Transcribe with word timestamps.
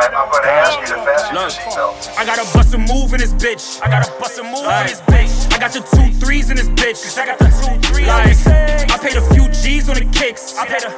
time, 0.00 0.14
I'm 0.14 0.30
gonna 0.30 0.50
ask 0.50 0.80
you 0.80 0.86
to 0.86 0.98
fasten 1.04 1.34
your 1.34 1.48
seatbelt. 1.48 2.18
I 2.18 2.24
gotta 2.24 2.46
bust 2.54 2.74
a 2.74 2.78
move 2.78 3.12
in 3.14 3.20
this 3.20 3.34
bitch. 3.34 3.82
I 3.82 3.88
gotta 3.88 4.10
bust 4.18 4.38
a 4.38 4.42
move 4.42 4.66
in 4.66 4.86
this 4.86 5.00
bitch. 5.02 5.52
I 5.54 5.58
got 5.58 5.72
the 5.72 5.82
two 5.94 6.08
threes 6.18 6.50
in 6.50 6.56
this 6.56 6.68
bitch. 6.68 7.02
Cause 7.02 7.18
I 7.18 7.26
got 7.26 7.38
the 7.38 7.50
two 7.50 7.74
threes. 7.88 8.08
Like, 8.08 8.90
I 8.90 8.96
paid 8.98 9.16
a 9.16 9.24
few 9.34 9.46
G's 9.48 9.88
on 9.88 9.96
the 9.96 10.06
kicks. 10.10 10.56
I 10.58 10.66
paid 10.66 10.84
a. 10.84 10.90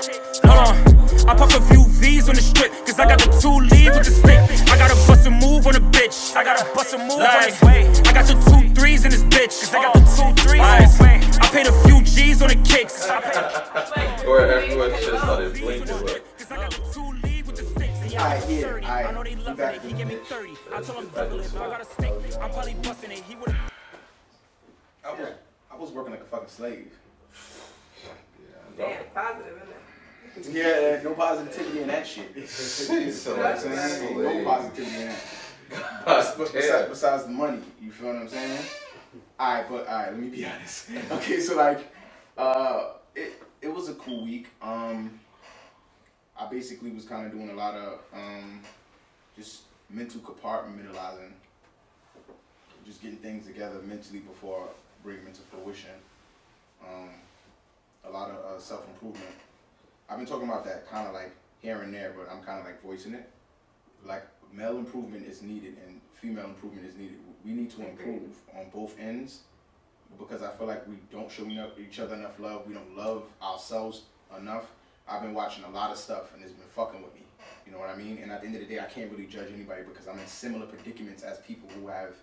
Hold 0.48 0.68
on. 0.68 0.76
I 1.28 1.34
pop 1.34 1.50
a 1.52 1.60
few 1.72 1.84
V's 2.00 2.28
on 2.28 2.36
the 2.36 2.42
strip. 2.42 2.72
Cause 2.86 2.98
I 2.98 3.06
got 3.06 3.18
the 3.18 3.30
two 3.40 3.58
lead 3.72 3.92
with 3.92 4.06
the 4.06 4.14
stick. 4.14 4.40
I 4.70 4.78
gotta 4.78 4.96
bust 5.06 5.26
a 5.26 5.30
move 5.30 5.66
on 5.66 5.76
a 5.76 5.80
bitch. 5.80 6.36
I 6.36 6.44
gotta 6.44 6.64
bust 6.74 6.94
a 6.94 6.98
move 6.98 7.18
like, 7.18 7.36
on 7.36 7.42
this 7.42 7.62
way. 7.62 7.80
I 8.08 8.12
got 8.12 8.26
the 8.26 8.36
two 8.48 8.74
threes 8.74 9.04
in 9.04 9.10
this 9.10 9.24
bitch. 9.24 9.54
Cause 9.60 9.74
I 9.74 9.82
got 9.82 9.94
the 9.94 10.04
two 10.16 10.30
threes 10.42 10.62
in 10.62 10.78
this 10.80 11.00
way. 11.00 11.16
I 11.40 11.46
paid 11.52 11.66
a 11.66 11.74
few 11.84 12.02
G's 12.02 12.42
on 12.42 12.48
the 12.48 12.60
kicks. 12.64 13.08
Or 14.26 14.40
everyone 14.40 14.90
just 14.90 15.22
started 15.22 15.52
blinking. 15.60 16.15
But. 18.16 18.22
Alright, 18.24 18.50
yeah, 18.50 18.66
alright. 18.66 19.06
I 19.06 19.10
know 19.12 19.22
they 19.24 19.36
love 19.36 19.60
it. 19.60 19.82
He 19.82 19.92
give 19.92 20.08
me 20.08 20.16
30. 20.16 20.54
I 20.74 20.80
told 20.82 21.04
him 21.04 21.10
double 21.14 21.40
it. 21.40 21.46
If 21.46 21.60
I 21.60 21.68
got 21.68 21.80
a 21.80 21.84
steak, 21.84 22.12
I'm 22.40 22.50
probably 22.50 22.74
busting 22.74 23.10
it. 23.10 23.18
He 23.28 23.36
would've. 23.36 23.56
I 25.04 25.12
was, 25.12 25.28
I 25.70 25.76
was 25.76 25.90
working 25.90 26.12
like 26.12 26.22
a 26.22 26.24
fucking 26.24 26.48
slave. 26.48 26.92
Damn, 28.76 29.04
positive, 29.14 29.62
isn't 30.36 30.54
it? 30.54 30.54
Yeah, 30.54 31.02
no 31.02 31.14
positivity 31.14 31.80
in 31.80 31.88
that 31.88 32.06
shit. 32.06 32.48
so, 32.48 32.92
you 32.94 33.06
know 33.06 33.06
what 33.06 33.46
I'm 33.46 33.58
saying? 33.58 34.22
No 34.22 34.44
positivity 34.44 34.96
in 34.96 35.08
that. 35.08 35.16
Besides, 36.04 36.52
besides, 36.52 36.88
besides 36.88 37.24
the 37.24 37.30
money, 37.30 37.62
you 37.80 37.90
feel 37.90 38.08
what 38.08 38.16
I'm 38.16 38.28
saying? 38.28 38.60
Alright, 39.40 39.68
but 39.68 39.86
alright, 39.88 40.12
let 40.12 40.18
me 40.18 40.28
be 40.28 40.44
honest. 40.44 40.90
Okay, 41.10 41.40
so 41.40 41.56
like, 41.56 41.92
uh, 42.36 42.92
it 43.14 43.42
it 43.62 43.74
was 43.74 43.88
a 43.88 43.94
cool 43.94 44.24
week. 44.24 44.48
Um, 44.62 45.18
I 46.38 46.46
basically 46.46 46.90
was 46.90 47.04
kind 47.04 47.26
of 47.26 47.32
doing 47.32 47.50
a 47.50 47.54
lot 47.54 47.74
of 47.74 48.00
um, 48.12 48.60
just 49.36 49.62
mental 49.88 50.20
compartmentalizing, 50.20 51.32
just 52.84 53.02
getting 53.02 53.18
things 53.18 53.46
together 53.46 53.80
mentally 53.82 54.18
before 54.20 54.68
bringing 55.02 55.24
them 55.24 55.32
to 55.32 55.40
fruition. 55.40 55.90
Um, 56.86 57.10
a 58.04 58.10
lot 58.10 58.30
of 58.30 58.36
uh, 58.44 58.60
self 58.60 58.86
improvement. 58.88 59.34
I've 60.08 60.18
been 60.18 60.26
talking 60.26 60.48
about 60.48 60.64
that 60.66 60.88
kind 60.88 61.08
of 61.08 61.14
like 61.14 61.34
here 61.62 61.80
and 61.82 61.92
there, 61.92 62.14
but 62.16 62.30
I'm 62.30 62.42
kind 62.42 62.60
of 62.60 62.66
like 62.66 62.82
voicing 62.82 63.14
it. 63.14 63.28
Like 64.04 64.24
male 64.52 64.76
improvement 64.78 65.26
is 65.26 65.42
needed 65.42 65.76
and 65.86 66.00
female 66.14 66.44
improvement 66.44 66.86
is 66.86 66.96
needed. 66.96 67.16
We 67.44 67.52
need 67.52 67.70
to 67.70 67.86
improve 67.88 68.36
on 68.56 68.66
both 68.72 68.98
ends 68.98 69.40
because 70.18 70.42
I 70.42 70.50
feel 70.50 70.66
like 70.66 70.86
we 70.86 70.96
don't 71.10 71.30
show 71.30 71.46
each 71.78 71.98
other 71.98 72.14
enough 72.14 72.38
love. 72.38 72.66
We 72.66 72.74
don't 72.74 72.96
love 72.96 73.24
ourselves 73.42 74.02
enough. 74.38 74.66
I've 75.08 75.22
been 75.22 75.34
watching 75.34 75.64
a 75.64 75.70
lot 75.70 75.90
of 75.90 75.98
stuff 75.98 76.34
and 76.34 76.42
it's 76.42 76.52
been 76.52 76.68
fucking 76.74 77.02
with 77.02 77.14
me. 77.14 77.22
You 77.64 77.72
know 77.72 77.78
what 77.78 77.88
I 77.88 77.96
mean? 77.96 78.18
And 78.22 78.30
at 78.30 78.40
the 78.40 78.46
end 78.46 78.56
of 78.56 78.62
the 78.62 78.66
day, 78.66 78.80
I 78.80 78.84
can't 78.84 79.10
really 79.10 79.26
judge 79.26 79.52
anybody 79.52 79.82
because 79.82 80.06
I'm 80.06 80.18
in 80.18 80.26
similar 80.26 80.66
predicaments 80.66 81.22
as 81.22 81.38
people 81.38 81.68
who 81.70 81.88
have, 81.88 82.14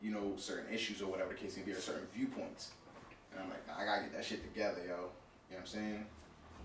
you 0.00 0.10
know, 0.10 0.34
certain 0.36 0.72
issues 0.72 1.02
or 1.02 1.06
whatever 1.06 1.30
the 1.30 1.38
case 1.38 1.56
may 1.56 1.62
be, 1.62 1.72
or 1.72 1.80
certain 1.80 2.06
viewpoints. 2.14 2.70
And 3.32 3.40
I'm 3.42 3.48
like, 3.48 3.66
nah, 3.66 3.80
I 3.80 3.84
gotta 3.84 4.02
get 4.02 4.14
that 4.14 4.24
shit 4.24 4.42
together, 4.42 4.78
yo. 4.78 4.84
You 4.84 4.92
know 4.92 5.00
what 5.48 5.60
I'm 5.60 5.66
saying? 5.66 6.06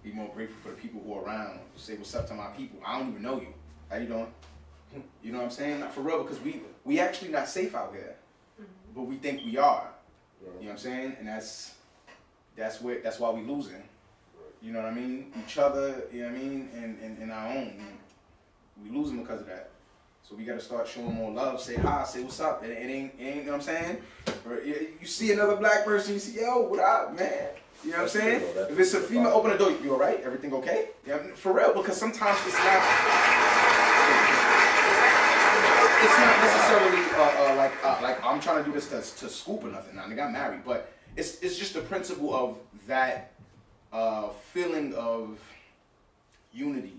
Be 0.03 0.11
more 0.11 0.29
grateful 0.33 0.57
for 0.61 0.69
the 0.69 0.75
people 0.75 1.01
who 1.05 1.13
are 1.13 1.23
around. 1.23 1.59
Say 1.75 1.95
what's 1.95 2.13
up 2.13 2.27
to 2.27 2.33
my 2.33 2.47
people. 2.47 2.79
I 2.85 2.99
don't 2.99 3.09
even 3.09 3.21
know 3.21 3.39
you. 3.39 3.53
How 3.89 3.97
you 3.97 4.07
doing? 4.07 4.27
You 5.23 5.31
know 5.31 5.39
what 5.39 5.45
I'm 5.45 5.51
saying? 5.51 5.79
Not 5.79 5.93
for 5.93 6.01
real, 6.01 6.21
because 6.23 6.39
we 6.41 6.61
we 6.83 6.99
actually 6.99 7.31
not 7.31 7.49
safe 7.49 7.73
out 7.73 7.93
here, 7.93 8.15
mm-hmm. 8.61 8.93
but 8.95 9.03
we 9.03 9.17
think 9.17 9.43
we 9.43 9.57
are. 9.57 9.89
You 10.41 10.47
know 10.47 10.55
what 10.59 10.71
I'm 10.71 10.77
saying? 10.77 11.15
And 11.19 11.27
that's 11.27 11.73
that's 12.55 12.81
where 12.81 13.01
that's 13.01 13.19
why 13.19 13.31
we 13.31 13.41
losing. 13.41 13.81
You 14.64 14.72
know 14.72 14.81
what 14.81 14.92
I 14.92 14.95
mean? 14.95 15.31
Each 15.45 15.58
other. 15.58 16.06
You 16.11 16.23
know 16.23 16.30
what 16.30 16.38
I 16.38 16.39
mean? 16.39 16.69
And 16.73 16.97
and, 17.03 17.17
and 17.19 17.31
our 17.31 17.50
own. 17.50 17.73
We 18.81 18.97
losing 18.97 19.22
because 19.22 19.42
of 19.42 19.47
that. 19.47 19.72
So 20.23 20.36
we 20.36 20.45
gotta 20.45 20.61
start 20.61 20.88
showing 20.88 21.14
more 21.14 21.31
love. 21.31 21.59
Say 21.59 21.75
hi. 21.75 22.05
Say 22.05 22.23
what's 22.23 22.39
up. 22.39 22.64
It, 22.64 22.72
it 22.72 22.89
ain't, 22.89 23.14
it 23.20 23.23
ain't. 23.23 23.36
You 23.36 23.44
know 23.44 23.52
what 23.52 23.55
I'm 23.58 23.61
saying? 23.61 23.97
Or 24.47 24.61
you, 24.61 24.88
you 25.02 25.05
see 25.05 25.33
another 25.33 25.58
black 25.58 25.83
person. 25.83 26.14
You 26.14 26.20
see, 26.20 26.39
yo, 26.39 26.61
what 26.61 26.80
up, 26.80 27.14
man? 27.14 27.49
You 27.83 27.92
know 27.92 27.98
what 27.98 28.04
I'm 28.04 28.10
saying? 28.10 28.42
If 28.70 28.80
it's 28.80 28.93
a 28.93 29.02
female, 29.02 29.33
open 29.33 29.52
the 29.52 29.58
door. 29.58 29.71
You 29.83 29.92
all 29.92 29.99
right? 29.99 30.21
Everything 30.23 30.54
okay? 30.54 30.87
Yeah, 31.05 31.17
for 31.36 31.52
real. 31.52 31.73
Because 31.73 31.98
sometimes 31.98 32.39
it's 32.48 32.58
not. 32.58 32.82
It's 36.04 36.17
not 36.17 36.37
necessarily 36.42 37.04
uh, 37.16 37.52
uh, 37.52 37.55
like 37.58 37.73
uh, 37.83 37.99
like 38.02 38.23
I'm 38.23 38.39
trying 38.39 38.64
to 38.64 38.70
do 38.70 38.73
this 38.73 38.87
to, 38.89 39.26
to 39.26 39.30
scoop 39.30 39.66
or 39.66 39.67
nothing. 39.67 39.98
Now, 39.98 40.08
they 40.08 40.16
got 40.16 40.32
married, 40.32 40.61
but 40.66 40.93
it's 41.17 41.39
it's 41.42 41.58
just 41.58 41.73
the 41.73 41.82
principle 41.82 42.33
of 42.33 42.58
that 42.87 43.33
uh, 43.93 44.30
feeling 44.52 44.93
of 44.95 45.39
unity, 46.52 46.95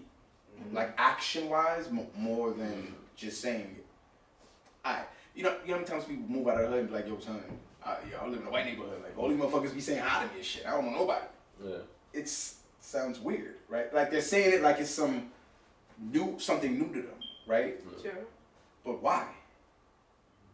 like 0.72 0.94
action 0.96 1.50
wise, 1.50 1.88
m- 1.88 2.06
more 2.16 2.52
than 2.52 2.94
just 3.16 3.40
saying 3.40 3.76
it. 3.78 3.84
I, 4.84 5.02
you 5.34 5.42
know, 5.42 5.56
you 5.64 5.68
know 5.68 5.74
how 5.74 5.80
many 5.80 5.86
times 5.86 6.04
people 6.04 6.24
move 6.28 6.46
out 6.46 6.60
of 6.62 6.62
the 6.62 6.68
hood 6.68 6.80
and 6.80 6.88
be 6.88 6.94
like, 6.94 7.08
yo, 7.08 7.18
son, 7.18 7.42
I, 7.84 7.96
yo, 8.10 8.18
I 8.22 8.28
live 8.28 8.40
in 8.40 8.46
a 8.46 8.50
white 8.50 8.66
neighborhood. 8.66 9.02
Like, 9.02 9.18
all 9.18 9.28
these 9.28 9.38
motherfuckers 9.38 9.74
be 9.74 9.80
saying 9.80 10.00
hi 10.00 10.22
to 10.24 10.30
me 10.30 10.36
and 10.36 10.44
shit. 10.44 10.66
I 10.66 10.70
don't 10.70 10.86
know 10.86 10.98
nobody. 10.98 11.26
Yeah. 11.64 11.76
It's 12.12 12.56
sounds 12.80 13.18
weird, 13.18 13.56
right? 13.68 13.92
Like 13.92 14.10
they're 14.10 14.20
saying 14.20 14.52
it 14.52 14.62
like 14.62 14.78
it's 14.78 14.90
some 14.90 15.30
new, 15.98 16.36
something 16.38 16.72
new 16.78 16.86
to 16.88 17.02
them, 17.02 17.18
right? 17.46 17.80
Sure. 18.02 18.12
But 18.84 19.02
why? 19.02 19.26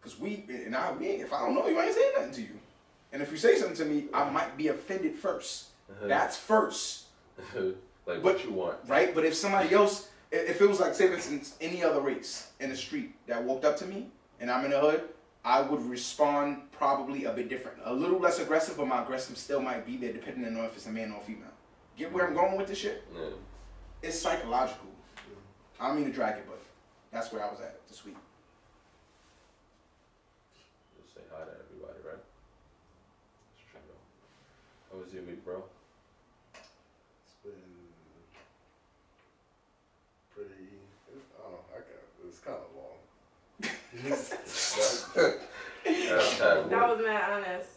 Because 0.01 0.19
we, 0.19 0.45
and 0.49 0.75
I, 0.75 0.93
we 0.93 1.09
ain't, 1.09 1.22
if 1.22 1.33
I 1.33 1.41
don't 1.41 1.55
know 1.55 1.69
you, 1.69 1.78
I 1.78 1.87
ain't 1.87 1.95
saying 1.95 2.12
nothing 2.17 2.33
to 2.33 2.41
you. 2.43 2.59
And 3.12 3.21
if 3.21 3.31
you 3.33 3.37
say 3.37 3.57
something 3.57 3.77
to 3.77 3.84
me, 3.84 4.05
I 4.15 4.31
might 4.31 4.57
be 4.57 4.69
offended 4.69 5.21
1st 5.21 5.65
Uh-huh. 5.91 6.06
That's 6.06 6.37
first, 6.37 7.05
like 7.55 7.75
But- 8.06 8.23
what 8.23 8.45
you 8.45 8.53
want. 8.53 8.78
right? 8.87 9.15
But 9.15 9.25
if 9.25 9.34
somebody 9.34 9.75
else, 9.75 10.09
if 10.31 10.61
it 10.61 10.69
was 10.69 10.81
like, 10.81 10.95
say 10.95 11.09
for 11.09 11.15
instance, 11.15 11.56
any 11.61 11.83
other 11.83 12.01
race 12.01 12.51
in 12.61 12.71
the 12.71 12.77
street 12.77 13.15
that 13.27 13.43
walked 13.43 13.65
up 13.65 13.77
to 13.78 13.87
me 13.87 14.11
and 14.39 14.51
I'm 14.51 14.65
in 14.65 14.71
the 14.71 14.81
hood, 14.81 15.09
I 15.45 15.61
would 15.62 15.83
respond 15.89 16.71
probably 16.71 17.25
a 17.25 17.33
bit 17.33 17.49
different. 17.49 17.78
A 17.84 17.93
little 17.93 18.19
less 18.19 18.39
aggressive, 18.39 18.77
but 18.77 18.87
my 18.87 19.03
aggressive 19.03 19.37
still 19.39 19.61
might 19.61 19.84
be 19.87 19.97
there 19.97 20.12
depending 20.12 20.56
on 20.56 20.65
if 20.67 20.77
it's 20.77 20.87
a 20.87 20.91
man 20.91 21.12
or 21.12 21.17
a 21.19 21.25
female. 21.25 21.49
Get 21.97 22.12
where 22.12 22.27
I'm 22.27 22.34
going 22.34 22.57
with 22.57 22.69
this 22.69 22.78
shit? 22.78 23.03
Yeah. 23.15 23.31
It's 24.03 24.19
psychological. 24.19 24.87
I 25.78 25.89
don't 25.89 25.97
mean 25.97 26.07
to 26.07 26.12
drag 26.12 26.37
it, 26.37 26.45
but 26.47 26.61
that's 27.11 27.33
where 27.33 27.43
I 27.45 27.51
was 27.51 27.61
at 27.61 27.87
this 27.89 28.05
week. 28.05 28.17
Just 31.03 31.15
say 31.15 31.22
hi 31.33 31.45
to 31.45 31.51
everybody, 31.51 31.99
right? 32.07 32.21
It's 33.57 33.65
true 33.71 33.81
though. 33.89 34.97
How 34.99 35.03
was 35.03 35.12
your 35.12 35.22
week, 35.25 35.43
bro? 35.45 35.65
It's 36.55 37.34
been 37.43 37.53
pretty. 40.34 40.69
I 41.09 41.43
don't 41.43 41.53
know. 41.53 41.65
I 41.72 41.78
got. 41.78 42.28
It's 42.28 42.39
kind 42.41 42.59
of 42.59 42.69
long. 42.77 42.99
Hashtag 43.62 43.90
That 44.00 45.37
was 46.72 47.00
mad 47.05 47.31
honest. 47.31 47.69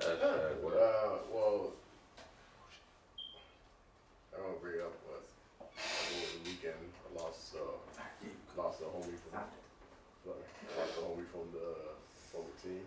Hashtag 0.00 0.58
work. 0.62 0.74
Uh, 0.74 1.22
well, 1.30 1.70
I 4.34 4.42
don't 4.42 4.58
bring 4.60 4.80
up 4.82 4.90
was 5.06 5.30
over 5.70 6.26
the 6.34 6.50
weekend. 6.50 6.74
I 7.06 7.22
lost 7.22 7.54
uh, 7.54 7.78
lost 8.58 8.82
a 8.82 8.90
homie 8.90 9.14
from 9.14 9.30
Stop 9.30 9.54
it. 9.54 9.62
sorry, 10.26 10.42
lost 10.74 10.98
a 10.98 11.00
homie 11.06 11.28
from 11.30 11.46
the 11.54 11.94
from 12.34 12.42
the 12.50 12.56
team. 12.58 12.82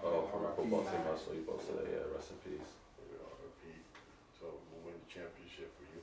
Oh, 0.00 0.24
from 0.32 0.40
the 0.48 0.52
football 0.56 0.84
team, 0.88 1.04
I 1.04 1.12
saw 1.20 1.36
you 1.36 1.44
posted 1.44 1.76
that. 1.76 1.84
Yeah, 1.84 2.08
rest 2.16 2.32
in 2.32 2.40
peace. 2.40 2.72
You 3.12 3.20
repeat. 3.44 3.84
So 4.40 4.48
we'll 4.72 4.88
win 4.88 4.96
the 4.96 5.10
championship 5.12 5.68
for 5.76 5.84
you. 5.84 6.00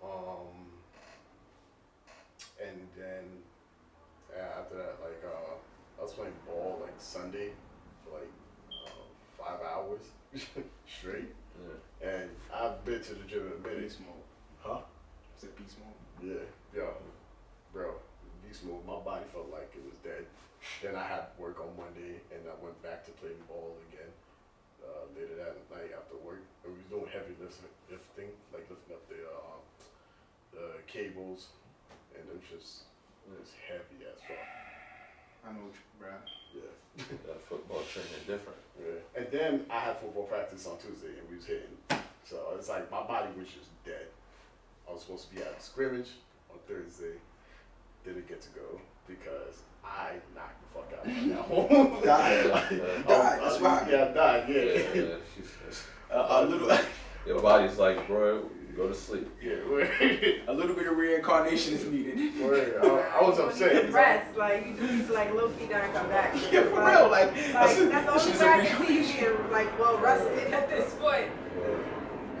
Um, 0.00 0.48
and 0.48 0.61
then 3.02 3.24
yeah, 4.30 4.60
after 4.60 4.76
that, 4.76 4.96
like 5.02 5.20
uh, 5.24 5.54
I 5.98 6.02
was 6.02 6.12
playing 6.12 6.32
ball 6.46 6.80
like 6.82 6.94
Sunday 6.98 7.50
for 8.04 8.18
like 8.18 8.32
uh, 8.86 9.04
five 9.36 9.60
hours 9.60 10.00
straight, 10.88 11.34
Yeah. 11.60 12.08
and 12.08 12.30
I've 12.52 12.84
been 12.84 13.02
to 13.02 13.14
the 13.14 13.24
gym 13.28 13.46
in 13.46 13.52
a 13.52 13.68
minute. 13.68 13.82
Beast 13.82 14.00
mode. 14.00 14.24
Huh? 14.62 14.80
Is 15.36 15.44
it 15.44 15.56
beast 15.58 15.76
mode? 15.82 15.98
Yeah, 16.22 16.46
yeah, 16.74 16.94
bro. 17.72 17.94
Beast 18.46 18.64
mode. 18.64 18.86
My 18.86 18.98
body 19.04 19.26
felt 19.32 19.50
like 19.52 19.70
it 19.76 19.84
was 19.84 19.98
dead. 20.02 20.24
Then 20.80 20.94
I 20.96 21.04
had 21.04 21.34
work 21.38 21.58
on 21.60 21.74
Monday, 21.76 22.22
and 22.30 22.40
I 22.46 22.54
went 22.62 22.80
back 22.82 23.04
to 23.06 23.10
playing 23.18 23.42
ball 23.48 23.76
again. 23.90 24.08
Uh, 24.82 25.06
later 25.14 25.38
that 25.38 25.54
night 25.70 25.94
after 25.94 26.18
work, 26.26 26.42
and 26.64 26.74
we 26.74 26.82
was 26.82 26.90
doing 26.90 27.06
heavy 27.06 27.38
lifting, 27.38 27.70
lifting 27.86 28.30
like 28.50 28.66
lifting 28.66 28.90
up 28.98 29.04
the 29.06 29.22
uh, 29.30 29.58
the 30.50 30.66
cables, 30.90 31.54
and 32.18 32.26
it 32.26 32.34
was 32.34 32.42
just 32.50 32.90
it 33.34 33.40
was 33.40 33.52
heavy 33.68 34.04
as 34.06 34.20
fuck. 34.22 34.36
I 35.44 35.52
know 35.52 35.66
what 35.66 35.74
you, 35.74 35.86
bruh. 36.00 36.20
Yeah. 36.54 37.04
That 37.26 37.40
football 37.48 37.82
training 37.90 38.10
different. 38.26 38.58
yeah. 38.78 39.00
And 39.20 39.26
then 39.32 39.66
I 39.70 39.80
had 39.80 39.98
football 39.98 40.24
practice 40.24 40.66
on 40.66 40.76
Tuesday, 40.78 41.18
and 41.18 41.28
we 41.30 41.36
was 41.36 41.46
hitting. 41.46 41.76
So 42.24 42.36
it's 42.56 42.68
like 42.68 42.90
my 42.90 43.02
body 43.02 43.28
was 43.38 43.48
just 43.48 43.70
dead. 43.84 44.06
I 44.88 44.92
was 44.92 45.02
supposed 45.02 45.28
to 45.30 45.34
be 45.34 45.40
at 45.42 45.62
scrimmage 45.62 46.08
on 46.50 46.58
Thursday. 46.68 47.14
Didn't 48.04 48.28
get 48.28 48.40
to 48.42 48.48
go 48.50 48.80
because 49.08 49.62
I 49.84 50.14
knocked 50.34 50.60
the 50.62 50.68
fuck 50.74 50.92
out 50.98 51.06
of 51.06 51.28
that 51.28 51.38
home. 51.96 52.02
Died. 52.04 52.44
Yeah. 52.46 52.78
Died, 52.78 53.04
oh, 53.06 53.38
that's 53.42 53.60
why. 53.60 53.88
Yeah, 53.90 54.04
I 54.04 54.12
died. 54.12 54.44
Yeah, 54.48 54.62
Yeah. 54.62 55.02
yeah. 55.02 56.16
A, 56.16 56.44
a 56.44 56.46
little, 56.46 56.78
Your 57.26 57.40
body's 57.40 57.78
like, 57.78 58.06
bro, 58.06 58.48
go 58.76 58.88
to 58.88 58.94
sleep. 58.94 59.28
Yeah. 59.42 59.52
a 60.48 60.52
little 60.52 60.74
bit 60.74 60.86
of 60.86 60.96
reincarnation 60.96 61.74
is 61.74 61.84
needed. 61.86 62.40
Word. 62.40 62.74
I, 62.82 62.86
I 63.18 63.22
was 63.22 63.38
You 63.38 63.44
upset. 63.44 63.84
need 63.86 63.92
Rest, 63.94 64.36
like 64.36 64.66
you 64.66 64.74
just 64.74 64.92
need 64.92 65.06
to 65.06 65.12
like 65.12 65.34
low 65.34 65.48
key 65.50 65.66
down 65.66 65.82
and 65.82 65.92
come 65.94 66.08
back. 66.08 66.34
Yeah, 66.52 66.62
for 66.64 66.84
real. 66.84 67.08
Like, 67.10 67.34
Like 67.34 67.34
that's, 67.52 67.52
that's 67.52 67.76
the 67.78 67.84
this 67.84 68.22
only 68.22 68.32
is 68.32 68.40
way 68.40 68.46
a 68.46 68.50
I 68.50 68.66
can 68.66 68.86
see 68.86 68.94
you 69.22 69.30
being 69.34 69.50
like 69.50 69.78
well 69.78 69.98
rested 69.98 70.52
at 70.52 70.68
this 70.70 70.94
point. 70.94 71.28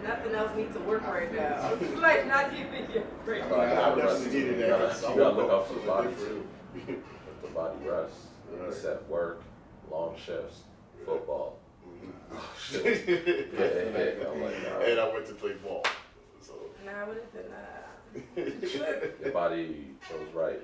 Nothing 0.02 0.34
else 0.34 0.56
needs 0.56 0.74
to 0.74 0.80
work 0.80 1.02
right 1.06 1.32
now. 1.32 1.74
like 2.00 2.26
not 2.26 2.52
even 2.52 2.90
your 2.92 3.04
brain. 3.24 3.44
But 3.48 3.60
I 3.60 3.64
I 3.64 3.94
definitely 3.94 4.02
rest. 4.02 4.26
needed 4.26 4.46
You 4.46 4.56
that. 4.56 4.68
gotta, 4.70 4.86
'cause 4.88 5.04
I 5.04 5.10
you 5.12 5.16
gotta 5.20 5.36
look 5.36 5.46
up 5.46 5.52
out 5.52 5.68
for 5.68 5.74
the 5.74 5.80
body 5.86 6.08
too. 6.16 6.46
Let 6.88 7.42
the 7.42 7.48
body 7.48 7.76
rest. 7.88 8.14
Right. 8.58 8.74
Set 8.74 9.08
work, 9.08 9.42
long 9.90 10.14
shifts, 10.16 10.62
football. 11.06 11.58
Oh 12.34 12.36
mm-hmm. 12.36 12.84
shit. 12.84 13.08
yeah, 13.08 13.60
yeah, 13.60 14.22
yeah. 14.22 14.44
Like, 14.44 14.62
nah. 14.62 14.84
And 14.86 15.00
I 15.00 15.12
went 15.12 15.26
to 15.26 15.34
play 15.34 15.52
ball. 15.54 15.84
So 16.42 16.54
Nah, 16.84 17.02
I 17.02 17.08
wouldn't 17.08 17.32
done 17.32 17.44
that. 17.50 19.20
Your 19.22 19.32
body 19.32 19.94
chose 20.08 20.28
right. 20.34 20.60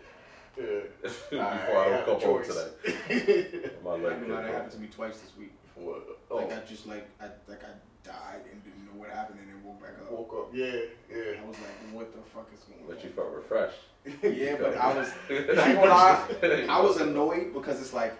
yeah. 0.58 0.64
Before 1.02 1.40
I 1.40 1.44
I 1.44 1.88
had 1.88 2.06
woke 2.06 2.16
up 2.16 2.22
home 2.22 2.42
today. 2.42 3.70
My 3.84 3.92
leg 3.92 4.12
ain't 4.12 4.28
gonna 4.28 4.42
that 4.42 4.52
happened 4.54 4.72
to 4.72 4.78
me 4.78 4.88
twice 4.88 5.18
this 5.20 5.32
week. 5.38 5.52
What? 5.76 6.02
Oh, 6.30 6.36
Like 6.36 6.52
I 6.52 6.60
just 6.68 6.86
like 6.86 7.08
I 7.20 7.26
like 7.46 7.62
I 7.64 7.72
died 8.02 8.42
and 8.52 8.62
didn't 8.64 8.84
know 8.86 8.98
what 9.00 9.10
happened 9.10 9.38
and 9.40 9.48
then 9.48 9.62
woke 9.64 9.80
back 9.80 9.92
up. 10.02 10.10
woke 10.10 10.32
up. 10.34 10.54
Yeah, 10.54 10.66
yeah. 11.10 11.40
I 11.42 11.46
was 11.46 11.56
like, 11.58 11.92
what 11.92 12.12
the 12.12 12.18
fuck 12.34 12.50
is 12.52 12.60
going 12.64 12.80
on? 12.82 12.88
But 12.88 13.04
you 13.04 13.10
felt 13.10 13.32
refreshed. 13.34 13.78
Yeah, 14.22 14.56
but 14.60 14.76
I 14.76 14.94
was 14.94 15.08
I 15.30 15.34
ain't 15.70 15.80
gonna 15.80 16.72
I 16.72 16.80
was 16.80 16.96
annoyed 17.00 17.54
because 17.54 17.80
it's 17.80 17.92
like 17.94 18.18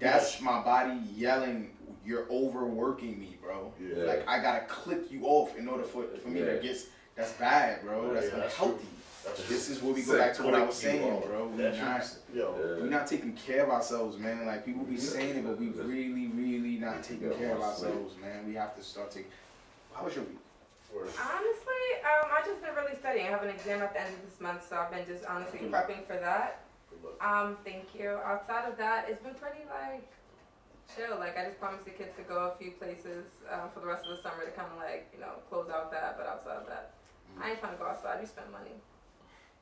that's 0.00 0.40
my 0.40 0.62
body 0.62 0.98
yelling, 1.14 1.70
"You're 2.10 2.26
overworking 2.30 3.18
me, 3.20 3.38
bro." 3.40 3.72
Yeah. 3.80 4.04
Like 4.04 4.26
I 4.28 4.40
gotta 4.42 4.64
click 4.66 5.10
you 5.12 5.24
off 5.24 5.56
in 5.56 5.68
order 5.68 5.84
for 5.84 6.04
for 6.22 6.28
me 6.28 6.40
Yeah. 6.40 6.54
to 6.54 6.58
get. 6.58 6.76
That's 7.14 7.32
bad, 7.34 7.82
bro. 7.82 8.06
Yeah, 8.08 8.12
That's 8.14 8.30
that's 8.30 8.54
unhealthy. 8.54 8.86
That's 9.24 9.48
This 9.48 9.68
is 9.68 9.82
where 9.82 9.92
we 9.94 10.02
go 10.02 10.16
back 10.18 10.32
to 10.34 10.42
what 10.42 10.54
I 10.54 10.62
was 10.64 10.74
saying, 10.74 11.12
off. 11.12 11.26
bro. 11.26 11.46
We 11.48 11.62
That's 11.62 11.78
not 11.78 12.16
Yo. 12.34 12.76
Yeah. 12.76 12.82
we 12.82 12.88
not 12.88 13.06
taking 13.06 13.34
care 13.34 13.64
of 13.64 13.70
ourselves, 13.70 14.16
man. 14.18 14.46
Like 14.46 14.64
people 14.64 14.84
be 14.84 14.96
saying 14.96 15.36
it, 15.36 15.44
but 15.46 15.58
we 15.58 15.68
really, 15.68 16.26
really 16.28 16.78
not 16.78 17.02
taking 17.02 17.30
Yeah, 17.30 17.36
care 17.38 17.52
of 17.52 17.58
well, 17.60 17.74
sleep. 17.74 17.90
ourselves, 17.90 18.16
man. 18.20 18.46
We 18.48 18.54
have 18.54 18.74
to 18.76 18.82
start 18.82 19.10
taking. 19.10 19.30
How 19.94 20.04
was 20.04 20.14
your 20.16 20.24
week? 20.24 20.38
Honestly, 20.92 21.84
um, 22.02 22.30
I 22.36 22.42
just 22.44 22.60
been 22.62 22.74
really 22.74 22.96
studying. 22.96 23.26
I 23.26 23.30
have 23.30 23.42
an 23.44 23.50
exam 23.50 23.80
at 23.82 23.92
the 23.92 24.00
end 24.00 24.14
of 24.14 24.22
this 24.28 24.40
month, 24.40 24.66
so 24.68 24.76
I've 24.76 24.90
been 24.90 25.06
just 25.06 25.24
honestly 25.24 25.60
prepping 25.60 26.04
for 26.06 26.14
that. 26.16 26.60
Um, 27.20 27.56
thank 27.64 27.94
you. 27.94 28.10
Outside 28.24 28.68
of 28.68 28.76
that, 28.78 29.08
it's 29.08 29.22
been 29.22 29.34
pretty 29.34 29.62
like 29.70 30.08
chill. 30.96 31.18
Like 31.18 31.38
I 31.38 31.44
just 31.46 31.58
promised 31.58 31.84
the 31.84 31.94
kids 31.94 32.14
to 32.16 32.22
go 32.22 32.52
a 32.52 32.54
few 32.58 32.72
places 32.72 33.40
um, 33.50 33.70
for 33.72 33.80
the 33.80 33.86
rest 33.86 34.06
of 34.06 34.16
the 34.16 34.20
summer 34.22 34.44
to 34.44 34.52
kind 34.52 34.68
of 34.70 34.78
like 34.78 35.10
you 35.14 35.20
know 35.20 35.38
close 35.48 35.70
out 35.70 35.90
that. 35.92 36.16
But 36.18 36.26
outside 36.26 36.62
of 36.62 36.66
that, 36.66 36.94
I 37.40 37.50
ain't 37.50 37.60
trying 37.60 37.72
to 37.74 37.78
go 37.78 37.86
outside. 37.86 38.20
You 38.20 38.26
spend 38.26 38.50
money. 38.50 38.74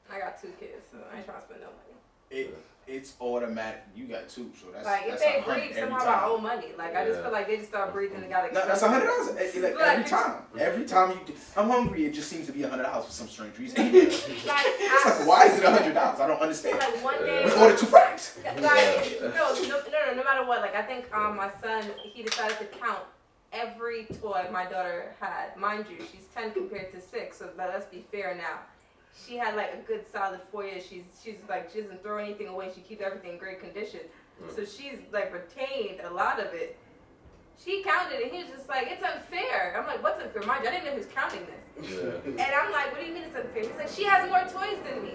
I 0.09 0.19
got 0.19 0.41
two 0.41 0.53
kids, 0.57 0.89
so 0.91 0.99
I 1.13 1.21
ain't 1.21 1.27
trying 1.29 1.41
to 1.41 1.45
spend 1.45 1.61
no 1.61 1.69
money. 1.69 1.97
It 2.31 2.57
it's 2.89 3.15
automatic. 3.21 3.83
You 3.95 4.07
got 4.07 4.29
two, 4.29 4.51
so 4.61 4.69
that's 4.73 4.87
like 4.87 5.07
that's 5.09 5.23
if 5.23 5.29
they 5.29 5.43
breathe, 5.45 5.77
every 5.77 5.93
somehow 5.93 6.01
I 6.01 6.05
time. 6.05 6.23
owe 6.25 6.39
money. 6.39 6.67
Like 6.77 6.97
I 6.97 7.05
just 7.07 7.21
feel 7.21 7.31
like 7.31 7.47
they 7.47 7.57
just 7.59 7.69
start 7.69 7.93
breathing 7.93 8.23
and 8.23 8.31
gotta. 8.31 8.53
No, 8.53 8.67
that's 8.67 8.83
a 8.83 8.89
hundred 8.89 9.07
dollars 9.07 9.37
eh, 9.37 9.61
like, 9.61 9.75
Like, 9.75 9.89
every 9.89 10.05
time. 10.05 10.43
Every 10.59 10.85
time 10.85 11.11
you, 11.11 11.35
I'm 11.57 11.69
hungry, 11.69 12.07
it 12.07 12.15
just 12.15 12.29
seems 12.29 12.47
to 12.47 12.53
be 12.53 12.63
a 12.63 12.69
hundred 12.69 12.85
dollars 12.85 13.07
for 13.07 13.13
some 13.13 13.29
strange 13.29 13.59
reason. 13.59 13.85
Like, 13.85 14.03
it's 14.03 14.47
I, 14.49 15.19
like, 15.19 15.29
why 15.29 15.45
is 15.45 15.59
it 15.59 15.65
a 15.65 15.71
hundred 15.71 15.95
dollars? 15.95 16.21
I 16.21 16.27
don't 16.27 16.41
understand. 16.41 16.79
like 16.79 17.05
one 17.05 17.19
day. 17.19 17.45
We 17.45 17.53
ordered 17.53 17.79
two 17.79 17.87
fries. 17.87 18.39
Like, 18.45 18.57
no, 18.57 18.69
no, 19.21 19.29
no, 19.29 19.69
no, 19.69 20.15
no 20.17 20.25
matter 20.25 20.47
what. 20.47 20.61
Like, 20.63 20.75
I 20.75 20.83
think 20.83 21.13
um, 21.15 21.37
my 21.37 21.51
son, 21.61 21.85
he 22.03 22.23
decided 22.23 22.59
to 22.59 22.65
count 22.79 23.01
every 23.53 24.07
toy 24.21 24.47
my 24.53 24.65
daughter 24.65 25.15
had. 25.21 25.57
Mind 25.57 25.87
you, 25.91 26.05
she's 26.13 26.27
10 26.35 26.53
compared 26.53 26.93
to 26.93 27.01
6, 27.01 27.39
so 27.39 27.51
let's 27.57 27.87
be 27.87 28.05
fair 28.11 28.35
now. 28.35 28.61
She 29.27 29.37
had 29.37 29.57
like 29.57 29.75
a 29.75 29.87
good 29.87 30.05
solid 30.11 30.41
four 30.51 30.65
years. 30.65 30.85
She's 30.89 31.05
she's 31.23 31.37
like 31.49 31.71
she 31.73 31.81
doesn't 31.83 32.03
throw 32.03 32.19
anything 32.19 32.49
away. 32.49 32.71
She 32.75 32.81
keeps 32.81 33.03
everything 33.03 33.33
in 33.33 33.39
great 33.39 33.61
condition. 33.61 34.01
So 34.55 34.65
she's 34.65 34.99
like 35.13 35.33
retained 35.33 36.01
a 36.05 36.13
lot 36.13 36.39
of 36.39 36.55
it. 36.55 36.79
She 37.63 37.83
counted 37.83 38.21
and 38.21 38.31
he 38.31 38.45
was 38.45 38.53
just 38.53 38.69
like, 38.69 38.87
it's 38.89 39.03
unfair. 39.03 39.75
I'm 39.77 39.87
like, 39.87 40.01
what's 40.03 40.23
unfair? 40.23 40.43
Mind 40.43 40.63
you, 40.63 40.71
I 40.71 40.73
didn't 40.73 40.85
know 40.85 40.93
he 40.93 40.99
was 40.99 41.09
counting 41.09 41.45
this. 41.47 41.91
Yeah. 41.91 42.45
And 42.45 42.55
I'm 42.55 42.71
like, 42.71 42.93
what 42.93 43.01
do 43.01 43.07
you 43.07 43.13
mean 43.13 43.25
it's 43.25 43.35
unfair? 43.35 43.63
He's 43.63 43.77
like, 43.77 43.89
she 43.89 44.05
has 44.05 44.29
more 44.31 44.43
toys 44.43 44.79
than 44.89 45.03
me. 45.03 45.15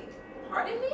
Pardon 0.50 0.80
me? 0.82 0.92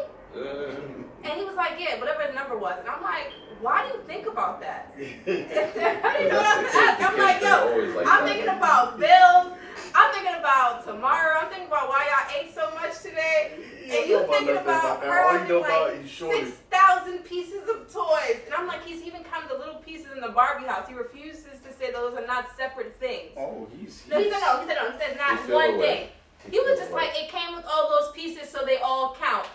And 1.24 1.34
he 1.40 1.44
was 1.44 1.56
like, 1.56 1.74
yeah, 1.80 2.00
whatever 2.00 2.28
the 2.28 2.34
number 2.34 2.56
was. 2.56 2.78
And 2.80 2.88
I'm 2.88 3.02
like, 3.02 3.32
why 3.62 3.88
do 3.88 3.98
you 3.98 4.04
think 4.06 4.28
about 4.28 4.62
that? 4.62 4.94
I 4.98 5.02
didn't 5.26 6.30
know 6.30 6.38
what 6.38 6.58
else 6.58 6.72
to 6.72 6.78
ask. 6.78 7.12
I'm 7.12 7.18
like, 7.18 7.42
yo, 7.42 8.04
I'm 8.06 8.26
thinking 8.28 8.48
about 8.48 9.00
bills. 9.00 9.58
I'm 9.96 10.14
thinking 10.14 10.36
about 10.40 10.86
tomorrow. 10.86 11.40
I'm 11.40 11.50
thinking 11.50 11.68
about 11.68 11.90
why 11.90 12.08
y'all 12.10 12.42
ate 12.42 12.54
so 12.54 12.70
much 12.76 13.02
today. 13.02 13.54
And 13.84 14.10
you 14.10 14.26
thinking 14.30 14.58
about 14.58 15.02
her 15.04 15.24
All 15.24 15.38
having 15.38 15.62
like 15.62 16.08
6,000 16.08 17.20
pieces 17.26 17.68
of 17.70 17.92
toys. 17.92 18.38
And 18.46 18.54
I'm 18.56 18.68
like, 18.68 18.86
he's 18.86 19.02
even 19.02 19.24
counted 19.24 19.50
the 19.50 19.58
little 19.58 19.82
pieces 19.82 20.08
in 20.14 20.22
the 20.22 20.30
Barbie 20.30 20.68
house. 20.68 20.88
He 20.88 20.94
refuses 20.94 21.60
to 21.66 21.74
say 21.74 21.92
those 21.92 22.16
are 22.16 22.26
not 22.28 22.48
separate 22.58 23.00
things. 23.00 23.32
Oh, 23.38 23.68
he's. 23.80 24.02
he's 24.02 24.12
No, 24.12 24.20
he 24.20 24.30
said 24.30 24.40
no. 24.40 24.62
He 24.62 24.68
said 24.68 24.78
no. 24.82 24.92
He 24.92 24.98
said 25.00 25.18
not 25.18 25.46
He 25.46 25.52
one 25.52 25.74
away. 25.76 25.82
thing. 25.82 26.52
He 26.52 26.60
was 26.60 26.80
just 26.80 26.92
like, 26.92 27.10
it 27.16 27.30
came 27.30 27.56
with 27.56 27.66
all 27.66 27.90
those 27.90 28.12
pieces, 28.14 28.50
so 28.50 28.66
they 28.66 28.78
all 28.78 29.16
count. 29.20 29.48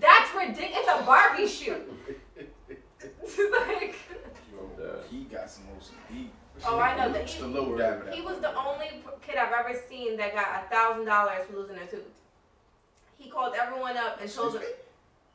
That's 0.00 0.34
ridiculous. 0.34 0.72
It's 0.76 0.88
a 0.88 1.04
Barbie 1.04 1.46
shoe. 1.46 1.80
like, 3.68 3.96
Yo, 4.52 5.00
he 5.10 5.24
got 5.24 5.50
some 5.50 5.64
OCD. 5.78 6.28
Oh, 6.66 6.78
I 6.78 6.96
know 6.96 7.12
that 7.12 7.28
he- 7.28 7.42
a 7.42 7.46
that. 7.76 8.14
he 8.14 8.20
was 8.22 8.38
the 8.40 8.54
only 8.56 9.02
kid 9.26 9.36
I've 9.36 9.52
ever 9.52 9.78
seen 9.88 10.16
that 10.18 10.34
got 10.34 10.64
a 10.64 10.68
thousand 10.74 11.04
dollars 11.06 11.46
for 11.50 11.56
losing 11.56 11.76
a 11.78 11.86
tooth. 11.86 12.04
He 13.18 13.28
called 13.30 13.54
everyone 13.60 13.96
up 13.96 14.20
and 14.20 14.30
showed 14.30 14.52
them, 14.52 14.62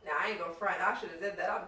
"Nah, 0.06 0.12
I 0.22 0.30
ain't 0.30 0.40
gonna 0.40 0.54
front. 0.54 0.80
I 0.82 0.98
should 0.98 1.10
have 1.10 1.20
did 1.20 1.38
that. 1.38 1.50
I'm 1.50 1.62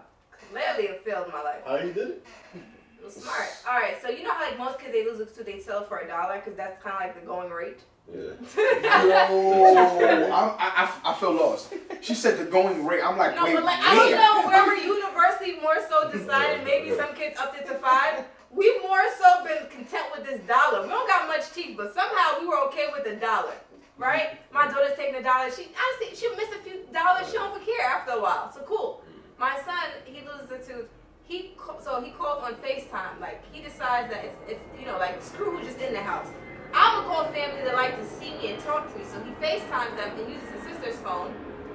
clearly 0.50 0.88
have 0.88 1.01
failed 1.01 1.27
in 1.27 1.31
my 1.33 1.42
life. 1.42 1.62
How 1.65 1.77
you 1.77 1.94
did 1.94 2.09
it? 2.09 2.25
It 2.56 3.06
was 3.06 3.15
smart. 3.15 3.48
All 3.68 3.74
right, 3.80 4.01
so 4.01 4.09
you 4.09 4.24
know 4.24 4.31
how 4.31 4.45
like 4.48 4.57
most 4.57 4.80
kids 4.80 4.94
they 4.94 5.03
lose 5.03 5.19
a 5.19 5.25
tooth, 5.25 5.45
they 5.45 5.59
sell 5.59 5.83
for 5.86 5.97
a 6.00 6.07
dollar 6.07 6.36
because 6.36 6.56
that's 6.56 6.81
kind 6.83 6.95
of 6.95 7.01
like 7.01 7.19
the 7.19 7.25
going 7.25 7.50
rate. 7.51 7.80
Yeah. 8.12 8.19
Yo, 8.57 10.25
I'm, 10.25 10.50
I, 10.59 10.92
I, 11.04 11.12
I 11.12 11.13
feel 11.15 11.31
lost. 11.33 11.74
She 12.01 12.13
said 12.13 12.38
the 12.38 12.45
going 12.45 12.86
rate. 12.86 13.01
I'm 13.04 13.18
like, 13.18 13.36
No, 13.36 13.45
wait, 13.45 13.56
but 13.56 13.63
like 13.63 13.80
I 13.80 13.95
don't 13.95 14.12
where? 14.12 14.18
know 14.18 14.47
wherever 14.47 14.75
university 14.75 15.59
more 15.62 15.77
so 15.89 16.12
decided 16.12 16.63
maybe 16.65 16.95
some 16.95 17.13
kids 17.15 17.38
upped 17.39 17.57
it 17.59 17.68
to 17.68 17.75
five. 17.75 18.25
We've 18.53 18.81
more 18.81 19.03
so 19.18 19.44
been 19.44 19.69
content 19.69 20.07
with 20.15 20.25
this 20.27 20.42
dollar. 20.48 20.83
We 20.83 20.89
don't 20.89 21.07
got 21.07 21.27
much 21.27 21.51
teeth, 21.53 21.77
but 21.77 21.94
somehow 21.94 22.39
we 22.39 22.48
were 22.48 22.59
okay 22.68 22.88
with 22.92 23.06
the 23.06 23.15
dollar. 23.15 23.53
Right? 23.98 24.36
Mm-hmm. 24.36 24.53
My 24.53 24.68
daughter's 24.68 24.98
taking 24.98 25.15
a 25.15 25.24
dollar. 25.24 25.50
She 25.51 25.69
honestly 25.71 26.15
she'll 26.15 26.36
miss 26.36 26.50
a 26.50 26.59
few 26.63 26.83
dollars. 26.92 27.27
She 27.27 27.38
don't 27.38 27.63
care 27.63 27.86
after 27.88 28.13
a 28.13 28.21
while. 28.21 28.52
So 28.52 28.61
cool. 28.61 29.04
Mm-hmm. 29.04 29.40
My 29.40 29.56
son, 29.64 29.95
he 30.06 30.21
loses 30.21 30.52
a 30.52 30.59
tooth. 30.59 30.87
He 31.23 31.56
so 31.80 32.02
he 32.02 32.11
calls 32.11 32.44
on 32.44 32.56
FaceTime. 32.56 33.21
Like 33.21 33.42
he 33.54 33.61
decides 33.61 34.11
that 34.11 34.25
it's, 34.25 34.37
it's 34.47 34.64
you 34.80 34.85
know 34.85 34.97
like 34.97 35.21
screw 35.21 35.56
who's 35.56 35.68
just 35.68 35.80
in 35.80 35.94
the 35.94 36.02
house. 36.02 36.28
I'm 36.73 37.04
gonna 37.04 37.07
call 37.07 37.23
family 37.31 37.64
that 37.64 37.75
like 37.75 37.99
to 37.99 38.07
see 38.07 38.31
me 38.35 38.54
and 38.54 38.64
talk 38.64 38.92
to 38.92 38.99
me. 38.99 39.06
So 39.06 39.21
he 39.23 39.31
FaceTimes 39.40 39.95
them 39.95 40.19
and 40.19 40.28
uses 40.28 40.49
his 40.49 40.64
sister's 40.73 40.99
phone. 40.99 41.33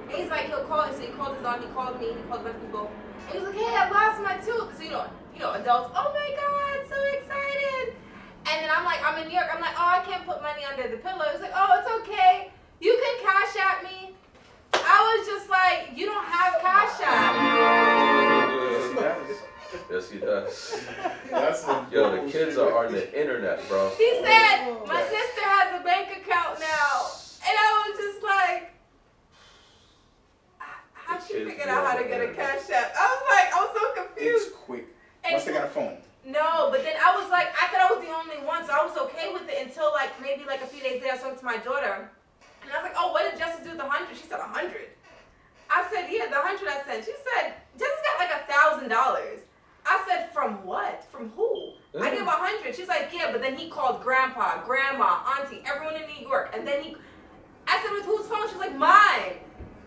And 0.09 0.11
he's 0.11 0.29
like, 0.29 0.47
he'll 0.47 0.63
call. 0.65 0.91
So 0.93 1.01
he 1.01 1.07
called 1.07 1.37
his 1.37 1.45
aunt. 1.45 1.61
He 1.61 1.67
called 1.69 1.99
me. 1.99 2.07
He 2.07 2.21
called 2.29 2.41
a 2.41 2.43
bunch 2.45 2.55
of 2.55 2.61
people. 2.61 2.91
And 3.27 3.35
he 3.35 3.39
was 3.43 3.53
like, 3.53 3.59
hey, 3.59 3.75
I 3.75 3.89
lost 3.91 4.23
my 4.23 4.37
tooth. 4.39 4.77
So 4.77 4.83
you 4.83 4.91
know, 4.91 5.05
you 5.35 5.39
know, 5.41 5.51
adults. 5.53 5.91
Oh 5.91 6.15
my 6.15 6.29
god, 6.31 6.87
so 6.87 6.95
excited. 7.19 7.95
And 8.47 8.63
then 8.63 8.69
I'm 8.71 8.85
like, 8.85 9.03
I'm 9.03 9.19
in 9.21 9.27
New 9.27 9.35
York. 9.35 9.51
I'm 9.53 9.59
like, 9.59 9.75
oh, 9.75 9.99
I 9.99 10.01
can't 10.07 10.25
put 10.25 10.41
money 10.41 10.63
under 10.63 10.87
the 10.87 10.97
pillow. 10.97 11.25
He's 11.31 11.41
like, 11.41 11.51
oh, 11.53 11.75
it's 11.79 11.89
okay. 12.07 12.49
You 12.79 12.95
can 12.95 13.27
cash 13.27 13.55
at 13.59 13.83
me. 13.83 14.15
I 14.73 15.17
was 15.17 15.27
just 15.27 15.49
like, 15.49 15.91
you 15.97 16.05
don't 16.05 16.23
have 16.23 16.61
cash 16.61 17.01
app. 17.03 17.35
Yes, 18.71 18.89
he 18.89 18.95
does. 18.95 19.43
Yes, 19.91 20.09
he 20.11 20.19
does. 20.19 20.87
That's 21.29 21.67
Yo, 21.91 22.23
the 22.23 22.31
kids 22.31 22.57
are 22.57 22.85
on 22.85 22.93
the 22.93 23.19
internet, 23.19 23.67
bro. 23.67 23.89
He 23.97 24.21
said, 24.23 24.77
my 24.87 25.01
sister 25.03 25.43
has 25.43 25.81
a 25.81 25.83
bank 25.83 26.07
account 26.15 26.59
now. 26.59 27.11
And 27.43 27.51
I 27.51 27.89
was 27.89 27.97
just 27.99 28.23
like, 28.23 28.61
how'd 28.63 28.76
she 31.37 31.45
Kids 31.45 31.51
figure 31.51 31.65
be 31.65 31.71
out 31.71 31.85
how 31.85 31.97
to 31.97 32.07
get 32.07 32.21
a 32.21 32.33
cash 32.33 32.69
app? 32.69 32.93
I 32.97 33.05
was 33.13 33.23
like, 33.29 33.47
I 33.53 33.57
was 33.61 33.71
so 33.77 33.83
confused. 34.03 34.47
It's 34.47 34.55
quick. 34.55 34.85
And 35.23 35.33
Once 35.33 35.45
they 35.45 35.53
got 35.53 35.65
a 35.65 35.69
phone. 35.69 35.97
No, 36.25 36.67
but 36.71 36.83
then 36.83 36.95
I 36.99 37.15
was 37.15 37.29
like, 37.29 37.47
I 37.55 37.71
thought 37.71 37.87
I 37.87 37.93
was 37.93 38.03
the 38.03 38.11
only 38.11 38.43
one, 38.45 38.65
so 38.65 38.73
I 38.73 38.83
was 38.83 38.97
okay 39.07 39.31
with 39.31 39.47
it 39.47 39.63
until 39.63 39.93
like 39.93 40.11
maybe 40.21 40.43
like 40.43 40.61
a 40.61 40.67
few 40.67 40.81
days 40.83 41.01
later 41.01 41.15
I 41.15 41.17
spoke 41.17 41.39
to 41.39 41.45
my 41.45 41.57
daughter. 41.57 42.09
And 42.63 42.67
I 42.73 42.81
was 42.81 42.91
like, 42.91 42.99
oh, 42.99 43.13
what 43.13 43.29
did 43.29 43.39
Justice 43.39 43.63
do 43.63 43.71
with 43.71 43.79
the 43.79 43.87
hundred? 43.87 44.17
She 44.17 44.27
said 44.27 44.39
a 44.39 44.49
hundred. 44.49 44.91
I 45.69 45.87
said, 45.91 46.07
yeah, 46.11 46.27
the 46.27 46.35
hundred 46.35 46.67
I 46.67 46.83
sent. 46.83 47.05
She 47.05 47.15
said, 47.15 47.55
Justice 47.79 48.03
got 48.03 48.19
like 48.19 48.33
a 48.35 48.43
thousand 48.51 48.89
dollars. 48.89 49.47
I 49.87 50.03
said, 50.07 50.33
from 50.33 50.65
what? 50.65 51.07
From 51.11 51.29
who? 51.31 51.75
I 51.95 52.09
mm. 52.09 52.11
gave 52.11 52.27
a 52.27 52.31
hundred. 52.31 52.75
She's 52.75 52.89
like, 52.89 53.09
yeah, 53.13 53.31
but 53.31 53.41
then 53.41 53.55
he 53.55 53.69
called 53.69 54.03
grandpa, 54.03 54.65
grandma, 54.65 55.23
auntie, 55.39 55.63
everyone 55.65 55.95
in 55.95 56.07
New 56.07 56.27
York. 56.27 56.51
And 56.53 56.67
then 56.67 56.83
he, 56.83 56.97
I 57.67 57.81
said, 57.81 57.91
with 57.93 58.03
whose 58.03 58.27
phone? 58.27 58.47
She's 58.49 58.57
like, 58.57 58.75
mine. 58.75 59.39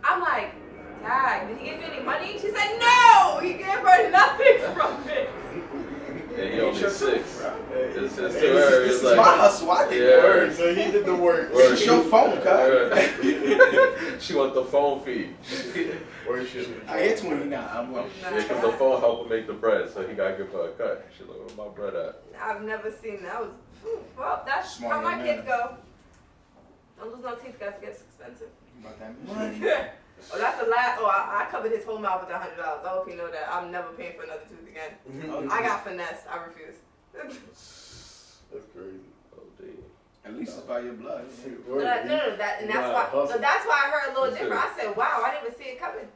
I'm 0.02 0.22
like, 0.22 0.54
Dad, 1.02 1.48
did 1.48 1.58
he 1.58 1.64
give 1.70 1.80
you 1.80 1.86
any 1.86 2.02
money? 2.04 2.32
She 2.38 2.50
said, 2.50 2.78
no, 2.78 3.40
he 3.42 3.54
gave 3.54 3.64
her 3.66 4.10
nothing 4.10 4.58
from 4.74 5.08
it. 5.08 5.30
And 6.36 6.54
he 6.54 6.60
only 6.60 6.78
six. 6.78 6.98
tooth, 7.00 7.38
bro. 7.40 7.76
It's, 7.78 8.16
it's 8.18 8.34
Hey, 8.34 8.40
to 8.40 8.52
this 8.54 8.70
her. 8.70 8.82
This 8.82 8.94
It's 8.96 9.04
is 9.04 9.16
my 9.16 9.22
hustle. 9.36 9.70
I 9.70 9.88
did 9.88 10.02
Yeah. 10.02 10.16
that. 10.16 10.24
Word, 10.24 10.52
so 10.54 10.74
he 10.74 10.90
did 10.90 11.04
the 11.04 11.14
work. 11.14 11.52
Word. 11.52 11.72
It's 11.72 11.84
your 11.84 12.02
phone, 12.04 12.40
cuz. 12.40 14.20
She 14.22 14.34
want 14.34 14.54
the 14.54 14.62
the 14.62 14.68
phone 14.70 15.00
fee. 15.00 15.30
Where 16.26 16.44
should 16.46 16.82
I 16.86 16.98
hit 17.00 17.18
20 17.20 17.46
now. 17.46 17.66
I'm 17.74 17.92
like, 17.92 18.06
Yeah, 18.20 18.36
because 18.36 18.60
the 18.62 18.72
phone 18.72 19.00
helped 19.00 19.24
him 19.24 19.28
make 19.36 19.46
the 19.46 19.54
bread, 19.54 19.88
so 19.90 20.06
he 20.06 20.14
gotta 20.14 20.36
give 20.36 20.52
her 20.52 20.68
a 20.68 20.72
cut. 20.72 21.08
She 21.16 21.24
like, 21.24 21.38
where 21.56 21.66
my 21.66 21.72
bread 21.74 21.94
at? 21.94 22.22
I've 22.40 22.62
never 22.62 22.90
seen 22.90 23.22
that. 23.22 23.40
Was 23.40 23.50
well, 24.16 24.42
that's 24.46 24.74
Smart 24.76 24.92
how 24.94 25.00
my 25.02 25.16
young 25.16 25.24
kids 25.24 25.48
man. 25.48 25.58
go. 25.58 25.76
Don't 26.98 27.12
lose 27.14 27.24
no 27.24 27.34
teeth, 27.36 27.58
guys. 27.58 27.74
It 27.80 27.86
gets 27.86 28.02
expensive. 28.02 28.48
about 28.80 28.98
that 29.00 29.26
money. 29.26 29.58
Oh, 30.32 30.38
that's 30.38 30.60
the 30.62 30.68
last. 30.68 30.98
Oh, 31.00 31.06
I, 31.06 31.44
I 31.46 31.50
covered 31.50 31.72
his 31.72 31.84
whole 31.84 31.98
mouth 31.98 32.22
with 32.26 32.34
a 32.34 32.38
hundred 32.38 32.56
dollars. 32.56 32.84
I 32.84 32.88
hope 32.90 33.08
he 33.08 33.14
know 33.16 33.30
that. 33.30 33.48
I'm 33.52 33.70
never 33.70 33.88
paying 33.92 34.16
for 34.16 34.24
another 34.24 34.42
tooth 34.48 34.68
again. 34.68 34.90
Mm-hmm. 35.08 35.50
I 35.50 35.62
got 35.62 35.84
finesse. 35.84 36.24
I 36.30 36.44
refuse. 36.44 36.76
That's 38.52 38.66
crazy. 38.74 38.98
Oh, 39.36 39.42
dude. 39.58 39.78
At 40.24 40.36
least 40.36 40.58
it's 40.58 40.66
by 40.66 40.80
your 40.80 40.92
blood. 40.94 41.24
Uh, 41.24 41.48
no, 41.68 41.74
no, 41.76 41.82
no, 41.82 42.02
no, 42.04 42.36
that, 42.36 42.60
and 42.60 42.68
that's 42.70 42.92
why. 42.92 43.26
So 43.26 43.38
that's 43.38 43.64
why 43.66 43.84
I 43.86 43.90
heard 43.90 44.10
a 44.10 44.12
little 44.12 44.24
That's 44.30 44.42
different. 44.42 44.62
it. 44.62 44.70
I 44.70 44.78
said, 44.78 44.96
"Wow, 44.96 45.22
I 45.24 45.30
didn't 45.30 45.46
even 45.46 45.58
see 45.58 45.70
it 45.70 45.80
coming." 45.80 46.08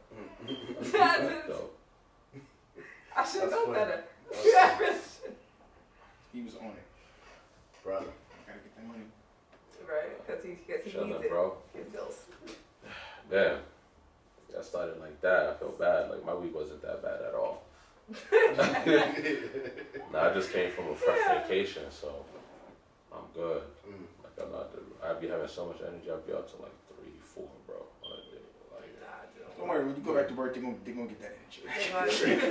Dope. 1.49 1.79
Mm-hmm. 2.37 2.81
I 3.17 3.25
should 3.25 3.43
That's 3.43 3.53
know 3.53 3.67
funny. 3.67 3.79
better. 3.79 4.05
He 6.35 6.43
was 6.43 6.57
on 6.57 6.67
it. 6.67 6.83
Brother. 7.85 8.07
Gotta 8.45 8.59
get 8.59 8.75
that 8.77 8.87
money. 8.89 9.05
right, 9.89 10.27
because 10.27 10.43
he, 10.43 10.51
cause 10.67 10.81
he 10.85 10.91
Shut 10.91 11.07
needs 11.07 11.17
up, 11.19 11.25
it. 11.25 11.31
bro. 11.31 11.55
His 11.73 11.87
bills. 11.87 12.19
Damn. 13.31 13.59
I 14.59 14.63
started 14.63 14.99
like 15.01 15.21
that. 15.21 15.49
I 15.51 15.55
felt 15.55 15.79
bad. 15.79 16.11
Like 16.11 16.25
my 16.25 16.35
week 16.35 16.55
wasn't 16.55 16.81
that 16.83 17.03
bad 17.03 17.21
at 17.29 17.35
all. 17.35 17.63
Nah, 20.13 20.31
I 20.31 20.35
just 20.35 20.53
came 20.53 20.71
from 20.73 20.89
a 20.91 20.95
fresh 20.95 21.19
Yeah. 21.27 21.43
vacation, 21.43 21.91
so 21.91 22.25
I'm 23.13 23.27
good. 23.35 23.63
Mm. 23.89 24.07
Like 24.23 24.39
I'm 24.47 24.53
not. 24.53 24.71
I'd 25.03 25.21
be 25.21 25.27
having 25.29 25.49
so 25.49 25.67
much 25.67 25.81
energy. 25.81 26.11
I'd 26.11 26.25
be 26.27 26.33
up 26.33 26.47
to 26.55 26.63
like 26.63 26.75
three, 26.89 27.19
four, 27.21 27.49
bro. 27.67 27.77
on 28.05 28.13
a 28.13 28.15
day. 28.31 28.39
Like, 28.71 28.95
Nah, 29.01 29.25
Joe. 29.35 29.51
Don't 29.65 29.73
worry, 29.75 29.87
when 29.87 29.97
you 29.97 30.03
go 30.03 30.15
back 30.15 30.29
to 30.29 30.35
work, 30.35 30.53
they're 30.53 30.63
gonna, 30.63 30.75
they 30.85 30.93
gonna 30.93 31.07
get 31.07 31.21
that 31.23 31.33
energy. 31.41 31.63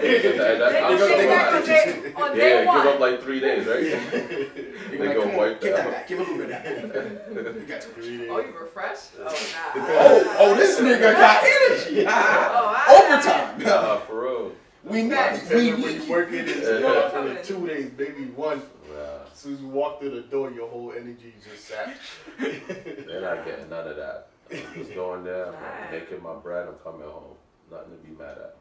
They 0.01 0.21
gonna- 0.23 0.37
that, 0.37 0.57
that, 0.57 0.71
They 0.71 0.79
I'm 0.81 0.97
gonna 0.97 0.99
so 0.99 1.27
back 1.27 1.53
on 1.53 1.61
glad. 1.61 1.65
day, 1.65 2.13
on 2.15 2.35
day 2.35 2.63
Yeah, 2.65 2.83
give 2.83 2.93
up 2.93 2.99
like 2.99 3.21
three 3.21 3.39
days, 3.39 3.67
right? 3.67 3.83
They're 3.83 4.97
They 4.97 4.97
like, 4.97 5.15
go 5.15 5.21
come 5.21 5.29
on, 5.31 5.37
wipe 5.37 5.61
give 5.61 5.75
that. 5.75 5.85
that 5.85 5.91
back. 5.91 6.07
Give 6.07 6.17
a 6.17 6.21
little 6.23 6.37
bit 6.39 6.45
of 6.45 7.43
that. 7.43 7.55
You 7.55 7.61
got 7.67 7.81
too 7.81 7.89
much. 7.95 8.03
Three 8.03 8.29
Oh, 8.29 8.41
days. 8.41 8.51
you 8.51 8.59
refreshed? 8.59 9.09
Oh, 9.19 9.23
nah. 9.75 9.83
Oh, 9.85 10.35
oh, 10.39 10.55
this 10.55 10.79
nigga 10.79 11.13
got 11.13 11.43
energy. 11.43 12.03
Oh, 12.07 12.09
I- 12.09 13.11
Overtime. 13.13 13.63
Nah, 13.63 13.97
for 13.99 14.23
real. 14.23 14.51
We 14.83 15.03
need, 15.03 15.11
Facts. 15.11 15.49
we 15.51 15.71
when 15.71 15.81
need 15.81 16.01
you 16.01 16.09
work 16.11 16.29
in 16.29 16.47
it, 16.47 16.81
Yeah. 16.81 17.09
for 17.09 17.21
the 17.29 17.35
two 17.43 17.67
days, 17.67 17.91
maybe 17.95 18.25
one. 18.31 18.57
Nah, 18.91 19.31
As 19.31 19.37
soon 19.39 19.53
as 19.53 19.61
you 19.61 19.67
walk 19.67 19.99
through 19.99 20.09
the 20.15 20.21
door, 20.21 20.49
your 20.49 20.67
whole 20.67 20.91
energy 20.91 21.35
just 21.47 21.65
sat. 21.67 21.95
they're 22.39 23.21
not 23.21 23.45
getting 23.45 23.69
none 23.69 23.87
of 23.87 23.97
that. 23.97 24.29
I'm 24.51 24.73
just 24.75 24.93
going 24.93 25.23
there. 25.23 25.47
I'm 25.47 25.53
Alright. 25.55 25.91
making 25.91 26.21
my 26.23 26.35
bread. 26.35 26.67
I'm 26.67 26.75
coming 26.83 27.07
home. 27.07 27.35
Nothing 27.71 27.91
to 27.97 28.03
be 28.07 28.11
mad 28.17 28.37
at. 28.37 28.55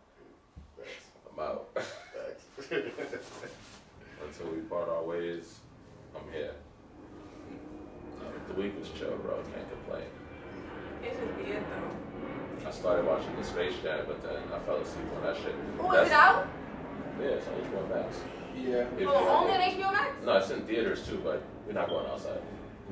Facts. 0.79 1.07
I'm 1.33 1.39
out. 1.43 1.69
Until 4.25 4.47
we 4.55 4.61
part 4.63 4.89
our 4.89 5.03
ways, 5.03 5.59
I'm 6.17 6.31
here. 6.33 6.53
The 8.49 8.55
week 8.61 8.79
was 8.79 8.89
chill, 8.99 9.17
bro. 9.19 9.35
Can't 9.55 9.69
complain. 9.71 10.05
It 11.03 11.17
should 11.19 11.37
be 11.45 11.53
it 11.53 11.63
though. 11.69 12.69
I 12.69 12.71
started 12.71 13.07
watching 13.07 13.35
the 13.37 13.45
Space 13.45 13.75
Jam, 13.83 14.05
but 14.07 14.23
then 14.23 14.37
I 14.55 14.59
fell 14.61 14.77
asleep 14.77 15.07
on 15.17 15.23
that 15.25 15.37
shit. 15.37 15.55
Oh, 15.81 15.93
is 15.95 16.07
it 16.09 16.13
out? 16.13 16.47
Yeah, 17.21 17.27
it's 17.29 17.47
on 17.49 17.55
HBO 17.55 17.89
Max. 17.89 18.21
Yeah. 18.57 18.87
If 18.99 19.09
Oh, 19.09 19.21
you- 19.21 19.29
only 19.29 19.53
on 19.53 19.61
HBO 19.61 19.93
Max? 19.93 20.11
No, 20.25 20.37
it's 20.37 20.51
in 20.51 20.61
theaters 20.67 21.07
too, 21.07 21.21
but 21.25 21.43
we're 21.67 21.73
not 21.73 21.89
going 21.89 22.07
outside. 22.07 22.41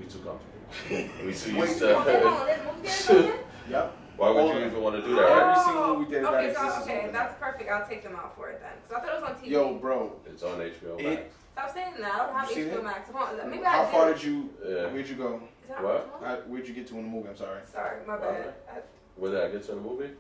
We 0.01 0.07
too 0.07 0.19
comfortable. 0.19 1.21
we 1.27 1.33
too 1.35 1.59
Wait, 1.59 1.69
used 1.69 1.81
they 1.81 1.89
to. 1.89 1.97
on 1.99 2.47
this 2.47 2.59
movie 2.67 2.89
theater 2.89 3.21
again? 3.23 3.39
Yep. 3.71 3.97
Why 4.17 4.31
would 4.31 4.55
you 4.55 4.67
even 4.67 4.83
want 4.83 4.97
to 4.97 5.03
do 5.03 5.15
that, 5.15 5.23
Every 5.31 5.43
right? 5.43 5.65
single 5.65 5.97
movie 5.97 6.11
theater 6.11 6.25
that 6.27 6.35
Okay, 6.35 6.55
so, 6.55 6.63
exists 6.67 6.83
okay, 6.83 7.09
that's 7.13 7.39
perfect. 7.39 7.71
I'll 7.71 7.87
take 7.89 8.03
them 8.03 8.17
out 8.17 8.35
for 8.37 8.49
it 8.51 8.61
then. 8.61 8.73
So 8.89 8.97
I 8.97 9.01
thought 9.01 9.15
it 9.17 9.21
was 9.23 9.31
on 9.31 9.37
TV. 9.37 9.51
Yo, 9.51 9.75
bro. 9.75 10.13
It's 10.27 10.43
on 10.43 10.59
HBO 10.59 10.99
It- 11.01 11.05
Max. 11.05 11.35
Stop 11.53 11.75
saying 11.75 11.93
that. 12.01 12.13
I 12.15 12.27
don't 12.27 12.35
have 12.37 12.49
HBO 12.51 12.79
it? 12.79 12.85
Max. 12.85 13.11
Hold 13.11 13.41
on. 13.41 13.51
Maybe 13.51 13.63
How 13.63 13.83
I 13.83 13.91
far 13.91 14.07
do. 14.09 14.15
did 14.15 14.25
you? 14.25 14.51
Yeah. 14.67 14.87
Where'd 14.93 15.09
you 15.09 15.15
go? 15.17 15.41
What? 15.69 15.79
on 15.79 15.83
tomorrow? 15.83 16.09
Uh, 16.21 16.27
How, 16.27 16.37
where'd 16.49 16.67
you 16.69 16.75
get 16.75 16.87
to 16.89 16.97
in 16.99 17.03
the 17.05 17.09
movie? 17.09 17.29
I'm 17.29 17.37
sorry. 17.37 17.61
Sorry, 17.73 17.99
my 18.07 18.17
bad. 18.17 18.55
I- 18.69 18.81
Where 19.17 19.31
did 19.31 19.41
I 19.43 19.51
get 19.51 19.63
to 19.65 19.73
in 19.73 19.83
the 19.83 19.89
movie? 19.89 20.11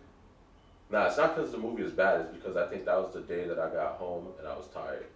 Nah, 0.90 1.06
it's 1.06 1.16
not 1.16 1.34
because 1.34 1.50
the 1.52 1.58
movie 1.58 1.82
is 1.82 1.92
bad. 1.92 2.20
It's 2.22 2.32
because 2.36 2.56
I 2.56 2.66
think 2.68 2.84
that 2.86 2.96
was 2.96 3.12
the 3.12 3.20
day 3.22 3.46
that 3.48 3.58
I 3.58 3.68
got 3.70 3.92
home 3.94 4.28
and 4.38 4.46
I 4.46 4.56
was 4.56 4.66
tired. 4.68 5.06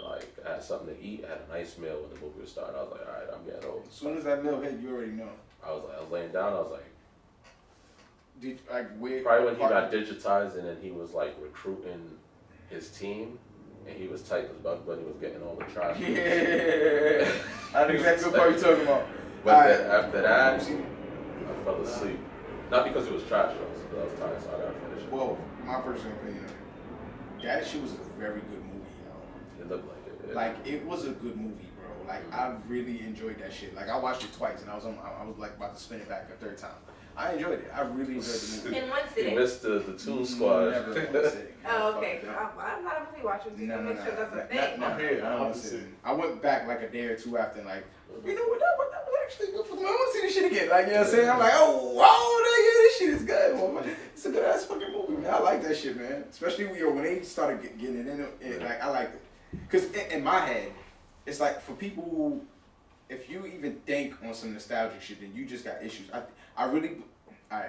And 0.00 0.10
like 0.10 0.28
I 0.46 0.52
had 0.54 0.62
something 0.62 0.94
to 0.94 1.02
eat. 1.02 1.24
I 1.26 1.30
had 1.30 1.40
a 1.48 1.52
nice 1.52 1.78
meal 1.78 2.00
when 2.00 2.10
the 2.14 2.20
movie 2.24 2.40
was 2.40 2.50
starting. 2.50 2.76
I 2.76 2.82
was 2.82 2.92
like, 2.92 3.00
all 3.06 3.12
right, 3.12 3.28
I'm 3.34 3.44
getting 3.44 3.68
old. 3.70 3.84
As 3.88 3.94
soon 3.94 4.16
as 4.16 4.24
that 4.24 4.44
meal 4.44 4.60
hit, 4.60 4.78
you 4.80 4.94
already 4.94 5.12
know. 5.12 5.28
I 5.66 5.72
was 5.72 5.84
like, 5.84 5.96
I 5.98 6.00
was 6.00 6.10
laying 6.10 6.32
down. 6.32 6.52
I 6.52 6.60
was 6.60 6.70
like, 6.72 6.86
Did 8.40 8.58
like 8.70 8.96
where? 8.98 9.22
probably 9.22 9.46
when 9.46 9.54
he 9.56 9.60
got 9.60 9.92
digitized 9.92 10.58
and 10.58 10.66
then 10.66 10.76
he 10.80 10.90
was 10.90 11.12
like 11.12 11.36
recruiting 11.40 12.10
his 12.68 12.88
team 12.90 13.38
and 13.86 13.96
he 13.96 14.08
was 14.08 14.22
tight 14.22 14.44
as 14.44 14.56
Bugs 14.62 14.82
Bunny 14.86 15.02
was 15.04 15.16
getting 15.20 15.42
all 15.42 15.56
the 15.56 15.64
trash. 15.64 15.98
Yeah. 16.00 17.30
I 17.74 17.86
know 17.86 17.94
exactly 17.94 18.30
what 18.30 18.36
part 18.36 18.50
you're 18.52 18.60
talking 18.60 18.82
about. 18.82 19.06
But 19.42 19.54
Alright. 19.54 19.78
then 19.78 19.90
after 19.90 20.20
that, 20.22 20.60
You 20.60 20.66
seen 20.66 20.78
it? 20.80 20.86
I 21.48 21.64
fell 21.64 21.80
asleep. 21.80 22.18
Not 22.70 22.84
because 22.84 23.06
it 23.06 23.12
was 23.14 23.22
trash, 23.24 23.54
it's 23.72 23.80
because 23.82 23.98
I 23.98 24.04
was 24.04 24.18
tired, 24.20 24.42
so 24.42 24.48
I 24.48 24.58
gotta 24.66 24.78
finish 24.86 25.02
it. 25.04 25.10
Well, 25.12 25.38
my 25.64 25.80
personal 25.80 26.12
opinion, 26.16 26.44
that 27.42 27.66
shit 27.66 27.80
was 27.80 27.92
a 27.92 27.96
very 28.18 28.40
good 28.40 28.50
movie, 28.50 28.50
yo. 28.50 28.58
It 28.58 28.66
looked 28.66 28.69
like 30.34 30.56
it. 30.64 30.66
yeah. 30.66 30.72
Like 30.72 30.82
it 30.82 30.86
was 30.86 31.04
a 31.06 31.10
good 31.10 31.36
movie, 31.36 31.68
bro. 31.76 32.06
Like 32.08 32.24
mm-hmm. 32.30 32.40
I 32.40 32.54
really 32.68 33.00
enjoyed 33.00 33.38
that 33.40 33.52
shit. 33.52 33.74
Like 33.74 33.88
I 33.88 33.98
watched 33.98 34.24
it 34.24 34.32
twice, 34.32 34.62
and 34.62 34.70
I 34.70 34.74
was 34.74 34.84
on, 34.84 34.98
I 34.98 35.24
was 35.24 35.38
like 35.38 35.56
about 35.56 35.74
to 35.76 35.80
spin 35.82 36.00
it 36.00 36.08
back 36.08 36.28
a 36.32 36.36
third 36.44 36.58
time. 36.58 36.70
I 37.16 37.32
enjoyed 37.32 37.58
it. 37.60 37.70
I 37.74 37.82
really 37.82 38.14
enjoyed 38.16 38.34
the 38.34 38.64
movie. 38.64 38.76
In 38.78 38.88
one 38.88 39.00
you 39.04 39.14
sitting. 39.14 39.34
missed 39.34 39.62
the, 39.62 39.68
the 39.80 39.92
Toon 39.98 40.20
mm, 40.20 40.26
Squad. 40.26 40.70
Never 40.70 40.98
in 40.98 41.12
one 41.12 41.30
sitting. 41.30 41.46
Oh, 41.68 41.92
okay. 41.98 42.20
that. 42.24 42.38
I'm, 42.38 42.48
I'm 42.58 42.84
not 42.84 42.96
a 42.96 43.12
movie 43.12 43.22
watcher. 43.22 43.50
Just 43.50 43.60
No, 43.60 43.76
to 43.76 43.82
no, 43.82 43.88
make 43.90 43.98
no. 43.98 44.04
sure 44.06 44.14
that's 44.16 44.32
a 44.32 44.36
not- 44.36 44.48
thing. 44.48 44.80
not- 44.80 44.92
I'm 44.92 44.98
here, 44.98 45.10
I 45.10 45.12
don't 45.12 45.22
wanna 45.22 45.50
opposite. 45.50 45.70
sit 45.70 45.80
in. 45.80 45.94
I 46.02 46.12
went 46.14 46.40
back 46.40 46.66
like 46.66 46.80
a 46.80 46.88
day 46.88 47.04
or 47.04 47.16
two 47.18 47.36
after, 47.36 47.58
and 47.60 47.68
like, 47.68 47.84
mm-hmm. 47.84 48.26
you 48.26 48.34
know 48.34 48.44
what? 48.44 48.58
That, 48.60 48.74
was- 48.78 48.90
that 48.92 49.04
was 49.04 49.16
actually 49.26 49.52
good 49.52 49.66
for 49.66 49.74
me. 49.76 49.82
I 49.82 49.84
want 49.84 50.12
to 50.12 50.18
see 50.18 50.26
this 50.26 50.34
shit 50.34 50.52
again. 50.52 50.68
Like, 50.70 50.86
you 50.86 50.92
know 50.92 50.98
what 51.00 51.06
I'm 51.06 51.12
saying? 51.12 51.28
I'm 51.30 51.38
like, 51.38 51.52
oh, 51.54 51.92
whoa, 52.00 52.40
nigga, 52.40 52.72
this 52.80 52.98
shit 52.98 53.08
is 53.10 53.22
good. 53.24 53.54
Well, 53.56 53.84
it's 54.14 54.24
a 54.24 54.30
good 54.30 54.44
ass 54.44 54.64
fucking 54.64 54.92
movie, 54.92 55.20
man. 55.22 55.34
I 55.34 55.38
like 55.40 55.62
that 55.64 55.76
shit, 55.76 55.96
man. 55.98 56.24
Especially 56.30 56.64
when, 56.64 56.76
yo, 56.76 56.90
when 56.90 57.04
they 57.04 57.20
started 57.22 57.60
get, 57.60 57.78
getting 57.78 57.98
it 57.98 58.06
in, 58.08 58.26
it, 58.40 58.62
like, 58.62 58.82
I 58.82 58.88
liked 58.88 59.14
it. 59.16 59.22
Because 59.52 59.84
in, 59.92 60.10
in 60.10 60.24
my 60.24 60.40
head, 60.40 60.72
it's 61.26 61.40
like 61.40 61.60
for 61.60 61.72
people 61.72 62.04
who, 62.04 62.40
if 63.08 63.28
you 63.28 63.46
even 63.46 63.76
think 63.86 64.14
on 64.24 64.34
some 64.34 64.52
nostalgic 64.52 65.02
shit, 65.02 65.20
then 65.20 65.32
you 65.34 65.44
just 65.44 65.64
got 65.64 65.82
issues. 65.82 66.10
I, 66.12 66.22
I 66.56 66.66
really, 66.66 66.98
I, 67.50 67.66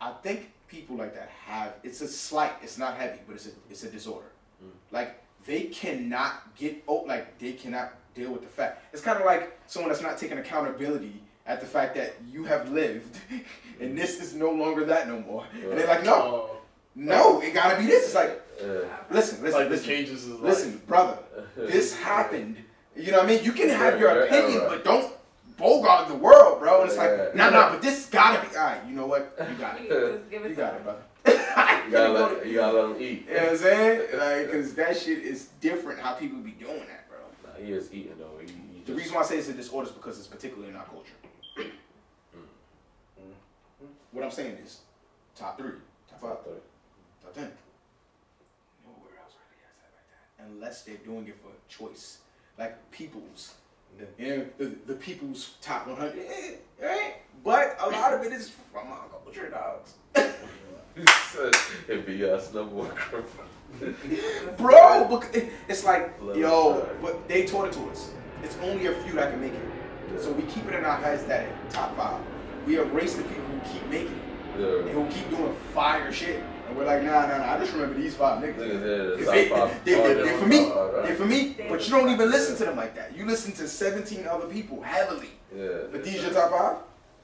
I 0.00 0.12
think 0.22 0.52
people 0.68 0.96
like 0.96 1.14
that 1.14 1.28
have. 1.28 1.74
It's 1.82 2.00
a 2.00 2.08
slight. 2.08 2.52
It's 2.62 2.78
not 2.78 2.96
heavy, 2.96 3.20
but 3.26 3.36
it's 3.36 3.46
a 3.46 3.50
it's 3.70 3.84
a 3.84 3.90
disorder. 3.90 4.30
Mm. 4.62 4.70
Like 4.90 5.22
they 5.46 5.64
cannot 5.64 6.54
get 6.56 6.82
oh, 6.88 7.04
like 7.06 7.38
they 7.38 7.52
cannot 7.52 7.92
deal 8.14 8.32
with 8.32 8.42
the 8.42 8.48
fact. 8.48 8.82
It's 8.92 9.02
kind 9.02 9.18
of 9.18 9.26
like 9.26 9.58
someone 9.66 9.90
that's 9.90 10.02
not 10.02 10.18
taking 10.18 10.38
accountability 10.38 11.22
at 11.46 11.60
the 11.60 11.66
fact 11.66 11.94
that 11.94 12.14
you 12.28 12.44
have 12.44 12.70
lived, 12.70 13.16
and 13.80 13.96
this 13.96 14.20
is 14.20 14.34
no 14.34 14.50
longer 14.50 14.84
that 14.84 15.08
no 15.08 15.20
more. 15.20 15.46
And 15.54 15.78
they're 15.78 15.86
like, 15.86 16.04
no, 16.04 16.14
Oh, 16.14 16.55
no, 16.96 17.40
it 17.40 17.52
gotta 17.54 17.76
be 17.78 17.86
this. 17.86 18.06
It's 18.06 18.14
like, 18.14 18.42
Yeah. 18.60 18.80
listen, 19.10 19.42
listen, 19.42 19.60
like 19.60 19.68
the 19.68 19.76
listen, 19.76 19.86
changes 19.86 20.22
his 20.24 20.30
life. 20.30 20.42
listen, 20.42 20.82
brother. 20.86 21.18
This 21.56 21.94
happened. 21.96 22.56
You 22.96 23.12
know 23.12 23.18
what 23.18 23.26
I 23.26 23.28
mean? 23.28 23.44
You 23.44 23.52
can 23.52 23.68
have 23.68 24.00
your 24.00 24.10
Yeah, 24.10 24.18
yeah, 24.24 24.24
opinion, 24.38 24.58
right. 24.60 24.68
but 24.70 24.84
don't 24.84 25.12
bogart 25.58 26.08
the 26.08 26.14
world, 26.14 26.60
bro. 26.60 26.80
And 26.82 26.88
it's 26.90 26.96
Yeah. 26.98 27.04
like, 27.04 27.34
nah, 27.34 27.50
nah, 27.50 27.70
but 27.70 27.82
this 27.82 28.06
gotta 28.06 28.40
be. 28.48 28.56
All 28.56 28.64
right, 28.64 28.80
you 28.88 28.94
know 28.94 29.06
what? 29.06 29.36
You 29.38 29.54
got 29.56 29.80
You 29.84 29.86
it. 29.90 30.12
just 30.18 30.30
give 30.30 30.44
it 30.46 30.48
You 30.50 30.54
got 30.56 30.72
them. 30.72 30.80
it, 30.80 30.84
brother. 30.84 31.02
You 31.86 31.92
gotta, 31.92 32.12
let, 32.12 32.46
you 32.46 32.54
gotta 32.54 32.80
let 32.82 32.96
him 32.96 33.02
eat. 33.02 33.26
You 33.28 33.34
know 33.34 33.40
what 33.42 33.50
I'm 33.52 33.56
saying? 33.58 34.00
Like, 34.18 34.52
cause 34.52 34.74
that 34.74 34.96
shit 34.96 35.18
is 35.18 35.44
different 35.60 36.00
how 36.00 36.14
people 36.14 36.38
be 36.38 36.50
doing 36.52 36.80
that, 36.80 37.08
bro. 37.08 37.18
Nah, 37.44 37.64
he 37.64 37.72
is 37.72 37.92
eating 37.92 38.14
though. 38.18 38.38
He, 38.40 38.46
he 38.48 38.82
The 38.84 38.92
reason 38.92 39.14
why 39.14 39.20
I 39.20 39.24
say 39.24 39.38
it's 39.38 39.48
a 39.48 39.52
disorder 39.52 39.88
is 39.88 39.94
because 39.94 40.18
it's 40.18 40.26
particularly 40.26 40.68
in 40.70 40.76
our 40.76 40.84
culture. 40.84 41.12
Mm. 41.58 42.42
What 44.12 44.24
I'm 44.24 44.30
saying 44.32 44.56
is, 44.64 44.80
top 45.36 45.58
three, 45.58 45.72
top 46.10 46.20
five, 46.20 46.36
ten. 47.34 47.50
Nowhere 48.84 49.18
else 49.22 49.34
really 49.40 49.62
has 49.64 49.74
that 49.80 49.90
like 49.94 50.08
that, 50.10 50.46
unless 50.52 50.82
they're 50.82 50.96
doing 51.04 51.26
it 51.28 51.36
for 51.42 51.50
choice, 51.68 52.18
like 52.58 52.76
people's. 52.90 53.54
You 54.18 54.28
know, 54.28 54.46
the, 54.58 54.76
the 54.86 54.92
people's 54.94 55.54
top 55.62 55.86
100, 55.86 56.18
eh, 56.18 56.56
right? 56.82 57.14
But 57.42 57.76
a 57.80 57.88
lot 57.88 58.12
of 58.12 58.22
it 58.24 58.32
is 58.32 58.50
from 58.50 58.88
our 58.88 59.06
culture, 59.24 59.48
dogs. 59.48 59.94
It'd 61.88 62.04
be 62.04 62.22
us 62.24 62.52
number 62.52 62.74
one. 62.74 62.90
Bro, 64.58 65.22
it's 65.68 65.84
like, 65.84 66.12
yo, 66.34 66.86
but 67.00 67.26
they 67.28 67.46
taught 67.46 67.68
it 67.68 67.72
to 67.72 67.80
us. 67.90 68.10
It's 68.42 68.56
only 68.62 68.86
a 68.86 68.92
few 69.02 69.14
that 69.14 69.30
can 69.30 69.40
make 69.40 69.52
it. 69.54 70.22
So 70.22 70.30
we 70.32 70.42
keep 70.44 70.66
it 70.68 70.74
in 70.74 70.84
our 70.84 70.98
heads 70.98 71.24
that 71.24 71.46
top 71.70 71.96
five. 71.96 72.20
We 72.66 72.78
erase 72.78 73.14
the 73.14 73.22
people 73.24 73.44
who 73.44 73.60
keep 73.72 73.86
making 73.88 74.08
it 74.14 74.60
and 74.60 74.86
Yeah. 74.88 74.92
who 74.92 75.06
keep 75.08 75.28
doing 75.30 75.54
fire 75.74 76.12
shit. 76.12 76.42
And 76.68 76.76
we're 76.76 76.84
like, 76.84 77.02
nah, 77.02 77.26
nah, 77.26 77.38
nah. 77.38 77.54
I 77.54 77.58
just 77.58 77.72
remember 77.72 77.94
these 77.94 78.14
five 78.14 78.42
niggas. 78.42 78.56
Niggas, 78.56 79.20
yeah, 79.20 79.32
they, 79.32 79.48
top 79.48 79.58
five. 79.70 79.84
they, 79.84 79.94
they, 79.94 80.14
they 80.14 80.28
are 80.34 80.38
for 80.38 80.46
me. 80.46 80.58
all 80.70 80.92
right. 80.92 81.02
They're 81.06 81.16
for 81.16 81.26
me. 81.26 81.56
But 81.68 81.84
you 81.88 81.94
don't 81.94 82.08
even 82.10 82.30
listen 82.30 82.56
to 82.56 82.64
them 82.64 82.76
like 82.76 82.94
that. 82.96 83.16
You 83.16 83.24
listen 83.26 83.52
to 83.54 83.68
17 83.68 84.26
other 84.26 84.46
people 84.46 84.82
heavily. 84.82 85.30
Yeah. 85.56 85.68
But 85.92 86.04
these 86.04 86.22
your 86.22 86.32
top 86.32 86.50
five? 86.50 86.76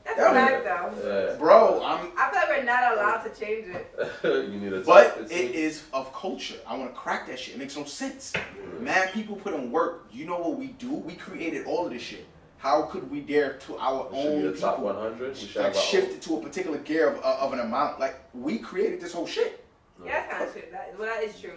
That's 0.05 0.19
That 0.19 0.31
a 0.31 0.35
fact, 0.35 0.65
though. 1.03 1.31
Yeah. 1.31 1.37
Bro, 1.37 1.83
I'm. 1.85 2.11
I 2.19 2.31
feel 2.31 2.41
like 2.41 2.49
we're 2.49 2.65
not 2.65 2.93
allowed 2.95 3.19
to 3.23 3.41
change 3.41 3.67
it. 3.69 3.95
you 4.53 4.59
need 4.59 4.73
a 4.73 4.81
But 4.81 5.17
top- 5.17 5.31
it 5.31 5.55
is 5.55 5.85
of 5.93 6.13
culture. 6.13 6.57
I 6.67 6.77
want 6.77 6.93
to 6.93 6.99
crack 6.99 7.29
that 7.29 7.39
shit. 7.39 7.55
It 7.55 7.59
makes 7.59 7.77
no 7.77 7.85
sense. 7.85 8.33
Mad 8.81 9.13
people 9.13 9.37
put 9.37 9.55
in 9.55 9.71
work. 9.71 10.07
You 10.11 10.25
know 10.27 10.39
what 10.39 10.59
we 10.59 10.69
do? 10.69 10.93
We 10.93 11.15
created 11.15 11.67
all 11.67 11.87
of 11.87 11.93
this 11.93 12.03
shit. 12.03 12.27
How 12.63 12.83
could 12.83 13.11
we 13.11 13.21
dare 13.21 13.55
to 13.67 13.77
our 13.77 14.09
We 14.13 14.23
should 14.23 14.31
be 14.41 14.47
own 14.47 14.53
the 14.53 14.57
top 14.57 14.77
people 14.77 14.95
100. 14.95 15.29
We 15.31 15.35
should 15.35 15.57
like 15.57 15.67
have 15.67 15.77
our 15.77 15.83
shift 15.83 16.13
it 16.13 16.23
to 16.23 16.37
a 16.37 16.41
particular 16.41 16.79
gear 16.79 17.09
of, 17.09 17.19
of 17.19 17.53
an 17.53 17.59
amount? 17.59 17.99
Like 17.99 18.21
we 18.33 18.59
created 18.59 19.01
this 19.01 19.13
whole 19.13 19.27
shit. 19.27 19.65
Yeah, 20.05 20.13
that's 20.13 20.33
kind 20.33 20.45
of 20.45 20.53
true. 20.53 20.63
That, 20.71 20.95
well, 20.97 21.09
that 21.13 21.25
is 21.25 21.41
true. 21.41 21.51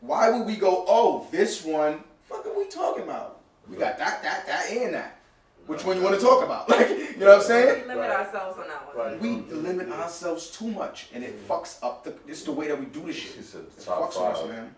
Why 0.00 0.30
would 0.30 0.46
we 0.46 0.56
go? 0.56 0.86
Oh, 0.88 1.26
this 1.30 1.62
one. 1.66 2.02
Fuck 2.30 2.46
are 2.46 2.56
we 2.58 2.64
talking 2.68 3.02
about? 3.02 3.40
We 3.68 3.76
got 3.76 3.98
that, 3.98 4.22
that, 4.22 4.46
that, 4.46 4.70
and 4.70 4.94
that. 4.94 5.18
Which 5.66 5.84
one 5.84 5.98
you 5.98 6.02
want 6.02 6.14
to 6.14 6.20
talk 6.22 6.42
about? 6.42 6.66
Like, 6.70 6.88
you 6.88 7.18
know 7.18 7.26
what 7.26 7.38
I'm 7.40 7.42
saying? 7.42 7.82
We 7.82 7.88
limit 7.88 7.98
Right. 7.98 8.10
ourselves 8.20 8.58
on 8.58 8.68
that 8.68 8.86
one. 8.86 8.96
Right. 8.96 9.20
We 9.20 9.28
limit 9.54 9.90
ourselves 9.90 10.50
too 10.50 10.68
much, 10.68 11.08
and 11.12 11.22
it 11.22 11.46
fucks 11.46 11.76
up 11.82 12.04
the. 12.04 12.14
This 12.26 12.38
is 12.38 12.44
the 12.44 12.52
way 12.52 12.68
that 12.68 12.80
we 12.80 12.86
do 12.86 13.04
this 13.04 13.16
shit. 13.16 13.32
She 13.34 13.42
said 13.42 13.62
It 13.76 13.84
top 13.84 14.10
fucks 14.10 14.18
with 14.18 14.34
us, 14.34 14.40
five. 14.40 14.48
man. 14.48 14.74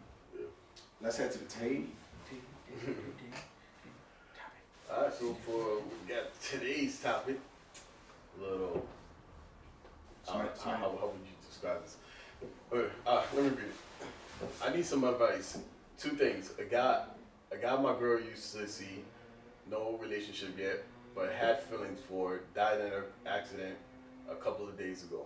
Let's 1.00 1.17
head 1.17 1.31
to 1.31 1.39
the 1.39 1.45
table. 1.45 1.85
Alright, 4.92 5.14
so 5.14 5.35
for 5.47 5.76
we 5.76 6.12
got 6.12 6.25
today's 6.42 6.99
topic, 6.99 7.38
little. 8.40 8.85
Uh, 10.26 10.32
Smart, 10.32 10.59
how, 10.64 10.70
how, 10.73 11.06
would 11.06 11.20
you 11.25 11.49
describe 11.49 11.80
this? 11.82 11.97
Uh, 13.06 13.23
let 13.35 13.44
me 13.44 13.50
read 13.50 13.59
it. 13.59 14.49
I 14.64 14.75
need 14.75 14.85
some 14.85 15.04
advice. 15.04 15.59
Two 15.97 16.11
things. 16.11 16.50
A 16.59 16.64
guy, 16.64 17.04
a 17.52 17.56
guy 17.56 17.80
my 17.80 17.97
girl 17.97 18.20
used 18.20 18.52
to 18.56 18.66
see, 18.66 19.04
no 19.70 19.97
relationship 20.02 20.59
yet, 20.59 20.82
but 21.14 21.32
had 21.32 21.62
feelings 21.62 22.00
for, 22.09 22.40
died 22.54 22.80
in 22.80 22.87
an 22.87 23.04
accident 23.26 23.76
a 24.28 24.35
couple 24.35 24.66
of 24.66 24.76
days 24.76 25.04
ago. 25.04 25.25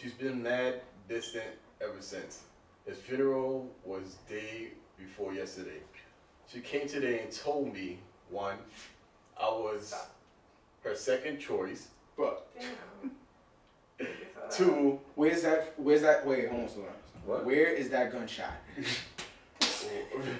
She's 0.00 0.12
been 0.12 0.42
mad, 0.42 0.80
distant 1.10 1.44
ever 1.82 2.00
since. 2.00 2.40
His 2.86 2.96
funeral 2.96 3.70
was 3.84 4.16
day 4.28 4.68
before 4.96 5.34
yesterday. 5.34 5.80
She 6.50 6.60
came 6.60 6.88
today 6.88 7.20
and 7.20 7.30
told 7.30 7.74
me, 7.74 7.98
one, 8.30 8.56
I 9.40 9.46
was 9.48 9.94
her 10.82 10.94
second 10.94 11.38
choice. 11.38 11.88
But 12.16 12.46
Damn. 12.58 14.08
Two, 14.50 15.00
where's 15.14 15.42
that? 15.42 15.74
Where's 15.76 16.02
that? 16.02 16.26
Wait, 16.26 16.48
hold 16.48 16.62
on, 16.62 16.68
slow 16.68 16.82
down. 16.84 16.92
What? 17.26 17.44
Where 17.44 17.68
is 17.72 17.88
that 17.90 18.12
gunshot? 18.12 18.52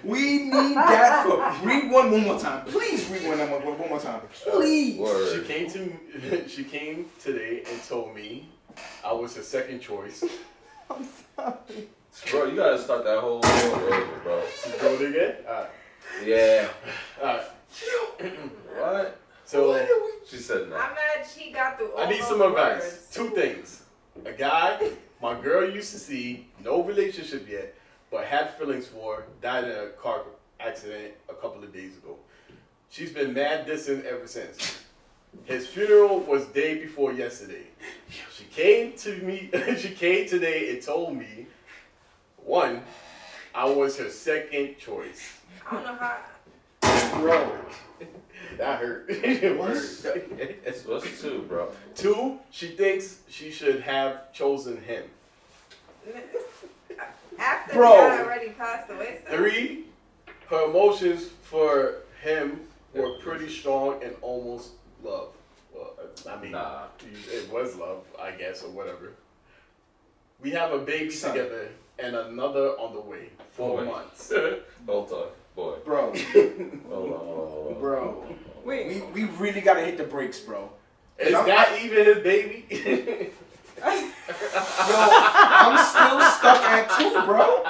We 0.02 0.44
need 0.44 0.76
that 0.76 1.26
for. 1.26 1.66
Read 1.66 1.90
one 1.90 2.10
one 2.10 2.22
more 2.24 2.38
time, 2.38 2.64
please. 2.66 3.08
Read 3.10 3.26
one 3.26 3.38
one, 3.50 3.78
one 3.78 3.88
more 3.90 4.00
time, 4.00 4.20
please. 4.32 4.96
she 5.32 5.42
came 5.42 5.70
to 5.70 6.48
she 6.48 6.64
came 6.64 7.06
today 7.22 7.62
and 7.70 7.82
told 7.82 8.14
me 8.14 8.48
I 9.04 9.12
was 9.12 9.36
her 9.36 9.42
second 9.42 9.80
choice. 9.80 10.24
I'm 10.90 11.06
sorry. 11.36 11.88
Bro, 12.30 12.44
you 12.46 12.56
gotta 12.56 12.78
start 12.78 13.04
that 13.04 13.20
whole 13.20 13.42
story 13.42 13.92
over, 13.92 14.20
bro. 14.22 14.42
She's 14.62 14.74
doing 14.80 14.94
it 15.02 15.08
again. 15.10 15.34
Alright, 15.46 15.70
Yeah. 16.24 16.68
alright. 17.20 17.44
What? 18.78 19.20
So 19.44 19.86
She 20.26 20.36
said 20.36 20.62
I'm 20.62 20.70
no. 20.70 20.76
mad 20.76 21.26
she 21.34 21.50
got 21.52 21.78
through 21.78 21.96
I 21.98 22.08
need 22.08 22.20
those 22.20 22.28
some 22.28 22.40
advice. 22.42 22.82
words. 22.82 23.08
Two 23.12 23.30
things. 23.30 23.82
A 24.24 24.32
guy 24.32 24.90
my 25.20 25.40
girl 25.40 25.68
used 25.68 25.92
to 25.92 25.98
see, 25.98 26.48
no 26.62 26.82
relationship 26.82 27.48
yet, 27.48 27.74
but 28.10 28.24
had 28.24 28.54
feelings 28.58 28.86
for, 28.86 29.24
died 29.40 29.64
in 29.64 29.70
a 29.70 29.86
car 29.90 30.20
accident 30.60 31.14
a 31.30 31.34
couple 31.34 31.62
of 31.62 31.72
days 31.72 31.96
ago. 31.96 32.16
She's 32.90 33.10
been 33.10 33.32
mad 33.32 33.66
distant 33.66 34.04
ever 34.04 34.26
since. 34.26 34.78
His 35.44 35.66
funeral 35.66 36.20
was 36.20 36.44
day 36.48 36.78
before 36.78 37.12
yesterday. 37.12 37.64
She 38.36 38.44
came 38.44 38.92
to 38.98 39.16
me. 39.22 39.50
she 39.78 39.90
came 39.90 40.28
today 40.28 40.70
and 40.70 40.82
told 40.82 41.16
me, 41.16 41.46
one, 42.36 42.82
I 43.54 43.64
was 43.64 43.96
her 43.98 44.10
second 44.10 44.78
choice. 44.78 45.38
I 45.68 45.74
don't 45.74 45.84
know 45.84 45.94
how. 45.94 47.20
Bro, 47.20 47.50
That 48.58 48.80
hurt. 48.80 49.06
It 49.08 49.58
What? 49.58 49.70
hurt. 49.70 50.30
It's 50.64 50.84
what's 50.86 51.20
two, 51.20 51.44
bro? 51.48 51.70
Two, 51.94 52.38
she 52.50 52.68
thinks 52.68 53.18
she 53.28 53.50
should 53.50 53.80
have 53.82 54.32
chosen 54.32 54.80
him. 54.82 55.04
After 57.38 57.74
Bro. 57.74 57.90
the 57.90 58.24
already 58.24 58.50
passed 58.50 58.90
away. 58.90 59.20
So 59.28 59.36
Three, 59.36 59.84
her 60.48 60.64
emotions 60.66 61.28
for 61.42 62.02
him 62.22 62.60
were 62.94 63.18
pretty 63.22 63.48
strong 63.48 64.02
and 64.04 64.14
almost 64.22 64.70
love. 65.02 65.28
Well, 65.74 65.94
I 66.30 66.40
mean, 66.40 66.52
Nah. 66.52 66.84
it 67.32 67.50
was 67.50 67.74
love, 67.76 68.04
I 68.20 68.30
guess, 68.32 68.62
or 68.62 68.70
whatever. 68.70 69.12
We 70.40 70.50
have 70.50 70.72
a 70.72 70.78
baby 70.78 71.10
together 71.10 71.70
and 71.98 72.14
another 72.14 72.78
on 72.78 72.94
the 72.94 73.00
way. 73.00 73.30
Four 73.52 73.78
Boy. 73.78 73.84
months. 73.86 74.32
Hold 74.86 75.12
on, 75.12 75.26
boy. 75.54 75.76
bro, 75.84 76.12
Hold 76.12 76.14
on, 76.14 76.80
hold 76.88 77.12
on, 77.12 77.18
hold 77.26 77.74
on. 77.74 77.80
bro. 77.80 78.24
Wait. 78.64 78.86
We 79.14 79.22
we 79.24 79.30
really 79.36 79.60
gotta 79.60 79.80
hit 79.82 79.98
the 79.98 80.04
brakes, 80.04 80.40
bro. 80.40 80.70
Is 81.18 81.34
I'm- 81.34 81.46
that 81.46 81.78
even 81.82 82.04
his 82.06 82.18
baby? 82.18 82.66
Yo, 83.84 83.90
I'm 83.90 85.76
still 85.84 86.20
stuck 86.38 86.62
at 86.62 86.88
two, 86.98 87.10
bro. 87.26 87.64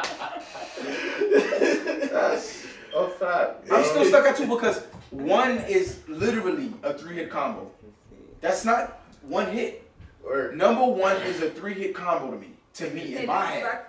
That's 2.11 2.67
a 2.95 3.09
fact. 3.09 3.71
I'm 3.73 3.85
still 3.85 4.05
stuck 4.05 4.25
at 4.27 4.37
two 4.37 4.47
because 4.47 4.85
one 5.11 5.59
is 5.69 6.01
literally 6.07 6.73
a 6.83 6.95
three 6.95 7.17
hit 7.17 7.31
combo. 7.31 7.71
That's 8.41 8.65
not 8.65 9.01
one 9.23 9.51
hit. 9.51 9.83
Word. 10.23 10.57
Number 10.57 10.85
one 10.87 11.17
is 11.23 11.43
a 11.43 11.51
three 11.51 11.75
hit 11.75 11.95
combo 11.95 12.31
to 12.31 12.37
me. 12.39 12.51
To 12.75 12.91
me, 12.91 13.17
in 13.17 13.27
my 13.27 13.47
head. 13.47 13.81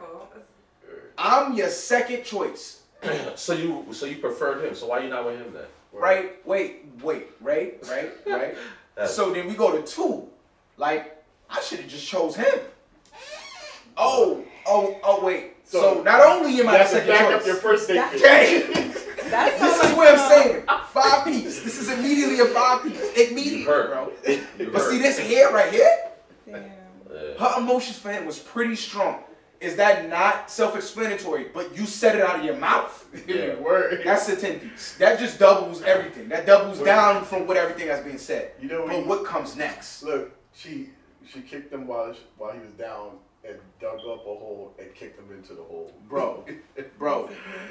I'm 1.18 1.54
your 1.54 1.70
second 1.70 2.24
choice. 2.24 2.82
So 3.36 3.54
you, 3.54 3.86
so 3.92 4.06
you 4.06 4.18
preferred 4.18 4.64
him. 4.66 4.74
So 4.76 4.88
why 4.88 5.00
you 5.00 5.10
not 5.10 5.26
with 5.26 5.38
him 5.38 5.52
then? 5.54 5.66
Right? 5.92 6.46
Wait, 6.46 6.86
wait, 7.04 7.28
right, 7.42 7.78
right, 7.90 8.12
right. 8.28 8.56
So 9.08 9.34
then 9.34 9.48
we 9.48 9.54
go 9.56 9.76
to 9.76 9.82
two. 9.84 10.28
Like, 10.78 11.24
I 11.50 11.62
should 11.62 11.80
have 11.80 11.90
just 11.90 12.06
chose 12.08 12.36
him. 12.36 12.60
Oh, 13.98 14.44
oh, 14.66 14.98
oh, 15.04 15.26
wait. 15.26 15.54
So, 15.64 15.96
So, 15.96 16.04
not 16.04 16.22
only 16.26 16.52
am 16.52 16.58
You 16.58 16.68
I 16.68 16.72
the 16.74 16.78
have 16.80 16.88
to 16.90 16.94
second 16.96 17.10
back 17.10 17.28
choice. 17.30 17.42
up 17.42 17.46
your 17.48 17.56
first 17.56 17.84
statement. 17.86 18.16
Okay. 18.16 18.92
That's 19.30 19.60
this 19.60 19.84
is 19.92 19.96
what 19.98 20.08
I'm 20.18 20.30
saying. 20.30 20.64
Five 20.90 21.26
piece. 21.26 21.64
This 21.64 21.80
is 21.80 21.90
immediately 21.92 22.40
a 22.40 22.46
five 22.46 22.84
piece. 22.84 23.00
Immediately, 23.30 23.60
You 23.62 23.66
hurt. 23.66 23.90
bro. 23.90 24.12
You 24.28 24.42
But 24.72 24.82
hurt. 24.82 24.92
see 24.92 24.98
this 25.00 25.18
hair 25.18 25.52
right 25.52 25.72
here? 25.74 25.98
Yeah. 26.48 26.60
Her 27.40 27.54
emotions 27.60 27.98
for 27.98 28.12
him 28.12 28.26
was 28.26 28.38
pretty 28.40 28.76
strong. 28.76 29.24
Is 29.62 29.76
that 29.78 30.10
not 30.10 30.52
self-explanatory? 30.52 31.46
But 31.54 31.76
you 31.78 31.86
said 31.86 32.16
it 32.16 32.22
out 32.22 32.40
of 32.40 32.46
your 32.46 32.58
mouth. 32.58 33.02
Yeah. 33.28 33.56
Word. 33.56 34.02
That's 34.04 34.28
the 34.28 34.36
ten 34.36 34.60
piece. 34.60 34.96
That 34.98 35.18
just 35.20 35.40
doubles 35.40 35.82
everything. 35.84 36.28
That 36.30 36.46
doubles 36.46 36.80
Word. 36.80 36.86
down 36.86 37.24
from 37.24 37.48
what 37.48 37.56
everything 37.58 37.88
has 37.88 38.04
been 38.04 38.18
said. 38.18 38.52
You 38.62 38.68
know 38.68 38.86
But 38.86 38.98
what? 38.98 39.08
what 39.08 39.26
comes 39.26 39.56
next? 39.56 40.04
Look, 40.04 40.32
she 40.54 40.90
she 41.26 41.42
kicked 41.42 41.72
him 41.74 41.88
while 41.88 42.14
while 42.38 42.52
he 42.52 42.60
was 42.60 42.72
down 42.74 43.12
and 43.48 43.58
dug 43.80 44.00
up 44.00 44.04
a 44.22 44.36
hole 44.44 44.74
and 44.78 44.94
kicked 44.94 45.18
him 45.18 45.32
into 45.36 45.54
the 45.54 45.64
hole. 45.64 45.94
Bro, 46.10 46.46
bro. 47.00 47.30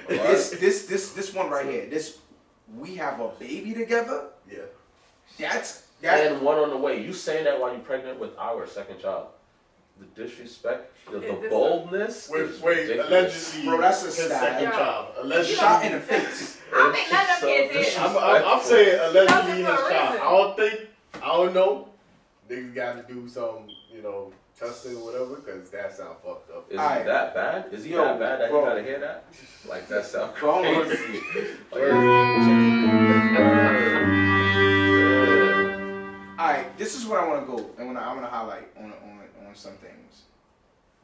This 0.09 0.51
this 0.51 0.87
this 0.87 1.13
this 1.13 1.35
one 1.35 1.51
right 1.51 1.67
here. 1.67 1.87
This 1.87 2.19
we 2.75 2.95
have 2.97 3.21
a 3.21 3.29
baby 3.39 3.75
together. 3.75 4.29
Yeah. 4.51 4.61
That's 5.39 5.83
that 6.01 6.27
And 6.33 6.41
one 6.43 6.59
on 6.59 6.71
the 6.71 6.77
way. 6.79 7.03
You 7.05 7.13
saying 7.13 7.45
that 7.45 7.61
while 7.61 7.71
you're 7.73 7.81
pregnant 7.81 8.19
with 8.19 8.31
our 8.39 8.67
second 8.67 8.99
child? 9.01 9.27
The 9.99 10.07
disrespect, 10.23 10.93
the, 11.11 11.19
the 11.21 11.27
this 11.41 11.51
boldness. 11.51 12.29
Wait, 12.31 12.43
is 12.43 12.61
wait, 12.61 12.77
ridiculous. 12.89 13.09
allegedly, 13.55 13.69
Bro, 13.69 13.81
that's 13.81 14.03
a 14.03 14.07
his 14.07 14.15
stab. 14.17 14.41
second 14.41 14.63
Yeah. 14.65 14.71
child. 14.73 15.07
Allegedly, 15.19 15.55
shot 15.55 15.85
in 15.85 15.93
the 15.93 16.01
face. 16.01 16.61
I 16.75 16.93
think 16.93 17.13
none 17.13 17.31
of 17.31 17.37
So 17.37 17.47
them 17.47 17.69
kids 17.71 17.89
is. 17.89 17.99
I'm, 17.99 18.17
I'm, 18.17 18.45
I'm 18.45 18.61
saying 18.65 18.99
allegedly 19.01 19.53
his 19.59 19.67
That 19.67 19.81
was 19.81 19.91
child. 19.93 20.11
reason. 20.15 20.27
I 20.27 20.31
don't 20.31 20.57
think, 20.57 20.81
I 21.15 21.27
don't 21.29 21.55
know. 21.55 21.89
Niggas 22.51 22.75
got 22.75 23.07
to 23.09 23.15
do 23.15 23.29
some, 23.29 23.69
you 23.95 24.03
know, 24.03 24.33
testing 24.59 24.97
or 24.97 25.05
whatever, 25.05 25.37
because 25.37 25.71
that 25.71 25.97
sound 25.97 26.17
fucked 26.25 26.51
up. 26.51 26.67
Is 26.71 26.79
Aight. 26.79 26.99
he 26.99 27.05
that 27.05 27.35
bad? 27.35 27.73
Is 27.73 27.85
he 27.85 27.91
Yo, 27.93 28.05
that 28.05 28.19
bad 28.19 28.41
that 28.41 28.51
bro. 28.51 28.61
you 28.61 28.67
gotta 28.67 28.83
hear 28.83 28.99
that? 28.99 29.25
Like 29.69 29.87
that 29.89 30.05
sound 30.05 30.35
Bro, 30.41 30.65
I'm. 30.65 30.75
All 36.37 36.47
right, 36.51 36.67
this 36.77 36.97
is 36.97 37.07
where 37.07 37.21
I 37.21 37.29
want 37.29 37.47
to 37.47 37.53
go, 37.57 37.71
and 37.79 37.87
when 37.89 37.97
I, 37.97 38.05
I 38.11 38.13
want 38.13 38.23
to 38.25 38.31
highlight 38.31 38.69
on 38.77 38.93
on 38.93 39.14
on 39.55 39.59
some 39.59 39.75
things. 39.75 40.23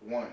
One, 0.01 0.33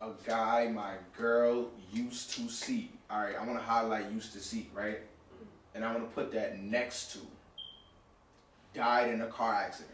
a 0.00 0.10
guy 0.26 0.68
my 0.68 0.94
girl 1.16 1.68
used 1.92 2.34
to 2.34 2.48
see. 2.48 2.90
All 3.10 3.20
right, 3.20 3.36
I 3.40 3.44
want 3.44 3.58
to 3.58 3.64
highlight 3.64 4.10
used 4.10 4.32
to 4.32 4.40
see, 4.40 4.68
right? 4.74 4.98
And 5.74 5.84
I 5.84 5.92
want 5.92 6.08
to 6.08 6.14
put 6.14 6.32
that 6.32 6.60
next 6.60 7.12
to 7.12 7.18
died 8.74 9.10
in 9.10 9.20
a 9.20 9.26
car 9.26 9.54
accident. 9.54 9.90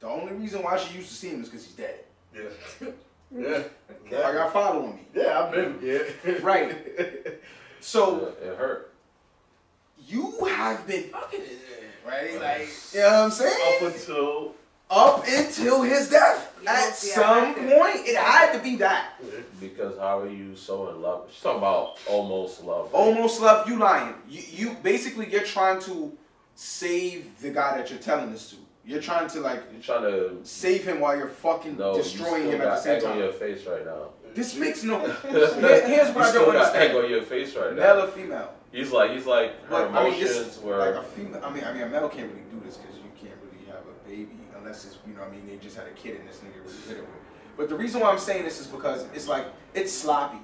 The 0.00 0.06
only 0.06 0.32
reason 0.32 0.62
why 0.62 0.78
she 0.78 0.96
used 0.96 1.08
to 1.08 1.14
see 1.14 1.28
him 1.30 1.42
is 1.42 1.48
because 1.48 1.64
he's 1.66 1.74
dead. 1.74 2.00
Yeah. 2.34 2.88
Yeah. 3.30 3.62
Y'all 4.10 4.32
got 4.32 4.54
following 4.54 4.94
me, 4.94 5.02
Yeah, 5.14 5.38
I've 5.42 5.52
been, 5.52 5.78
yeah. 5.82 6.32
right? 6.40 6.74
So 7.80 8.32
Yeah, 8.42 8.52
it 8.52 8.56
hurt. 8.56 8.87
You 10.08 10.44
have 10.46 10.86
been 10.86 11.04
fucking 11.04 11.40
his 11.40 11.50
ass, 11.52 12.06
right? 12.06 12.40
Like, 12.40 12.68
you 12.94 13.00
know 13.00 13.06
what 13.08 13.14
I'm 13.24 13.30
saying? 13.30 13.76
Up 13.76 13.92
until 13.94 14.54
Up 14.90 15.24
until 15.28 15.82
his 15.82 16.08
death. 16.10 16.56
You 16.62 16.68
At 16.68 16.94
some 16.96 17.54
point, 17.54 18.00
it 18.08 18.16
had 18.16 18.52
to 18.54 18.58
be 18.58 18.76
that. 18.76 19.12
Because 19.60 19.96
how 19.98 20.20
are 20.20 20.28
you 20.30 20.56
so 20.56 20.88
in 20.90 21.00
love? 21.02 21.28
She's 21.30 21.42
talking 21.42 21.58
about 21.58 21.98
almost 22.08 22.64
love. 22.64 22.92
Almost 22.92 23.40
love 23.40 23.68
you 23.68 23.76
lying. 23.78 24.14
You 24.28 24.42
you 24.50 24.76
basically 24.82 25.30
you're 25.30 25.42
trying 25.44 25.80
to 25.82 26.16
save 26.54 27.40
the 27.40 27.50
guy 27.50 27.76
that 27.76 27.90
you're 27.90 27.98
telling 28.00 28.32
this 28.32 28.50
to. 28.50 28.56
You're 28.84 29.02
trying 29.02 29.28
to 29.28 29.40
like 29.40 29.62
You're 29.72 29.82
trying 29.82 30.02
to 30.02 30.38
save 30.42 30.84
him 30.84 31.00
while 31.00 31.16
you're 31.16 31.28
fucking 31.28 31.76
no, 31.76 31.94
destroying 31.94 32.44
you 32.46 32.50
him 32.52 32.60
still 32.60 32.62
at 32.62 32.64
the 32.64 32.74
got 32.76 32.82
same 32.82 32.96
egg 32.96 33.04
on 33.04 33.10
time. 33.12 33.18
your 33.20 33.32
face 33.32 33.66
right 33.66 33.84
now. 33.84 34.02
This 34.34 34.56
makes 34.56 34.82
no. 34.82 34.98
Here- 35.30 35.86
Here's 35.86 36.08
You 36.08 36.14
what 36.14 36.24
I 36.24 36.30
still 36.30 36.44
don't 36.46 36.54
got 36.54 36.74
egg 36.76 36.96
on 36.96 37.10
your 37.10 37.22
face 37.22 37.54
right 37.54 37.74
now. 37.74 37.82
Male 37.94 38.04
or 38.04 38.08
female? 38.08 38.52
He's 38.72 38.92
like 38.92 39.12
he's 39.12 39.26
like 39.26 39.62
her 39.64 39.70
But, 39.70 39.90
I 39.90 40.04
mean, 40.04 40.14
emotions 40.14 40.46
this, 40.46 40.58
were. 40.60 40.76
like 40.78 40.94
a 40.94 41.02
female. 41.02 41.42
I 41.44 41.52
mean, 41.52 41.64
I 41.64 41.72
mean, 41.72 41.82
a 41.82 41.88
male 41.88 42.08
can't 42.08 42.30
really 42.30 42.44
do 42.50 42.60
this 42.64 42.76
because 42.76 42.96
you 42.96 43.10
can't 43.20 43.38
really 43.42 43.64
have 43.66 43.82
a 43.86 44.08
baby 44.08 44.38
unless 44.56 44.84
it's 44.84 44.98
you 45.06 45.14
know. 45.14 45.20
what 45.20 45.30
I 45.30 45.32
mean, 45.32 45.46
they 45.46 45.56
just 45.56 45.76
had 45.76 45.86
a 45.86 45.92
kid 45.92 46.16
and 46.20 46.28
this 46.28 46.38
nigga 46.38 46.62
really 46.64 46.76
hit 46.88 46.96
it 46.98 47.00
with. 47.00 47.10
But 47.56 47.68
the 47.68 47.76
reason 47.76 48.00
why 48.00 48.10
I'm 48.10 48.18
saying 48.18 48.44
this 48.44 48.60
is 48.60 48.66
because 48.66 49.06
it's 49.14 49.26
like 49.26 49.46
it's 49.74 49.92
sloppy, 49.92 50.38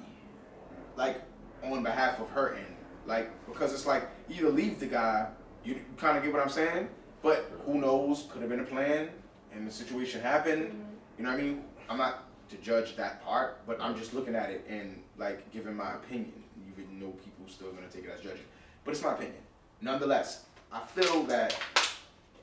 like 0.95 1.21
on 1.63 1.83
behalf 1.83 2.19
of 2.19 2.29
her 2.29 2.55
end, 2.55 2.75
like 3.05 3.29
because 3.47 3.73
it's 3.73 3.85
like 3.85 4.09
either 4.29 4.49
leave 4.49 4.79
the 4.79 4.87
guy, 4.87 5.27
you 5.63 5.79
kind 5.97 6.17
of 6.17 6.23
get 6.23 6.33
what 6.33 6.41
I'm 6.41 6.49
saying, 6.49 6.89
but 7.21 7.51
who 7.65 7.79
knows? 7.79 8.27
Could 8.31 8.41
have 8.41 8.49
been 8.49 8.59
a 8.59 8.65
plan, 8.65 9.09
and 9.53 9.67
the 9.67 9.71
situation 9.71 10.21
happened. 10.21 10.63
Mm-hmm. 10.63 10.81
You 11.17 11.23
know 11.23 11.31
what 11.31 11.39
I 11.39 11.43
mean? 11.43 11.63
I'm 11.89 11.97
not 11.97 12.24
to 12.49 12.57
judge 12.57 12.95
that 12.95 13.23
part, 13.25 13.65
but 13.65 13.79
I'm 13.81 13.97
just 13.97 14.13
looking 14.13 14.35
at 14.35 14.49
it 14.49 14.65
and 14.69 15.01
like 15.17 15.51
giving 15.51 15.75
my 15.75 15.93
opinion, 15.95 16.33
even 16.71 16.99
though 16.99 17.11
people 17.11 17.45
still 17.47 17.71
gonna 17.71 17.87
take 17.87 18.05
it 18.05 18.11
as 18.13 18.21
judging. 18.21 18.45
But 18.83 18.91
it's 18.91 19.03
my 19.03 19.13
opinion. 19.13 19.41
Nonetheless, 19.81 20.45
I 20.71 20.81
feel 20.85 21.23
that 21.23 21.55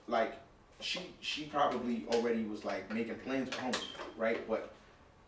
like 0.09 0.35
she 0.81 1.01
she 1.21 1.45
probably 1.45 2.05
already 2.11 2.45
was 2.45 2.65
like 2.65 2.93
making 2.93 3.15
plans 3.17 3.55
for 3.55 3.61
home, 3.61 3.73
right? 4.17 4.47
But 4.49 4.73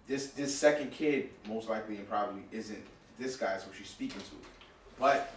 this 0.07 0.29
this 0.29 0.55
second 0.55 0.91
kid 0.91 1.31
most 1.47 1.69
likely 1.69 1.97
and 1.97 2.09
probably 2.09 2.43
isn't 2.53 2.85
this 3.19 3.37
guy's 3.37 3.63
who 3.63 3.73
she's 3.77 3.89
speaking 3.89 4.21
to. 4.21 4.37
But 4.99 5.33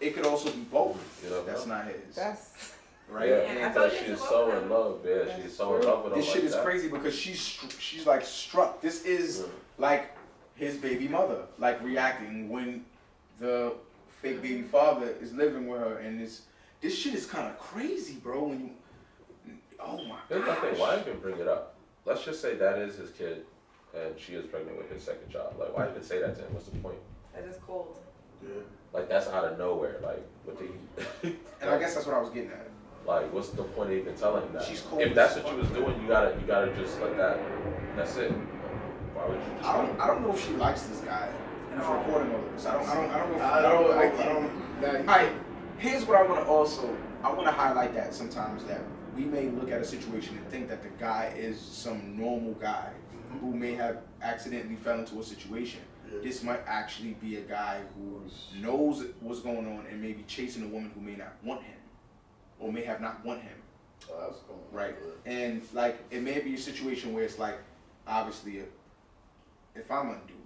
it 0.00 0.14
could 0.14 0.26
also 0.26 0.50
be 0.50 0.60
both. 0.62 1.22
You 1.24 1.30
know, 1.30 1.44
That's 1.44 1.66
not 1.66 1.86
his. 1.86 2.14
That's 2.14 2.74
right? 3.10 3.28
Yeah, 3.28 3.36
And 3.36 3.64
I 3.64 3.72
told 3.72 3.92
you 3.92 3.98
she's 3.98 4.08
to 4.08 4.16
so 4.16 4.46
vote 4.50 4.62
in 4.62 4.70
love. 4.70 4.98
Yeah, 5.06 5.14
That's 5.24 5.42
she's 5.42 5.56
so 5.56 5.76
in 5.76 5.82
love 5.86 6.04
with 6.04 6.12
him. 6.12 6.18
This 6.20 6.26
shit 6.26 6.36
like 6.36 6.44
is 6.44 6.52
that. 6.54 6.64
crazy 6.64 6.88
because 6.88 7.14
she's 7.14 7.38
she's 7.78 8.06
like 8.06 8.24
struck. 8.24 8.80
This 8.80 9.04
is 9.04 9.40
Yeah. 9.40 9.46
like 9.78 10.10
his 10.54 10.76
baby 10.76 11.08
mother, 11.08 11.42
like 11.58 11.82
reacting 11.82 12.48
when 12.48 12.84
the 13.38 13.74
fake 14.22 14.42
baby 14.42 14.62
father 14.62 15.14
is 15.20 15.32
living 15.32 15.68
with 15.68 15.80
her, 15.80 15.98
and 15.98 16.20
this 16.20 16.42
this 16.80 16.96
shit 16.96 17.14
is 17.14 17.26
kind 17.26 17.46
of 17.48 17.58
crazy, 17.58 18.14
bro. 18.14 18.44
When 18.44 18.60
you, 18.60 18.70
oh 19.80 19.96
my 20.04 20.16
god. 20.28 20.28
the 20.28 20.34
thing. 20.54 20.70
gosh. 20.70 20.78
Why 20.78 21.00
even 21.00 21.18
bring 21.20 21.38
it 21.38 21.48
up? 21.48 21.74
Let's 22.04 22.24
just 22.24 22.40
say 22.40 22.54
that 22.56 22.78
is 22.78 22.96
his 22.96 23.10
kid, 23.10 23.44
and 23.94 24.18
she 24.18 24.32
is 24.34 24.46
pregnant 24.46 24.78
with 24.78 24.90
his 24.90 25.02
second 25.02 25.30
child. 25.30 25.54
Like, 25.58 25.76
why 25.76 25.88
even 25.90 26.02
say 26.02 26.20
that 26.20 26.34
to 26.36 26.42
him? 26.42 26.54
What's 26.54 26.66
the 26.66 26.76
point? 26.78 26.96
That 27.34 27.44
is 27.44 27.56
cold. 27.66 27.96
yeah. 28.42 28.48
Like, 28.92 29.08
that's 29.08 29.28
out 29.28 29.44
of 29.44 29.58
nowhere. 29.58 29.96
Like, 30.02 30.24
what 30.44 30.58
did 30.58 30.70
he? 31.22 31.36
And 31.60 31.68
I 31.70 31.78
guess 31.78 31.94
that's 31.94 32.06
what 32.06 32.16
I 32.16 32.20
was 32.20 32.30
getting 32.30 32.50
at. 32.50 32.66
Like, 33.08 33.32
what's 33.32 33.48
the 33.48 33.62
point 33.62 33.90
of 33.90 33.96
even 33.96 34.14
telling 34.16 34.42
him 34.42 34.52
that? 34.52 34.64
She's 34.64 34.82
cold 34.82 35.00
If 35.00 35.14
that's 35.14 35.36
what 35.36 35.46
you 35.46 35.62
fuck. 35.62 35.62
was 35.62 35.70
doing, 35.70 36.02
you 36.02 36.08
gotta, 36.08 36.38
you 36.38 36.46
gotta 36.46 36.74
just 36.74 37.00
let 37.00 37.16
that. 37.16 37.40
That's 37.96 38.14
it. 38.18 38.30
Why 38.30 39.26
would 39.26 39.40
you 39.40 39.52
just? 39.56 39.64
I 39.66 39.76
don't 39.78 39.98
I 39.98 40.06
don't 40.06 40.22
know 40.22 40.34
if 40.34 40.46
she 40.46 40.52
likes 40.52 40.82
this 40.82 41.00
guy 41.00 41.30
who's 41.72 41.86
recording 41.86 42.34
all 42.34 42.44
of 42.44 42.52
this. 42.52 42.66
I 42.66 42.74
don't 42.74 42.86
I 42.86 42.94
don't 42.94 43.10
I 43.10 43.18
don't 43.18 43.32
know. 43.32 43.36
If, 43.36 43.42
I 43.42 43.62
don't. 43.62 43.92
I 43.92 43.98
I 43.98 44.10
can't. 44.10 44.82
don't. 44.82 45.08
All 45.08 45.16
right, 45.16 45.32
here's 45.78 46.04
what 46.04 46.18
I 46.18 46.22
want 46.24 46.44
to 46.44 46.50
also, 46.50 46.94
I 47.24 47.32
want 47.32 47.46
to 47.46 47.52
highlight 47.52 47.94
that 47.94 48.12
sometimes 48.12 48.62
that 48.64 48.82
we 49.16 49.24
may 49.24 49.48
look 49.48 49.70
at 49.70 49.80
a 49.80 49.86
situation 49.86 50.36
and 50.36 50.46
think 50.48 50.68
that 50.68 50.82
the 50.82 50.90
guy 51.00 51.32
is 51.34 51.58
some 51.58 52.14
normal 52.14 52.52
guy 52.54 52.90
mm-hmm. 52.92 53.38
who 53.38 53.56
may 53.56 53.72
have 53.74 54.02
accidentally 54.20 54.76
fell 54.76 54.98
into 54.98 55.18
a 55.18 55.24
situation. 55.24 55.80
Yeah. 56.12 56.18
This 56.22 56.42
might 56.42 56.60
actually 56.66 57.14
be 57.22 57.36
a 57.36 57.42
guy 57.42 57.80
who 57.96 58.20
knows 58.60 59.06
what's 59.20 59.40
going 59.40 59.66
on 59.66 59.86
and 59.90 60.02
may 60.02 60.12
be 60.12 60.24
chasing 60.24 60.62
a 60.64 60.68
woman 60.68 60.90
who 60.94 61.00
may 61.00 61.16
not 61.16 61.32
want 61.42 61.62
him 61.62 61.77
or 62.60 62.72
may 62.72 62.84
have 62.84 63.00
not 63.00 63.24
want 63.24 63.42
him. 63.42 63.56
Oh, 64.10 64.20
that's 64.20 64.38
cool. 64.46 64.62
Right. 64.72 64.94
And 65.26 65.62
like 65.72 65.98
it 66.10 66.22
may 66.22 66.38
be 66.40 66.54
a 66.54 66.58
situation 66.58 67.12
where 67.12 67.24
it's 67.24 67.38
like, 67.38 67.58
obviously, 68.06 68.58
if, 68.58 68.66
if 69.74 69.90
I'm 69.90 70.08
a 70.08 70.14
dude, 70.26 70.36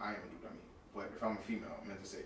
I 0.00 0.08
am 0.08 0.14
a 0.14 0.28
dude. 0.30 0.40
I 0.44 0.50
mean, 0.50 0.58
but 0.94 1.10
if 1.16 1.22
I'm 1.22 1.36
a 1.36 1.40
female, 1.40 1.70
I'm 1.80 1.86
meant 1.88 2.02
to 2.02 2.08
say, 2.08 2.18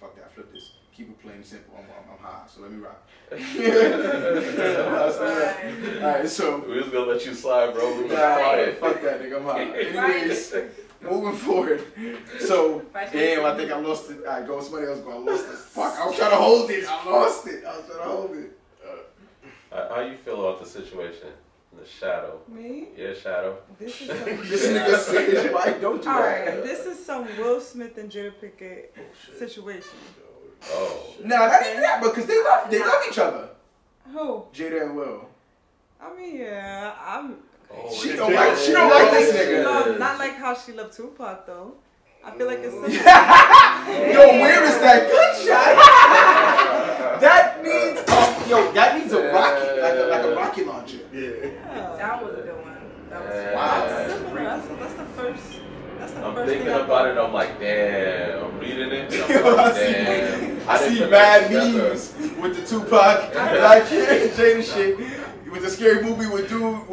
fuck 0.00 0.16
that, 0.16 0.32
flip 0.34 0.52
this, 0.52 0.72
keep 0.92 1.08
it 1.10 1.20
plain 1.22 1.36
and 1.36 1.44
simple. 1.44 1.74
I'm, 1.76 1.84
I'm, 1.84 2.10
I'm 2.12 2.18
high, 2.18 2.46
so 2.46 2.62
let 2.62 2.72
me 2.72 2.78
rock. 2.78 3.06
All 6.02 6.08
right, 6.10 6.28
so 6.28 6.58
we 6.68 6.78
just 6.80 6.92
gonna 6.92 7.10
let 7.10 7.24
you 7.26 7.34
slide, 7.34 7.74
bro. 7.74 7.94
We 7.96 8.02
was 8.04 8.12
nah, 8.12 8.36
quiet. 8.36 8.78
fuck 8.78 9.00
that, 9.02 9.20
nigga, 9.22 9.36
I'm 9.36 9.44
high. 9.44 9.64
Anyways, 9.78 10.54
moving 11.04 11.38
forward. 11.38 11.82
So 12.40 12.84
damn, 13.12 13.44
I 13.44 13.56
think 13.56 13.70
I 13.70 13.78
lost 13.78 14.10
it. 14.10 14.18
All 14.26 14.32
right, 14.32 14.46
go 14.46 14.60
somebody 14.60 14.86
else 14.86 15.00
go. 15.00 15.12
I 15.12 15.18
lost 15.18 15.44
it. 15.44 15.56
Fuck, 15.74 15.98
I 15.98 16.06
was 16.06 16.16
trying 16.16 16.30
to 16.30 16.36
hold 16.36 16.70
it. 16.70 16.84
I 16.88 17.10
lost 17.10 17.46
it. 17.46 17.64
I 17.64 17.76
was 17.76 17.86
trying 17.86 17.98
to 17.98 18.04
hold 18.04 18.36
it. 18.36 18.58
How, 19.70 19.88
how 19.94 20.00
you 20.02 20.16
feel 20.16 20.48
about 20.48 20.62
the 20.62 20.68
situation 20.68 21.28
the 21.80 21.86
shadow? 21.86 22.40
me. 22.48 22.88
Yeah, 22.96 23.14
shadow. 23.14 23.58
This 23.78 24.00
is 24.00 24.08
some. 24.08 24.48
This 24.48 24.66
nigga 24.68 24.96
said, 24.98 25.52
why 25.54 25.72
don't 25.80 26.02
do 26.02 26.08
All 26.08 26.22
that? 26.22 26.62
this 26.62 26.86
is 26.86 27.04
some 27.04 27.24
Will 27.38 27.60
Smith 27.60 27.98
and 27.98 28.10
Jada 28.10 28.32
Pinkett 28.40 28.86
oh, 28.96 29.38
situation. 29.38 29.98
Oh. 30.70 31.14
Nah, 31.22 31.46
not 31.46 31.66
even 31.66 31.82
that, 31.82 32.02
because 32.02 32.26
they 32.26 32.42
love 32.42 32.70
they 32.70 32.80
love 32.80 33.02
each 33.08 33.18
other. 33.18 33.48
Who? 34.12 34.44
Jada 34.52 34.82
and 34.82 34.96
Will. 34.96 35.28
I 36.00 36.14
mean, 36.16 36.38
yeah, 36.38 36.94
I'm. 37.00 37.36
Oh 37.76 37.90
She 37.92 38.12
don't 38.16 38.32
like 38.34 38.56
she 38.56 38.72
don't 38.72 38.88
like 38.90 39.10
this 39.10 39.32
nigga. 39.34 39.62
No, 39.64 39.98
not 39.98 40.18
like 40.18 40.34
how 40.36 40.54
she 40.54 40.72
loved 40.72 40.92
Tupac 40.94 41.46
though. 41.46 41.74
I 42.24 42.30
feel 42.38 42.46
like 42.46 42.60
it's 42.60 42.72
similar. 42.72 42.90
Yo, 44.12 44.40
where 44.40 44.64
is 44.64 44.78
that 44.80 45.10
gunshot? 45.12 45.76
that 47.20 47.62
needs 47.62 48.00
um, 48.10 48.50
yo, 48.50 48.72
that 48.72 48.98
needs 48.98 49.12
a 49.12 49.30
rocket, 49.32 49.82
like 49.82 49.94
a 49.94 50.06
like 50.08 50.24
a 50.24 50.34
rocket 50.34 50.66
launcher. 50.66 50.98
Yeah. 51.12 51.20
Yeah. 51.20 51.96
That 51.98 52.22
was 52.24 52.32
a 52.32 52.36
good 52.42 52.56
one. 52.64 52.76
That 53.10 53.20
was 53.24 53.34
Yeah. 53.34 53.54
Wow. 53.54 53.86
That's 53.86 54.12
similar. 54.12 54.42
That's, 54.44 54.66
that's 54.68 54.94
the 54.94 55.04
first. 55.04 55.60
That's 55.98 56.12
the 56.12 56.24
I'm 56.24 56.34
first 56.34 56.48
thinking 56.48 56.66
thing 56.66 56.80
about 56.80 57.06
it. 57.08 57.18
I'm 57.18 57.32
like, 57.32 57.60
damn. 57.60 58.44
I'm 58.44 58.58
reading 58.58 58.90
it. 58.90 59.12
I'm 59.12 59.44
like, 59.56 59.74
see, 59.74 59.92
damn. 59.92 60.68
I 60.68 60.78
didn't 60.78 60.94
see 60.94 61.00
mad 61.10 61.50
that 61.50 61.74
memes 61.74 62.12
with 62.40 62.56
the 62.56 62.62
Tupac, 62.66 63.34
like 63.34 63.84
Jada 63.84 64.62
shit, 64.62 64.98
with 65.50 65.62
the 65.62 65.70
scary 65.70 66.02
movie 66.02 66.26
with 66.26 66.48
dude 66.48 66.88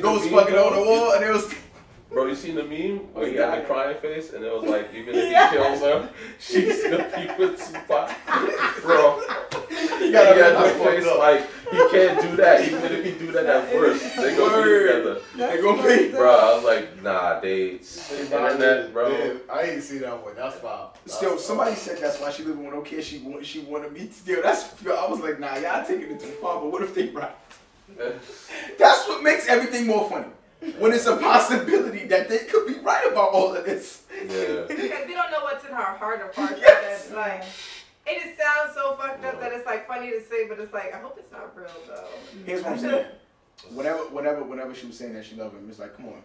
the 0.00 0.08
the 0.08 0.14
ghost 0.14 0.24
meme, 0.30 0.34
fucking 0.40 0.54
bro? 0.54 0.66
on 0.68 0.74
the 0.76 0.82
wall, 0.90 1.12
and 1.12 1.24
it 1.24 1.30
was. 1.30 1.54
Bro, 2.10 2.26
you 2.26 2.34
seen 2.34 2.56
the 2.56 2.64
meme 2.64 2.98
where 3.14 3.28
he 3.28 3.36
had 3.36 3.62
the 3.62 3.66
crying 3.68 3.96
face 4.00 4.32
and 4.32 4.44
it 4.44 4.52
was 4.52 4.64
like, 4.68 4.92
even 4.92 5.14
if 5.14 5.30
Yeah. 5.30 5.48
he 5.48 5.56
kills 5.56 5.80
her, 5.80 6.10
she's 6.40 6.80
still 6.80 7.04
keep 7.14 7.38
with 7.38 7.56
Tupac. 7.72 8.10
Bro, 8.82 9.20
You 9.70 9.76
he 10.06 10.10
gotta 10.10 10.34
had 10.34 10.54
that's 10.56 10.72
the 10.72 10.78
fucked 10.80 10.90
face 10.96 11.06
up. 11.06 11.18
like, 11.18 11.46
he 11.70 11.78
can't 11.92 12.20
do 12.20 12.34
that. 12.34 12.66
Even 12.66 12.82
if 12.92 13.04
he 13.04 13.12
do 13.12 13.30
that 13.30 13.46
at 13.46 13.70
first, 13.70 14.16
they 14.16 14.36
gonna 14.36 14.54
be 14.64 14.70
Word. 14.70 14.88
together. 15.04 15.20
They 15.36 15.62
gonna 15.62 15.82
be- 15.86 16.08
Bro. 16.10 16.34
I 16.34 16.54
was 16.56 16.64
like, 16.64 17.00
nah, 17.00 17.38
dates. 17.38 18.12
Internet, 18.20 18.92
bro. 18.92 19.08
Yeah, 19.10 19.32
I 19.48 19.62
ain't 19.62 19.82
see 19.84 19.98
that 19.98 20.20
one. 20.24 20.34
That's 20.34 20.56
foul. 20.58 20.96
Still, 21.06 21.38
somebody 21.38 21.76
said 21.76 21.98
that's 21.98 22.20
why 22.20 22.32
she 22.32 22.42
living 22.42 22.64
with 22.64 22.74
no 22.74 22.80
kids. 22.80 23.06
She 23.06 23.18
want, 23.20 23.46
she 23.46 23.60
wanted 23.60 23.92
me 23.92 24.08
to 24.08 24.12
steal. 24.12 24.42
That's 24.42 24.74
yo, 24.82 24.96
I 24.96 25.08
was 25.08 25.20
like, 25.20 25.38
nah, 25.38 25.56
y'all 25.58 25.86
taking 25.86 26.10
it 26.10 26.18
too 26.18 26.26
far. 26.42 26.60
But 26.60 26.72
what 26.72 26.82
if 26.82 26.92
they 26.92 27.06
right? 27.10 27.30
That's 28.78 29.08
what 29.08 29.22
makes 29.22 29.48
everything 29.48 29.86
more 29.86 30.08
funny. 30.08 30.26
When 30.78 30.92
it's 30.92 31.06
a 31.06 31.16
possibility 31.16 32.06
that 32.06 32.28
they 32.28 32.38
could 32.38 32.66
be 32.66 32.74
right 32.80 33.10
about 33.10 33.30
all 33.30 33.54
of 33.54 33.64
this. 33.64 34.02
Yeah. 34.12 34.66
Because 34.68 35.06
we 35.06 35.14
don't 35.14 35.30
know 35.30 35.42
what's 35.42 35.64
in 35.64 35.70
her 35.70 35.82
heart 35.82 36.20
of 36.20 36.34
hearts. 36.34 36.60
Yes. 36.60 37.08
That's 37.08 37.12
like, 37.14 37.44
it 38.06 38.22
just 38.22 38.38
sounds 38.38 38.74
so 38.74 38.94
fucked 38.96 39.24
up 39.24 39.40
that 39.40 39.52
it's 39.52 39.66
like 39.66 39.86
funny 39.86 40.10
to 40.10 40.22
say, 40.22 40.46
but 40.48 40.58
it's 40.58 40.72
like 40.72 40.94
I 40.94 40.98
hope 40.98 41.16
it's 41.18 41.32
not 41.32 41.56
real 41.56 41.68
though. 41.86 42.04
Here's 42.44 42.62
what 42.62 42.72
I'm 42.72 42.78
saying. 42.78 43.06
Whenever, 43.72 43.98
whenever, 44.08 44.42
whenever 44.42 44.74
she 44.74 44.86
was 44.86 44.96
saying 44.96 45.14
that 45.14 45.24
she 45.24 45.36
loved 45.36 45.54
him, 45.54 45.66
it's 45.68 45.78
like, 45.78 45.96
come 45.96 46.06
on, 46.06 46.22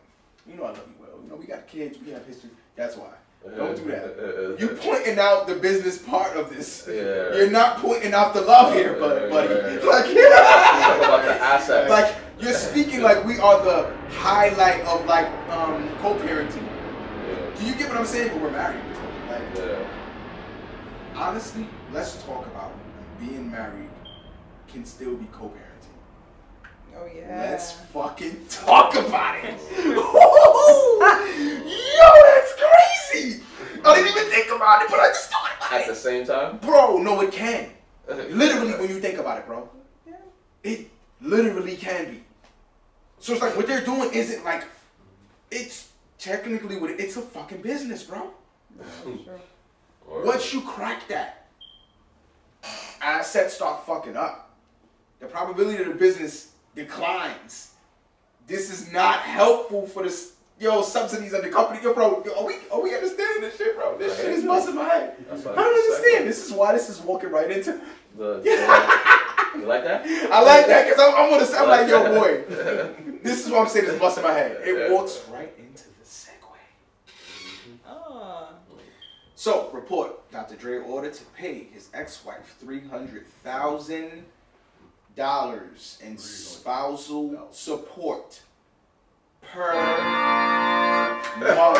you 0.48 0.56
know 0.56 0.64
I 0.64 0.70
love 0.70 0.88
you 0.88 0.96
well. 1.00 1.20
You 1.24 1.30
know 1.30 1.36
we 1.36 1.46
got 1.46 1.68
kids, 1.68 1.98
we 2.04 2.12
have 2.12 2.26
history. 2.26 2.50
That's 2.76 2.96
why. 2.96 3.12
Don't 3.56 3.76
do 3.76 3.84
that. 3.92 4.16
Uh, 4.18 4.24
uh, 4.24 4.54
uh, 4.54 4.58
you 4.58 4.68
pointing 4.70 5.20
out 5.20 5.48
the 5.48 5.56
business 5.56 5.98
part 6.00 6.36
of 6.36 6.50
this. 6.50 6.88
Yeah. 6.88 7.36
You're 7.36 7.52
not 7.52 7.78
pointing 7.78 8.14
out 8.14 8.34
the 8.34 8.42
love 8.42 8.74
here, 8.74 8.94
buddy. 9.00 9.30
buddy. 9.30 9.54
Yeah. 9.54 9.80
Like, 9.86 10.06
Talk 10.06 10.98
about 10.98 11.24
the 11.26 11.42
assets. 11.42 11.90
like 11.90 12.16
you're 12.40 12.54
speaking 12.54 13.02
like 13.02 13.24
we 13.24 13.38
are 13.40 13.64
the 13.64 13.96
highlight 14.10 14.82
of 14.86 15.06
like 15.06 15.28
um 15.50 15.88
co-parenting. 16.02 16.66
yeah. 16.66 17.56
Do 17.60 17.66
you 17.66 17.76
get 17.76 17.88
what 17.90 17.98
I'm 17.98 18.06
saying? 18.06 18.30
But 18.34 18.42
we're 18.42 18.52
married. 18.52 18.82
Like 19.30 19.42
Yeah. 19.56 19.88
honestly, 21.16 21.68
let's 21.94 22.22
talk 22.24 22.46
about 22.48 22.74
being 23.20 23.50
married 23.52 23.90
can 24.68 24.84
still 24.86 25.16
be 25.16 25.28
co-parenting. 25.32 25.62
Oh 26.98 27.06
yeah. 27.16 27.42
Let's 27.52 27.72
fucking 27.74 28.46
talk 28.50 28.96
about 28.96 29.36
it. 29.44 29.44
Yo, 29.86 29.94
that's 32.26 32.54
crazy. 32.56 33.42
I 33.84 33.96
didn't 33.96 34.12
even 34.18 34.30
think 34.32 34.48
about 34.56 34.82
it, 34.82 34.88
but 34.90 35.00
I 35.00 35.08
just 35.10 35.30
thought 35.30 35.52
about 35.58 35.74
At 35.74 35.82
it. 35.82 35.88
the 35.88 35.96
same 35.96 36.26
time, 36.26 36.58
Bro, 36.58 36.98
no, 37.00 37.22
it 37.22 37.32
can. 37.32 37.70
Literally, 38.08 38.74
when 38.74 38.90
you 38.90 39.00
think 39.00 39.18
about 39.20 39.40
it, 39.40 39.46
bro, 39.46 39.68
Yeah. 40.08 40.14
it 40.64 40.88
literally 41.22 41.76
can 41.76 42.12
be. 42.12 42.24
So 43.20 43.34
it's 43.34 43.42
like 43.42 43.56
what 43.56 43.68
they're 43.68 43.82
doing 43.84 44.12
isn't 44.14 44.44
like, 44.46 44.64
it's 45.52 45.90
technically 46.20 46.78
what 46.78 46.92
it, 46.92 47.00
it's 47.00 47.18
a 47.18 47.22
fucking 47.22 47.62
business, 47.62 48.04
bro. 48.04 48.30
Sure. 49.04 50.24
Once 50.24 50.54
you 50.54 50.62
crack 50.62 51.08
that, 51.08 51.48
assets 53.02 53.56
start 53.56 53.86
fucking 53.86 54.16
up. 54.16 54.52
The 55.20 55.26
probability 55.28 55.82
of 55.82 55.88
the 55.90 55.96
business 55.96 56.52
declines. 56.76 57.72
This 58.48 58.72
is 58.72 58.92
not 58.92 59.20
helpful 59.22 59.88
for 59.88 60.04
the 60.04 60.16
yo 60.60 60.82
subsidies 60.82 61.34
of 61.34 61.44
the 61.44 61.50
company. 61.50 61.82
Yo, 61.82 61.94
bro, 61.94 62.24
yo, 62.26 62.34
are 62.36 62.46
we 62.46 62.56
are 62.72 62.82
we 62.82 62.94
understanding 62.94 63.42
this 63.42 63.58
shit, 63.58 63.76
bro? 63.76 63.98
This 63.98 64.18
shit 64.18 64.34
is 64.34 64.44
busting 64.46 64.76
my 64.76 64.84
head. 64.84 65.16
I 65.32 65.36
don't 65.36 65.58
understand. 65.58 66.28
This 66.28 66.46
is 66.46 66.52
why 66.52 66.74
this 66.74 66.90
is 66.90 67.02
walking 67.02 67.32
right 67.32 67.50
into. 67.50 67.80
The, 68.18 68.40
the, 68.44 69.60
you 69.60 69.66
like 69.66 69.84
that? 69.84 70.06
I 70.32 70.42
like 70.44 70.68
that 70.68 70.88
because 70.88 71.02
I'm, 71.02 71.16
I'm 71.16 71.30
gonna 71.30 71.46
sound 71.46 71.70
like 71.70 71.90
yo 71.90 72.04
boy. 72.20 72.44
this 73.24 73.46
is 73.46 73.52
what 73.52 73.62
I'm 73.62 73.68
saying. 73.68 73.86
This 73.86 73.96
is 73.96 74.00
busting 74.00 74.24
my 74.24 74.32
head. 74.32 74.58
It 74.64 74.92
walks 74.92 75.24
right 75.32 75.54
into 75.58 75.84
the 75.84 76.06
segue. 76.06 76.32
Oh. 77.88 78.50
So, 79.34 79.70
report 79.72 80.30
Dr. 80.32 80.56
Dre 80.56 80.78
ordered 80.80 81.14
to 81.14 81.24
pay 81.36 81.64
his 81.64 81.90
ex-wife 81.94 82.56
three 82.60 82.82
hundred 82.88 83.26
thousand 83.44 84.26
dollars 85.16 85.98
in 86.04 86.18
spousal 86.18 87.48
support 87.52 88.42
per 89.42 89.74
month 91.40 91.80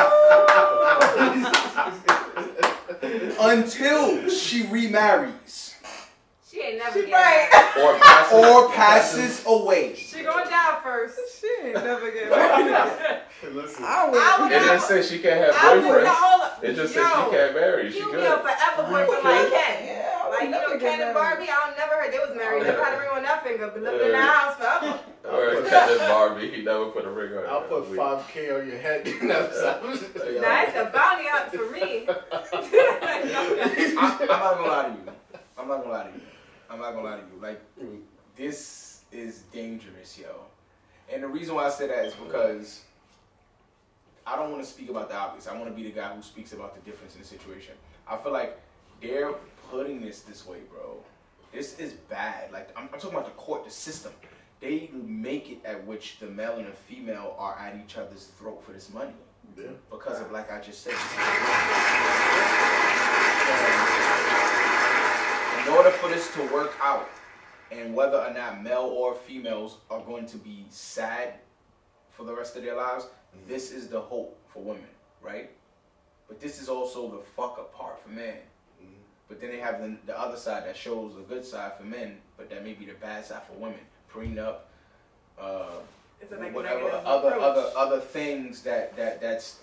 until 3.40 4.30
she 4.30 4.66
remarries 4.68 5.76
She 6.50 6.62
ain't 6.62 6.78
never 6.78 6.94
She 6.94 7.00
getting 7.08 7.14
right. 7.14 7.50
married. 7.76 7.86
Or 7.86 8.00
passive. 8.00 8.38
or 8.40 8.70
passes 8.72 9.44
away. 9.46 9.96
She 9.96 10.24
gonna 10.24 10.50
die 10.50 10.80
first. 10.84 11.20
She 11.42 11.48
ain't 11.68 11.76
never 11.76 12.12
get 12.12 12.30
married. 12.30 13.22
Listen, 13.52 13.84
I 13.86 14.10
would. 14.10 14.18
I 14.18 14.38
would 14.42 14.52
It 14.52 14.60
didn't 14.60 14.80
say 14.82 15.02
she 15.04 15.20
can't 15.20 15.40
have 15.42 15.54
I 15.62 15.76
would 15.76 15.84
boyfriends. 15.84 16.04
not 16.06 16.16
hold 16.18 16.42
up. 16.44 16.64
It 16.64 16.76
just 16.76 16.94
said 16.94 17.04
she 17.04 17.30
can't 17.36 17.54
marry. 17.56 17.92
She 17.92 18.00
You 18.00 18.06
good. 18.12 18.22
be 18.22 18.26
a 18.26 18.38
forever 18.38 18.84
boyfriend 18.90 19.24
like 19.24 19.50
Ken. 19.52 19.86
Yeah, 19.86 20.15
I 20.26 20.30
Like 20.30 20.42
you 20.44 20.50
never 20.50 20.74
know 20.74 20.80
Ken 20.80 21.02
and. 21.02 21.14
Barbie, 21.14 21.44
I 21.50 21.68
don't 21.68 21.78
never 21.78 21.94
heard 22.02 22.12
they 22.12 22.18
was 22.20 22.36
married. 22.36 22.64
Never 22.64 22.84
had 22.84 22.94
a 22.96 23.00
ring 23.00 23.10
on 23.14 23.24
that 23.24 23.44
finger, 23.44 23.70
but 23.72 23.82
lived 23.84 24.02
in 24.04 24.12
that 24.12 24.36
house 24.36 24.56
forever. 24.58 25.00
Or 25.26 25.64
Ken 25.64 25.90
and 25.90 26.00
Barbie. 26.00 26.52
He 26.52 26.62
never 26.64 26.86
put 26.92 27.04
a 27.06 27.10
ring 27.10 27.36
on. 27.36 27.46
I'll 27.48 27.62
put 27.62 27.90
We- 27.90 27.98
five 27.98 28.28
k 28.28 28.52
on 28.52 28.68
your 28.68 28.78
head. 28.78 29.06
That's 29.06 29.22
Nah, 29.64 30.62
it's 30.62 30.76
a 30.78 30.92
bounty 30.94 31.26
hunt 31.28 31.52
for 31.52 31.72
me. 31.72 32.08
I, 32.08 32.12
I'm 34.30 34.40
not 34.40 34.58
gonna 34.58 34.68
lie 34.68 34.84
to 34.84 34.90
you. 34.94 35.12
I'm 35.58 35.68
not 35.68 35.82
gonna 35.82 35.90
lie 35.92 36.04
to 36.04 36.10
you. 36.14 36.22
I'm 36.70 36.80
not 36.80 36.92
gonna 36.94 37.08
lie 37.10 37.18
to 37.18 37.24
you. 37.24 37.42
Like 37.42 37.62
this 38.36 39.02
is 39.12 39.44
dangerous, 39.52 40.18
yo. 40.20 40.28
And 41.12 41.24
the 41.24 41.28
reason 41.28 41.56
why 41.56 41.66
I 41.66 41.70
say 41.70 41.88
that 41.88 42.06
is 42.06 42.14
because 42.14 42.82
I 44.28 44.36
don't 44.36 44.52
want 44.52 44.64
to 44.64 44.70
speak 44.70 44.90
about 44.90 45.10
the 45.10 45.16
obvious. 45.16 45.48
I 45.48 45.54
want 45.58 45.66
to 45.66 45.72
be 45.72 45.84
the 45.84 45.92
guy 45.92 46.14
who 46.16 46.22
speaks 46.22 46.54
about 46.54 46.76
the 46.76 46.82
difference 46.90 47.16
in 47.16 47.22
the 47.22 47.28
situation. 47.28 47.74
I 48.08 48.18
feel 48.18 48.32
like 48.32 48.60
they're 49.02 49.32
putting 49.72 50.02
this 50.02 50.22
this 50.22 50.46
way, 50.46 50.60
bro. 50.70 50.98
This 51.54 51.80
is 51.80 51.94
bad. 51.94 52.52
Like 52.52 52.70
I'm, 52.78 52.84
I'm 52.94 53.00
talking 53.00 53.12
about 53.18 53.26
the 53.26 53.32
court, 53.32 53.66
the 53.66 53.72
system. 53.72 54.12
They 54.62 54.90
make 54.94 55.50
it 55.52 55.60
at 55.66 55.86
which 55.86 56.18
the 56.20 56.28
male 56.28 56.58
and 56.58 56.68
the 56.68 56.72
female 56.72 57.36
are 57.38 57.58
at 57.60 57.76
each 57.84 57.98
other's 57.98 58.26
throat 58.40 58.64
for 58.66 58.72
this 58.72 58.92
money 58.94 59.12
Yeah. 59.58 59.68
because 59.92 60.22
of 60.22 60.32
like 60.32 60.52
I 60.52 60.60
just 60.62 60.82
said. 60.84 60.94
In 65.66 65.72
order 65.74 65.90
for 65.92 66.10
this 66.10 66.32
to 66.36 66.42
work 66.54 66.74
out, 66.82 67.10
and 67.72 67.96
whether 67.96 68.18
or 68.18 68.32
not 68.34 68.62
male 68.62 68.92
or 68.96 69.16
females 69.16 69.78
are 69.90 70.02
going 70.02 70.26
to 70.28 70.38
be 70.38 70.66
sad 70.70 71.34
for 72.12 72.24
the 72.24 72.34
rest 72.34 72.56
of 72.56 72.64
their 72.64 72.76
lives, 72.76 73.08
this 73.48 73.72
is 73.72 73.88
the 73.88 74.00
hope 74.00 74.38
for 74.54 74.62
women, 74.64 74.86
right? 75.22 75.50
But 76.28 76.40
this 76.40 76.62
is 76.62 76.70
also 76.70 77.10
the 77.12 77.20
fuck 77.36 77.58
apart 77.58 78.00
for 78.02 78.10
men. 78.10 78.36
But 79.28 79.42
then 79.42 79.50
they 79.50 79.60
have 79.60 79.82
the, 79.82 79.96
the 80.06 80.20
other 80.20 80.38
side 80.38 80.66
that 80.66 80.78
shows 80.78 81.16
the 81.16 81.22
good 81.22 81.44
side 81.44 81.74
for 81.78 81.84
men, 81.84 82.18
but 82.38 82.50
that 82.50 82.64
may 82.64 82.74
be 82.74 82.86
the 82.86 82.94
bad 82.94 83.26
side 83.26 83.42
for 83.44 83.54
women. 83.54 83.80
Prenup, 84.14 84.58
uh, 85.40 85.66
It's 86.22 86.32
a, 86.32 86.38
like, 86.38 86.54
whatever 86.54 86.90
other 87.04 87.30
approach. 87.30 87.42
other 87.42 87.72
other 87.76 88.00
things 88.00 88.62
that 88.64 88.96
that 88.96 89.20
that's 89.20 89.60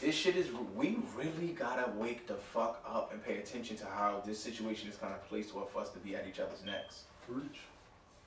this 0.00 0.14
shit 0.14 0.36
is 0.36 0.48
we 0.74 0.98
really 1.16 1.48
gotta 1.52 1.90
wake 1.96 2.26
the 2.26 2.34
fuck 2.34 2.82
up 2.86 3.12
and 3.12 3.24
pay 3.24 3.38
attention 3.38 3.76
to 3.78 3.86
how 3.86 4.22
this 4.26 4.38
situation 4.38 4.90
is 4.90 4.96
kind 4.96 5.14
of 5.14 5.26
placed 5.28 5.50
for 5.52 5.66
us 5.80 5.88
to 5.90 5.98
be 6.00 6.14
at 6.14 6.26
each 6.28 6.38
other's 6.40 6.62
necks. 6.64 7.04
Preach. 7.30 7.60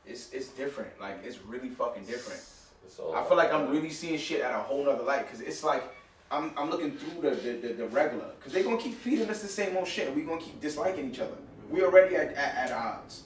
It's 0.05 0.31
it's 0.33 0.47
different. 0.47 0.89
Like 0.99 1.19
it's 1.23 1.39
really 1.45 1.69
fucking 1.69 2.05
different. 2.05 2.41
It's 2.85 2.97
all 2.97 3.13
I 3.13 3.23
feel 3.25 3.37
like 3.37 3.53
I'm 3.53 3.69
really 3.69 3.91
seeing 3.91 4.17
shit 4.17 4.41
at 4.41 4.55
a 4.55 4.59
whole 4.59 4.83
nother 4.85 5.03
light 5.03 5.27
because 5.27 5.41
it's 5.41 5.63
like 5.63 5.83
I'm, 6.31 6.51
I'm 6.57 6.69
looking 6.69 6.91
through 6.91 7.21
the 7.21 7.35
the, 7.35 7.51
the, 7.67 7.73
the 7.73 7.87
regular 7.87 8.25
because 8.37 8.53
they're 8.53 8.63
gonna 8.63 8.77
keep 8.77 8.95
feeding 8.95 9.29
us 9.29 9.41
the 9.41 9.47
same 9.47 9.75
old 9.77 9.87
shit 9.87 10.07
and 10.07 10.15
we're 10.15 10.25
gonna 10.25 10.41
keep 10.41 10.59
disliking 10.61 11.09
each 11.09 11.19
other. 11.19 11.35
We 11.69 11.83
already 11.83 12.15
at, 12.15 12.33
at, 12.33 12.55
at 12.55 12.71
odds 12.71 13.23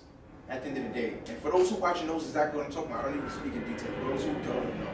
at 0.50 0.64
the 0.64 0.70
end 0.70 0.78
of 0.78 0.94
the 0.94 1.00
day. 1.00 1.14
And 1.28 1.38
for 1.40 1.52
those 1.52 1.70
who 1.70 1.76
watching 1.78 2.08
knows 2.08 2.24
exactly 2.24 2.58
what 2.58 2.68
I'm 2.68 2.74
talking 2.74 2.92
about. 2.92 3.06
I 3.06 3.10
don't 3.10 3.18
even 3.18 3.30
speak 3.30 3.54
in 3.54 3.62
detail. 3.62 3.92
For 4.02 4.10
those 4.10 4.24
who 4.24 4.34
don't 4.34 4.80
know, 4.80 4.90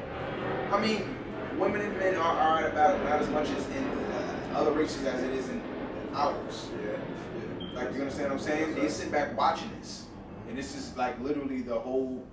I 0.72 0.80
mean, 0.80 1.16
women 1.58 1.82
and 1.82 1.98
men 1.98 2.16
are, 2.16 2.38
are 2.38 2.68
about 2.68 3.04
not 3.04 3.22
as 3.22 3.30
much 3.30 3.50
as 3.50 3.68
in 3.68 3.84
uh, 3.84 4.60
other 4.60 4.72
races 4.72 5.06
as 5.06 5.24
it 5.24 5.34
is 5.34 5.50
in 5.50 5.62
ours. 6.14 6.70
Yeah. 6.84 6.98
Like 7.74 7.94
you 7.94 8.02
understand 8.02 8.32
what 8.32 8.40
I'm 8.40 8.40
saying? 8.40 8.76
They 8.76 8.90
sit 8.90 9.12
back 9.12 9.38
watching 9.38 9.72
this, 9.80 10.06
and 10.48 10.58
this 10.58 10.76
is 10.76 10.96
like 10.98 11.20
literally 11.22 11.62
the 11.62 11.78
whole. 11.78 12.26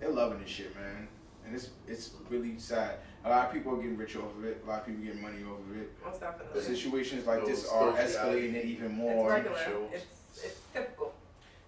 They're 0.00 0.10
loving 0.10 0.40
this 0.40 0.48
shit, 0.48 0.74
man, 0.74 1.08
and 1.44 1.54
it's 1.54 1.70
it's 1.86 2.10
really 2.28 2.58
sad. 2.58 2.96
A 3.24 3.28
lot 3.30 3.46
of 3.46 3.52
people 3.52 3.74
are 3.74 3.76
getting 3.76 3.96
rich 3.96 4.16
off 4.16 4.36
of 4.36 4.44
it. 4.44 4.62
A 4.64 4.68
lot 4.68 4.80
of 4.80 4.86
people 4.86 5.04
getting 5.04 5.22
money 5.22 5.42
off 5.44 5.58
of 5.70 5.76
it. 5.80 5.90
Most 6.04 6.20
definitely. 6.20 6.60
Situations 6.62 7.26
like 7.26 7.46
this 7.46 7.68
are 7.68 7.92
escalating 7.92 8.54
it 8.54 8.64
even 8.64 8.86
It's 8.86 8.94
more. 8.94 9.30
regular. 9.30 9.56
It's 9.92 10.04
it's 10.42 10.60
typical. 10.72 11.14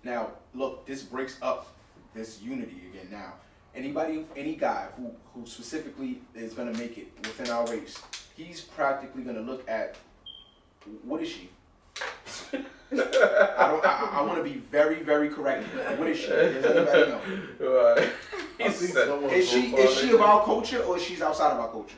Now, 0.03 0.33
look, 0.55 0.85
this 0.87 1.03
breaks 1.03 1.37
up 1.41 1.73
this 2.15 2.41
unity 2.43 2.83
again. 2.93 3.09
Now, 3.11 3.35
anybody, 3.75 4.27
any 4.37 4.57
guy 4.57 4.89
who 4.97 5.13
who 5.33 5.47
specifically 5.47 6.23
is 6.35 6.55
gonna 6.55 6.73
make 6.73 6.99
it 6.99 7.09
within 7.23 7.51
our 7.51 7.67
race, 7.69 8.01
he's 8.37 8.61
practically 8.61 9.23
gonna 9.23 9.41
look 9.41 9.69
at 9.69 9.97
what 11.05 11.23
is 11.23 11.29
she. 11.29 11.51
I 13.01 13.69
don't. 13.71 13.85
I, 13.85 14.11
I 14.15 14.23
want 14.23 14.39
to 14.39 14.45
be 14.45 14.59
very, 14.71 15.03
very 15.03 15.29
correct. 15.29 15.67
here. 15.73 15.97
What 15.97 16.09
is 16.09 16.19
she? 16.19 16.29
Does 16.29 16.65
anybody 16.65 17.11
know? 17.11 17.95
Right. 17.97 18.13
I 18.61 18.65
Is 19.35 19.49
she 19.51 19.75
is 19.77 19.99
she 19.99 20.13
of 20.13 20.21
our 20.21 20.45
culture 20.45 20.83
or 20.85 20.97
is 20.97 21.03
she's 21.03 21.21
outside 21.23 21.53
of 21.53 21.61
our 21.61 21.69
culture? 21.71 21.97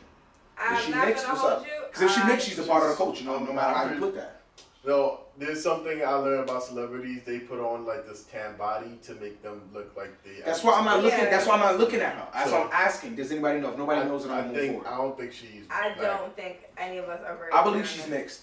I'm 0.59 0.81
she 0.83 0.91
not 0.93 1.07
mixed? 1.07 1.25
gonna 1.27 1.39
What's 1.39 1.45
up? 1.47 1.67
Because 1.91 2.03
if 2.03 2.11
she 2.17 2.21
I- 2.23 2.29
mixed, 2.29 2.49
she's 2.49 2.59
a 2.59 2.63
part 2.63 2.83
of 2.85 2.89
the 2.91 2.97
culture. 2.97 3.25
No, 3.25 3.39
no 3.39 3.53
matter 3.53 3.75
how 3.77 3.93
you 3.93 4.01
put 4.01 4.15
that. 4.15 4.41
No, 4.87 5.21
there's 5.37 5.63
something 5.63 6.01
I 6.03 6.13
learned 6.15 6.49
about 6.49 6.63
celebrities. 6.63 7.23
They 7.27 7.41
put 7.41 7.59
on 7.61 7.85
like 7.85 8.07
this 8.07 8.23
tan 8.25 8.57
body 8.57 8.99
to 9.03 9.15
make 9.17 9.43
them 9.43 9.61
look 9.75 9.95
like 9.97 10.13
they. 10.25 10.41
That's 10.45 10.63
why 10.65 10.79
I'm 10.79 10.85
not 10.85 11.03
looking. 11.03 11.19
Yeah. 11.19 11.29
That's 11.31 11.47
why 11.47 11.55
I'm 11.55 11.61
not 11.61 11.79
looking 11.79 12.01
at 12.01 12.15
her. 12.15 12.27
That's 12.33 12.51
So- 12.51 12.57
why 12.61 12.65
I'm 12.67 12.73
asking. 12.73 13.17
Does 13.17 13.31
anybody 13.33 13.61
know? 13.61 13.71
If 13.73 13.79
nobody 13.79 14.01
I, 14.01 14.05
knows, 14.05 14.23
then 14.25 14.33
I 14.33 14.39
I'm 14.39 14.47
moving 14.49 14.61
think 14.61 14.73
forward. 14.85 14.89
I 14.89 14.97
don't 14.97 15.19
think 15.19 15.33
she's. 15.33 15.65
I 15.69 15.93
black. 15.95 16.19
don't 16.21 16.37
think 16.37 16.57
any 16.79 16.99
of 16.99 17.09
us 17.09 17.21
are. 17.27 17.51
I 17.53 17.63
believe 17.63 17.87
she's 17.87 18.07
mixed. 18.09 18.43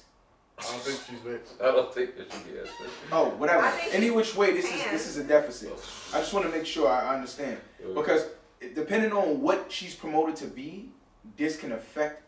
I 0.65 0.71
don't 0.71 0.81
think 0.81 0.99
she's 1.09 1.23
mixed. 1.31 1.61
I 1.61 1.65
don't 1.65 1.93
think 1.93 2.17
that 2.17 2.31
should 2.31 2.45
be 2.51 2.59
as 2.59 2.67
Oh, 3.11 3.29
whatever. 3.31 3.63
I 3.65 3.71
think 3.71 3.95
Any 3.95 4.09
which 4.11 4.35
way, 4.35 4.53
this 4.53 4.65
is 4.65 4.81
tan. 4.81 4.93
this 4.93 5.07
is 5.07 5.17
a 5.17 5.23
deficit. 5.23 5.73
I 6.13 6.19
just 6.19 6.33
want 6.33 6.45
to 6.45 6.51
make 6.51 6.65
sure 6.65 6.89
I 6.89 7.15
understand 7.15 7.57
because 7.93 8.27
it- 8.61 8.75
depending 8.75 9.11
on 9.11 9.41
what 9.41 9.71
she's 9.71 9.93
promoted 9.95 10.35
to 10.37 10.45
be, 10.47 10.89
this 11.37 11.57
can 11.57 11.71
affect 11.73 12.23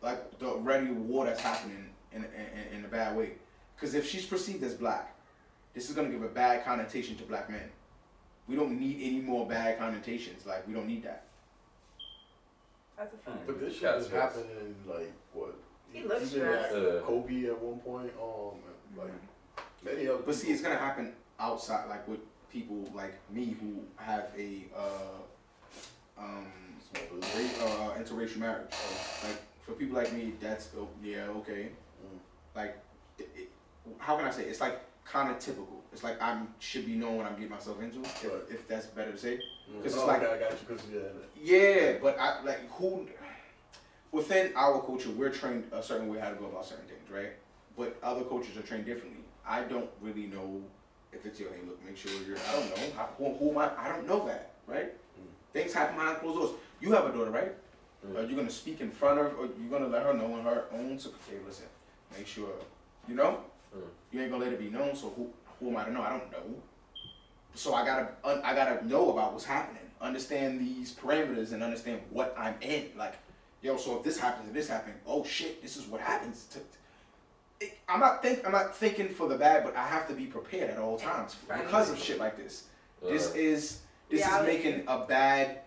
like 0.00 0.38
the 0.38 0.46
already 0.46 0.90
war 0.92 1.24
that's 1.26 1.40
happening 1.40 1.88
in 2.12 2.24
in, 2.24 2.78
in 2.78 2.84
a 2.84 2.88
bad 2.88 3.16
way. 3.16 3.32
Because 3.76 3.94
if 3.94 4.08
she's 4.08 4.26
perceived 4.26 4.62
as 4.62 4.74
black, 4.74 5.14
this 5.74 5.88
is 5.88 5.94
gonna 5.96 6.08
give 6.10 6.22
a 6.22 6.28
bad 6.28 6.64
connotation 6.64 7.16
to 7.16 7.24
black 7.24 7.50
men. 7.50 7.68
We 8.48 8.56
don't 8.56 8.78
need 8.78 8.98
any 9.02 9.20
more 9.20 9.46
bad 9.46 9.78
connotations. 9.78 10.46
Like 10.46 10.66
we 10.68 10.74
don't 10.74 10.86
need 10.86 11.02
that. 11.04 11.24
That's 12.96 13.14
a 13.14 13.16
fact. 13.18 13.46
But 13.46 13.58
this 13.60 13.72
shit 13.74 13.82
That's 13.82 14.06
is 14.06 14.12
yes. 14.12 14.22
happening 14.22 14.50
in 14.60 14.74
like 14.92 15.12
what? 15.32 15.54
He 15.92 16.02
looks 16.04 16.22
Even 16.34 16.46
stressed. 16.48 16.74
like 16.74 16.82
Uh, 16.82 17.00
Kobe 17.00 17.46
at 17.46 17.60
one 17.60 17.78
point. 17.80 18.12
Um, 18.20 18.58
like 18.96 19.12
many 19.84 20.08
other. 20.08 20.22
But 20.24 20.34
see, 20.34 20.50
it's 20.52 20.62
gonna 20.62 20.76
happen 20.76 21.12
outside, 21.38 21.88
like 21.88 22.06
with 22.08 22.20
people 22.50 22.88
like 22.94 23.14
me 23.30 23.56
who 23.60 23.82
have 23.96 24.28
a 24.38 24.64
uh, 24.76 26.20
um, 26.22 26.46
ra- 26.94 27.64
uh, 27.64 27.98
interracial 27.98 28.36
marriage. 28.38 28.70
Like 29.24 29.40
for 29.64 29.72
people 29.72 29.96
like 29.96 30.12
me, 30.12 30.34
that's 30.40 30.68
oh, 30.78 30.88
yeah 31.02 31.26
okay. 31.38 31.70
Mm. 32.04 32.18
Like, 32.54 32.78
it, 33.18 33.28
it- 33.36 33.48
how 33.98 34.16
can 34.16 34.26
I 34.26 34.30
say? 34.30 34.44
It's 34.44 34.60
like 34.60 34.80
kind 35.04 35.30
of 35.30 35.38
typical. 35.38 35.82
It's 35.92 36.04
like 36.04 36.20
I 36.22 36.40
should 36.58 36.86
be 36.86 36.94
knowing 36.94 37.16
what 37.18 37.26
I'm 37.26 37.34
getting 37.34 37.50
myself 37.50 37.80
into. 37.82 38.00
If, 38.00 38.24
Right. 38.24 38.32
if 38.50 38.68
that's 38.68 38.86
better 38.86 39.12
to 39.12 39.18
say. 39.18 39.40
because 39.76 39.94
it's 39.94 40.02
oh, 40.02 40.06
like- 40.06 40.22
okay, 40.22 40.32
I 40.34 40.38
got 40.38 40.52
you. 40.52 40.66
Cause 40.68 40.86
yeah. 40.92 41.00
Yeah, 41.42 41.98
but 42.00 42.18
I 42.18 42.42
like 42.44 42.70
who 42.70 43.06
within 44.12 44.52
our 44.54 44.80
culture 44.82 45.10
we're 45.10 45.30
trained 45.30 45.64
a 45.72 45.82
certain 45.82 46.08
way 46.08 46.18
how 46.18 46.28
to 46.30 46.36
go 46.36 46.46
about 46.46 46.64
certain 46.66 46.86
things, 46.86 47.10
right? 47.10 47.32
But 47.76 47.96
other 48.02 48.22
cultures 48.24 48.56
are 48.56 48.62
trained 48.62 48.84
differently. 48.86 49.22
I 49.46 49.62
don't 49.62 49.90
really 50.00 50.26
know 50.26 50.62
if 51.12 51.26
it's 51.26 51.40
your 51.40 51.50
hey 51.50 51.60
look, 51.66 51.84
make 51.84 51.96
sure 51.96 52.10
you're 52.26 52.36
I 52.36 52.52
don't 52.52 52.68
know 52.70 52.82
how, 52.96 53.08
who, 53.18 53.34
who 53.34 53.50
am 53.50 53.58
I? 53.58 53.70
I 53.78 53.88
don't 53.88 54.06
know 54.06 54.24
that, 54.26 54.52
right? 54.66 54.92
Things 55.52 55.72
happen 55.72 55.96
behind 55.96 56.18
closed 56.18 56.38
doors. 56.38 56.50
You 56.80 56.92
have 56.92 57.06
a 57.06 57.12
daughter, 57.12 57.30
right? 57.30 57.52
Mm. 58.06 58.18
Are 58.18 58.28
you 58.28 58.34
gonna 58.36 58.50
speak 58.50 58.80
in 58.80 58.90
front 58.90 59.18
of, 59.20 59.38
or 59.38 59.46
you 59.46 59.68
gonna 59.70 59.88
let 59.88 60.02
her 60.04 60.14
know 60.14 60.32
on 60.34 60.44
her 60.44 60.64
own? 60.72 60.98
So, 60.98 61.10
hey, 61.28 61.36
listen, 61.46 61.66
make 62.16 62.26
sure, 62.26 62.48
you 63.08 63.14
know, 63.14 63.40
Mm. 63.74 63.80
you 64.12 64.20
ain't 64.20 64.30
gonna 64.30 64.44
let 64.44 64.52
it 64.52 64.58
be 64.58 64.68
known. 64.70 64.94
So 64.94 65.10
who, 65.16 65.30
who 65.58 65.70
am 65.70 65.76
I 65.78 65.84
to 65.84 65.92
know? 65.92 66.02
I 66.02 66.10
don't 66.10 66.30
know. 66.30 66.62
So 67.54 67.74
I 67.74 67.84
gotta, 67.84 68.08
un, 68.24 68.40
I 68.44 68.54
gotta 68.54 68.86
know 68.86 69.10
about 69.12 69.32
what's 69.32 69.44
happening, 69.44 69.82
understand 70.00 70.60
these 70.60 70.92
parameters, 70.94 71.52
and 71.52 71.62
understand 71.62 72.00
what 72.10 72.34
I'm 72.38 72.54
in. 72.60 72.90
Like, 72.96 73.14
yo, 73.62 73.76
so 73.76 73.96
if 73.98 74.02
this 74.04 74.18
happens 74.18 74.46
and 74.48 74.56
this 74.56 74.68
happens, 74.68 74.96
oh 75.06 75.24
shit, 75.24 75.62
this 75.62 75.76
is 75.76 75.86
what 75.86 76.00
happens. 76.00 76.46
To, 76.52 76.58
it, 77.60 77.78
I'm 77.88 78.00
not 78.00 78.22
think, 78.22 78.44
I'm 78.44 78.52
not 78.52 78.76
thinking 78.76 79.08
for 79.08 79.28
the 79.28 79.36
bad, 79.36 79.64
but 79.64 79.76
I 79.76 79.86
have 79.86 80.08
to 80.08 80.14
be 80.14 80.26
prepared 80.26 80.70
at 80.70 80.78
all 80.78 80.98
times 80.98 81.36
Right. 81.48 81.64
because 81.64 81.90
of 81.90 81.98
shit 81.98 82.18
like 82.18 82.36
this. 82.36 82.64
This 83.02 83.34
is 83.34 83.80
this 84.10 84.20
Reality. 84.26 84.50
is 84.52 84.64
making 84.64 84.84
a 84.88 85.04
bad 85.06 85.60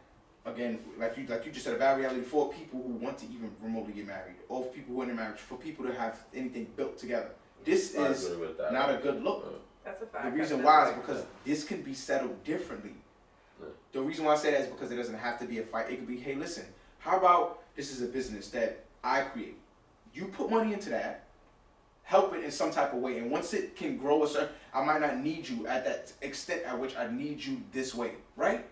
again 0.46 0.78
like 1.00 1.18
you 1.18 1.26
like 1.28 1.44
you 1.46 1.52
just 1.52 1.66
said 1.66 1.76
a 1.76 1.80
bad 1.80 1.98
reality 1.98 2.22
for 2.22 2.54
people 2.54 2.80
who 2.86 2.94
want 2.94 3.18
to 3.18 3.26
even 3.26 3.50
remotely 3.62 3.94
get 3.94 4.06
married 4.06 4.36
or 4.48 4.64
for 4.64 4.70
people 4.70 4.94
who 4.94 5.02
are 5.02 5.06
in 5.06 5.10
a 5.10 5.14
marriage 5.14 5.40
for 5.40 5.58
people 5.58 5.84
to 5.86 5.92
have 5.94 6.20
anything 6.36 6.68
built 6.76 6.98
together. 6.98 7.30
This 7.66 7.98
I 7.98 8.08
is 8.10 8.30
that. 8.58 8.72
not 8.72 8.94
a 8.94 8.98
good 8.98 9.24
look. 9.24 9.44
Uh, 9.46 9.58
That's 9.84 10.04
a 10.04 10.06
fact. 10.06 10.26
The 10.26 10.40
reason 10.40 10.62
why 10.64 10.84
is 10.88 10.90
fact. 10.94 11.08
because 11.08 11.24
this 11.46 11.64
can 11.64 11.82
be 11.82 11.94
settled 11.94 12.42
differently. 12.44 12.94
Yeah. 13.60 13.68
The 13.94 14.02
reason 14.02 14.24
why 14.26 14.34
I 14.34 14.38
say 14.38 14.52
that 14.52 14.62
is 14.62 14.68
because 14.68 14.92
it 14.92 14.96
doesn't 14.98 15.18
have 15.18 15.40
to 15.40 15.46
be 15.46 15.58
a 15.60 15.64
fight. 15.64 15.90
It 15.90 15.96
could 15.98 16.08
be, 16.08 16.18
hey, 16.18 16.36
listen, 16.36 16.66
how 17.00 17.18
about 17.18 17.64
this 17.76 17.92
is 17.92 18.02
a 18.02 18.08
business 18.08 18.50
that 18.50 18.86
I 19.04 19.22
create. 19.22 19.58
You 20.14 20.26
put 20.26 20.50
money 20.50 20.74
into 20.74 20.90
that, 20.90 21.26
help 22.04 22.34
it 22.34 22.44
in 22.44 22.52
some 22.52 22.72
type 22.72 22.94
of 22.94 23.00
way, 23.00 23.18
and 23.18 23.30
once 23.30 23.54
it 23.54 23.76
can 23.76 23.98
grow 23.98 24.24
a 24.24 24.28
certain, 24.28 24.50
I 24.74 24.84
might 24.84 25.02
not 25.02 25.18
need 25.18 25.48
you 25.48 25.68
at 25.68 25.84
that 25.86 26.14
extent 26.22 26.64
at 26.64 26.80
which 26.80 26.96
I 26.96 27.12
need 27.12 27.44
you 27.44 27.62
this 27.74 27.94
way, 27.94 28.12
right? 28.36 28.66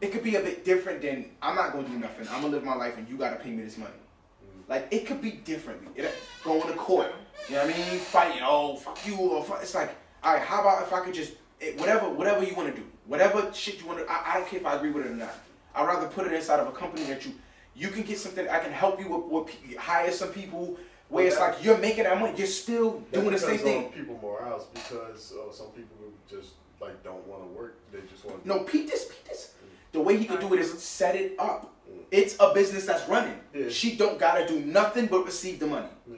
It 0.00 0.12
could 0.12 0.22
be 0.22 0.36
a 0.36 0.40
bit 0.40 0.64
different 0.64 1.02
than 1.02 1.30
I'm 1.42 1.56
not 1.56 1.72
gonna 1.72 1.88
do 1.88 1.98
nothing. 1.98 2.28
I'm 2.28 2.42
gonna 2.42 2.54
live 2.54 2.64
my 2.64 2.74
life, 2.74 2.96
and 2.96 3.08
you 3.08 3.16
gotta 3.16 3.36
pay 3.36 3.50
me 3.50 3.62
this 3.62 3.78
money. 3.78 3.92
Mm-hmm. 3.92 4.70
Like 4.70 4.88
it 4.90 5.06
could 5.06 5.20
be 5.20 5.32
differently. 5.32 5.88
It 5.96 6.12
going 6.44 6.62
to 6.62 6.74
court. 6.74 7.12
You 7.48 7.56
know 7.56 7.64
what 7.64 7.74
I 7.74 7.78
mean? 7.78 7.98
Fighting. 7.98 8.42
Oh 8.44 8.76
fuck 8.76 8.98
you. 9.06 9.16
Or 9.16 9.42
fuck. 9.42 9.62
It's 9.62 9.74
like, 9.74 9.94
all 10.22 10.34
right. 10.34 10.42
How 10.42 10.60
about 10.60 10.82
if 10.82 10.92
I 10.92 11.00
could 11.00 11.14
just 11.14 11.34
it, 11.60 11.78
whatever 11.78 12.08
whatever 12.10 12.44
you 12.44 12.54
want 12.54 12.74
to 12.74 12.80
do, 12.80 12.86
whatever 13.06 13.50
shit 13.52 13.80
you 13.80 13.86
want 13.86 14.00
to. 14.00 14.10
I, 14.10 14.32
I 14.32 14.34
don't 14.38 14.48
care 14.48 14.60
if 14.60 14.66
I 14.66 14.76
agree 14.76 14.90
with 14.90 15.06
it 15.06 15.12
or 15.12 15.16
not. 15.16 15.34
I'd 15.74 15.86
rather 15.86 16.06
put 16.06 16.26
it 16.26 16.32
inside 16.32 16.60
of 16.60 16.68
a 16.68 16.72
company 16.72 17.04
that 17.04 17.24
you 17.24 17.32
you 17.74 17.88
can 17.88 18.02
get 18.02 18.18
something. 18.18 18.48
I 18.48 18.58
can 18.58 18.72
help 18.72 19.00
you 19.00 19.08
with, 19.08 19.46
with 19.46 19.76
hire 19.76 20.10
some 20.10 20.28
people. 20.28 20.76
Where 21.08 21.26
it's 21.26 21.38
like 21.38 21.62
you're 21.62 21.78
making 21.78 22.04
that 22.04 22.18
money, 22.18 22.34
you're 22.36 22.46
still 22.46 23.00
doing 23.12 23.30
the 23.30 23.38
same 23.38 23.58
thing. 23.58 23.84
on 23.84 23.92
people 23.92 24.18
morals 24.20 24.66
because 24.72 25.32
uh, 25.32 25.52
some 25.52 25.68
people 25.68 25.96
just 26.28 26.52
like 26.80 27.02
don't 27.04 27.26
want 27.26 27.42
to 27.42 27.48
work. 27.48 27.76
They 27.92 28.00
just 28.10 28.24
want. 28.24 28.44
No, 28.46 28.60
Pete 28.60 28.88
this, 28.88 29.04
Pete 29.04 29.24
this. 29.26 29.54
The 29.92 30.00
way 30.00 30.16
he 30.16 30.24
could 30.24 30.40
do 30.40 30.54
it 30.54 30.60
is 30.60 30.82
set 30.82 31.14
it 31.14 31.36
up. 31.38 31.72
It's 32.10 32.36
a 32.40 32.52
business 32.54 32.86
that's 32.86 33.08
running. 33.08 33.38
Yeah. 33.54 33.68
She 33.68 33.96
don't 33.96 34.18
gotta 34.18 34.46
do 34.48 34.60
nothing 34.60 35.06
but 35.06 35.24
receive 35.24 35.60
the 35.60 35.66
money. 35.66 35.88
Yeah. 36.10 36.16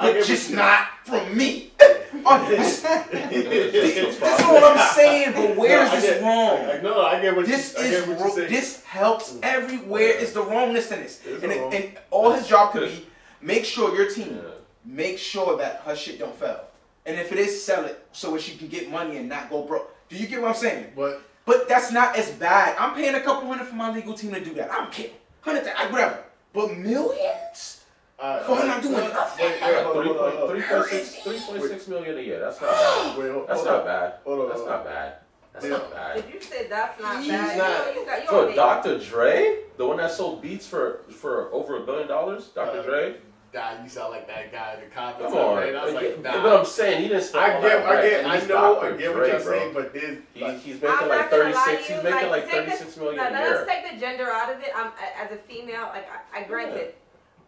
I 0.00 0.12
But 0.14 0.24
just 0.24 0.50
not 0.52 0.86
from 1.04 1.36
me. 1.36 1.72
Oh, 2.26 2.46
this, 2.50 2.82
this 2.82 3.96
is 3.96 4.20
what 4.20 4.62
I'm 4.76 4.94
saying, 4.94 5.32
but 5.32 5.56
where 5.56 5.82
is 5.84 5.88
No, 5.90 5.96
I 5.96 6.00
this 6.00 6.10
get- 6.10 6.22
wrong? 6.22 6.66
Like, 6.68 6.82
no, 6.82 7.02
I 7.02 7.20
get 7.20 7.34
what 7.36 7.46
This 7.46 7.74
you, 7.78 7.82
I 7.82 7.86
is 7.86 8.00
what 8.06 8.18
you're 8.18 8.26
wrong. 8.26 8.36
saying. 8.36 8.50
This 8.50 8.84
helps 8.84 9.32
mm. 9.32 9.38
everywhere. 9.42 10.10
Is 10.10 10.32
the 10.34 10.42
wrongness 10.42 10.90
in 10.92 11.00
this, 11.00 11.22
and, 11.42 11.50
it- 11.52 11.72
and 11.74 11.98
all 12.10 12.32
his 12.32 12.46
job 12.46 12.72
could 12.72 12.90
be 12.90 13.06
make 13.40 13.64
sure 13.64 13.94
your 13.96 14.10
team 14.10 14.34
Yeah. 14.42 14.50
make 14.84 15.18
sure 15.18 15.56
that 15.58 15.82
her 15.86 15.96
shit 15.96 16.18
don't 16.18 16.34
fail, 16.34 16.60
and 17.06 17.18
if 17.18 17.32
it 17.32 17.38
is, 17.38 17.64
sell 17.64 17.84
it 17.86 18.04
so 18.12 18.32
that 18.32 18.42
she 18.42 18.56
can 18.56 18.68
get 18.68 18.90
money 18.90 19.16
and 19.16 19.28
not 19.28 19.48
go 19.48 19.62
broke. 19.62 19.94
Do 20.10 20.16
you 20.16 20.26
get 20.26 20.42
what 20.42 20.48
I'm 20.48 20.56
saying? 20.56 20.92
But 20.96 21.22
But 21.46 21.68
that's 21.68 21.90
not 21.90 22.16
as 22.16 22.30
bad. 22.32 22.76
I'm 22.78 22.94
paying 22.94 23.14
a 23.14 23.20
couple 23.20 23.48
hundred 23.48 23.66
for 23.68 23.76
my 23.76 23.90
legal 23.94 24.14
team 24.14 24.32
to 24.34 24.44
do 24.44 24.52
that. 24.54 24.70
I 24.70 24.76
don't 24.78 24.92
care. 24.92 25.10
Hundred, 25.40 25.64
whatever. 25.90 26.18
But 26.52 26.76
millions 26.76 27.79
I, 28.22 28.40
for 28.42 28.56
her 28.56 28.66
not 28.66 28.82
doing 28.82 28.94
nothing. 28.94 29.44
wait, 29.46 29.62
I 29.62 29.70
got 29.72 29.84
hold 29.84 29.96
on, 29.96 30.04
hold 30.06 30.16
on, 30.18 30.22
point 30.24 30.36
hold 30.36 30.50
on. 30.50 30.56
three 30.56 30.62
point 30.62 30.84
six 30.90 31.14
three 31.22 31.38
point 31.40 31.62
six 31.70 31.88
million 31.88 32.18
a 32.18 32.20
year. 32.20 32.40
That's 32.40 32.60
not 32.60 32.70
bad. 32.70 33.18
Wait, 33.18 33.30
hold- 33.32 33.48
That's 33.48 33.60
hold 33.60 33.66
not 33.72 33.80
on. 33.80 33.86
bad. 33.86 34.14
Hold 34.24 34.40
on, 34.40 34.48
That's 34.48 34.58
hold 34.60 34.70
not 34.70 34.84
bad. 34.84 35.14
That's 35.52 35.64
Yeah. 35.64 35.70
not 35.72 35.90
bad. 35.90 36.14
Did 36.16 36.34
you 36.34 36.40
say 36.40 36.66
that's 36.68 37.00
not 37.02 37.18
He's 37.20 37.28
bad? 37.28 37.58
not- 37.58 37.86
You 37.88 37.94
know, 37.94 38.00
you 38.00 38.06
got, 38.06 38.22
you 38.22 38.28
For 38.50 38.54
Dr. 38.54 38.98
Dre, 38.98 39.58
the 39.78 39.86
one 39.86 39.96
that 39.96 40.10
sold 40.10 40.42
beats 40.42 40.66
for 40.66 41.00
for 41.10 41.50
over 41.52 41.78
a 41.78 41.80
billion 41.80 42.08
dollars, 42.08 42.48
Dr. 42.48 42.80
Uh, 42.80 42.82
Dre. 42.82 43.14
Nah, 43.52 43.82
you 43.82 43.88
sound 43.88 44.12
like 44.12 44.28
that 44.28 44.52
guy 44.52 44.74
in 44.74 44.80
the 44.88 44.94
comments. 44.94 45.22
Come 45.24 45.34
on, 45.36 45.56
man. 45.56 45.74
I 45.74 45.84
was 45.84 45.92
But 45.92 46.02
like, 46.04 46.16
yeah, 46.22 46.30
nah. 46.36 46.42
but 46.44 46.58
I'm 46.60 46.64
saying 46.64 47.02
he 47.02 47.08
didn't 47.08 47.24
spend 47.24 47.44
I 47.46 47.54
all 47.56 47.62
get, 47.62 47.68
that 47.68 47.84
I 47.84 47.88
bread, 47.90 48.10
get, 48.10 48.26
I 48.26 48.38
know, 48.46 48.46
Dr. 48.46 48.86
I 48.86 48.90
get 48.96 48.98
Dre, 48.98 49.06
what 49.16 49.26
you're 49.28 49.40
bro. 49.40 49.58
saying, 49.58 49.74
but 49.74 49.92
there's 49.92 50.18
He, 50.34 50.40
like, 50.44 50.58
he's 50.60 50.74
I'm 50.84 50.90
making 50.90 51.08
like 51.08 51.30
36. 51.30 51.64
to 51.64 51.76
He's 51.82 51.88
you, 51.90 52.02
making 52.10 52.30
like 52.30 52.42
take 52.44 52.52
36 52.68 52.94
the, 52.94 53.00
million 53.00 53.16
no, 53.16 53.26
a 53.26 53.30
no, 53.32 53.40
let's 53.50 53.68
take 53.68 53.90
the 53.90 53.98
gender 53.98 54.30
out 54.30 54.52
of 54.54 54.60
it. 54.60 54.70
I'm 54.76 54.92
as 55.20 55.32
a 55.32 55.36
female, 55.36 55.88
like 55.92 56.06
I, 56.32 56.40
I 56.40 56.44
granted, 56.44 56.94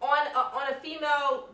on 0.03 0.27
a, 0.27 0.39
on 0.57 0.73
a 0.73 0.75
female 0.81 1.49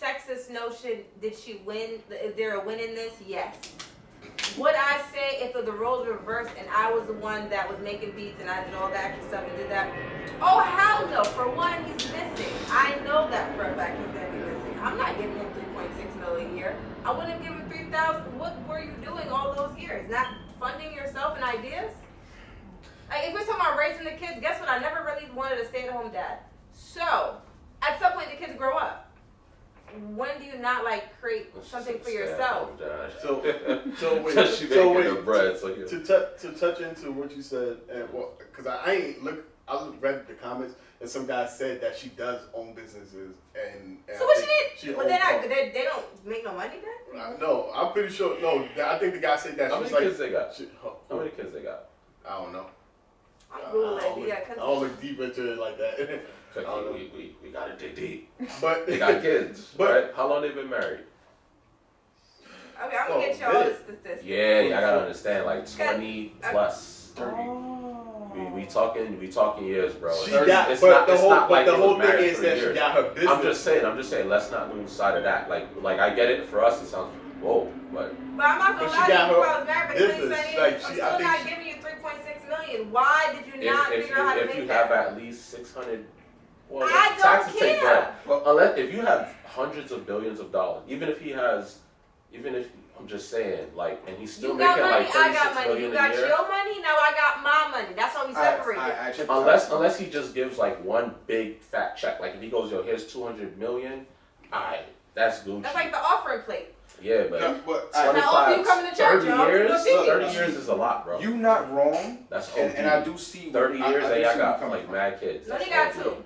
sexist 0.00 0.50
notion, 0.50 1.04
did 1.20 1.36
she 1.36 1.62
win? 1.64 2.00
Is 2.10 2.34
there 2.34 2.60
a 2.60 2.64
win 2.64 2.80
in 2.80 2.94
this? 2.94 3.14
Yes. 3.24 3.54
Would 4.58 4.74
I 4.74 5.00
say 5.12 5.38
if 5.44 5.52
the 5.52 5.72
roles 5.72 6.06
were 6.06 6.14
reversed 6.14 6.52
and 6.58 6.68
I 6.68 6.92
was 6.92 7.06
the 7.06 7.14
one 7.14 7.48
that 7.50 7.70
was 7.70 7.78
making 7.82 8.12
beats 8.12 8.40
and 8.40 8.50
I 8.50 8.64
did 8.64 8.74
all 8.74 8.88
the 8.88 8.98
extra 8.98 9.28
stuff 9.28 9.44
and 9.48 9.56
did 9.56 9.70
that? 9.70 9.92
Oh 10.40 10.60
hell 10.60 11.08
no! 11.08 11.22
For 11.22 11.48
one, 11.48 11.84
he's 11.84 12.10
missing. 12.10 12.52
I 12.68 12.96
know 13.04 13.30
that 13.30 13.56
for 13.56 13.62
a 13.62 13.74
fact 13.76 13.98
he's 13.98 14.14
gonna 14.14 14.30
be 14.30 14.52
missing. 14.52 14.80
I'm 14.82 14.98
not 14.98 15.16
giving 15.16 15.36
him 15.36 15.46
3.6 15.74 16.20
million 16.20 16.52
a 16.52 16.56
year. 16.56 16.76
I 17.04 17.12
wouldn't 17.12 17.40
give 17.42 17.52
him 17.52 17.68
3,000. 17.70 18.38
What 18.38 18.68
were 18.68 18.80
you 18.80 18.92
doing 19.04 19.28
all 19.28 19.54
those 19.54 19.78
years? 19.78 20.10
Not 20.10 20.26
funding 20.58 20.92
yourself 20.92 21.36
and 21.36 21.44
ideas? 21.44 21.92
Like 23.08 23.28
if 23.28 23.34
we're 23.34 23.46
talking 23.46 23.54
about 23.54 23.78
raising 23.78 24.04
the 24.04 24.12
kids, 24.12 24.40
guess 24.40 24.60
what? 24.60 24.68
I 24.68 24.78
never 24.78 25.04
really 25.04 25.30
wanted 25.32 25.60
a 25.60 25.66
stay-at-home 25.66 26.12
dad. 26.12 26.40
So, 26.72 27.36
at 27.82 27.98
some 28.00 28.12
point, 28.12 28.30
the 28.30 28.36
kids 28.36 28.56
grow 28.56 28.76
up. 28.76 29.08
When 30.14 30.38
do 30.38 30.46
you 30.46 30.56
not 30.58 30.84
like 30.84 31.18
create 31.20 31.52
something 31.64 31.98
for 31.98 32.08
yourself? 32.10 32.70
So- 33.20 33.42
so 33.98 34.22
wait, 34.24 34.34
she 34.48 34.66
so 34.68 34.92
wait, 34.92 35.06
the 35.06 35.20
bread. 35.22 35.58
So 35.58 35.68
you 35.68 35.86
to, 35.86 36.00
touch 36.02 36.40
to 36.40 36.52
touch 36.52 36.80
into 36.80 37.12
what 37.12 37.36
you 37.36 37.42
said, 37.42 37.76
and 37.92 38.10
well, 38.12 38.30
because 38.38 38.66
I, 38.66 38.76
I 38.86 38.92
ain't 38.94 39.24
look, 39.24 39.44
I 39.68 39.86
read 40.00 40.26
the 40.26 40.32
comments, 40.34 40.76
and 41.00 41.08
some 41.10 41.26
guy 41.26 41.46
said 41.46 41.82
that 41.82 41.94
she 41.96 42.08
does 42.08 42.40
own 42.54 42.72
businesses, 42.74 43.36
and, 43.54 43.98
and 44.08 44.16
So 44.18 44.24
what 44.24 44.38
she 44.38 44.46
think 44.46 44.72
need? 44.72 44.80
she 44.80 44.92
But 44.94 45.08
they're 45.08 45.18
not. 45.18 45.42
They, 45.42 45.70
they 45.74 45.82
don't 45.82 46.26
make 46.26 46.42
no 46.44 46.54
money 46.54 46.76
then. 47.12 47.20
Uh, 47.20 47.36
no, 47.38 47.70
I'm 47.74 47.92
pretty 47.92 48.14
sure. 48.14 48.40
No, 48.40 48.66
I 48.82 48.98
think 48.98 49.12
the 49.12 49.20
guy 49.20 49.36
said 49.36 49.56
that 49.58 49.70
How 49.70 49.80
many 49.80 49.92
like, 49.92 50.04
kids 50.04 50.18
they 50.18 50.30
got? 50.30 50.54
she, 50.54 50.68
huh, 50.82 50.90
How 51.10 51.18
many 51.18 51.30
kids 51.30 51.52
they 51.52 51.60
got? 51.62 51.84
I 52.26 52.38
don't 52.38 52.52
know. 52.52 52.66
I'm 53.52 53.60
I, 53.60 53.64
Googling 53.68 54.00
don't 54.00 54.22
it. 54.22 54.28
look, 54.28 54.50
I 54.50 54.54
don't 54.54 54.80
look 54.80 55.00
deep 55.02 55.20
into 55.20 55.52
it 55.52 55.58
like 55.58 55.76
that. 55.76 56.22
Check 56.54 56.64
oh, 56.66 56.88
I 56.88 56.92
we, 56.92 57.10
we, 57.16 57.36
we 57.42 57.48
gotta 57.50 57.74
dig 57.76 57.94
deep. 57.96 58.30
but 58.60 58.86
They 58.86 58.98
got 58.98 59.22
kids, 59.22 59.72
But- 59.76 59.90
right? 59.90 60.10
How 60.14 60.28
long 60.28 60.42
they 60.42 60.50
been 60.50 60.68
married? 60.68 61.00
okay, 62.84 62.96
I'm 62.96 63.08
gonna 63.08 63.14
Oh, 63.14 63.26
get 63.26 63.38
you 63.40 63.46
all 63.46 63.52
the 63.64 63.74
statistics. 63.74 64.24
Yeah, 64.24 64.62
I 64.76 64.80
gotta 64.80 65.00
understand, 65.02 65.46
like 65.46 65.70
20 65.70 66.34
Okay. 66.42 66.50
plus. 66.52 67.12
Oh. 67.18 68.30
We, 68.34 68.62
we 68.62 68.66
talking, 68.66 69.20
we 69.20 69.28
talking 69.28 69.66
years, 69.66 69.94
bro. 69.94 70.14
she 70.24 70.30
30 70.30 70.46
got, 70.46 70.70
it's 70.70 70.80
but 70.80 70.90
not, 70.90 71.06
the 71.06 71.12
it's 71.12 71.20
whole, 71.20 71.30
not 71.30 71.48
but 71.48 71.54
like 71.54 71.66
the 71.66 71.76
whole 71.76 71.98
was 71.98 72.06
thing 72.06 72.24
is 72.24 72.36
for 72.36 72.42
that 72.42 72.56
she 72.56 72.62
years. 72.62 72.74
got 72.78 72.94
her 72.96 73.02
business. 73.10 73.30
I'm 73.30 73.42
just 73.42 73.62
saying, 73.64 73.84
I'm 73.84 73.96
just 73.98 74.08
saying, 74.10 74.28
let's 74.28 74.50
not 74.50 74.74
lose 74.74 74.90
sight 74.90 75.16
of 75.18 75.22
that. 75.24 75.48
Like, 75.50 75.68
like 75.82 76.00
I 76.00 76.14
get 76.14 76.30
it 76.30 76.46
for 76.46 76.64
us, 76.64 76.82
it 76.82 76.86
sounds 76.86 77.14
whoa, 77.40 77.70
but 77.92 78.14
But 78.36 78.46
I'm 78.46 78.58
not 78.58 78.78
gonna 78.78 78.90
lie 78.90 79.06
to 79.06 79.12
you. 79.12 79.18
got 79.18 79.30
If 79.30 79.36
her 79.36 79.42
I 79.44 79.58
was 79.58 79.66
married 79.66 79.90
for 79.90 79.98
business, 79.98 80.28
27 80.28 80.52
years, 80.52 80.58
like, 80.58 80.74
I'm 80.74 80.80
still 80.94 81.20
not 81.20 81.38
she- 81.40 81.48
giving 81.50 81.66
you 81.66 81.74
3.6 81.74 82.48
million. 82.48 82.90
Why 82.92 83.34
did 83.44 83.54
you 83.54 83.70
not 83.70 83.92
if 83.92 84.00
figure 84.06 84.18
out 84.18 84.26
how 84.28 84.34
you 84.34 84.40
to 84.44 84.48
if 84.50 84.56
you 84.56 84.68
have 84.68 84.90
at 84.90 85.16
least 85.18 85.50
600, 85.50 86.04
well, 86.72 86.88
I 86.90 87.08
don't 87.10 87.18
taxes 87.22 87.60
take 87.60 87.80
care. 87.80 87.82
bread. 87.82 88.08
Well, 88.26 88.42
unless 88.46 88.78
if 88.78 88.92
you 88.92 89.00
have 89.02 89.34
hundreds 89.46 89.92
of 89.92 90.06
billions 90.06 90.40
of 90.40 90.50
dollars, 90.52 90.82
even 90.88 91.08
if 91.08 91.20
he 91.20 91.30
has, 91.30 91.78
even 92.32 92.54
if 92.54 92.68
I'm 92.98 93.06
just 93.08 93.30
saying, 93.30 93.66
like, 93.74 94.02
and 94.06 94.16
he's 94.16 94.34
still 94.34 94.52
You 94.52 94.58
got 94.58 94.76
making 94.78 94.90
money, 94.90 95.04
like 95.06 95.14
I 95.16 95.22
36 95.24 95.44
got 95.44 95.54
money. 95.54 95.82
You 95.82 95.92
got 95.92 96.14
your 96.14 96.48
money, 96.48 96.80
now 96.80 96.96
I 96.96 97.12
got 97.16 97.42
my 97.42 97.68
money. 97.70 97.94
That's 97.96 98.14
how 98.16 98.26
we 98.26 98.34
I, 98.34 98.42
separate 98.42 98.76
it. 98.76 98.80
I, 98.80 98.90
I 98.90 99.06
checked 99.06 99.16
this 99.18 99.26
Unless 99.28 99.70
out. 99.70 99.76
unless 99.76 99.98
he 99.98 100.06
just 100.06 100.34
gives 100.34 100.56
like 100.58 100.82
one 100.84 101.14
big 101.26 101.60
fat 101.60 101.96
check, 101.96 102.20
like 102.20 102.34
if 102.34 102.40
he 102.40 102.48
goes, 102.48 102.70
yo, 102.70 102.82
here's 102.82 103.06
200 103.12 103.58
million, 103.58 104.06
alright, 104.52 104.86
that's 105.14 105.40
Gucci. 105.40 105.62
That's 105.62 105.74
like 105.74 105.90
the 105.90 105.98
offering 105.98 106.42
plate. 106.42 106.68
yeah, 107.02 107.24
but 107.28 107.40
No, 107.40 107.60
but 107.66 107.90
Now, 107.92 108.12
I, 108.12 108.20
all 108.22 108.36
of 108.36 108.58
you 108.58 108.64
coming 108.64 108.90
to 108.90 108.96
church, 108.96 109.22
30 109.24 109.26
y'all, 109.26 109.48
years, 109.48 109.68
go 109.68 109.78
see 109.84 110.00
me. 110.00 110.06
30 110.06 110.32
years 110.32 110.54
is 110.54 110.68
a 110.68 110.74
lot, 110.74 111.04
bro. 111.04 111.20
you 111.20 111.36
not 111.36 111.70
wrong, 111.72 112.18
that's 112.30 112.50
OD. 112.52 112.58
and, 112.58 112.74
and 112.76 112.86
I 112.86 113.02
do 113.04 113.18
see. 113.18 113.50
30 113.50 113.80
I- 113.82 113.90
years, 113.90 114.04
I, 114.04 114.08
do 114.08 114.14
hey, 114.14 114.22
see 114.22 114.28
I 114.28 114.36
got 114.38 114.60
you're 114.60 114.68
like 114.70 114.90
mad 114.90 115.20
kids. 115.20 115.48
No, 115.48 115.54
That's 115.54 115.64
they 115.64 115.70
got 115.70 115.96
OD. 115.96 116.02
two. 116.04 116.16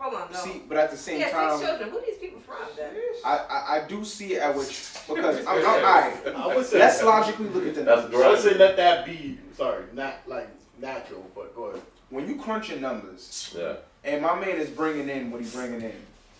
Hold 0.00 0.14
on, 0.14 0.32
no. 0.32 0.38
See, 0.38 0.62
but 0.66 0.78
at 0.78 0.90
the 0.90 0.96
same 0.96 1.20
yeah, 1.20 1.30
time, 1.30 1.58
six 1.58 1.68
children. 1.68 1.90
Who 1.90 2.00
these 2.00 2.16
people 2.16 2.40
from 2.40 2.56
then? 2.74 2.90
I, 3.22 3.36
I, 3.36 3.76
I 3.76 3.86
do 3.86 4.02
see 4.02 4.32
it 4.32 4.38
at 4.38 4.56
which 4.56 4.68
because 5.08 5.40
I'm, 5.40 5.48
I'm 5.58 5.66
all 5.66 5.82
right. 5.82 6.34
I 6.34 6.56
would 6.56 6.64
say 6.64 6.78
Let's 6.78 7.02
logically 7.02 7.48
look 7.50 7.66
at 7.66 7.74
the 7.74 7.82
That's 7.82 8.02
numbers. 8.02 8.20
I 8.22 8.28
would 8.30 8.38
say 8.38 8.54
let 8.54 8.76
that 8.78 9.04
be. 9.04 9.38
Sorry, 9.54 9.84
not 9.92 10.14
like 10.26 10.48
natural, 10.80 11.30
but 11.34 11.54
go 11.54 11.64
ahead. 11.64 11.82
When 12.08 12.26
you 12.26 12.36
crunch 12.36 12.70
your 12.70 12.80
numbers, 12.80 13.54
Yeah. 13.56 13.74
and 14.02 14.22
my 14.22 14.40
man 14.40 14.56
is 14.56 14.70
bringing 14.70 15.10
in 15.10 15.30
what 15.30 15.42
he's 15.42 15.54
bringing 15.54 15.82
in, 15.82 15.96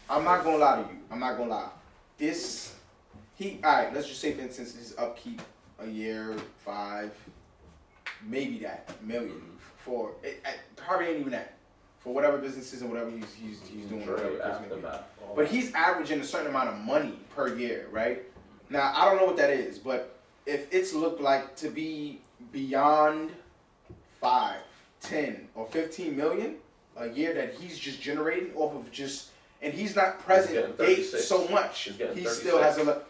I'm 0.08 0.24
not 0.24 0.42
gonna 0.42 0.56
lie 0.56 0.82
to 0.82 0.88
you. 0.88 0.98
I'm 1.10 1.20
not 1.20 1.36
gonna 1.36 1.50
lie. 1.50 1.68
This, 2.16 2.74
he, 3.36 3.60
all 3.62 3.72
right. 3.72 3.94
Let's 3.94 4.08
just 4.08 4.22
say, 4.22 4.32
for 4.32 4.40
instance, 4.40 4.74
his 4.74 4.94
upkeep 4.96 5.42
a 5.78 5.86
year, 5.86 6.34
five, 6.64 7.12
maybe 8.26 8.58
that 8.60 8.90
million 9.04 9.32
mm-hmm. 9.32 9.56
for 9.84 10.12
it, 10.22 10.40
it, 10.44 10.60
probably 10.76 11.08
ain't 11.08 11.20
even 11.20 11.32
that 11.32 11.54
for 12.00 12.12
whatever 12.14 12.38
businesses 12.38 12.80
and 12.80 12.90
whatever 12.90 13.10
he's 13.10 13.32
he's, 13.34 13.60
he's 13.68 13.84
doing. 13.86 14.06
Whatever 14.06 14.30
the 14.30 14.38
case 14.38 14.60
may 14.60 14.68
be. 14.68 14.74
aftermath. 14.74 15.02
But 15.36 15.46
he's 15.46 15.72
averaging 15.74 16.20
a 16.20 16.24
certain 16.24 16.48
amount 16.48 16.70
of 16.70 16.78
money 16.78 17.14
per 17.34 17.54
year, 17.56 17.86
right? 17.92 18.22
Now 18.68 18.92
I 18.96 19.04
don't 19.04 19.16
know 19.18 19.26
what 19.26 19.36
that 19.36 19.50
is, 19.50 19.78
but 19.78 20.18
if 20.46 20.72
it's 20.72 20.92
looked 20.92 21.20
like 21.20 21.54
to 21.56 21.68
be 21.68 22.20
beyond 22.52 23.30
five, 24.20 24.60
ten, 25.00 25.48
or 25.54 25.66
fifteen 25.66 26.16
million 26.16 26.56
a 26.96 27.08
year 27.08 27.34
that 27.34 27.54
he's 27.54 27.78
just 27.78 28.00
generating 28.00 28.52
off 28.54 28.74
of 28.74 28.90
just, 28.90 29.30
and 29.62 29.72
he's 29.72 29.96
not 29.96 30.18
present 30.20 30.76
36. 30.76 31.24
so 31.24 31.48
much. 31.48 31.90
He's 32.14 32.14
He 32.14 32.26
still 32.26 32.60
has 32.60 32.78
a 32.78 33.02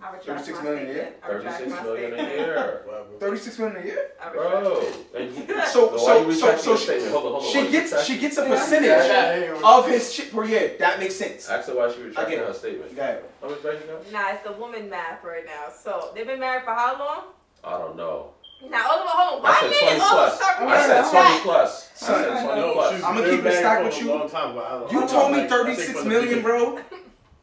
I 0.00 0.12
retract 0.12 0.26
36 0.46 0.58
my 0.58 0.64
million 0.64 0.86
a 0.86 0.92
year? 0.92 0.94
statement. 0.94 1.16
I 1.24 1.28
retract 1.32 1.58
Thirty-six 1.58 1.76
my 1.76 1.82
million 1.82 2.12
a 2.12 2.16
statement. 2.16 2.38
year. 2.38 2.82
thirty-six 3.20 3.58
million 3.58 3.76
a 3.76 3.84
year. 3.84 4.10
I 4.22 4.30
retract. 4.30 4.50
Bro. 4.62 4.92
And 5.16 5.34
he, 5.34 5.46
So 5.66 5.86
why 5.90 5.98
so 5.98 6.26
you 6.26 6.32
so 6.32 6.46
retracting 6.46 6.64
so 6.64 6.70
your 6.70 6.78
she, 6.78 6.84
statement? 6.84 7.12
Hold 7.12 7.24
on, 7.26 7.32
hold 7.32 7.44
on. 7.44 7.54
Why 7.54 7.60
you 7.62 7.70
gets 7.72 7.84
retract- 7.90 8.06
she 8.06 8.18
gets 8.18 8.36
a 8.38 8.44
percentage 8.46 9.60
of 9.64 9.86
his 9.88 10.12
shit 10.14 10.32
per 10.32 10.44
year. 10.44 10.76
That 10.78 10.98
makes 11.00 11.16
sense. 11.16 11.48
Ask 11.48 11.68
her 11.68 11.74
why 11.76 11.90
she 11.92 11.98
was 11.98 12.08
retracting 12.08 12.36
get 12.38 12.44
it. 12.44 12.46
her 12.48 12.54
statement. 12.54 12.94
Go 12.94 13.02
ahead. 13.02 13.24
How 13.42 13.48
much 13.48 13.64
money 13.64 13.78
you 13.78 13.86
got? 13.86 14.12
Nah, 14.12 14.34
it's 14.34 14.44
the 14.46 14.52
woman 14.52 14.88
math 14.88 15.24
right 15.24 15.44
now. 15.44 15.66
So 15.82 16.12
they've 16.14 16.26
been 16.26 16.38
married 16.40 16.62
for 16.64 16.74
how 16.74 16.96
long? 16.98 17.24
I 17.64 17.78
don't 17.78 17.96
know. 17.96 18.30
Now, 18.70 18.82
hold 18.82 19.02
on, 19.02 19.08
hold 19.08 19.40
on. 19.44 19.46
I 19.46 19.50
Why 19.50 19.60
said 19.60 19.70
me 19.70 19.78
twenty 19.78 19.92
and 19.94 20.02
all 20.02 20.08
plus. 20.10 20.36
start 20.36 20.58
I 20.62 20.86
said 20.86 21.02
from 21.02 21.10
twenty 21.10 21.28
that? 21.28 21.42
plus. 21.42 21.88
I 21.90 21.94
said 21.94 22.24
Son, 22.24 22.44
twenty 22.46 22.72
plus. 22.72 23.02
I'ma 23.02 23.20
keep 23.20 23.26
it 23.26 23.44
married 23.44 23.56
stacked 23.58 23.84
with 23.84 24.00
you. 24.00 24.08
long 24.08 24.30
time, 24.30 24.54
but 24.54 24.64
I 24.64 24.90
You 24.92 25.02
I 25.02 25.06
told 25.06 25.32
me 25.32 25.38
like- 25.38 25.52
I 25.52 25.64
think 25.64 25.78
36 25.78 25.92
from 25.92 26.02
the 26.04 26.08
million, 26.08 26.28
beginning- 26.28 26.44
bro. 26.44 26.80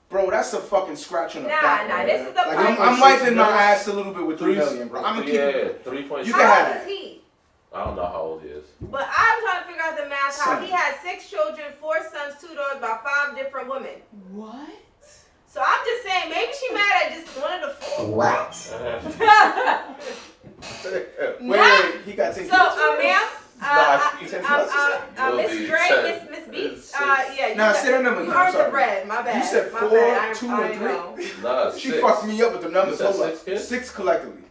Bro, 0.10 0.30
that's 0.32 0.54
a 0.54 0.60
fucking 0.60 0.96
scratch 0.96 1.36
on 1.36 1.44
the 1.44 1.50
Nah, 1.50 1.62
back. 1.62 1.88
nah, 1.88 1.96
bro. 1.98 2.06
this 2.06 2.22
is 2.28 2.34
the 2.34 2.42
Like, 2.42 2.58
I'm, 2.58 2.76
point. 2.78 2.80
I'm 2.90 3.00
wiping 3.00 3.36
my 3.36 3.50
ass 3.50 3.88
a 3.88 3.94
little 3.94 4.14
bit 4.14 4.26
with 4.26 4.38
three 4.40 4.54
Three 4.56 4.64
million, 4.64 4.88
bro. 4.88 5.04
I'm 5.04 5.16
gonna 5.16 5.26
keep 5.26 5.34
yeah, 5.36 5.40
it. 5.48 5.84
three 5.84 6.04
point 6.04 6.26
You 6.28 6.34
six. 6.34 6.44
can 6.44 6.48
How 6.48 6.54
have 6.66 6.68
old 6.68 6.76
it. 6.78 6.80
is 6.92 6.98
he? 7.00 7.22
I 7.74 7.84
don't 7.84 7.96
know 7.98 8.06
how 8.06 8.22
old 8.22 8.42
he 8.44 8.48
is. 8.50 8.66
But 8.82 9.08
I'm 9.10 9.42
trying 9.44 9.62
to 9.64 9.68
figure 9.68 9.82
out 9.84 9.98
the 9.98 10.08
math. 10.08 10.40
How 10.40 10.60
he 10.62 10.72
had 10.72 10.96
six 11.04 11.30
children, 11.30 11.66
four 11.82 11.98
sons, 12.04 12.36
two 12.40 12.56
daughters, 12.56 12.80
by 12.80 13.00
five 13.04 13.36
different 13.36 13.68
women. 13.68 13.96
What? 14.32 14.70
So 15.48 15.62
I'm 15.66 15.86
just 15.86 16.04
saying, 16.04 16.30
maybe 16.30 16.52
she 16.54 16.74
mad 16.74 16.92
at 17.08 17.14
just 17.14 17.28
one 17.42 17.52
of 17.54 17.62
the 17.62 17.76
four. 17.76 18.06
What? 18.12 18.56
Wait, 20.86 21.42
Nah. 21.42 21.58
wait, 21.58 21.96
he 22.06 22.14
got 22.14 22.34
ten 22.36 22.48
So, 22.48 22.56
kids. 22.58 22.76
uh, 22.78 22.98
ma'am, 23.02 23.28
uh, 23.62 23.66
Nah, 23.66 24.18
he's 24.20 24.32
ten 24.32 24.44
plus, 24.44 24.74
you 24.74 24.80
said? 24.80 25.02
uh, 25.18 25.30
Will 25.32 25.38
Miss 25.38 25.52
be 25.52 25.66
Dre. 25.68 25.78
Miss 26.04 26.30
Miss 26.30 26.48
Beats, 26.50 26.74
It's 26.90 26.96
uh, 26.96 27.26
yeah. 27.38 27.48
You 27.50 27.56
Nah, 27.56 27.72
got- 27.72 27.76
say 27.82 27.92
that 27.92 28.04
number 28.04 28.24
You 28.24 28.32
again. 28.32 28.46
The 28.46 28.52
sorry. 28.52 28.72
bread. 28.72 29.08
My 29.08 29.22
bad. 29.22 29.38
You 29.38 29.44
said 29.50 29.72
My 29.74 29.80
four, 29.80 29.90
bad. 29.90 30.36
Two, 30.36 30.50
I 30.50 30.68
and 30.68 30.82
know. 30.82 31.18
Nah, 31.44 31.72
She 31.72 31.90
six. 31.90 32.02
fucked 32.02 32.26
me 32.28 32.42
up 32.42 32.52
with 32.54 32.62
the 32.64 32.70
numbers. 32.70 33.00
You 33.00 33.06
said 33.06 33.16
Hold 33.16 33.30
six 33.32 33.44
kids? 33.44 33.68
Six 33.68 33.92
collectively. 33.92 34.42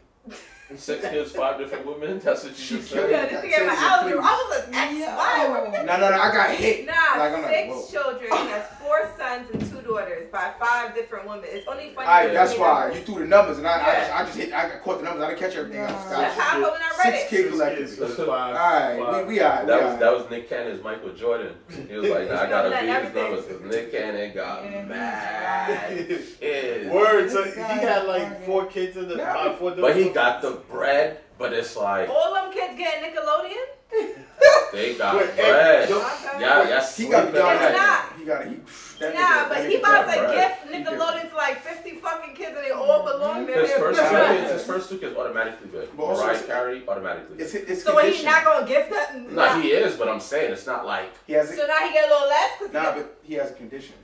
Six 0.76 1.08
kids, 1.08 1.32
five 1.32 1.58
different 1.58 1.86
women. 1.86 2.18
That's 2.18 2.44
what 2.44 2.56
She 2.56 2.74
you 2.74 2.80
just 2.80 2.92
killed 2.92 3.10
Yeah, 3.10 3.28
said. 3.28 3.30
this 3.30 3.32
That 3.32 3.40
thing 3.42 3.60
in 3.60 3.66
my 3.66 3.74
says 3.74 3.82
it, 3.82 3.86
algebra. 3.90 4.20
please. 4.22 4.28
I 4.28 4.32
was 4.58 4.68
an 4.68 4.74
X. 4.74 4.94
Yo. 4.94 5.06
Why? 5.16 5.48
Where 5.48 5.64
we 5.64 5.70
get 5.72 5.86
No, 5.86 5.96
no, 5.98 6.10
no. 6.10 6.16
I 6.16 6.32
got 6.32 6.50
hit. 6.50 6.86
Nah, 6.86 6.92
Like, 6.92 7.32
I'm 7.32 7.42
like, 7.42 7.50
six 7.54 7.68
whoa. 7.74 7.86
children. 7.90 8.30
He 8.32 8.48
has 8.50 8.66
four 8.80 9.10
sons 9.18 9.48
and 9.52 9.60
two 9.70 9.80
daughters 9.82 10.28
by 10.32 10.52
five 10.58 10.94
different 10.94 11.26
women. 11.28 11.44
It's 11.46 11.66
only 11.68 11.90
funny. 11.94 12.06
Alright, 12.08 12.32
that's 12.32 12.56
why 12.58 12.88
that- 12.88 12.96
you 12.96 13.02
threw 13.02 13.18
the 13.20 13.26
numbers, 13.26 13.58
and 13.58 13.66
I, 13.66 13.72
I 13.80 13.94
just, 14.00 14.12
I 14.14 14.24
just 14.24 14.36
hit, 14.38 14.52
I 14.52 14.68
got 14.68 14.82
caught 14.82 14.98
the 14.98 15.04
numbers. 15.04 15.22
I 15.24 15.28
didn't 15.30 15.40
catch 15.40 15.56
everything. 15.56 15.80
I 15.82 15.88
just 15.90 16.08
got 16.10 16.32
how 16.32 16.58
I 16.58 16.62
felt 16.62 16.74
I 16.74 17.10
read 17.10 17.18
six 17.20 17.24
it. 17.24 17.28
kids 17.28 17.42
Six 17.44 17.50
collectively. 17.50 17.96
kids, 18.06 18.16
so 18.16 18.26
five- 18.26 18.56
Alright, 18.56 18.98
five. 19.04 19.26
we, 19.26 19.34
we 19.34 19.42
alright. 19.42 19.66
That 19.66 19.66
we 19.66 19.72
was 19.72 19.82
alright. 19.84 20.00
that 20.00 20.12
was 20.16 20.30
Nick 20.30 20.48
Cannon's 20.48 20.82
Michael 20.84 21.12
Jordan. 21.14 21.54
He 21.88 21.94
was 21.96 22.10
like, 22.10 22.28
nah, 22.30 22.40
I 22.42 22.46
gotta 22.48 22.68
He's 22.76 22.80
beat 22.80 22.86
gonna 22.86 23.04
his 23.04 23.14
numbers 23.14 23.44
because 23.46 23.70
Nick 23.70 23.92
Cannon 23.92 24.34
got 24.34 24.88
mad. 24.88 25.88
kids. 26.08 26.90
Word, 26.92 27.30
so 27.30 27.42
This 27.44 27.54
he 27.54 27.60
had 27.60 28.06
like 28.06 28.44
four 28.44 28.66
kids 28.66 28.96
in 28.96 29.08
the 29.08 29.16
Yeah. 29.16 29.30
about 29.30 29.58
four 29.58 29.70
But 29.72 29.96
he 29.96 30.08
got 30.10 30.42
the 30.42 30.52
bread. 30.68 31.20
But 31.36 31.52
it's 31.52 31.76
like 31.76 32.08
All 32.08 32.34
them 32.34 32.52
kids 32.52 32.78
get 32.78 33.02
Nickelodeon. 33.02 33.66
they 34.72 34.94
got 34.94 35.16
Wait, 35.16 35.34
bread. 35.34 35.88
yo- 35.88 35.98
Okay. 35.98 36.40
Yeah, 36.40 36.68
yes. 36.68 36.96
He 36.96 37.08
got 37.08 37.32
beyond 37.32 37.62
It's 37.62 37.76
not. 37.76 38.12
He 38.18 38.24
got 38.24 38.46
he. 38.46 38.54
That 39.00 39.14
Nah, 39.14 39.20
nigga, 39.20 39.48
but 39.48 39.58
that 39.58 39.68
he 39.70 39.76
nigga 39.76 39.78
about 39.80 40.06
got 40.06 40.14
to 40.14 40.36
gift 40.36 40.86
Nickelodeon 40.86 41.30
to 41.30 41.36
like 41.36 41.60
50 41.62 41.90
fucking 41.96 42.34
kids 42.36 42.56
and 42.56 42.64
they 42.64 42.70
all 42.70 42.86
mm-hmm. 42.86 43.18
belong 43.18 43.46
there. 43.46 43.62
His 43.62 43.72
first 43.72 44.00
two 44.00 44.16
kids, 44.16 44.52
his 44.52 44.64
first 44.64 44.88
two 44.90 44.98
kids 44.98 45.16
automatically 45.16 45.68
good. 45.68 45.88
But 45.96 46.02
also 46.04 46.22
Mariah 46.22 46.34
it's- 46.36 46.46
Carey 46.46 46.82
automatically 46.86 47.36
It's, 47.38 47.52
good. 47.52 47.68
it's 47.68 47.82
So 47.82 47.94
what, 47.94 48.04
he's 48.08 48.24
not 48.24 48.44
gonna 48.44 48.66
gift 48.66 48.90
that? 48.90 49.32
Nah, 49.32 49.60
he 49.60 49.70
is, 49.72 49.96
but 49.96 50.08
I'm 50.08 50.20
saying 50.20 50.52
it's 50.52 50.66
not 50.66 50.86
like 50.86 51.12
He 51.26 51.32
has 51.32 51.50
a, 51.50 51.56
So 51.56 51.66
now 51.66 51.78
he 51.86 51.92
get 51.92 52.08
a 52.08 52.12
little 52.12 52.28
less? 52.28 52.50
Cause 52.58 52.72
nah, 52.72 52.94
he, 52.94 53.00
but 53.00 53.18
he 53.24 53.34
has 53.34 53.50
a 53.50 53.54
condition. 53.54 53.96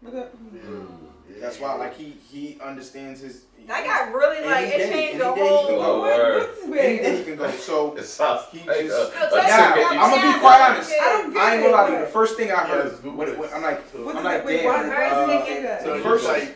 He 0.00 0.06
has 0.06 0.14
lupus. 0.14 0.32
Look 0.52 1.34
at- 1.36 1.40
That's 1.40 1.60
why, 1.60 1.74
like, 1.74 1.96
he 1.96 2.16
he 2.30 2.58
understands 2.60 3.20
his. 3.20 3.42
that 3.66 3.84
got 3.84 4.12
really 4.14 4.44
like, 4.44 4.66
it 4.68 4.78
day, 4.78 4.90
changed 4.90 5.20
the 5.20 5.32
day 5.34 5.40
he 5.42 5.48
whole. 5.48 5.66
go. 5.68 5.80
Oh, 5.80 6.00
What- 6.00 6.16
word. 6.18 6.48
what's 6.48 6.62
Any 6.78 6.98
day 6.98 7.16
he 7.18 7.24
can 7.24 7.36
go. 7.36 7.50
So 7.58 7.94
it 7.96 8.04
sounds 8.04 8.42
He 8.52 8.58
like 8.68 8.80
just- 8.86 9.12
a, 9.14 9.18
No, 9.18 9.26
a 9.26 9.42
Now, 9.46 9.74
ticket. 9.74 9.90
I'm 9.92 10.10
gonna 10.10 10.32
be 10.34 10.38
quite 10.40 10.60
honest. 10.70 10.90
I 10.92 10.94
don't 11.22 11.32
get 11.32 11.42
I 11.42 11.54
ain't 11.54 11.62
gonna 11.62 11.76
lie 11.76 11.86
to 11.86 11.92
you. 11.92 11.98
The 12.00 12.06
first 12.06 12.36
thing 12.36 12.50
I 12.50 12.56
heard, 12.66 12.92
Yes, 12.92 13.02
when, 13.02 13.16
when, 13.16 13.50
I'm 13.54 13.62
like, 13.62 13.80
What 13.94 14.16
I'm 14.16 14.24
like, 14.24 14.44
it? 14.44 14.46
Damn. 14.62 14.64
uh, 15.12 15.26
did 15.26 15.38
sick. 15.40 15.48
say 15.48 15.62
that? 15.62 15.82
So 15.82 15.96
The 15.96 16.02
first, 16.02 16.26
first- 16.26 16.50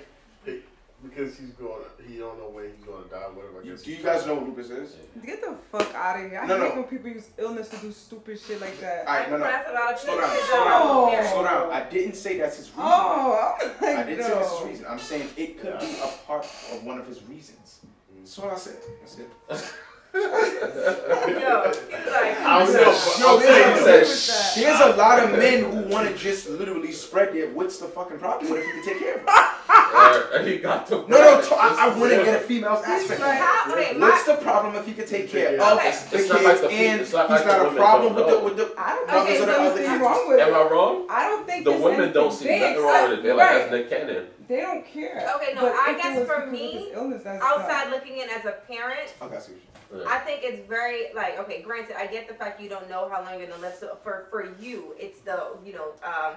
like, 0.46 0.62
because 1.04 1.38
he's 1.38 1.50
going, 1.50 1.82
he 2.14 2.20
don't 2.20 2.38
know 2.38 2.48
when 2.48 2.64
he's 2.66 2.84
gonna 2.86 3.04
die. 3.10 3.26
Whatever. 3.34 3.60
I 3.60 3.64
you- 3.64 3.76
do 3.76 3.90
you 3.90 4.02
guys 4.02 4.24
know 4.26 4.34
what 4.34 4.46
lupus 4.46 4.70
is? 4.70 4.96
Get 5.24 5.40
the 5.40 5.56
fuck 5.72 5.92
out 5.94 6.20
of 6.24 6.30
here. 6.30 6.38
I 6.40 6.46
No, 6.46 6.58
hate 6.60 6.68
no. 6.68 6.80
when 6.80 6.84
people 6.84 7.10
use 7.10 7.26
illness 7.38 7.68
to 7.70 7.76
do 7.78 7.90
stupid 7.92 8.38
shit 8.40 8.60
like 8.60 8.78
that. 8.80 9.06
Alright, 9.06 9.30
no, 9.30 9.38
no. 9.38 9.44
That's 9.44 9.68
a 9.68 9.72
lot 9.72 9.92
of 9.94 9.98
Slow 9.98 10.20
down, 10.20 10.30
slow 10.30 11.06
down. 11.06 11.10
care. 11.10 11.28
Slow 11.32 11.44
down. 11.44 11.70
I 11.72 11.82
didn't 11.88 12.14
say 12.14 12.38
that's 12.38 12.56
his 12.58 12.68
reason. 12.68 12.82
Oh, 12.84 13.56
I'm 13.60 13.68
like, 13.68 13.82
I 13.98 14.02
didn't 14.04 14.24
say 14.24 14.30
that's 14.34 14.58
his 14.58 14.68
reason. 14.68 14.86
I'm 14.88 14.98
saying 14.98 15.28
it 15.36 15.60
could 15.60 15.78
be 15.80 15.96
a 16.02 16.06
part 16.26 16.44
of 16.44 16.84
one 16.84 16.98
of 16.98 17.06
his 17.06 17.22
reasons. 17.24 17.80
Mm. 18.14 18.20
That's 18.20 18.38
what 18.38 18.52
I 18.52 18.56
said. 18.56 18.76
That's 19.00 19.18
it. 19.18 19.74
Yo, 20.14 20.20
he's 20.20 22.06
like, 22.06 22.38
I 22.40 22.64
don't 22.64 22.72
know. 22.72 22.84
but 22.84 23.20
I'm 23.26 23.40
there's, 23.84 24.12
saying 24.22 24.64
there's, 24.66 24.80
a 24.80 24.96
lot 24.96 25.22
of 25.24 25.30
men 25.32 25.64
who 25.64 25.92
want 25.92 26.08
to 26.08 26.14
just 26.16 26.48
literally 26.48 26.92
spread 26.92 27.32
their. 27.34 27.48
What's 27.50 27.78
the 27.78 27.86
fucking 27.86 28.18
problem? 28.18 28.50
What 28.50 28.60
if 28.60 28.66
you 28.66 28.72
can 28.74 28.84
take 28.84 28.98
care 29.00 29.14
of 29.16 29.22
it? 29.26 30.34
Or 30.34 30.42
he 30.42 30.58
got 30.58 30.86
the 30.86 30.96
No, 30.98 31.02
no. 31.06 31.08
bread. 31.36 31.44
To, 31.44 31.54
I, 31.56 31.76
I 31.78 31.98
want 31.98 32.10
to 32.12 32.16
get 32.24 32.34
a 32.42 32.44
female's 32.46 32.84
aspect. 32.84 33.20
like- 33.20 33.38
how, 33.38 33.72
okay, 33.72 33.96
my, 33.98 34.08
What's 34.10 34.24
the 34.24 34.34
problem 34.36 34.74
if 34.76 34.86
he 34.86 34.92
could 34.92 35.06
take 35.06 35.30
care 35.30 35.54
of 35.56 35.78
Okay. 35.78 35.90
the 36.10 36.18
It's 36.18 36.28
not 36.28 36.44
like 36.44 36.60
the 36.60 36.68
fe- 36.68 36.86
and 36.88 37.00
it's 37.00 37.12
not 37.12 37.30
he's 37.30 37.40
like 37.40 37.44
the 37.44 37.62
not 37.64 37.72
a 37.72 37.76
problem 37.76 38.14
with 38.14 38.26
don't 38.26 38.38
the 38.40 38.44
with 38.44 38.56
the 38.56 38.74
I 38.80 38.94
don't 38.94 39.06
brothers 39.08 39.26
think 39.38 39.40
of 39.40 39.46
there's 39.46 39.58
the 39.58 39.70
other 39.70 39.78
anything 39.80 40.00
wrong 40.00 40.28
with 40.28 40.40
Am 40.40 40.54
I 40.54 40.62
wrong? 40.70 41.06
I 41.10 41.22
don't 41.28 41.46
think 41.46 41.64
The 41.64 41.72
women 41.72 42.12
don't 42.12 42.32
see 42.32 42.58
nothing 42.58 42.82
wrong 42.82 43.10
with 43.10 43.18
it. 43.18 43.22
They're 43.22 43.34
like, 43.34 43.50
Right. 43.50 43.58
that's 43.58 43.72
Nick 43.72 43.88
Cannon. 43.90 44.26
They 44.48 44.60
don't 44.60 44.86
care. 44.86 45.28
Okay, 45.36 45.54
no, 45.54 45.62
But 45.62 45.72
I 45.74 45.94
guess 45.96 46.26
for 46.26 46.46
me, 46.46 46.90
illness, 46.92 47.22
that's 47.22 47.42
outside 47.42 47.90
looking 47.90 48.18
in 48.18 48.28
as 48.30 48.44
a 48.44 48.52
parent, 48.68 49.14
Okay, 49.22 49.36
I 49.36 49.38
see 49.38 49.52
what 49.52 49.60
you- 49.62 50.08
I 50.08 50.18
think 50.18 50.42
it's 50.42 50.66
very 50.68 51.12
like 51.14 51.38
okay. 51.38 51.62
Granted, 51.62 51.96
I 51.96 52.06
get 52.06 52.26
the 52.26 52.34
fact 52.34 52.60
you 52.60 52.68
don't 52.68 52.88
know 52.90 53.08
how 53.08 53.22
long 53.22 53.38
you're 53.38 53.48
gonna 53.48 53.60
live. 53.60 53.74
So 53.74 53.96
for 54.02 54.26
for 54.30 54.44
you, 54.58 54.94
it's 54.98 55.20
the 55.20 55.56
you 55.64 55.72
know 55.72 55.92
um, 56.02 56.36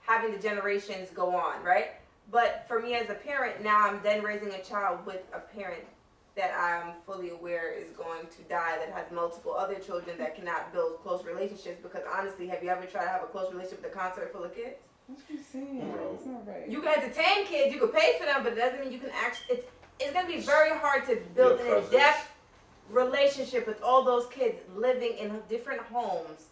having 0.00 0.32
the 0.32 0.38
generations 0.38 1.10
go 1.10 1.34
on, 1.36 1.62
right? 1.62 1.92
But 2.30 2.64
for 2.66 2.80
me 2.80 2.94
as 2.94 3.08
a 3.08 3.14
parent, 3.14 3.62
now 3.62 3.86
I'm 3.86 4.02
then 4.02 4.22
raising 4.24 4.50
a 4.50 4.62
child 4.62 5.06
with 5.06 5.22
a 5.32 5.38
parent 5.38 5.84
that 6.34 6.52
I'm 6.58 6.94
fully 7.06 7.30
aware 7.30 7.72
is 7.72 7.90
going 7.92 8.26
to 8.26 8.42
die, 8.48 8.78
that 8.78 8.90
has 8.92 9.10
multiple 9.10 9.54
other 9.54 9.74
children 9.76 10.16
that 10.18 10.36
cannot 10.36 10.72
build 10.72 11.00
close 11.02 11.24
relationships. 11.24 11.80
Because 11.82 12.02
honestly, 12.12 12.46
have 12.48 12.62
you 12.62 12.70
ever 12.70 12.86
tried 12.86 13.04
to 13.04 13.08
have 13.10 13.22
a 13.22 13.26
close 13.26 13.50
relationship 13.52 13.82
with 13.82 13.92
a 13.92 13.94
concert 13.96 14.32
full 14.32 14.44
of 14.44 14.54
kids? 14.54 14.76
What 15.08 15.18
you 15.30 15.38
saying? 15.52 15.90
Bro. 15.90 16.14
It's 16.16 16.26
not 16.26 16.46
right. 16.46 16.68
You 16.68 16.82
can 16.82 17.02
entertain 17.02 17.46
kids, 17.46 17.72
you 17.72 17.80
can 17.80 17.88
pay 17.88 18.16
for 18.18 18.26
them, 18.26 18.44
but 18.44 18.52
it 18.52 18.56
doesn't 18.56 18.80
mean 18.80 18.92
you 18.92 18.98
can 18.98 19.10
actually. 19.10 19.56
It's 19.56 19.66
it's 20.00 20.12
gonna 20.12 20.28
be 20.28 20.40
very 20.40 20.70
hard 20.70 21.06
to 21.06 21.16
build 21.34 21.58
Your 21.60 21.78
an 21.78 21.84
in-depth 21.84 22.30
relationship 22.90 23.66
with 23.66 23.82
all 23.82 24.04
those 24.04 24.26
kids 24.26 24.58
living 24.76 25.16
in 25.18 25.40
different 25.48 25.80
homes 25.80 26.46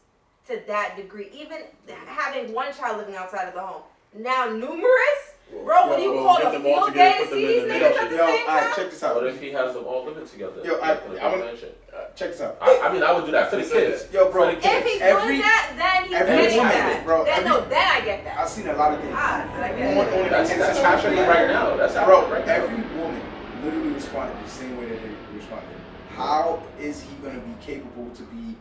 to 0.49 0.61
that 0.67 0.97
degree. 0.97 1.29
Even 1.33 1.59
having 2.07 2.53
one 2.53 2.73
child 2.75 2.99
living 2.99 3.15
outside 3.15 3.47
of 3.47 3.55
the 3.55 3.61
home. 3.61 3.83
Now 4.15 4.49
numerous, 4.49 5.35
bro. 5.51 5.87
What 5.89 5.97
do 5.97 6.03
you 6.03 6.13
Well, 6.15 6.25
call 6.25 6.39
get 6.39 6.55
a 6.55 6.59
them 6.59 6.67
all 6.67 6.75
field 6.75 6.89
together, 6.89 6.95
day 6.95 7.13
to 7.13 7.25
put 7.25 7.31
them 7.31 7.39
see 7.39 7.45
in 7.45 7.49
these 7.53 7.63
the 7.63 7.69
niggas 7.69 7.81
middle. 7.81 7.99
at 7.99 8.11
the 8.11 8.17
Yo, 8.17 8.27
same 8.27 8.49
alright, 8.49 8.63
time? 8.67 8.73
check 8.77 8.91
this 8.91 9.03
out. 9.03 9.15
What 9.17 9.27
if 9.27 9.41
he 9.41 9.51
has 9.53 9.75
them 9.75 9.85
all 9.87 10.05
living 10.05 10.27
together? 10.27 10.61
Yo, 10.65 10.75
I- 10.77 10.89
like 10.93 11.05
in 11.07 11.13
a 11.13 11.21
I'm- 11.21 11.33
convention? 11.39 11.69
Uh, 11.97 11.99
check 12.15 12.31
this 12.33 12.41
out. 12.41 12.59
I, 12.61 12.79
I 12.85 12.93
mean, 12.93 13.03
I 13.03 13.13
would 13.13 13.25
do 13.25 13.33
that 13.33 13.51
for 13.51 13.57
the 13.57 13.63
kids. 13.63 14.07
Yo, 14.13 14.31
bro. 14.31 14.47
The 14.47 14.57
kids. 14.61 14.67
If 14.67 14.85
he's 14.85 15.01
Every- 15.01 15.23
doing 15.29 15.41
that, 15.43 15.73
then 15.77 16.05
he's 16.09 16.15
every 16.15 16.37
getting 16.37 16.59
woman, 16.59 16.73
that. 16.73 17.05
bro, 17.07 17.25
then, 17.25 17.33
every- 17.39 17.49
no, 17.51 17.61
then 17.69 17.87
I 17.89 18.01
get 18.05 18.25
that. 18.25 18.39
I've 18.39 18.49
seen 18.49 18.67
a 18.69 18.75
lot 18.77 18.93
of 18.95 19.01
things. 19.01 19.15
Ah, 19.17 19.63
I 19.63 19.69
get 19.73 19.97
on 19.97 20.05
that. 20.07 20.31
That's, 20.31 20.51
that's 20.57 20.79
happening 20.79 21.19
right 21.27 21.49
now. 21.49 21.77
That's 21.77 21.95
Bro, 21.95 22.05
happening 22.29 22.33
right 22.33 22.47
now. 22.47 22.53
every 22.55 23.01
woman 23.01 23.23
literally 23.65 23.89
responded 23.91 24.37
the 24.45 24.51
same 24.51 24.77
way 24.79 24.87
that 24.91 25.03
they 25.03 25.37
responded. 25.37 25.69
How 26.15 26.63
is 26.79 27.03
he 27.03 27.15
gonna 27.17 27.41
be 27.41 27.55
capable 27.65 28.11
to 28.11 28.23
be 28.25 28.57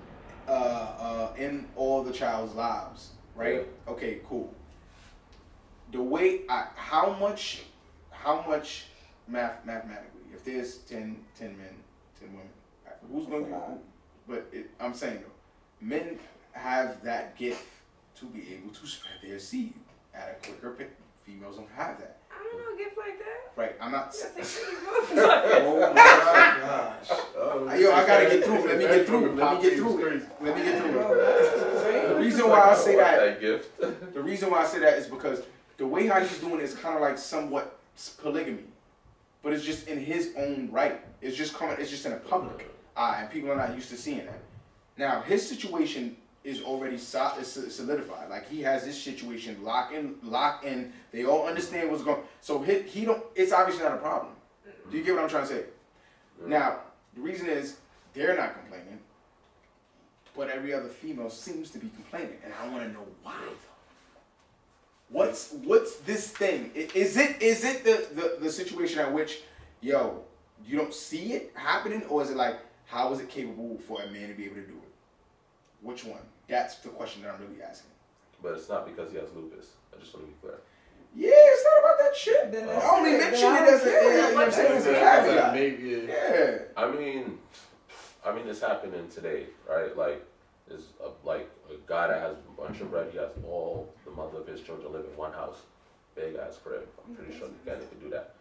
uh, 0.47 0.51
uh, 0.51 1.33
in 1.37 1.67
all 1.75 2.03
the 2.03 2.11
child's 2.13 2.53
lives? 2.55 3.11
Right? 3.35 3.67
Okay, 3.87 4.19
cool. 4.29 4.53
The 5.95 6.03
way 6.03 6.41
I, 6.49 6.67
how 6.75 7.13
much, 7.21 7.61
how 8.11 8.43
much 8.45 8.87
math 9.29 9.65
mathematically? 9.65 10.23
If 10.33 10.43
there's 10.43 10.79
10, 10.79 11.15
10 11.39 11.57
men, 11.57 11.67
ten 12.19 12.33
women, 12.33 12.49
who's 13.09 13.27
gonna 13.27 13.45
be? 13.45 13.79
But 14.27 14.49
it, 14.51 14.71
I'm 14.77 14.93
saying 14.93 15.19
though, 15.21 15.31
men 15.79 16.19
have 16.51 17.01
that 17.05 17.37
gift 17.37 17.63
to 18.19 18.25
be 18.25 18.41
able 18.55 18.73
to 18.73 18.85
spread 18.85 19.13
their 19.23 19.39
seed 19.39 19.73
at 20.13 20.37
a 20.37 20.45
quicker 20.45 20.71
pace. 20.71 20.87
Females 21.25 21.55
don't 21.55 21.69
have 21.77 21.97
that. 21.99 22.17
I 22.29 22.43
don't 22.43 22.59
know, 22.59 22.77
gifts 22.77 22.97
like 22.97 23.17
that. 23.17 23.53
Right. 23.55 23.75
I'm 23.79 23.91
not. 23.93 24.11
That's 24.11 24.35
like 24.35 24.77
oh, 25.15 25.79
oh 25.81 25.93
my 25.93 25.95
gosh. 25.95 27.19
Oh, 27.37 27.73
Yo, 27.73 27.91
I 27.93 28.05
gotta 28.05 28.25
get 28.29 28.43
through. 28.43 28.67
Let 28.67 28.77
me 28.77 28.83
get 28.83 29.07
through. 29.07 29.35
Let 29.35 29.55
me 29.55 29.69
get 29.69 29.77
through 29.77 30.07
it. 30.07 30.23
Let 30.41 30.57
me 30.57 30.63
get 30.63 30.81
through 30.81 30.99
it. 30.99 32.09
The 32.09 32.15
reason 32.15 32.49
why 32.49 32.59
I 32.59 32.75
say 32.75 32.95
that, 32.97 33.41
that 33.41 34.13
the 34.13 34.21
reason 34.21 34.51
why 34.51 34.63
I 34.63 34.65
say 34.65 34.79
that 34.79 34.97
is 34.99 35.07
because 35.07 35.41
the 35.77 35.85
way 35.85 36.07
how 36.07 36.19
he's 36.19 36.39
doing 36.39 36.59
it 36.59 36.63
is 36.63 36.73
kind 36.75 36.95
of 36.95 37.01
like 37.01 37.17
somewhat 37.17 37.79
polygamy, 38.21 38.63
but 39.43 39.53
it's 39.53 39.63
just 39.63 39.87
in 39.87 39.99
his 39.99 40.33
own 40.37 40.69
right. 40.71 41.01
It's 41.21 41.35
just 41.35 41.53
coming. 41.53 41.75
It's 41.79 41.89
just 41.89 42.05
in 42.05 42.11
the 42.11 42.17
public 42.17 42.69
eye, 42.95 43.21
and 43.21 43.29
people 43.29 43.51
are 43.51 43.55
not 43.55 43.75
used 43.75 43.89
to 43.89 43.97
seeing 43.97 44.25
that. 44.25 44.39
Now 44.97 45.21
his 45.21 45.47
situation 45.47 46.15
is 46.43 46.61
already 46.61 46.97
solidified. 46.97 48.29
Like 48.29 48.47
he 48.49 48.61
has 48.61 48.85
this 48.85 49.01
situation 49.01 49.63
locked 49.63 49.93
in, 49.93 50.15
locked 50.23 50.65
in. 50.65 50.93
They 51.11 51.25
all 51.25 51.47
understand 51.47 51.91
what's 51.91 52.03
going. 52.03 52.21
So 52.41 52.61
he, 52.61 52.81
he 52.81 53.05
don't. 53.05 53.23
It's 53.35 53.51
obviously 53.51 53.83
not 53.83 53.95
a 53.95 53.97
problem. 53.97 54.33
Do 54.89 54.97
you 54.97 55.03
get 55.03 55.15
what 55.15 55.23
I'm 55.23 55.29
trying 55.29 55.47
to 55.47 55.53
say? 55.53 55.63
Now 56.45 56.79
the 57.15 57.21
reason 57.21 57.47
is 57.47 57.77
they're 58.13 58.37
not 58.37 58.53
complaining, 58.53 58.99
but 60.35 60.49
every 60.49 60.73
other 60.73 60.87
female 60.87 61.29
seems 61.29 61.69
to 61.71 61.79
be 61.79 61.89
complaining, 61.89 62.37
and 62.43 62.53
I 62.53 62.67
want 62.69 62.83
to 62.83 62.91
know 62.91 63.05
why. 63.23 63.33
Though. 63.41 63.74
What's 65.09 65.53
what's 65.63 65.97
this 65.97 66.29
thing? 66.29 66.71
Is 66.73 67.17
it 67.17 67.41
is 67.41 67.63
it 67.63 67.83
the, 67.83 68.07
the 68.15 68.37
the 68.41 68.51
situation 68.51 68.99
at 68.99 69.11
which, 69.13 69.41
yo, 69.81 70.23
you 70.65 70.77
don't 70.77 70.93
see 70.93 71.33
it 71.33 71.51
happening, 71.55 72.03
or 72.03 72.21
is 72.23 72.31
it 72.31 72.37
like 72.37 72.57
how 72.85 73.13
is 73.13 73.19
it 73.19 73.29
capable 73.29 73.77
for 73.87 74.01
a 74.01 74.09
man 74.11 74.29
to 74.29 74.33
be 74.33 74.45
able 74.45 74.55
to 74.55 74.61
do 74.61 74.73
it? 74.73 74.91
Which 75.81 76.03
one? 76.03 76.21
That's 76.47 76.75
the 76.77 76.89
question 76.89 77.23
that 77.23 77.33
I'm 77.33 77.41
really 77.41 77.61
asking. 77.61 77.91
But 78.41 78.53
it's 78.53 78.69
not 78.69 78.85
because 78.85 79.11
he 79.11 79.17
has 79.17 79.29
lupus. 79.35 79.67
I 79.95 79.99
just 79.99 80.13
want 80.13 80.25
to 80.27 80.31
be 80.31 80.37
clear. 80.41 80.59
Yeah, 81.15 81.31
it's 81.33 81.63
not 81.63 81.79
about 81.79 81.99
that 81.99 82.15
shit. 82.15 82.51
Then 82.51 82.67
I 82.67 82.97
only 82.97 83.11
say 83.11 83.19
mention 83.19 83.53
that 83.53 83.67
it 83.67 83.73
as 83.73 83.81
a, 83.81 83.85
don't 83.85 84.13
you 84.13 84.35
know 84.35 84.43
I'm 84.43 84.51
saying, 84.51 84.71
as 84.73 84.85
a 84.85 84.91
That's 84.91 85.27
caveat. 85.27 85.53
Maybe. 85.53 86.07
Yeah. 86.07 86.57
I 86.75 86.91
mean, 86.91 87.37
I 88.25 88.35
mean, 88.35 88.47
it's 88.47 88.61
happening 88.61 89.07
today, 89.07 89.45
right? 89.69 89.95
Like, 89.95 90.25
there's 90.67 90.87
a, 91.03 91.09
like 91.27 91.49
a 91.69 91.75
guy 91.87 92.07
that 92.07 92.19
has 92.21 92.35
a 92.37 92.61
bunch 92.61 92.81
of 92.81 92.89
bread. 92.91 93.09
He 93.11 93.17
has 93.17 93.29
all 93.47 93.93
the 94.05 94.11
mother 94.11 94.39
of 94.39 94.47
his 94.47 94.61
children 94.61 94.91
live 94.91 95.05
in 95.05 95.15
one 95.17 95.31
house, 95.33 95.57
big 96.15 96.35
ass 96.35 96.59
crib. 96.63 96.87
I'm 97.07 97.15
pretty 97.15 97.37
sure 97.37 97.47
the 97.47 97.69
guy 97.71 97.77
could 97.77 98.01
do 98.01 98.09
that. 98.09 98.35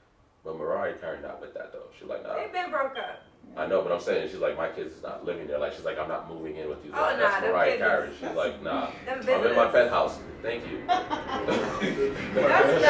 But 0.44 0.58
Mariah 0.58 0.94
Carey 0.94 1.20
not 1.22 1.40
with 1.40 1.54
that 1.54 1.72
though. 1.72 1.86
She's 1.98 2.08
like, 2.08 2.22
nah. 2.22 2.34
They've 2.36 2.52
been 2.52 2.70
broke 2.70 2.96
up. 2.96 3.22
I 3.56 3.66
know, 3.66 3.82
but 3.82 3.92
I'm 3.92 4.00
saying 4.00 4.28
she's 4.30 4.40
like, 4.40 4.56
my 4.56 4.68
kids 4.68 4.94
is 4.96 5.02
not 5.02 5.24
living 5.24 5.46
there. 5.46 5.58
Like, 5.58 5.72
she's 5.74 5.84
like, 5.84 5.98
I'm 5.98 6.08
not 6.08 6.28
moving 6.28 6.56
in 6.56 6.68
with 6.68 6.84
you. 6.84 6.92
Oh, 6.94 7.00
Like, 7.00 7.16
nah, 7.16 7.22
that's 7.22 7.40
them 7.40 7.52
Mariah 7.52 7.70
kids 7.70 7.82
Carey. 7.82 8.10
She's 8.20 8.36
like, 8.36 8.62
nah. 8.62 8.90
I'm 9.10 9.28
in 9.28 9.56
my 9.56 9.66
penthouse. 9.68 10.18
Thank 10.42 10.64
you. 10.70 10.82
That's 10.88 12.84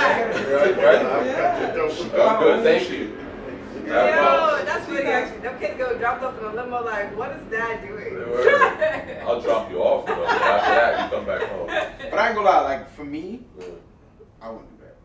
right, 0.49 0.77
nice. 0.77 2.03
right. 2.03 2.21
I'm 2.21 2.43
good. 2.43 2.65
Thank 2.65 2.91
you. 2.91 3.24
Yo, 3.87 4.65
that's 4.65 4.87
funny 4.87 5.01
actually. 5.03 5.41
Them 5.41 5.59
kids 5.59 5.79
go 5.79 5.97
dropped 5.99 6.23
off 6.23 6.39
in 6.39 6.45
a 6.45 6.53
limo. 6.55 6.85
Like, 6.85 7.17
what 7.17 7.31
is 7.33 7.43
dad 7.51 7.87
doing? 7.87 8.17
I'll 9.27 9.41
drop 9.41 9.71
you 9.71 9.79
off, 9.83 10.07
bro. 10.07 10.25
After 10.25 10.75
that, 10.75 11.11
you 11.11 11.17
come 11.17 11.27
back 11.27 11.43
home. 11.51 11.67
But 12.11 12.19
I 12.19 12.27
ain't 12.29 12.37
gonna 12.37 12.49
lie, 12.49 12.61
like 12.63 12.91
for 12.95 13.05
me, 13.05 13.45
Yeah. 13.59 13.65
I 14.41 14.51
wouldn't 14.51 14.71
do 14.79 14.85
that. 14.85 14.97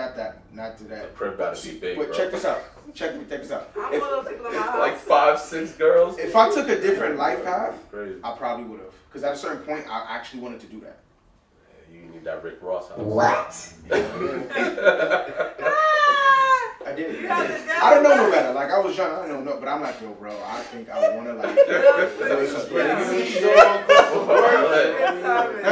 Not 0.00 0.16
that, 0.16 0.42
not 0.54 0.78
to 0.78 0.84
The 0.84 0.88
that. 0.90 1.14
crib 1.16 1.38
gotta 1.38 1.60
be 1.62 1.78
big, 1.78 1.96
But 1.98 2.08
bro. 2.08 2.16
check 2.16 2.30
this 2.32 2.44
out. 2.44 2.62
Check 2.94 3.16
me, 3.16 3.24
check 3.28 3.42
this 3.42 3.50
out. 3.50 3.70
I'm 3.78 3.92
If, 3.94 4.00
one 4.00 4.12
of 4.12 4.24
those 4.24 4.32
people 4.32 4.46
in 4.46 4.54
my 4.56 4.62
house. 4.62 4.78
like 4.78 4.96
five, 4.96 5.38
six 5.38 5.72
girls. 5.72 6.18
if 6.18 6.34
I 6.36 6.50
took 6.54 6.68
a 6.68 6.80
different 6.80 7.16
life 7.16 7.44
path, 7.44 7.74
Crazy. 7.90 8.18
I 8.24 8.32
probably 8.32 8.64
would 8.66 8.80
have. 8.80 8.92
Because 9.08 9.24
at 9.24 9.34
a 9.34 9.36
certain 9.36 9.62
point, 9.64 9.84
I 9.88 10.04
actually 10.08 10.40
wanted 10.40 10.60
to 10.60 10.66
do 10.66 10.80
that. 10.80 10.98
You 11.92 12.00
need 12.10 12.24
that 12.24 12.42
Rick 12.42 12.58
Ross 12.60 12.88
house. 12.88 13.74
Ah, 15.66 15.93
I 16.94 16.96
did. 16.96 17.20
You 17.20 17.26
have 17.26 17.48
this 17.48 17.66
guy 17.66 17.86
I 17.86 17.94
don't 17.94 18.02
know 18.04 18.10
with 18.10 18.18
no 18.18 18.30
better. 18.30 18.54
Like 18.54 18.70
I 18.70 18.78
was 18.78 18.96
young, 18.96 19.10
I 19.10 19.26
don't 19.26 19.44
know, 19.44 19.56
but 19.58 19.68
I'm 19.68 19.80
like, 19.82 20.00
yo, 20.00 20.14
bro, 20.14 20.30
I 20.46 20.60
think 20.60 20.88
I 20.88 21.16
wanna 21.16 21.34
like. 21.34 21.56
No, 21.56 21.64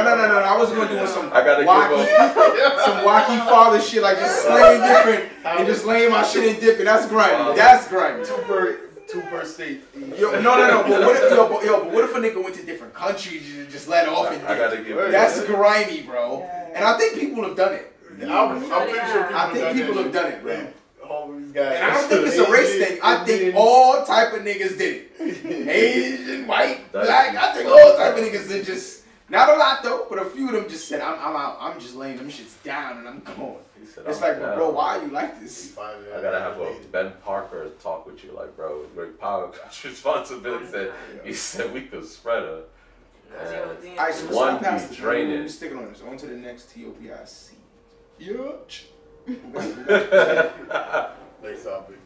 no, 0.03 0.15
no, 0.15 0.27
no, 0.27 0.27
no. 0.27 0.39
I 0.39 0.57
wasn't 0.57 0.79
gonna 0.79 0.99
do 0.99 1.07
some 1.07 1.31
I 1.31 1.43
gotta 1.43 1.63
give 1.63 1.71
wacky, 1.71 2.05
some 2.85 2.97
wacky 3.07 3.37
father 3.47 3.79
shit, 3.79 4.03
like 4.03 4.17
just 4.17 4.43
slaying 4.43 4.81
different 4.81 5.31
and 5.45 5.67
just 5.67 5.85
laying 5.85 6.11
my 6.11 6.23
shit 6.23 6.51
and 6.51 6.59
dipping. 6.59 6.85
That's 6.85 7.07
grimy. 7.07 7.55
That's 7.55 7.87
grimy. 7.87 8.25
Two 8.25 8.35
per, 8.43 8.89
two 9.07 9.21
per 9.21 9.45
state. 9.45 9.81
Yo, 10.17 10.31
no, 10.41 10.57
no, 10.57 10.67
no. 10.67 10.83
But 10.83 11.01
what 11.07 11.15
if, 11.23 11.31
yo, 11.31 11.47
but, 11.47 11.63
yo, 11.63 11.83
but 11.85 11.93
what 11.93 12.03
if 12.03 12.15
a 12.15 12.19
nigga 12.19 12.43
went 12.43 12.55
to 12.55 12.65
different 12.65 12.93
countries 12.93 13.55
and 13.55 13.69
just 13.69 13.87
let 13.87 14.09
off 14.09 14.29
and 14.29 14.45
I 14.45 14.55
dip? 14.55 14.57
gotta 14.57 14.77
give 14.77 14.87
you 14.87 15.11
That's 15.11 15.41
grimy, 15.45 16.01
bro. 16.01 16.41
And 16.75 16.83
I 16.83 16.97
think 16.97 17.17
people 17.17 17.43
have 17.45 17.55
done 17.55 17.75
it. 17.75 17.93
I'm, 18.21 18.71
I'm 18.71 18.89
pretty 18.89 19.07
sure 19.11 19.23
people 19.23 19.37
I 19.37 19.53
think 19.53 19.65
done 19.65 19.75
people 19.75 19.95
that 19.95 20.03
have 20.03 20.13
done 20.13 20.31
it, 20.33 20.43
bro. 20.43 20.67
Shit. 21.03 21.11
Homies 21.11 21.53
got. 21.53 21.73
And 21.73 21.83
I 21.85 21.93
don't 21.93 22.09
think 22.09 22.27
it's 22.27 22.37
a 22.37 22.51
race 22.51 22.87
thing. 22.87 22.99
I 23.03 23.23
think 23.25 23.55
all 23.55 24.05
type 24.05 24.33
of 24.33 24.41
niggas 24.41 24.77
did 24.77 25.05
it. 25.19 25.45
Asian, 25.69 26.47
white, 26.47 26.91
black. 26.91 27.35
I 27.35 27.53
think 27.53 27.69
all 27.69 27.95
type 27.97 28.17
of 28.17 28.23
niggas 28.23 28.47
did 28.47 28.65
just. 28.65 29.03
Not 29.29 29.49
a 29.49 29.57
lot 29.57 29.81
though, 29.81 30.05
but 30.09 30.19
a 30.19 30.25
few 30.25 30.47
of 30.49 30.53
them 30.53 30.69
just 30.69 30.87
said, 30.87 31.01
"I'm, 31.01 31.13
I'm 31.13 31.35
out. 31.35 31.57
I'm 31.59 31.79
just 31.79 31.95
laying 31.95 32.17
them 32.17 32.29
shits 32.29 32.61
down 32.63 32.99
and 32.99 33.07
I'm 33.07 33.19
going." 33.21 33.55
He 33.79 33.85
said, 33.85 34.03
It's 34.07 34.21
I'm 34.21 34.29
like, 34.29 34.39
but 34.39 34.55
bro, 34.55 34.69
why 34.69 34.97
are 34.97 35.03
you 35.03 35.11
like 35.11 35.39
this? 35.41 35.77
I 35.77 36.21
gotta 36.21 36.39
have 36.39 36.57
a 36.59 36.73
Ben 36.91 37.13
Parker 37.23 37.69
talk 37.81 38.05
with 38.05 38.23
you, 38.23 38.31
like, 38.31 38.55
bro. 38.55 38.85
great 38.93 39.19
Power 39.19 39.49
comes 39.49 39.83
responsibility. 39.85 40.67
Said 40.67 40.91
he 41.23 41.33
said 41.33 41.73
we 41.73 41.81
could 41.81 42.05
spread 42.05 42.43
her. 42.43 42.63
Yo, 43.31 43.39
And 43.39 43.81
damn. 43.81 43.91
All 43.99 44.05
right, 44.05 44.13
so 44.13 44.25
let's 44.25 44.35
One 44.35 44.53
not 44.53 44.61
pass 44.61 44.83
be 44.83 44.95
the 44.95 45.01
draining. 45.01 45.39
We're 45.39 45.47
sticking 45.47 45.77
on 45.77 45.89
this. 45.91 46.01
On 46.01 46.17
to 46.17 46.25
the 46.27 46.35
next 46.35 46.75
TOPIC. 46.75 47.55
Yuch. 48.21 48.83
Next 49.25 49.39
topic. 51.63 51.97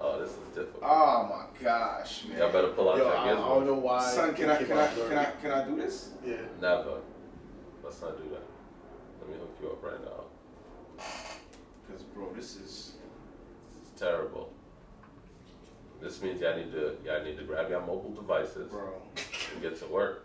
oh, 0.00 0.20
this 0.20 0.30
is 0.30 0.36
difficult. 0.54 0.82
Oh 0.82 1.28
my 1.28 1.62
gosh, 1.62 2.24
man! 2.26 2.38
Y'all 2.38 2.52
better 2.52 2.68
pull 2.68 2.88
out 2.90 2.96
Yo, 2.96 3.04
that 3.04 3.18
I, 3.18 3.30
I 3.30 3.34
don't 3.34 3.66
know 3.66 3.74
why. 3.74 4.10
Son, 4.10 4.34
can 4.34 4.48
I, 4.48 4.56
keep 4.56 4.68
can 4.68 4.78
I, 4.78 4.86
can 4.86 5.18
I, 5.18 5.24
can 5.42 5.50
I 5.50 5.64
do 5.66 5.76
this? 5.76 6.10
Yeah. 6.24 6.36
Never. 6.62 7.00
Let's 7.82 8.00
not 8.00 8.16
do 8.16 8.24
that. 8.30 8.42
Let 9.20 9.30
me 9.30 9.36
hook 9.38 9.54
you 9.60 9.68
up 9.68 9.82
right 9.82 10.02
now. 10.02 10.24
Because 11.86 12.02
bro, 12.04 12.32
this 12.34 12.56
is. 12.56 12.94
This 13.74 13.92
is 13.92 14.00
terrible. 14.00 14.50
This 16.00 16.22
means 16.22 16.40
y'all 16.40 16.56
need 16.56 16.72
to 16.72 16.96
y'all 17.04 17.22
need 17.22 17.36
to 17.36 17.44
grab 17.44 17.68
your 17.68 17.80
mobile 17.80 18.14
devices 18.14 18.68
Bro. 18.68 18.94
and 19.52 19.62
get 19.62 19.78
to 19.80 19.86
work. 19.86 20.23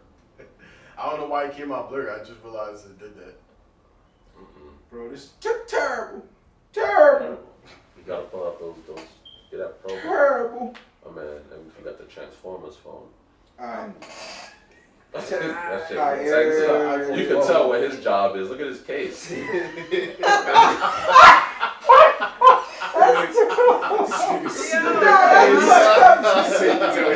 I 0.99 1.09
don't 1.11 1.19
know 1.21 1.27
why 1.27 1.45
it 1.45 1.55
came 1.55 1.71
out 1.71 1.89
blurry. 1.89 2.11
I 2.11 2.19
just 2.19 2.43
realized 2.43 2.85
it 2.85 2.99
did 2.99 3.15
that. 3.17 3.35
Mm-mm. 4.37 4.71
Bro, 4.91 5.09
this 5.11 5.29
ter- 5.39 5.63
terrible. 5.65 6.25
Terrible. 6.73 7.19
Terrible. 7.19 7.43
You 7.97 8.03
gotta 8.05 8.23
pull 8.23 8.45
out 8.47 8.59
those 8.59 8.75
those 8.87 9.05
get 9.49 9.57
that 9.59 9.81
program. 9.81 10.01
Terrible. 10.03 10.75
Oh 11.05 11.11
man, 11.11 11.25
and 11.53 11.63
we 11.65 11.71
forgot 11.71 11.97
the 11.97 12.05
Transformers 12.05 12.75
phone. 12.75 13.07
Alright. 13.59 14.01
that 15.13 15.23
shit 15.27 15.39
that 15.41 15.87
shit 15.87 15.97
Ah, 15.97 16.11
was 16.11 16.25
yeah, 16.25 16.39
yeah, 16.41 17.07
yeah, 17.07 17.15
You 17.15 17.27
can 17.27 17.45
tell 17.47 17.67
what 17.69 17.81
his 17.81 18.03
job 18.03 18.35
is. 18.35 18.49
Look 18.49 18.59
at 18.61 18.67
his 18.67 18.81
case. 18.81 19.33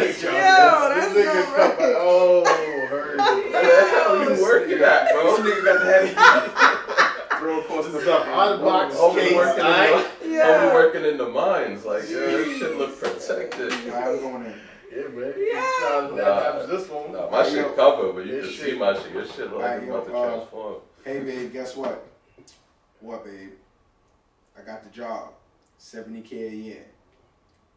This 0.04 0.22
that's 0.24 1.14
nigga 1.14 1.34
not 1.34 1.46
come 1.46 1.58
back- 1.58 1.80
right. 1.80 1.96
You 3.38 4.42
working 4.42 4.80
at, 4.80 5.12
bro? 5.12 5.38
This 5.38 5.40
bro? 5.40 5.52
nigga 5.52 5.64
got 5.66 5.80
the 5.80 5.86
heavy. 5.92 6.80
Bro, 7.40 7.62
post 7.64 7.92
This 7.92 8.04
is 8.04 8.08
an 8.08 8.14
unboxed 8.22 8.98
Homie 8.98 9.16
case. 9.20 9.36
working, 9.36 9.66
in 9.66 9.72
aight? 9.72 10.20
the, 10.22 10.30
Yeah. 10.30 10.46
homie 10.48 10.74
working 10.74 11.04
in 11.04 11.18
the 11.18 11.28
mines. 11.28 11.84
Like, 11.84 12.04
yeah, 12.04 12.16
this 12.20 12.58
shit 12.58 12.78
look 12.78 12.98
protected. 12.98 13.74
Alright, 13.74 14.08
I'm 14.08 14.20
going 14.22 14.46
in. 14.46 14.54
Yeah, 14.90 15.08
man. 15.10 15.34
Yeah. 15.38 15.72
Shout 15.82 15.92
out 15.92 16.10
to 16.12 16.16
Nah. 16.16 16.66
this 16.78 16.88
one. 16.90 17.12
Nah, 17.12 17.30
my 17.30 17.44
Hey, 17.44 17.50
shit 17.50 17.58
yo. 17.58 17.74
covered, 17.74 18.14
but 18.16 18.26
you 18.28 18.40
can 18.40 18.50
shit- 18.50 18.66
see 18.72 18.80
my 18.80 18.94
shit. 18.94 19.12
Your 19.12 19.26
shit 19.26 19.40
look 19.52 19.60
like 19.60 19.62
Alright, 19.62 19.78
it's 19.80 19.88
yo, 19.88 19.94
about 19.96 20.08
to 20.08 20.16
uh, 20.18 20.30
transform. 20.38 20.76
Hey, 21.04 21.20
babe, 21.20 21.52
guess 21.52 21.76
what? 21.76 22.06
What, 23.02 23.26
babe? 23.26 23.50
I 24.58 24.62
got 24.62 24.84
the 24.86 24.90
job. 24.90 25.32
70K 25.82 26.32
a 26.50 26.56
year. 26.56 26.86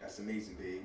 That's 0.00 0.20
amazing, 0.20 0.54
babe. 0.60 0.82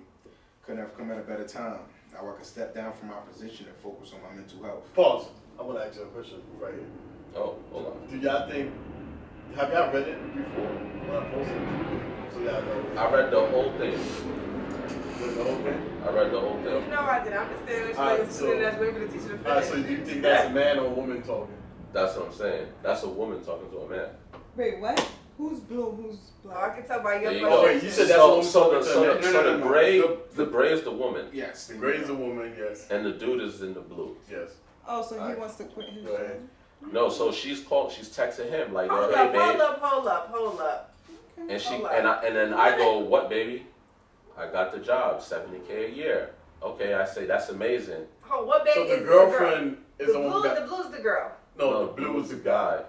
Couldn't 0.66 0.82
have 0.82 0.98
come 0.98 1.12
at 1.12 1.20
a 1.20 1.22
better 1.22 1.48
time. 1.48 1.82
Now 2.14 2.30
I 2.30 2.36
can 2.36 2.44
step 2.44 2.74
down 2.76 2.94
from 2.94 3.10
my 3.10 3.20
position 3.32 3.68
and 3.68 3.76
focus 3.78 4.14
on 4.14 4.22
my 4.24 4.36
mental 4.36 4.64
health. 4.64 4.94
Pause. 4.94 5.28
I 5.60 5.64
want 5.64 5.78
to 5.80 5.86
ask 5.86 5.96
you 5.98 6.04
a 6.04 6.06
question 6.08 6.42
right 6.60 6.74
here. 6.74 6.84
Oh, 7.36 7.56
hold 7.72 7.86
on. 7.88 8.08
Do 8.10 8.18
y'all 8.18 8.50
think? 8.50 8.72
Have 9.56 9.72
y'all 9.72 9.94
read 9.94 10.08
it 10.08 10.36
before 10.36 10.66
when 10.66 11.16
I 11.18 11.30
posted 11.30 11.58
it? 11.58 12.34
So 12.34 12.40
y'all 12.40 12.62
know. 12.62 13.02
I 13.02 13.14
read 13.14 13.32
the 13.32 13.40
whole 13.48 13.72
thing. 13.74 13.92
Read 15.22 15.38
the 15.38 15.44
whole 15.44 15.64
thing. 15.64 16.00
I 16.06 16.10
read 16.12 16.32
the 16.32 16.40
whole 16.40 16.58
You 16.60 16.64
thing. 16.82 16.90
know 16.90 17.00
I 17.02 17.24
did. 17.24 17.34
I'm 17.34 17.50
just 17.50 17.64
standing 17.64 17.86
there 17.94 17.96
Alright, 18.00 18.20
like 18.20 18.28
a 18.30 18.34
student 18.34 18.58
so- 18.58 18.62
that's 18.64 18.80
waiting 18.80 18.96
for 18.96 19.00
the 19.02 19.08
teacher 19.08 19.22
to 19.30 19.38
finish. 19.38 19.48
Alright, 19.48 19.66
so 19.66 19.76
do 19.84 19.92
you 19.92 20.06
think 20.06 20.22
that's 20.22 20.48
a 20.48 20.50
man 20.50 20.80
or 20.80 20.86
a 20.88 20.90
woman 20.90 21.22
talking? 21.22 21.56
That's 21.94 22.16
what 22.16 22.28
I'm 22.28 22.34
saying. 22.34 22.68
That's 22.82 23.04
a 23.04 23.10
woman 23.10 23.44
talking 23.44 23.70
to 23.72 23.78
a 23.80 23.90
man. 23.90 24.10
Wait, 24.56 24.80
what? 24.80 25.12
Who's 25.42 25.60
blue? 25.62 25.92
Who's 25.92 26.18
Oh, 26.46 26.50
I 26.50 26.54
black? 26.54 26.76
can 26.78 26.86
tell 26.88 27.02
by 27.04 27.14
your 27.22 27.32
There 27.32 27.40
you 27.42 27.48
photo. 27.48 27.64
wait, 27.66 27.84
you 27.84 27.90
said 27.90 28.08
that's 28.10 28.20
oh, 28.20 28.42
so, 28.42 28.64
a 28.64 28.68
woman 28.68 28.84
so 28.84 29.00
the, 29.02 29.06
talking 29.06 29.22
to 29.22 29.22
so 29.22 29.22
a 29.22 29.22
the, 29.22 29.22
man. 29.22 29.24
so 29.24 29.32
No, 29.32 29.42
no, 29.42 29.52
the 29.52 29.58
no, 29.58 29.64
no. 29.64 29.68
gray, 29.72 30.00
The- 30.02 30.18
the 30.36 30.46
gray 30.46 30.72
is 30.74 30.82
the 30.84 30.92
woman, 30.92 31.26
Yes. 31.34 31.72
Gray's 31.80 32.10
a 32.10 32.14
woman, 32.14 32.54
yes. 32.58 32.88
and 32.92 33.06
the 33.06 33.12
dude 33.14 33.42
is 33.42 33.62
in 33.64 33.74
the 33.74 33.80
blue. 33.82 34.16
Yes. 34.30 34.50
Oh, 34.88 35.02
so 35.04 35.16
he 35.16 35.22
Alright. 35.22 35.40
wants 35.40 35.56
to 35.56 35.64
quit 35.66 35.90
his 35.90 36.06
Go 36.06 36.14
ahead. 36.16 36.40
job. 36.82 36.94
No, 36.94 37.10
so 37.10 37.32
she's 37.32 37.60
called. 37.62 37.92
She's 37.92 38.10
texting 38.10 38.50
him 38.50 38.74
like, 38.74 38.90
Hold 38.90 39.12
"Yo, 39.12 39.16
up, 39.18 39.32
hey, 39.34 39.40
hold 39.40 39.62
up, 39.62 39.80
hold 39.82 40.08
up, 40.08 40.28
hold 40.34 40.60
up. 40.62 40.94
Okay, 41.40 41.54
and 41.54 41.62
she 41.62 41.76
hold 41.76 41.88
and 41.92 42.08
I 42.08 42.24
and 42.24 42.36
then 42.36 42.54
I 42.56 42.76
go, 42.78 42.98
"What, 42.98 43.30
baby? 43.30 43.66
I 44.38 44.48
got 44.48 44.72
the 44.74 44.80
job, 44.80 45.22
seventy 45.22 45.60
k 45.68 45.86
a 45.86 45.90
year." 45.90 46.32
Okay, 46.64 46.94
I 46.96 47.06
say 47.06 47.26
that's 47.26 47.50
amazing. 47.50 48.06
Oh, 48.32 48.46
what 48.46 48.66
baby 48.66 48.80
So 48.80 48.88
the 48.88 49.02
is 49.02 49.06
girlfriend 49.08 49.78
the 50.00 50.06
is 50.06 50.12
girl? 50.12 50.14
the 50.14 50.20
The 50.24 50.30
one 50.30 50.42
blue, 50.42 50.50
that. 50.50 50.62
the 50.62 50.68
blue's 50.68 50.92
the 50.92 51.02
girl. 51.04 51.32
No, 51.60 51.86
the 51.86 51.94
blue 51.94 52.20
is 52.22 52.30
the 52.30 52.36
guy. 52.38 52.78
guy. 52.78 52.84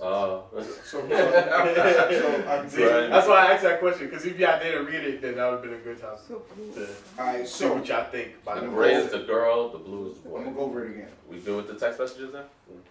Oh. 0.00 0.44
Uh, 0.56 0.62
So, 0.84 1.08
so, 1.08 1.08
so 1.08 2.68
See, 2.68 2.84
that's 2.84 3.28
why 3.28 3.46
I 3.46 3.52
asked 3.52 3.62
that 3.62 3.80
question 3.80 4.06
because 4.08 4.24
if 4.26 4.38
y'all 4.38 4.58
didn't 4.58 4.86
read 4.86 5.04
it, 5.04 5.22
then 5.22 5.36
that 5.36 5.44
would 5.50 5.54
have 5.54 5.62
been 5.62 5.74
a 5.74 5.78
good 5.78 6.00
time 6.00 6.16
So 6.28 6.42
blue. 6.54 6.72
to 6.74 6.88
all 7.18 7.26
right, 7.26 7.46
see 7.48 7.64
so 7.64 7.74
what 7.74 7.86
y'all 7.88 8.10
think. 8.10 8.44
By 8.44 8.56
the 8.56 8.62
the 8.62 8.66
gray 8.68 8.94
is 8.94 9.10
the 9.12 9.20
girl, 9.20 9.70
the 9.70 9.78
blue 9.78 10.10
is 10.10 10.18
the 10.18 10.28
I'm 10.30 10.44
gonna 10.44 10.56
go 10.56 10.60
over 10.62 10.84
it 10.84 10.90
again. 10.92 11.08
We 11.30 11.38
good 11.38 11.56
with 11.56 11.68
the 11.68 11.74
text 11.74 11.98
messages 11.98 12.32
now? 12.32 12.44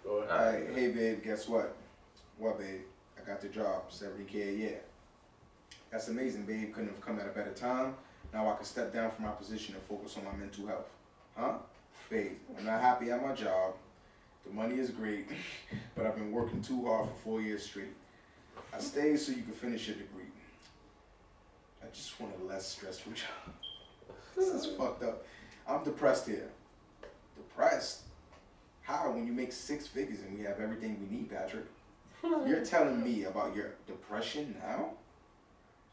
Go 0.04 0.18
ahead. 0.18 0.32
All 0.32 0.52
right, 0.54 0.68
hey 0.76 0.88
babe, 0.92 1.24
guess 1.24 1.48
what? 1.48 1.76
What 2.38 2.58
babe? 2.60 2.82
I 3.22 3.28
got 3.28 3.42
the 3.42 3.50
job, 3.50 3.90
70k 3.92 4.36
a 4.36 4.54
year. 4.54 4.80
That's 5.92 6.08
amazing, 6.08 6.44
babe. 6.46 6.74
Couldn't 6.74 6.90
have 6.90 7.02
come 7.02 7.20
at 7.20 7.28
a 7.28 7.30
better 7.30 7.52
time. 7.52 7.96
Now 8.34 8.50
I 8.50 8.56
can 8.56 8.64
step 8.66 8.94
down 8.94 9.12
from 9.12 9.26
my 9.26 9.32
position 9.32 9.76
and 9.76 9.84
focus 9.84 10.18
on 10.18 10.24
my 10.26 10.34
mental 10.40 10.66
health. 10.66 10.90
Huh? 11.38 11.54
Babe, 12.10 12.32
I'm 12.58 12.66
not 12.66 12.82
happy 12.82 13.12
at 13.12 13.22
my 13.26 13.34
job. 13.34 13.74
The 14.46 14.54
money 14.54 14.80
is 14.80 14.90
great, 14.90 15.28
but 15.96 16.06
I've 16.06 16.16
been 16.16 16.32
working 16.32 16.62
too 16.62 16.86
hard 16.86 17.08
for 17.10 17.16
four 17.24 17.42
years 17.42 17.64
straight. 17.64 17.94
I 18.74 18.80
stayed 18.80 19.20
so 19.20 19.32
you 19.32 19.44
could 19.44 19.56
finish 19.56 19.88
your 19.88 19.98
degree. 19.98 20.24
I 21.84 21.88
just 21.94 22.20
want 22.20 22.34
a 22.42 22.46
less 22.46 22.68
stressful 22.68 23.12
job. 23.14 23.54
This 24.36 24.48
is 24.48 24.66
fucked 24.78 25.04
up. 25.04 25.26
I'm 25.68 25.84
depressed 25.84 26.28
here. 26.28 26.50
Depressed? 27.36 28.02
How 28.82 29.12
when 29.12 29.28
you 29.28 29.34
make 29.34 29.52
six 29.52 29.88
figures 29.88 30.20
and 30.22 30.38
we 30.38 30.44
have 30.46 30.60
everything 30.60 30.98
we 31.00 31.18
need, 31.18 31.30
Patrick? 31.30 31.66
You're 32.24 32.66
telling 32.66 33.04
me 33.04 33.26
about 33.26 33.56
your 33.56 33.74
depression 33.88 34.56
now? 34.62 34.92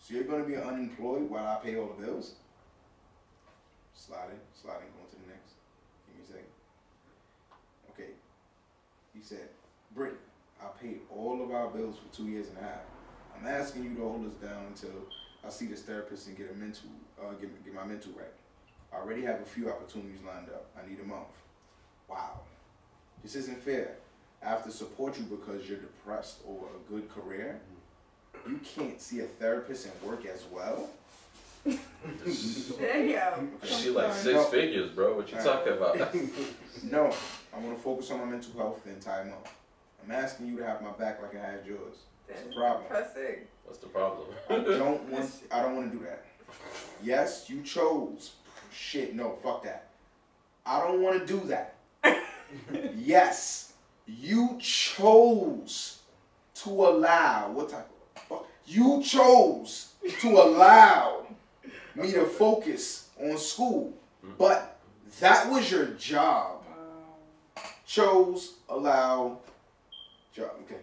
So 0.00 0.14
you're 0.14 0.24
gonna 0.24 0.44
be 0.44 0.56
unemployed 0.56 1.28
while 1.28 1.46
I 1.46 1.56
pay 1.64 1.76
all 1.76 1.88
the 1.98 2.06
bills? 2.06 2.34
Sliding, 3.94 4.38
sliding, 4.54 4.88
going 4.96 5.10
to 5.10 5.16
the 5.16 5.32
next. 5.32 5.54
Give 6.06 6.16
me 6.16 6.22
a 6.22 6.26
second. 6.26 6.52
Okay. 7.90 8.10
He 9.12 9.20
said, 9.98 10.12
I 10.60 10.66
paid 10.80 11.00
all 11.14 11.42
of 11.42 11.50
our 11.50 11.68
bills 11.68 11.96
for 11.98 12.14
two 12.14 12.28
years 12.28 12.48
and 12.48 12.58
a 12.58 12.62
half. 12.62 12.80
I'm 13.38 13.46
asking 13.46 13.84
you 13.84 13.94
to 13.94 14.02
hold 14.02 14.26
us 14.26 14.34
down 14.34 14.66
until 14.68 14.90
I 15.44 15.50
see 15.50 15.66
this 15.66 15.82
therapist 15.82 16.26
and 16.26 16.36
get 16.36 16.50
a 16.50 16.54
mental, 16.54 16.88
uh, 17.20 17.32
get, 17.40 17.64
get 17.64 17.74
my 17.74 17.84
mental 17.84 18.12
right. 18.16 18.26
I 18.92 18.96
already 18.96 19.22
have 19.22 19.40
a 19.40 19.44
few 19.44 19.68
opportunities 19.70 20.18
lined 20.26 20.48
up. 20.48 20.66
I 20.76 20.88
need 20.88 20.98
a 21.00 21.04
month. 21.04 21.28
Wow. 22.08 22.40
This 23.22 23.36
isn't 23.36 23.62
fair. 23.62 23.96
I 24.44 24.48
have 24.48 24.64
to 24.64 24.70
support 24.70 25.18
you 25.18 25.24
because 25.24 25.68
you're 25.68 25.78
depressed 25.78 26.38
over 26.48 26.66
a 26.66 26.90
good 26.92 27.08
career. 27.10 27.60
You 28.48 28.58
can't 28.58 29.00
see 29.00 29.20
a 29.20 29.24
therapist 29.24 29.86
and 29.86 30.08
work 30.08 30.24
as 30.26 30.44
well. 30.50 30.88
There 31.64 33.04
you 33.04 33.12
go. 33.14 33.48
She 33.64 33.90
like 33.90 34.12
six 34.14 34.34
No. 34.34 34.44
figures, 34.44 34.90
bro. 34.90 35.16
What 35.16 35.30
you 35.30 35.38
talking 35.38 35.72
about? 35.74 35.98
No, 36.84 37.12
I 37.54 37.58
want 37.58 37.76
to 37.76 37.82
focus 37.82 38.10
on 38.12 38.20
my 38.20 38.26
mental 38.26 38.52
health 38.56 38.84
the 38.84 38.90
entire 38.90 39.24
month. 39.24 39.48
I'm 40.08 40.14
asking 40.14 40.46
you 40.46 40.56
to 40.56 40.64
have 40.64 40.80
my 40.80 40.92
back 40.92 41.20
like 41.20 41.36
I 41.36 41.50
had 41.50 41.66
yours. 41.66 41.96
What's 42.26 42.42
the 42.42 42.54
problem? 42.54 42.82
Depressing. 42.84 43.36
What's 43.64 43.78
the 43.78 43.88
problem? 43.88 44.26
I 44.48 44.54
don't 44.56 45.02
want. 45.10 45.30
I 45.50 45.60
don't 45.60 45.76
want 45.76 45.92
to 45.92 45.98
do 45.98 46.04
that. 46.04 46.24
Yes, 47.02 47.50
you 47.50 47.62
chose. 47.62 48.32
Shit, 48.72 49.14
no, 49.14 49.36
fuck 49.42 49.64
that. 49.64 49.88
I 50.64 50.80
don't 50.80 51.02
want 51.02 51.26
to 51.26 51.26
do 51.26 51.46
that. 51.48 51.74
yes, 52.96 53.74
you 54.06 54.56
chose 54.58 55.98
to 56.54 56.70
allow. 56.70 57.50
What 57.50 57.68
type 57.68 57.90
of 58.16 58.22
fuck? 58.22 58.46
You 58.66 59.02
chose 59.02 59.92
to 60.20 60.28
allow 60.28 61.26
me 61.94 62.12
to 62.12 62.24
focus 62.24 63.10
on 63.20 63.36
school, 63.36 63.92
mm-hmm. 64.24 64.36
but 64.38 64.78
that 65.20 65.50
was 65.50 65.70
your 65.70 65.86
job. 65.86 66.54
Chose, 67.86 68.54
allow, 68.68 69.38
job. 70.38 70.50
Okay. 70.64 70.80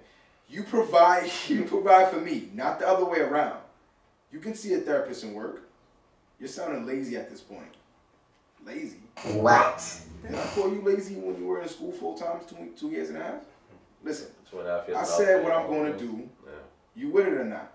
You 0.50 0.64
provide 0.64 1.32
you 1.48 1.64
provide 1.64 2.10
for 2.10 2.20
me, 2.20 2.50
not 2.54 2.80
the 2.80 2.88
other 2.88 3.06
way 3.06 3.20
around. 3.20 3.60
You 4.32 4.40
can 4.40 4.54
see 4.54 4.74
a 4.74 4.80
therapist 4.80 5.24
and 5.24 5.36
work. 5.36 5.64
You're 6.40 6.50
sounding 6.50 6.86
lazy 6.86 7.16
at 7.16 7.30
this 7.30 7.42
point. 7.42 7.74
Lazy? 8.66 8.98
What? 9.36 10.02
Did 10.24 10.36
I 10.36 10.46
call 10.48 10.74
you 10.74 10.82
lazy 10.82 11.16
when 11.16 11.38
you 11.38 11.46
were 11.46 11.62
in 11.62 11.70
school 11.70 11.92
full 11.92 12.18
time 12.18 12.40
two, 12.48 12.72
two 12.78 12.90
years 12.90 13.10
and 13.10 13.18
a 13.18 13.24
half? 13.24 13.42
Listen, 14.04 14.28
Two 14.50 14.60
and 14.60 14.68
a 14.68 14.78
half 14.80 14.88
years. 14.88 14.98
I 15.00 15.04
said 15.04 15.44
what 15.44 15.52
I'm 15.54 15.68
going 15.68 15.92
to 15.94 15.98
do. 15.98 16.30
Yeah. 16.46 16.52
You 16.96 17.10
with 17.10 17.28
it 17.28 17.34
or 17.34 17.46
not? 17.46 17.72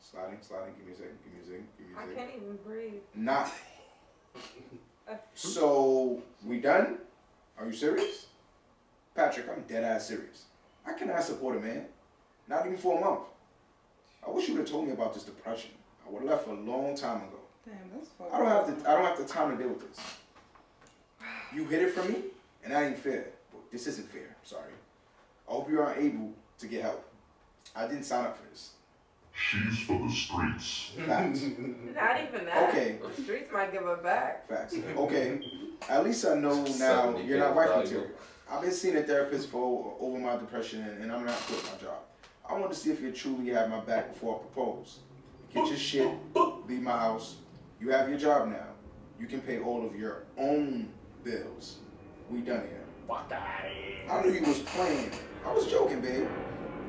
Sliding, 0.00 0.38
sliding, 0.40 0.74
give 0.76 0.86
me 0.86 0.92
a 0.92 0.96
second, 0.96 1.18
give 1.24 1.32
me 1.32 1.40
a 1.40 1.44
second, 1.46 1.66
give 1.78 1.86
me 1.88 1.94
a 1.94 1.98
I 1.98 2.02
second. 2.02 2.16
can't 2.16 2.30
even 2.36 2.58
breathe. 2.64 3.00
Not. 3.14 3.50
So, 5.34 6.20
we 6.44 6.58
done? 6.58 6.98
Are 7.56 7.66
you 7.66 7.72
serious? 7.72 8.26
Patrick, 9.14 9.48
I'm 9.48 9.62
dead 9.68 9.84
ass 9.84 10.08
serious. 10.08 10.46
I 10.86 10.92
cannot 10.92 11.22
support 11.22 11.56
a 11.56 11.60
man. 11.60 11.86
Not 12.48 12.66
even 12.66 12.78
for 12.78 12.96
a 12.96 13.00
month. 13.00 13.20
I 14.26 14.30
wish 14.30 14.48
you 14.48 14.54
would 14.54 14.60
have 14.60 14.70
told 14.70 14.86
me 14.86 14.92
about 14.92 15.14
this 15.14 15.24
depression. 15.24 15.70
I 16.06 16.10
would 16.10 16.22
have 16.22 16.30
left 16.30 16.46
a 16.48 16.52
long 16.52 16.96
time 16.96 17.18
ago. 17.18 17.38
Damn, 17.64 17.74
that's 17.92 18.08
fucked 18.10 18.32
I 18.32 18.38
don't 18.38 18.46
have 18.46 18.68
up. 18.68 18.82
the 18.82 18.88
I 18.90 18.94
don't 18.94 19.04
have 19.04 19.18
the 19.18 19.24
time 19.24 19.50
to 19.56 19.62
deal 19.62 19.72
with 19.72 19.88
this. 19.88 20.04
You 21.54 21.64
hid 21.66 21.82
it 21.82 21.92
from 21.92 22.08
me, 22.12 22.18
and 22.62 22.72
that 22.72 22.84
ain't 22.84 22.98
fair. 22.98 23.26
But 23.52 23.70
this 23.72 23.86
isn't 23.86 24.10
fair. 24.10 24.36
Sorry. 24.44 24.72
I 25.48 25.52
hope 25.52 25.70
you 25.70 25.80
are 25.80 25.94
able 25.94 26.32
to 26.58 26.66
get 26.66 26.82
help. 26.82 27.04
I 27.74 27.86
didn't 27.86 28.04
sign 28.04 28.24
up 28.26 28.36
for 28.36 28.48
this. 28.50 28.70
She's 29.32 29.80
for 29.80 29.98
the 29.98 30.10
streets. 30.10 30.92
Facts. 31.06 31.42
Not 31.94 32.20
even 32.22 32.46
that. 32.46 32.70
Okay. 32.70 32.98
The 33.16 33.22
streets 33.22 33.52
might 33.52 33.70
give 33.70 33.82
her 33.82 33.96
back. 33.96 34.48
Facts. 34.48 34.74
Okay. 34.96 35.40
At 35.90 36.04
least 36.04 36.24
I 36.24 36.36
know 36.36 36.64
now 36.78 37.18
you're 37.18 37.38
not 37.38 37.54
wife 37.54 37.68
value. 37.68 37.82
material. 37.84 38.10
I've 38.50 38.62
been 38.62 38.70
seeing 38.70 38.96
a 38.96 39.02
therapist 39.02 39.48
for 39.50 39.96
over 39.98 40.18
my 40.18 40.36
depression, 40.36 40.82
and, 40.82 41.02
and 41.02 41.12
I'm 41.12 41.26
not 41.26 41.34
quitting 41.34 41.64
my 41.64 41.78
job. 41.78 41.98
I 42.48 42.54
want 42.54 42.72
to 42.72 42.78
see 42.78 42.90
if 42.90 43.00
you 43.00 43.10
truly 43.10 43.50
have 43.50 43.68
my 43.68 43.80
back 43.80 44.12
before 44.12 44.36
I 44.36 44.38
propose. 44.38 45.00
Get 45.52 45.66
your 45.66 45.76
shit, 45.76 46.08
leave 46.68 46.82
my 46.82 46.92
house. 46.92 47.36
You 47.80 47.90
have 47.90 48.08
your 48.08 48.18
job 48.18 48.48
now. 48.48 48.66
You 49.18 49.26
can 49.26 49.40
pay 49.40 49.58
all 49.58 49.84
of 49.84 49.96
your 49.96 50.24
own 50.38 50.90
bills. 51.24 51.78
We 52.30 52.40
done 52.40 52.60
here. 52.60 52.84
Fuck 53.08 53.28
that. 53.30 53.64
I 54.10 54.22
knew 54.22 54.32
you 54.32 54.42
was 54.42 54.60
playing. 54.60 55.10
I 55.44 55.52
was 55.52 55.66
joking, 55.66 56.00
babe. 56.00 56.28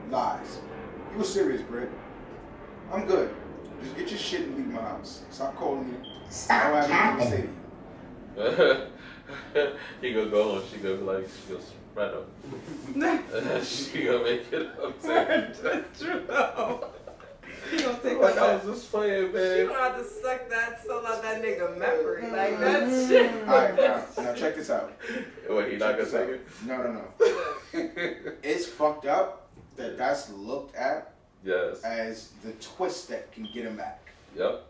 Lies. 0.09 0.59
You 1.11 1.19
were 1.19 1.23
serious, 1.23 1.61
Britt. 1.61 1.89
I'm 2.91 3.05
good. 3.05 3.33
Just 3.81 3.95
get 3.95 4.09
your 4.09 4.19
shit 4.19 4.41
and 4.41 4.57
leave 4.57 4.67
my 4.67 4.81
house. 4.81 5.23
Stop 5.29 5.55
calling 5.55 5.91
me. 5.91 5.97
I 6.49 6.69
don't 6.69 6.89
have 6.89 7.19
anything 7.19 7.55
to 8.35 8.51
say 8.51 8.55
to 8.57 8.77
you. 8.77 8.87
he 10.01 10.13
gonna 10.13 10.29
go 10.29 10.57
and 10.59 10.69
she 10.69 10.77
gonna 10.77 10.95
be 10.95 11.03
like, 11.03 11.27
she 11.27 11.53
gonna 11.53 11.65
spread 11.65 12.13
them. 12.13 13.63
she 13.63 14.03
gonna 14.03 14.23
make 14.23 14.51
it 14.51 14.67
up. 14.79 15.01
That's 15.01 15.99
true 15.99 16.23
though. 16.27 16.89
He 17.71 17.77
gonna 17.77 17.99
take 17.99 18.19
like, 18.19 18.37
us 18.37 18.37
I 18.37 18.55
was 18.55 18.77
just 18.77 18.91
playing, 18.91 19.27
She 19.27 19.33
man. 19.33 19.67
gonna 19.67 19.79
have 19.79 19.97
to 19.97 20.03
suck 20.03 20.49
that 20.49 20.85
soul 20.85 21.05
out 21.05 21.21
that 21.21 21.41
nigga 21.41 21.77
memory. 21.77 22.23
Like 22.23 22.53
mm-hmm. 22.53 22.61
that 22.61 23.07
shit. 23.07 23.31
Alright, 23.47 23.75
now, 23.75 24.23
now 24.23 24.33
check 24.33 24.55
this 24.55 24.69
out. 24.69 24.93
Wait, 25.49 25.73
he 25.73 25.77
not 25.77 25.97
Check 25.97 25.97
gonna 25.97 26.03
this 26.03 26.11
take 26.11 26.29
it? 26.29 26.47
No, 26.65 26.77
no, 26.77 26.91
no. 26.93 28.31
It's 28.43 28.67
fucked 28.67 29.05
up 29.05 29.49
that 29.75 29.97
that's 29.97 30.29
looked 30.31 30.75
at 30.75 31.13
Yes. 31.43 31.81
as 31.83 32.29
the 32.43 32.51
twist 32.53 33.09
that 33.09 33.31
can 33.31 33.47
get 33.53 33.65
him 33.65 33.77
back. 33.77 34.01
Yep. 34.35 34.65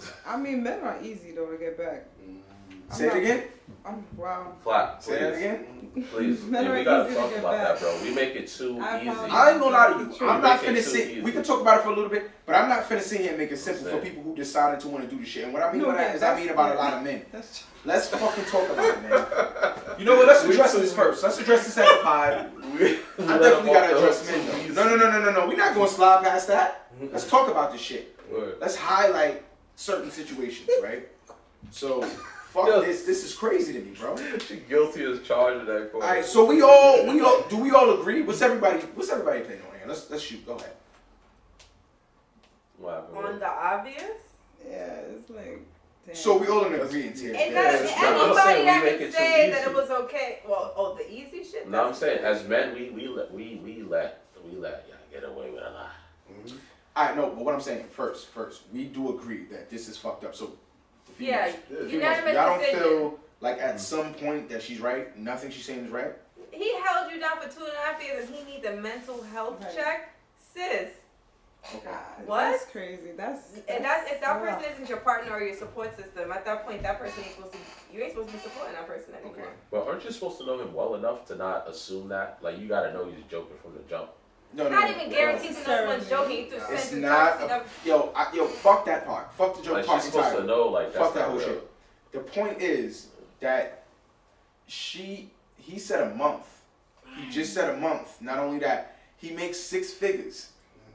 Mm. 0.00 0.10
I 0.26 0.36
mean, 0.36 0.62
men 0.62 0.80
are 0.80 0.98
easy 1.02 1.32
though 1.32 1.46
to 1.46 1.56
get 1.56 1.78
back. 1.78 2.06
I'm 2.49 2.49
Say 2.90 3.06
it 3.08 3.16
again. 3.16 3.42
I'm 3.84 4.04
wow. 4.16 4.52
Clap, 4.62 5.02
Say 5.02 5.18
that 5.20 5.32
please. 5.32 5.38
again. 5.38 6.04
Please. 6.12 6.42
Men 6.44 6.72
we 6.74 6.84
gotta 6.84 7.14
talk 7.14 7.34
about 7.36 7.52
back. 7.52 7.78
that, 7.78 7.80
bro. 7.80 7.98
We 8.02 8.14
make 8.14 8.34
it 8.36 8.46
too 8.48 8.78
I 8.80 9.00
easy. 9.00 9.08
apologize. 9.08 9.36
I 9.36 9.50
ain't 9.52 9.60
gonna 9.60 9.74
lie 9.76 9.92
to 9.92 9.98
you. 10.10 10.16
True. 10.18 10.28
I'm 10.28 10.42
not 10.42 10.60
Make 10.62 10.70
it 10.70 10.72
finna 10.72 10.84
too 10.84 10.90
sit. 10.90 11.22
We 11.22 11.32
can 11.32 11.42
talk 11.42 11.60
about 11.60 11.78
it 11.80 11.82
for 11.84 11.90
a 11.90 11.94
little 11.94 12.10
bit, 12.10 12.30
but 12.46 12.54
I'm 12.56 12.68
not 12.68 12.84
finna 12.88 13.00
sit 13.00 13.20
here 13.22 13.30
and 13.30 13.38
make 13.38 13.50
it 13.52 13.56
simple 13.58 13.84
for 13.90 13.98
people 13.98 14.22
who 14.22 14.34
decided 14.36 14.80
to 14.80 14.88
want 14.88 15.08
to 15.08 15.10
do 15.16 15.20
the 15.22 15.26
shit. 15.26 15.44
And 15.44 15.52
what 15.52 15.62
I 15.62 15.72
mean 15.72 15.82
No, 15.82 15.88
by 15.88 15.94
that 15.96 16.14
is, 16.16 16.22
I 16.22 16.36
mean 16.38 16.48
about 16.50 16.74
a 16.74 16.78
lot 16.78 16.94
of 16.94 17.02
men. 17.02 17.24
That's 17.32 17.60
true. 17.60 17.66
Let's 17.86 18.08
fucking 18.08 18.44
talk 18.44 18.68
about 18.70 18.84
it, 18.98 19.02
man. 19.02 19.74
You 20.00 20.06
know 20.06 20.16
what? 20.16 20.28
Let's 20.28 20.42
address 20.44 20.72
this 20.72 20.94
first. 20.94 21.22
Let's 21.22 21.38
address 21.38 21.66
this 21.66 21.76
at 21.76 21.84
the 21.98 22.02
pod. 22.02 22.50
We- 22.78 22.98
I 23.26 23.38
definitely 23.38 23.72
gotta 23.72 23.96
address 23.98 24.26
men 24.30 24.74
though. 24.74 24.84
No, 24.84 24.96
no, 24.96 24.96
no, 24.96 25.10
no, 25.10 25.24
no, 25.24 25.40
no. 25.40 25.48
We're 25.48 25.56
not 25.58 25.74
gonna 25.74 25.88
slide 25.88 26.24
past 26.24 26.48
that. 26.48 26.90
Let's 27.12 27.28
talk 27.28 27.50
about 27.50 27.70
this 27.72 27.80
shit. 27.80 28.16
Let's 28.60 28.76
highlight 28.76 29.42
certain 29.76 30.10
situations, 30.10 30.70
right? 30.82 31.06
So, 31.70 32.08
fuck 32.50 32.68
Yeah. 32.68 32.80
this. 32.80 33.04
This 33.04 33.24
is 33.24 33.34
crazy 33.34 33.72
to 33.72 33.80
me, 33.80 33.92
bro. 33.98 34.16
She 34.46 34.56
guilty 34.68 35.04
as 35.04 35.22
charged 35.22 35.60
in 35.60 35.66
that 35.66 35.92
court. 35.92 36.04
All 36.04 36.10
right, 36.10 36.24
so 36.24 36.44
we 36.44 36.62
all, 36.62 37.06
we 37.06 37.20
all, 37.20 37.42
do 37.48 37.56
we 37.56 37.70
all 37.70 38.00
agree? 38.00 38.22
What's 38.22 38.42
everybody, 38.42 38.80
what's 38.94 39.10
everybody 39.10 39.40
opinion 39.40 39.62
on 39.70 39.78
here? 39.78 39.88
Let's 39.88 40.10
let's 40.10 40.22
shoot. 40.22 40.44
Go 40.46 40.56
ahead. 40.56 40.72
What 42.78 42.94
happened? 42.94 43.26
On 43.26 43.38
the 43.38 43.48
obvious. 43.48 44.20
Yeah, 44.66 45.00
it's 45.14 45.30
like 45.30 45.62
Damn. 46.06 46.14
So 46.14 46.38
we 46.38 46.46
all 46.48 46.64
in 46.64 46.74
agreement 46.74 47.18
here. 47.18 47.34
And 47.36 47.52
Yeah, 47.52 47.62
that's 47.62 47.82
it's 47.82 48.00
not- 48.00 48.14
I'm 48.14 48.20
anybody 48.20 48.40
saying 48.40 48.66
that 48.66 48.84
make 48.84 48.98
can 48.98 49.02
it 49.02 49.06
too 49.06 49.12
say 49.12 49.50
that 49.50 49.68
it 49.68 49.74
was 49.74 49.90
okay. 49.90 50.38
Well, 50.48 50.72
oh, 50.76 50.94
the 50.94 51.12
easy 51.12 51.44
shit. 51.44 51.68
No, 51.68 51.86
I'm 51.86 51.94
saying 51.94 52.24
as 52.24 52.46
men, 52.48 52.74
we 52.74 52.90
we 52.90 53.08
let 53.08 53.30
we 53.32 53.60
we 53.62 53.82
let 53.82 54.22
we 54.44 54.56
let 54.56 54.86
y'all 54.88 54.98
get 55.12 55.28
away 55.28 55.50
with 55.50 55.62
a 55.62 55.70
lot. 55.70 55.90
Mm-hmm. 56.32 56.56
I 56.96 57.14
know, 57.14 57.26
but 57.30 57.44
what 57.44 57.54
I'm 57.54 57.60
saying 57.60 57.84
first, 57.84 58.28
first, 58.28 58.62
we 58.72 58.84
do 58.84 59.16
agree 59.16 59.44
that 59.46 59.70
this 59.70 59.88
is 59.88 59.96
fucked 59.96 60.24
up. 60.24 60.34
So, 60.34 60.46
the 60.46 60.52
Yeah, 61.20 61.44
females, 61.46 61.62
the 61.68 61.76
females, 61.76 61.92
unanimous 61.92 62.34
y'all 62.34 62.46
don't 62.48 62.58
decision. 62.60 62.82
feel 62.82 63.18
like 63.40 63.58
at 63.58 63.80
some 63.80 64.14
point 64.14 64.48
that 64.50 64.62
she's 64.62 64.80
right. 64.80 65.16
Nothing 65.18 65.50
she's 65.50 65.64
saying 65.64 65.84
is 65.86 65.90
right. 65.90 66.12
He 66.52 66.74
held 66.84 67.10
you 67.12 67.20
down 67.20 67.40
for 67.40 67.48
two 67.48 67.64
and 67.64 67.72
a 67.72 67.76
half 67.86 68.02
years, 68.02 68.26
and 68.28 68.34
he 68.36 68.54
needs 68.54 68.66
a 68.66 68.72
mental 68.76 69.22
health 69.22 69.62
Right. 69.62 69.74
check, 69.74 70.14
sis. 70.54 70.90
God, 71.84 71.94
What? 72.24 72.52
That's 72.52 72.64
crazy. 72.66 73.10
That's, 73.16 73.58
And 73.68 73.84
that's 73.84 74.10
if 74.10 74.20
that 74.22 74.42
rough. 74.42 74.58
person 74.60 74.72
isn't 74.72 74.88
your 74.88 74.98
partner 75.00 75.32
or 75.34 75.42
your 75.42 75.54
support 75.54 75.94
system. 75.94 76.32
At 76.32 76.44
that 76.46 76.66
point, 76.66 76.82
that 76.82 76.98
person 76.98 77.22
ain't 77.22 77.34
supposed 77.34 77.52
to. 77.52 77.58
You 77.94 78.00
ain't 78.02 78.12
supposed 78.12 78.30
to 78.30 78.34
be 78.36 78.40
supporting 78.42 78.74
that 78.74 78.86
person 78.86 79.12
anymore. 79.14 79.34
Okay. 79.38 79.48
But 79.70 79.86
aren't 79.86 80.02
you 80.04 80.10
supposed 80.10 80.38
to 80.38 80.46
know 80.46 80.58
him 80.58 80.72
well 80.72 80.94
enough 80.94 81.26
to 81.26 81.34
not 81.36 81.68
assume 81.68 82.08
that? 82.08 82.38
Like 82.40 82.58
you 82.58 82.66
gotta 82.66 82.92
know 82.94 83.04
he's 83.04 83.22
joking 83.30 83.56
from 83.62 83.74
the 83.74 83.80
jump. 83.90 84.08
No, 84.52 84.64
no, 84.64 84.70
Not 84.70 84.84
no, 84.88 84.96
even 84.96 85.10
no. 85.10 85.16
guaranteed 85.16 85.50
to 85.52 85.56
know 85.58 85.64
someone's 85.76 86.08
joking. 86.08 86.36
You 86.38 86.46
threw 86.46 86.58
It's 86.74 86.84
sense 86.84 86.92
not. 87.02 87.40
A, 87.42 87.62
yo, 87.84 88.12
I, 88.16 88.34
yo, 88.34 88.46
fuck 88.46 88.84
that 88.86 89.06
part. 89.06 89.32
Fuck 89.34 89.56
the 89.56 89.62
joke 89.62 89.74
Like 89.74 89.86
part 89.86 90.02
she's 90.02 90.12
supposed 90.12 90.32
to 90.34 90.40
entirely. 90.40 90.48
know 90.64 90.68
like 90.68 90.86
that's 90.92 90.98
Fuck 90.98 91.14
that 91.14 91.28
whole 91.28 91.38
real. 91.38 91.46
shit. 91.46 91.70
The 92.12 92.18
point 92.20 92.60
is 92.60 93.08
that 93.40 93.84
she, 94.66 95.30
he 95.56 95.78
said 95.78 96.10
a 96.10 96.14
month. 96.14 96.46
He 97.16 97.30
just 97.30 97.54
said 97.54 97.72
a 97.74 97.76
month. 97.76 98.20
Not 98.20 98.38
only 98.38 98.58
that, 98.60 98.96
he 99.16 99.30
makes 99.30 99.58
six 99.58 99.92
figures. 99.92 100.50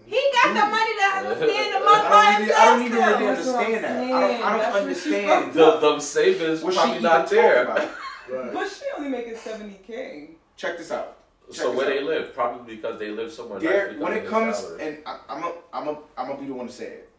He 0.06 0.22
got 0.34 0.50
the 0.54 0.70
money 0.70 0.92
to 0.98 1.30
understand 1.30 1.76
the 1.76 1.80
month 1.80 2.04
by 2.04 2.10
I 2.14 2.52
I 2.58 2.66
don't 2.66 2.82
even 2.84 2.92
himself. 2.92 3.20
really 3.20 3.36
That's 3.36 3.48
understand 3.48 3.84
that. 3.84 3.92
I 3.92 3.98
don't, 3.98 4.14
I 4.14 4.50
don't 4.50 4.60
That's 4.60 4.74
what 4.74 5.12
she 5.12 5.26
understand 5.26 5.54
The 5.54 5.80
the 5.80 6.00
savings 6.00 6.62
what 6.62 6.74
probably 6.76 6.92
even 6.92 7.04
not 7.04 7.30
there. 7.30 7.64
about. 7.64 7.78
Right. 7.80 7.90
But 8.54 8.68
she 8.70 8.86
only 8.98 9.10
making 9.10 9.36
seventy 9.38 9.80
k. 9.86 10.32
Check 10.58 10.78
this 10.78 10.92
out. 10.92 11.15
So 11.52 11.72
where 11.72 11.86
they 11.86 12.02
live, 12.02 12.34
probably 12.34 12.76
because 12.76 13.00
they 13.00 13.10
live 13.12 13.32
somewhere 13.32 13.60
There, 13.60 13.92
nice. 13.92 14.00
when 14.00 14.14
it 14.14 14.26
comes, 14.28 14.58
salary. 14.58 14.82
and 14.82 14.98
I, 15.06 15.20
I'm 15.30 15.44
a, 15.44 15.54
I'm 15.74 15.88
a, 15.88 15.98
I'm 16.18 16.28
gonna 16.28 16.40
be 16.40 16.48
the 16.48 16.54
one 16.54 16.68
to 16.68 16.74
say 16.74 16.86
it. 16.88 17.10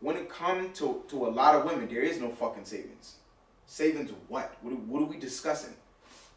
When 0.00 0.16
it 0.16 0.28
comes 0.28 0.76
to 0.78 1.02
to 1.08 1.26
a 1.26 1.28
lot 1.28 1.54
of 1.54 1.64
women, 1.64 1.88
there 1.88 2.02
is 2.02 2.20
no 2.20 2.30
fucking 2.30 2.64
savings. 2.64 3.14
Savings 3.66 4.10
what? 4.28 4.56
What 4.62 4.72
are, 4.72 4.76
what 4.76 5.02
are 5.02 5.06
we 5.06 5.16
discussing? 5.16 5.74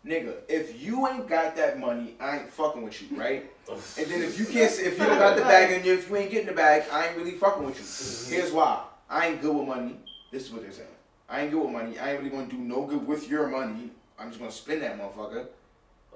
Nigga, 0.06 0.36
if 0.48 0.80
you 0.80 1.08
ain't 1.08 1.28
got 1.28 1.56
that 1.56 1.80
money, 1.80 2.16
I 2.20 2.38
ain't 2.40 2.50
fucking 2.50 2.84
with 2.84 3.02
you, 3.02 3.18
right? 3.18 3.52
And 3.98 4.08
then 4.08 4.22
if 4.22 4.38
you 4.38 4.46
can't, 4.46 4.72
if 4.72 5.00
you 5.00 5.06
don't 5.06 5.18
got 5.18 5.36
the 5.36 5.42
bag 5.42 5.72
and 5.72 5.84
if 5.84 6.08
you 6.08 6.16
ain't 6.18 6.30
getting 6.30 6.46
the 6.46 6.54
bag, 6.54 6.84
I 6.92 7.08
ain't 7.08 7.18
really 7.18 7.32
fucking 7.32 7.66
with 7.66 7.80
you. 7.80 8.36
Here's 8.38 8.52
why: 8.52 8.84
I 9.10 9.28
ain't 9.30 9.42
good 9.42 9.56
with 9.56 9.68
money. 9.68 9.98
This 10.32 10.46
is 10.46 10.52
what 10.52 10.62
they're 10.62 10.72
saying. 10.72 10.88
I 11.28 11.42
ain't 11.42 11.52
good 11.52 11.64
with 11.64 11.72
money. 11.72 11.98
I 11.98 12.12
ain't 12.12 12.20
really 12.20 12.30
gonna 12.30 12.46
do 12.46 12.58
no 12.58 12.86
good 12.86 13.08
with 13.08 13.28
your 13.28 13.48
money. 13.48 13.90
I'm 14.20 14.28
just 14.30 14.40
gonna 14.40 14.52
spend 14.52 14.84
that 14.84 15.00
motherfucker. 15.00 15.48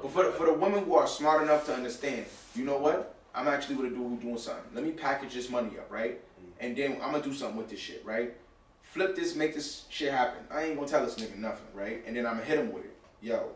But 0.01 0.11
for 0.11 0.23
the, 0.23 0.31
for 0.31 0.45
the 0.45 0.53
women 0.53 0.83
who 0.83 0.95
are 0.95 1.07
smart 1.07 1.43
enough 1.43 1.65
to 1.65 1.73
understand, 1.73 2.25
you 2.55 2.63
know 2.63 2.77
what? 2.77 3.15
I'm 3.35 3.47
actually 3.47 3.75
with 3.75 3.87
a 3.87 3.89
dude 3.89 3.99
who 3.99 4.17
doing 4.17 4.37
something. 4.37 4.63
Let 4.73 4.83
me 4.83 4.91
package 4.91 5.33
this 5.33 5.49
money 5.49 5.77
up, 5.77 5.91
right? 5.91 6.19
Mm-hmm. 6.19 6.65
And 6.65 6.75
then 6.75 6.93
I'm 7.01 7.11
gonna 7.11 7.23
do 7.23 7.33
something 7.33 7.57
with 7.57 7.69
this 7.69 7.79
shit, 7.79 8.03
right? 8.05 8.33
Flip 8.81 9.15
this, 9.15 9.35
make 9.35 9.53
this 9.53 9.85
shit 9.89 10.11
happen. 10.11 10.43
I 10.49 10.63
ain't 10.63 10.75
gonna 10.75 10.87
tell 10.87 11.05
this 11.05 11.15
nigga 11.15 11.37
nothing, 11.37 11.67
right? 11.73 12.03
And 12.07 12.15
then 12.15 12.25
I'm 12.25 12.33
gonna 12.33 12.45
hit 12.45 12.59
him 12.59 12.71
with 12.71 12.85
it. 12.85 12.97
Yo, 13.21 13.49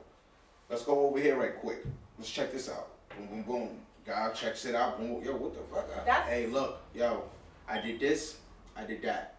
let's 0.70 0.84
go 0.84 1.08
over 1.08 1.20
here 1.20 1.38
right 1.38 1.58
quick. 1.60 1.84
Let's 2.18 2.30
check 2.30 2.52
this 2.52 2.70
out. 2.70 2.90
Boom, 3.10 3.28
boom, 3.28 3.44
boom. 3.44 3.70
Guy 4.06 4.30
checks 4.32 4.66
it 4.66 4.76
out. 4.76 5.00
Boom. 5.00 5.24
Yo, 5.24 5.36
what 5.36 5.54
the 5.54 5.76
fuck? 5.76 6.06
That's- 6.06 6.28
hey, 6.28 6.48
look, 6.48 6.82
yo, 6.94 7.24
I 7.68 7.80
did 7.80 8.00
this. 8.00 8.38
I 8.76 8.84
did 8.84 9.02
that. 9.04 9.36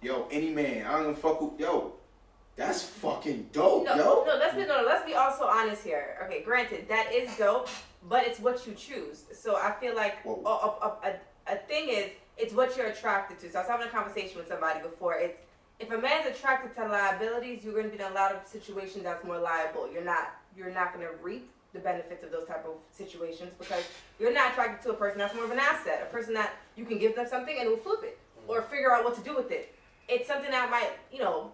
Yo, 0.00 0.28
any 0.30 0.50
man, 0.50 0.86
I 0.86 0.92
don't 0.92 1.08
give 1.08 1.18
a 1.18 1.20
fuck 1.20 1.40
with, 1.40 1.60
Yo, 1.60 1.94
that's 2.56 2.82
fucking 2.82 3.48
dope, 3.52 3.84
No, 3.84 3.94
yo. 3.96 4.24
no, 4.26 4.36
let's 4.38 4.54
be 4.54 4.64
no, 4.64 4.82
let's 4.86 5.04
be 5.04 5.14
also 5.14 5.44
honest 5.44 5.84
here. 5.84 6.16
Okay, 6.24 6.42
granted, 6.42 6.88
that 6.88 7.12
is 7.12 7.34
dope, 7.36 7.68
but 8.08 8.26
it's 8.26 8.40
what 8.40 8.66
you 8.66 8.72
choose. 8.74 9.24
So 9.34 9.56
I 9.56 9.72
feel 9.78 9.94
like 9.94 10.16
a, 10.24 10.30
a, 10.30 10.92
a, 11.04 11.14
a 11.52 11.56
thing 11.68 11.88
is 11.90 12.10
it's 12.38 12.54
what 12.54 12.76
you're 12.76 12.86
attracted 12.86 13.38
to. 13.40 13.52
So 13.52 13.58
I 13.58 13.62
was 13.62 13.70
having 13.70 13.86
a 13.86 13.90
conversation 13.90 14.38
with 14.38 14.48
somebody 14.48 14.80
before. 14.80 15.14
It's 15.18 15.38
if 15.78 15.90
a 15.90 15.98
man's 15.98 16.26
attracted 16.26 16.74
to 16.80 16.88
liabilities, 16.88 17.62
you're 17.62 17.74
going 17.74 17.90
to 17.90 17.94
be 17.96 18.02
in 18.02 18.10
a 18.10 18.14
lot 18.14 18.32
of 18.32 18.46
situations 18.46 19.04
that's 19.04 19.22
more 19.24 19.38
liable. 19.38 19.90
You're 19.92 20.04
not 20.04 20.34
you're 20.56 20.70
not 20.72 20.94
going 20.94 21.06
to 21.06 21.12
reap 21.22 21.50
the 21.74 21.78
benefits 21.80 22.24
of 22.24 22.32
those 22.32 22.48
type 22.48 22.64
of 22.64 22.72
situations 22.90 23.50
because 23.58 23.84
you're 24.18 24.32
not 24.32 24.52
attracted 24.52 24.82
to 24.88 24.94
a 24.94 24.98
person 24.98 25.18
that's 25.18 25.34
more 25.34 25.44
of 25.44 25.50
an 25.50 25.58
asset, 25.58 26.06
a 26.08 26.12
person 26.14 26.32
that 26.32 26.54
you 26.74 26.86
can 26.86 26.98
give 26.98 27.14
them 27.14 27.26
something 27.28 27.54
and 27.60 27.68
will 27.68 27.76
flip 27.76 28.00
it 28.02 28.18
or 28.48 28.62
figure 28.62 28.94
out 28.94 29.04
what 29.04 29.14
to 29.14 29.20
do 29.22 29.36
with 29.36 29.50
it. 29.50 29.74
It's 30.08 30.26
something 30.26 30.50
that 30.52 30.70
might, 30.70 30.90
you 31.12 31.18
know, 31.18 31.50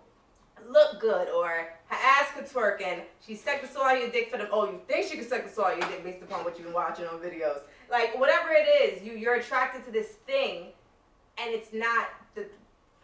look 0.71 1.01
good 1.01 1.29
or 1.29 1.49
her 1.49 1.97
ass 1.97 2.29
could 2.35 2.47
twerk 2.47 2.83
and 2.83 3.03
she 3.25 3.35
sucked 3.35 3.63
the 3.63 3.69
soul 3.69 3.85
out 3.85 3.97
of 3.97 4.03
your 4.03 4.11
dick 4.11 4.31
for 4.31 4.39
them. 4.39 4.49
Oh, 4.53 4.65
you 4.71 4.81
think 4.87 5.07
she 5.09 5.17
could 5.17 5.29
suck 5.29 5.45
the 5.45 5.51
soul 5.51 5.67
out 5.67 5.75
of 5.75 5.79
your 5.81 5.89
dick 5.89 6.05
based 6.05 6.23
upon 6.23 6.45
what 6.45 6.57
you've 6.57 6.67
been 6.67 6.75
watching 6.75 7.07
on 7.07 7.19
videos. 7.19 7.61
Like 7.91 8.19
whatever 8.19 8.51
it 8.51 8.67
is, 8.83 9.03
you 9.03 9.13
you're 9.13 9.35
attracted 9.35 9.85
to 9.87 9.91
this 9.91 10.09
thing 10.27 10.69
and 11.39 11.55
it's 11.55 11.73
not 11.73 12.09
the 12.35 12.47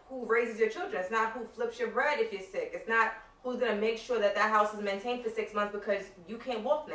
who 0.09 0.25
raises 0.25 0.59
your 0.59 0.69
children. 0.71 1.01
It's 1.01 1.11
not 1.11 1.33
who 1.33 1.45
flips 1.45 1.79
your 1.79 1.89
bread 1.89 2.19
if 2.21 2.33
you're 2.33 2.43
sick. 2.43 2.73
It's 2.75 2.89
not 2.89 3.13
who's 3.43 3.59
gonna 3.61 3.77
make 3.77 3.99
sure 3.99 4.19
that 4.19 4.35
that 4.35 4.51
house 4.51 4.75
is 4.75 4.81
maintained 4.81 5.23
for 5.23 5.31
six 5.31 5.55
months 5.55 5.75
because 5.75 6.05
you 6.27 6.39
can't 6.39 6.63
walk 6.65 6.89
now. 6.89 6.95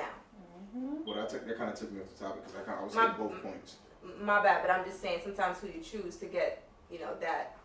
Mm-hmm. 0.75 1.05
Well, 1.05 1.15
that, 1.15 1.29
took, 1.29 1.47
that 1.47 1.57
kind 1.57 1.69
of 1.71 1.77
took 1.77 1.91
me 1.91 2.01
off 2.01 2.09
the 2.17 2.23
topic 2.25 2.43
because 2.45 2.59
I 2.59 2.63
kind 2.63 2.79
of 2.79 2.85
was 2.85 2.95
My- 2.95 3.11
hitting 3.11 3.27
both 3.27 3.43
points. 3.43 3.75
My 4.21 4.43
bad, 4.43 4.61
but 4.61 4.69
I'm 4.69 4.83
just 4.83 5.01
saying 5.01 5.21
sometimes 5.23 5.59
who 5.59 5.67
you 5.67 5.79
choose 5.81 6.17
to 6.17 6.25
get, 6.25 6.63
you 6.91 6.99
know, 6.99 7.11
that 7.21 7.55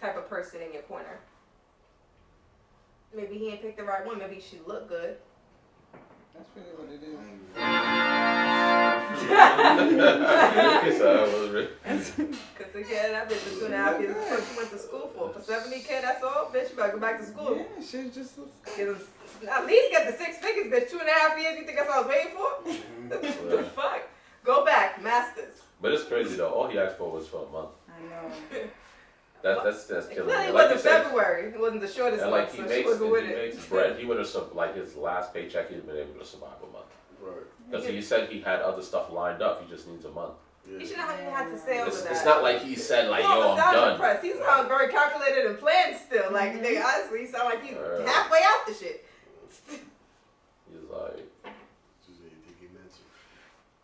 type 0.00 0.16
of 0.16 0.28
person 0.28 0.60
in 0.60 0.72
your 0.72 0.82
corner. 0.82 1.20
Maybe 3.14 3.38
he 3.38 3.48
ain't 3.50 3.62
picked 3.62 3.78
the 3.78 3.84
right 3.84 4.04
one. 4.04 4.18
Maybe 4.18 4.40
she 4.40 4.58
look 4.66 4.88
good. 4.88 5.16
That's 6.34 6.48
really 6.54 6.68
what 6.76 6.92
it 6.92 7.02
is. 7.02 7.18
so 10.98 11.06
I 11.16 11.22
was 11.34 11.50
re- 11.50 11.68
Cause 11.84 12.74
again, 12.74 13.12
that 13.12 13.28
bitch 13.28 13.44
was 13.50 13.58
two 13.58 13.64
and 13.66 13.74
a 13.74 13.76
half 13.76 14.00
years. 14.00 14.14
That's 14.14 14.30
what 14.30 14.44
she 14.50 14.56
went 14.56 14.70
to 14.70 14.78
school 14.78 15.10
for. 15.16 15.32
For 15.32 15.40
seventy 15.40 15.80
k, 15.80 16.00
that's 16.02 16.22
all. 16.22 16.50
Bitch, 16.54 16.70
you 16.70 16.76
better 16.76 16.92
go 16.92 16.98
back 16.98 17.18
to 17.20 17.26
school. 17.26 17.56
Yeah, 17.56 17.84
shit 17.84 18.14
just 18.14 18.38
looks 18.38 18.52
good. 18.64 18.76
Get 18.76 18.88
us- 18.88 19.08
at 19.50 19.66
least 19.66 19.90
get 19.92 20.06
the 20.06 20.12
six 20.24 20.38
figures, 20.38 20.66
bitch. 20.72 20.90
Two 20.90 20.98
and 21.00 21.08
a 21.08 21.12
half 21.12 21.38
years. 21.38 21.58
You 21.58 21.64
think 21.64 21.78
that's 21.78 21.90
all 21.90 22.04
I 22.04 22.06
was 22.06 22.08
waiting 22.08 22.32
for? 22.36 22.50
Mm-hmm. 22.70 23.48
the 23.56 23.62
fuck? 23.64 24.02
Go 24.44 24.64
back, 24.64 25.02
masters. 25.02 25.62
But 25.80 25.92
it's 25.92 26.04
crazy 26.04 26.36
though. 26.36 26.50
All 26.50 26.68
he 26.68 26.78
asked 26.78 26.98
for 26.98 27.10
was 27.10 27.26
for 27.28 27.46
a 27.46 27.50
month. 27.52 27.70
I 27.88 28.00
know. 28.08 28.32
That, 29.42 29.62
that's 29.64 29.84
that's 29.84 30.06
It 30.06 30.14
killing 30.14 30.28
clearly 30.30 30.46
me. 30.48 30.52
Like 30.52 30.64
wasn't 30.64 30.80
said, 30.80 31.02
February. 31.04 31.48
It 31.52 31.60
wasn't 31.60 31.80
the 31.82 31.88
shortest 31.88 32.22
month. 32.22 32.22
and 32.22 32.30
one, 32.32 32.40
like 32.40 32.50
he 32.50 32.56
so 32.58 32.62
makes 32.64 32.86
wasn't 32.88 33.16
and 33.18 33.26
he 33.26 33.32
it. 33.32 33.54
makes 33.54 33.66
bread. 33.66 33.98
He 33.98 34.04
would 34.04 34.18
have 34.18 34.52
like 34.54 34.74
his 34.74 34.96
last 34.96 35.32
paycheck. 35.32 35.70
He'd 35.70 35.86
been 35.86 35.96
able 35.96 36.18
to 36.18 36.24
survive 36.24 36.58
a 36.62 36.72
month 36.72 36.86
Right. 37.22 37.34
because 37.70 37.86
he 37.86 38.02
said 38.02 38.28
he 38.30 38.40
had 38.40 38.60
other 38.62 38.82
stuff 38.82 39.12
lined 39.12 39.40
up. 39.42 39.62
He 39.62 39.70
just 39.70 39.86
needs 39.88 40.04
a 40.04 40.10
month. 40.10 40.34
You 40.68 40.78
Yeah. 40.78 40.86
should 40.86 40.96
not 40.98 41.14
even 41.20 41.32
have 41.32 41.50
to 41.52 41.58
say 41.58 41.78
over 41.80 41.88
It's, 41.88 42.02
that. 42.02 42.12
it's 42.12 42.24
not 42.24 42.42
like 42.42 42.60
he 42.62 42.74
said 42.74 43.08
like 43.10 43.22
You 43.22 43.28
yo 43.28 43.40
almost 43.40 43.66
I'm 43.66 43.74
done. 43.74 43.92
depressed. 43.92 44.24
He 44.24 44.32
sounds 44.34 44.68
very 44.68 44.88
calculated 44.92 45.46
and 45.46 45.58
planned 45.58 45.96
still. 45.96 46.30
Like, 46.32 46.52
nigga, 46.60 46.84
honestly, 46.84 47.20
he 47.20 47.26
sound 47.26 47.44
like 47.46 47.62
he's 47.64 47.76
Uh. 47.78 48.02
halfway 48.06 48.40
out 48.44 48.66
the 48.66 48.74
shit. 48.74 49.04
He's 49.68 50.84
like 50.90 51.24
Just 52.04 52.20
anything 52.20 52.54
he 52.60 52.66
meant 52.74 52.90
to. 52.92 53.00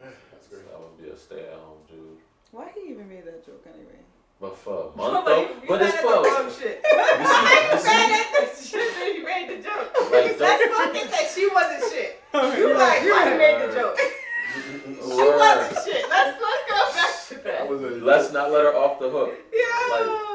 That's 0.33 0.49
great. 0.49 0.63
I'm 0.75 0.83
gonna 0.83 1.01
be 1.03 1.09
a 1.09 1.17
stay 1.17 1.41
at 1.49 1.55
home 1.55 1.79
dude. 1.89 2.19
Why 2.53 2.71
he 2.75 2.91
even 2.91 3.09
made 3.09 3.25
that 3.25 3.45
joke 3.47 3.65
anyway? 3.67 3.99
But 4.45 4.59
for 4.59 4.93
a 4.93 4.97
month 4.97 4.97
But 4.99 5.25
though, 5.25 5.41
you 5.41 5.49
but 5.67 5.81
mad 5.81 5.89
it's 5.89 5.95
at 5.97 6.03
for 6.03 6.23
the 6.23 6.29
wrong 6.29 6.51
shit. 6.53 6.81
I 6.85 7.71
ain't 7.73 7.85
mad 7.85 8.11
at 8.13 8.55
the 8.57 8.63
shit 8.63 8.95
that 8.95 9.15
you 9.17 9.25
made 9.25 9.49
the 9.49 9.63
joke. 9.65 9.89
Like, 10.13 10.39
Let's 10.39 10.39
don't- 10.39 10.93
focus 10.93 11.11
that 11.13 11.31
she 11.35 11.49
wasn't 11.49 11.91
shit. 11.91 12.21
You 12.61 12.75
like, 12.75 13.01
why 13.09 13.33
you 13.33 13.39
made 13.39 13.67
the 13.67 13.73
joke? 13.75 13.97
Mm, 13.97 14.97
she 15.01 15.17
Word. 15.17 15.39
wasn't 15.39 15.85
shit. 15.87 16.05
Let's 16.11 16.39
let's 16.43 16.63
go 16.69 16.93
back 16.93 17.29
to 17.29 17.35
That 17.37 17.45
that. 17.45 17.69
was 17.71 17.81
a 17.83 17.87
Let's 18.05 18.33
not 18.35 18.51
let 18.53 18.65
her 18.67 18.75
off 18.77 18.99
the 19.01 19.09
hook. 19.09 19.33
Yeah. 19.51 19.65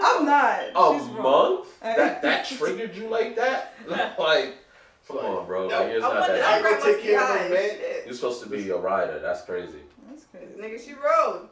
I'm 0.03 0.25
not. 0.25 0.59
A 0.75 0.99
She's 0.99 1.07
month? 1.11 1.67
I- 1.83 1.95
That 1.95 2.21
that 2.23 2.45
triggered 2.47 2.95
you 2.95 3.09
like 3.09 3.35
that? 3.35 3.75
Like, 4.17 4.55
come 5.07 5.17
on, 5.17 5.45
bro. 5.45 5.67
Like, 5.67 5.85
it's 5.89 6.03
I 6.03 6.07
not 6.09 6.19
wonder 6.19 6.33
that. 6.33 6.41
that 6.41 6.59
I 6.59 6.61
girl 6.63 6.79
go 6.79 6.93
take 6.93 7.03
care 7.03 7.21
of 7.21 7.27
high 7.27 7.37
her, 7.43 7.49
man. 7.53 7.77
You're 8.07 8.15
supposed 8.15 8.41
to 8.41 8.49
be 8.49 8.69
a 8.71 8.75
rider. 8.77 9.19
That's 9.19 9.43
crazy. 9.43 9.79
That's 10.09 10.25
crazy. 10.25 10.53
Nigga, 10.59 10.83
she 10.83 10.93
rode 10.93 11.47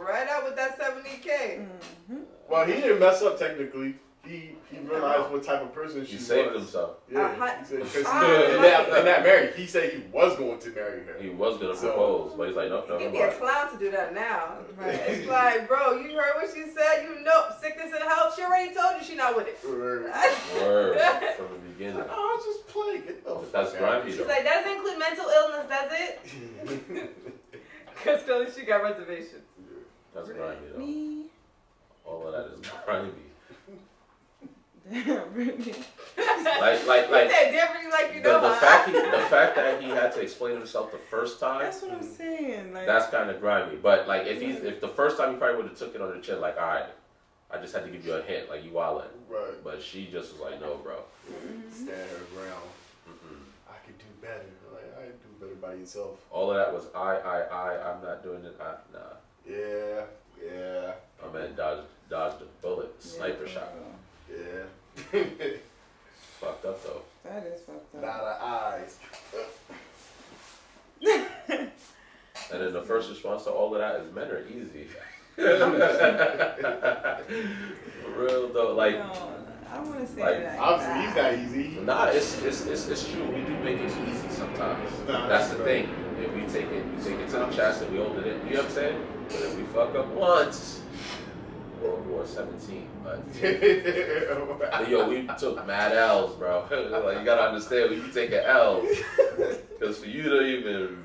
right 0.00 0.28
out 0.28 0.44
with 0.44 0.56
that 0.56 0.78
70k. 0.78 1.66
hmm 2.08 2.16
Well, 2.48 2.66
he 2.66 2.74
didn't 2.74 2.98
mess 3.00 3.22
up 3.22 3.38
technically. 3.38 3.96
He 4.24 4.52
he 4.70 4.78
realized 4.78 5.32
what 5.32 5.42
type 5.42 5.62
of 5.62 5.74
person 5.74 6.06
she 6.06 6.12
He 6.12 6.18
saved 6.18 6.52
was. 6.52 6.62
himself. 6.62 6.98
Yeah, 7.10 7.22
Uh, 7.26 7.58
he 7.58 7.64
said, 7.64 7.80
'cause 7.80 8.04
uh, 8.06 8.20
he, 8.48 8.54
in, 8.54 8.62
that, 8.62 8.88
in 9.00 9.04
that 9.04 9.22
marriage, 9.24 9.56
he 9.56 9.66
said 9.66 9.92
he 9.92 9.98
was 10.12 10.36
going 10.38 10.60
to 10.60 10.70
marry 10.70 11.02
her. 11.04 11.16
He 11.20 11.30
was 11.30 11.58
gonna 11.58 11.74
So- 11.74 11.88
propose, 11.88 12.34
but 12.36 12.46
he's 12.46 12.56
like, 12.56 12.68
nope, 12.68 12.84
You 12.86 12.92
never 12.92 13.02
give 13.04 13.12
me 13.12 13.20
a 13.20 13.26
mind. 13.26 13.38
clown 13.40 13.72
to 13.72 13.78
do 13.78 13.90
that 13.90 14.14
now. 14.14 14.58
Right. 14.78 14.94
It's 14.94 15.26
like, 15.28 15.66
bro, 15.66 15.96
you 15.98 16.14
heard 16.16 16.36
what 16.36 16.48
she 16.54 16.62
said. 16.70 17.02
You 17.08 17.20
know, 17.24 17.46
sickness 17.60 17.90
and 17.92 18.04
health. 18.04 18.34
She 18.36 18.42
already 18.44 18.72
told 18.72 18.94
you 19.00 19.04
she 19.04 19.16
not 19.16 19.34
with 19.36 19.48
it. 19.48 19.58
Word. 19.68 20.04
Word 20.60 21.00
from 21.36 21.48
the 21.48 21.68
beginning. 21.72 21.98
Like, 21.98 22.08
oh, 22.10 22.14
I 22.14 22.36
was 22.36 22.44
just 22.46 22.68
playing. 22.68 23.02
Get 23.02 23.24
the 23.24 23.34
But 23.34 23.52
that's 23.52 23.72
fuck 23.72 23.82
out. 23.82 24.02
grimy 24.02 24.12
She's 24.16 24.20
like, 24.26 24.44
that 24.44 24.64
doesn't 24.64 24.72
include 24.78 24.98
mental 25.00 25.26
illness. 25.26 25.66
does 25.68 25.90
it. 25.98 27.16
Cause 28.04 28.22
clearly 28.22 28.46
she 28.54 28.62
got 28.64 28.82
reservations. 28.82 29.42
That's 30.14 30.28
grimy 30.28 30.56
though. 30.72 30.78
Me. 30.78 31.24
All 32.04 32.26
of 32.26 32.32
that 32.32 32.52
is 32.52 32.70
grimy. 32.84 33.10
Damn, 34.90 35.34
like 36.16 36.86
like 36.86 37.10
like 37.10 37.28
He 37.28 37.32
said 37.32 37.52
different 37.52 37.90
like 37.92 38.14
you 38.14 38.20
the, 38.20 38.28
know. 38.28 38.40
the 38.40 38.48
huh? 38.48 38.54
fact 38.56 38.88
he, 38.88 38.92
the 38.94 39.26
fact 39.30 39.54
that 39.54 39.80
he 39.80 39.88
had 39.90 40.12
to 40.12 40.20
explain 40.20 40.54
himself 40.56 40.90
the 40.90 40.98
first 40.98 41.38
time. 41.38 41.60
That's 41.62 41.82
what 41.82 41.92
I'm 41.92 42.00
mm, 42.00 42.16
saying. 42.16 42.74
Like, 42.74 42.86
That's 42.86 43.08
kind 43.08 43.30
of 43.30 43.40
grimy. 43.40 43.76
But 43.76 44.08
like, 44.08 44.26
if 44.26 44.40
he's 44.40 44.56
if 44.56 44.80
the 44.80 44.88
first 44.88 45.16
time 45.18 45.32
he 45.32 45.36
probably 45.36 45.58
would 45.58 45.66
have 45.68 45.78
took 45.78 45.94
it 45.94 46.00
on 46.00 46.10
the 46.10 46.20
chin, 46.20 46.40
like, 46.40 46.60
all 46.60 46.66
right, 46.66 46.86
I 47.50 47.58
just 47.58 47.72
had 47.74 47.84
to 47.84 47.90
give 47.90 48.04
you 48.04 48.14
a 48.14 48.22
hint, 48.22 48.48
like 48.50 48.64
you 48.64 48.70
wildin'. 48.70 49.04
Right. 49.28 49.54
But 49.62 49.82
she 49.82 50.08
just 50.10 50.32
was 50.32 50.40
like, 50.40 50.60
no, 50.60 50.76
bro. 50.76 50.96
Mm-hmm. 51.30 51.70
Stand 51.70 52.10
her 52.10 52.26
ground. 52.34 52.68
Mm-mm. 53.08 53.38
I 53.70 53.76
could 53.86 53.98
do 53.98 54.04
better. 54.20 54.46
Like 54.72 54.98
I 54.98 55.04
do 55.06 55.28
better 55.38 55.54
by 55.54 55.74
yourself. 55.74 56.18
All 56.30 56.50
of 56.50 56.56
that 56.56 56.72
was 56.72 56.86
I, 56.94 57.16
I, 57.18 57.40
I. 57.42 57.92
I'm 57.92 58.02
not 58.02 58.24
doing 58.24 58.44
it. 58.44 58.58
I, 58.60 58.74
nah. 58.92 59.21
Yeah. 59.48 60.04
Yeah. 60.42 60.92
My 61.22 61.38
man 61.38 61.54
dodged 61.54 61.86
dodged 62.08 62.42
a 62.42 62.46
bullet, 62.60 63.02
sniper 63.02 63.46
shot. 63.46 63.72
Yeah. 64.30 64.64
Fucked 66.40 66.64
up 66.64 66.82
though. 66.84 67.02
That 67.24 67.46
is 67.46 67.60
fucked 67.60 67.94
up. 67.94 68.02
Not 68.02 68.20
of 68.20 68.42
eyes. 68.42 68.98
And 72.52 72.60
then 72.60 72.72
the 72.72 72.82
first 72.86 73.08
response 73.10 73.44
to 73.44 73.50
all 73.50 73.72
of 73.74 73.80
that 73.80 74.00
is 74.00 74.12
men 74.12 74.28
are 74.28 74.44
easy. 74.48 74.88
For 75.36 75.44
real 78.16 78.48
though, 78.52 78.74
like. 78.74 78.98
no, 78.98 79.12
I 79.70 79.78
want 79.80 80.00
to 80.00 80.06
say 80.06 80.20
like, 80.20 80.38
that. 80.40 80.58
Obviously, 80.58 81.06
he's 81.06 81.14
not 81.16 81.32
easy. 81.34 81.80
Nah, 81.80 82.04
it's, 82.06 82.42
it's 82.42 82.66
it's 82.66 82.88
it's 82.88 83.10
true. 83.10 83.24
We 83.24 83.40
do 83.42 83.56
make 83.60 83.78
it 83.78 83.92
easy 84.06 84.28
sometimes. 84.28 84.90
Nah, 85.08 85.28
That's 85.28 85.48
the 85.50 85.56
bro. 85.56 85.64
thing. 85.64 85.88
If 86.22 86.34
we 86.34 86.42
take 86.42 86.70
it, 86.70 86.84
we 86.86 87.02
take 87.02 87.18
it 87.18 87.28
to 87.30 87.36
the 87.38 87.50
chest 87.50 87.82
and 87.82 87.92
we 87.92 87.98
hold 87.98 88.18
it 88.18 88.26
in. 88.26 88.46
You 88.46 88.54
know 88.54 88.60
what 88.60 88.66
I'm 88.66 88.72
saying? 88.72 89.06
But 89.28 89.40
if 89.40 89.56
we 89.56 89.62
fuck 89.64 89.94
up 89.94 90.06
once, 90.08 90.82
World 91.82 92.06
War 92.06 92.26
17. 92.26 92.88
But 93.02 93.26
but 94.60 94.88
yo, 94.88 95.08
we 95.08 95.28
took 95.38 95.66
mad 95.66 95.92
L's, 95.92 96.34
bro. 96.36 96.66
like 97.04 97.18
you 97.18 97.24
gotta 97.24 97.42
understand, 97.42 97.90
when 97.90 98.06
you 98.06 98.12
take 98.12 98.30
an 98.30 98.44
L, 98.44 98.82
because 99.78 99.98
for 99.98 100.06
you 100.06 100.22
to 100.22 100.42
even 100.42 101.04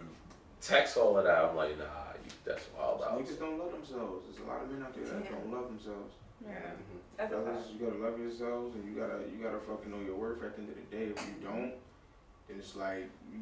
text 0.62 0.98
all 0.98 1.18
of 1.18 1.26
that, 1.26 1.46
I'm 1.46 1.56
like, 1.56 1.78
nah, 1.78 1.86
you, 2.24 2.32
that's 2.46 2.66
wild 2.78 3.02
out. 3.02 3.20
Niggas 3.20 3.40
don't 3.40 3.58
love 3.58 3.72
themselves. 3.72 4.26
There's 4.28 4.46
a 4.46 4.50
lot 4.50 4.62
of 4.62 4.72
men 4.72 4.84
out 4.84 4.94
there 4.94 5.06
that 5.06 5.32
don't 5.32 5.52
love 5.52 5.68
themselves. 5.70 6.14
Yeah. 6.46 6.54
That's 7.18 7.34
a 7.34 7.42
Fellas, 7.42 7.66
fact. 7.66 7.74
you 7.74 7.88
gotta 7.88 7.98
love 7.98 8.20
yourselves 8.20 8.76
and 8.76 8.86
you 8.86 9.02
gotta 9.02 9.18
you 9.34 9.44
gotta 9.44 9.58
fucking 9.60 9.90
know 9.90 10.00
your 10.06 10.16
worth 10.16 10.44
at 10.44 10.56
the 10.56 10.62
end 10.62 10.70
of 10.70 10.76
the 10.78 10.96
day. 10.96 11.04
If 11.10 11.26
you 11.26 11.42
don't, 11.44 11.74
then 12.48 12.60
it's 12.60 12.76
like 12.76 13.10
you, 13.34 13.40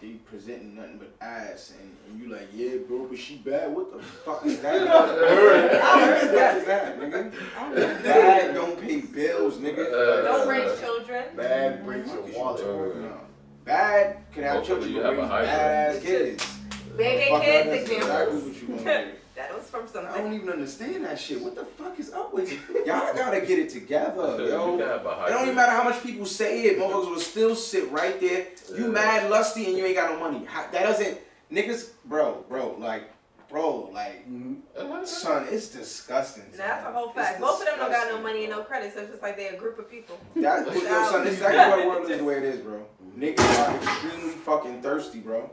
they 0.00 0.08
presenting 0.30 0.76
nothing 0.76 0.98
but 0.98 1.10
ass 1.20 1.72
and, 1.80 1.90
and 2.08 2.20
you 2.22 2.32
like, 2.34 2.48
yeah, 2.54 2.76
bro, 2.86 3.06
but 3.06 3.18
she 3.18 3.36
bad. 3.36 3.74
What 3.74 3.92
the 3.96 4.02
fuck 4.02 4.44
is 4.44 4.60
that? 4.60 4.86
what 4.88 5.08
the 5.18 5.78
fuck 5.78 6.56
is 6.56 6.64
that, 6.66 7.00
nigga? 7.00 7.32
I 7.58 7.74
don't 7.74 8.02
Bad 8.02 8.54
don't 8.54 8.80
pay 8.80 9.00
bills, 9.00 9.56
nigga. 9.58 9.86
Uh, 9.92 10.22
Don't 10.22 10.48
raise 10.48 10.78
children. 10.80 11.24
Bad 11.36 11.84
breaks 11.84 12.08
your 12.12 12.22
What 12.22 12.32
you 12.32 12.38
wallet. 12.38 12.60
talking 12.62 13.04
about? 13.06 13.24
Bad 13.64 14.16
can 14.32 14.42
have 14.44 14.56
Hopefully 14.56 14.92
children 14.92 15.16
but 15.16 15.22
raise 15.22 15.46
bad 15.46 15.96
ass 15.96 16.02
kids. 16.02 16.58
Baby 16.96 17.30
Fuck 17.30 17.42
kids 17.42 17.66
that, 17.68 17.74
exactly 17.80 17.96
examples. 17.96 18.44
what 18.44 18.62
you 18.62 18.68
gonna 18.84 19.04
do. 19.06 19.10
That 19.36 19.54
was 19.54 19.68
from 19.68 19.86
I 20.06 20.16
don't 20.16 20.32
even 20.32 20.48
understand 20.48 21.04
that 21.04 21.20
shit. 21.20 21.42
What 21.42 21.54
the 21.54 21.66
fuck 21.66 22.00
is 22.00 22.10
up 22.10 22.32
with 22.32 22.50
you? 22.50 22.58
Y'all 22.86 23.14
gotta 23.14 23.42
get 23.42 23.58
it 23.58 23.68
together, 23.68 24.36
You 24.38 24.48
yo. 24.48 24.78
can 24.78 24.88
have 24.88 25.04
a 25.04 25.24
It 25.26 25.28
don't 25.28 25.42
even 25.42 25.54
matter 25.54 25.72
how 25.72 25.84
much 25.84 26.02
people 26.02 26.24
say 26.24 26.62
it, 26.62 26.78
motherfuckers 26.78 27.10
will 27.10 27.20
still 27.20 27.54
sit 27.54 27.90
right 27.92 28.18
there. 28.18 28.46
You 28.74 28.90
mad 28.90 29.30
lusty 29.30 29.66
and 29.66 29.76
you 29.76 29.84
ain't 29.84 29.94
got 29.94 30.10
no 30.10 30.20
money. 30.20 30.46
That 30.72 30.82
doesn't, 30.82 31.18
niggas, 31.52 31.90
bro, 32.06 32.46
bro, 32.48 32.76
like, 32.78 33.10
bro, 33.50 33.90
like, 33.92 34.26
mm-hmm. 34.26 35.04
son, 35.04 35.46
it's 35.50 35.68
disgusting. 35.68 36.44
And 36.44 36.54
that's 36.54 36.86
a 36.86 36.92
whole 36.92 37.08
It's 37.08 37.16
fact. 37.16 37.38
Most 37.38 37.60
of 37.60 37.66
them 37.66 37.78
don't 37.78 37.90
got 37.90 38.08
no 38.08 38.22
money 38.22 38.44
and 38.44 38.52
no 38.52 38.62
credit, 38.62 38.94
so 38.94 39.00
it's 39.00 39.10
just 39.10 39.22
like 39.22 39.36
they're 39.36 39.52
a 39.52 39.58
group 39.58 39.78
of 39.78 39.90
people. 39.90 40.18
That's 40.34 40.66
yo, 40.66 40.80
son, 40.80 41.24
this 41.24 41.34
is 41.34 41.42
exactly 41.42 41.58
why 41.58 41.82
the 41.82 41.88
world 41.88 42.10
is 42.10 42.18
the 42.18 42.24
way 42.24 42.38
it 42.38 42.42
is, 42.42 42.60
bro. 42.60 42.86
Niggas 43.18 43.68
are 43.68 43.76
extremely 43.76 44.34
fucking 44.34 44.80
thirsty, 44.80 45.18
bro. 45.20 45.50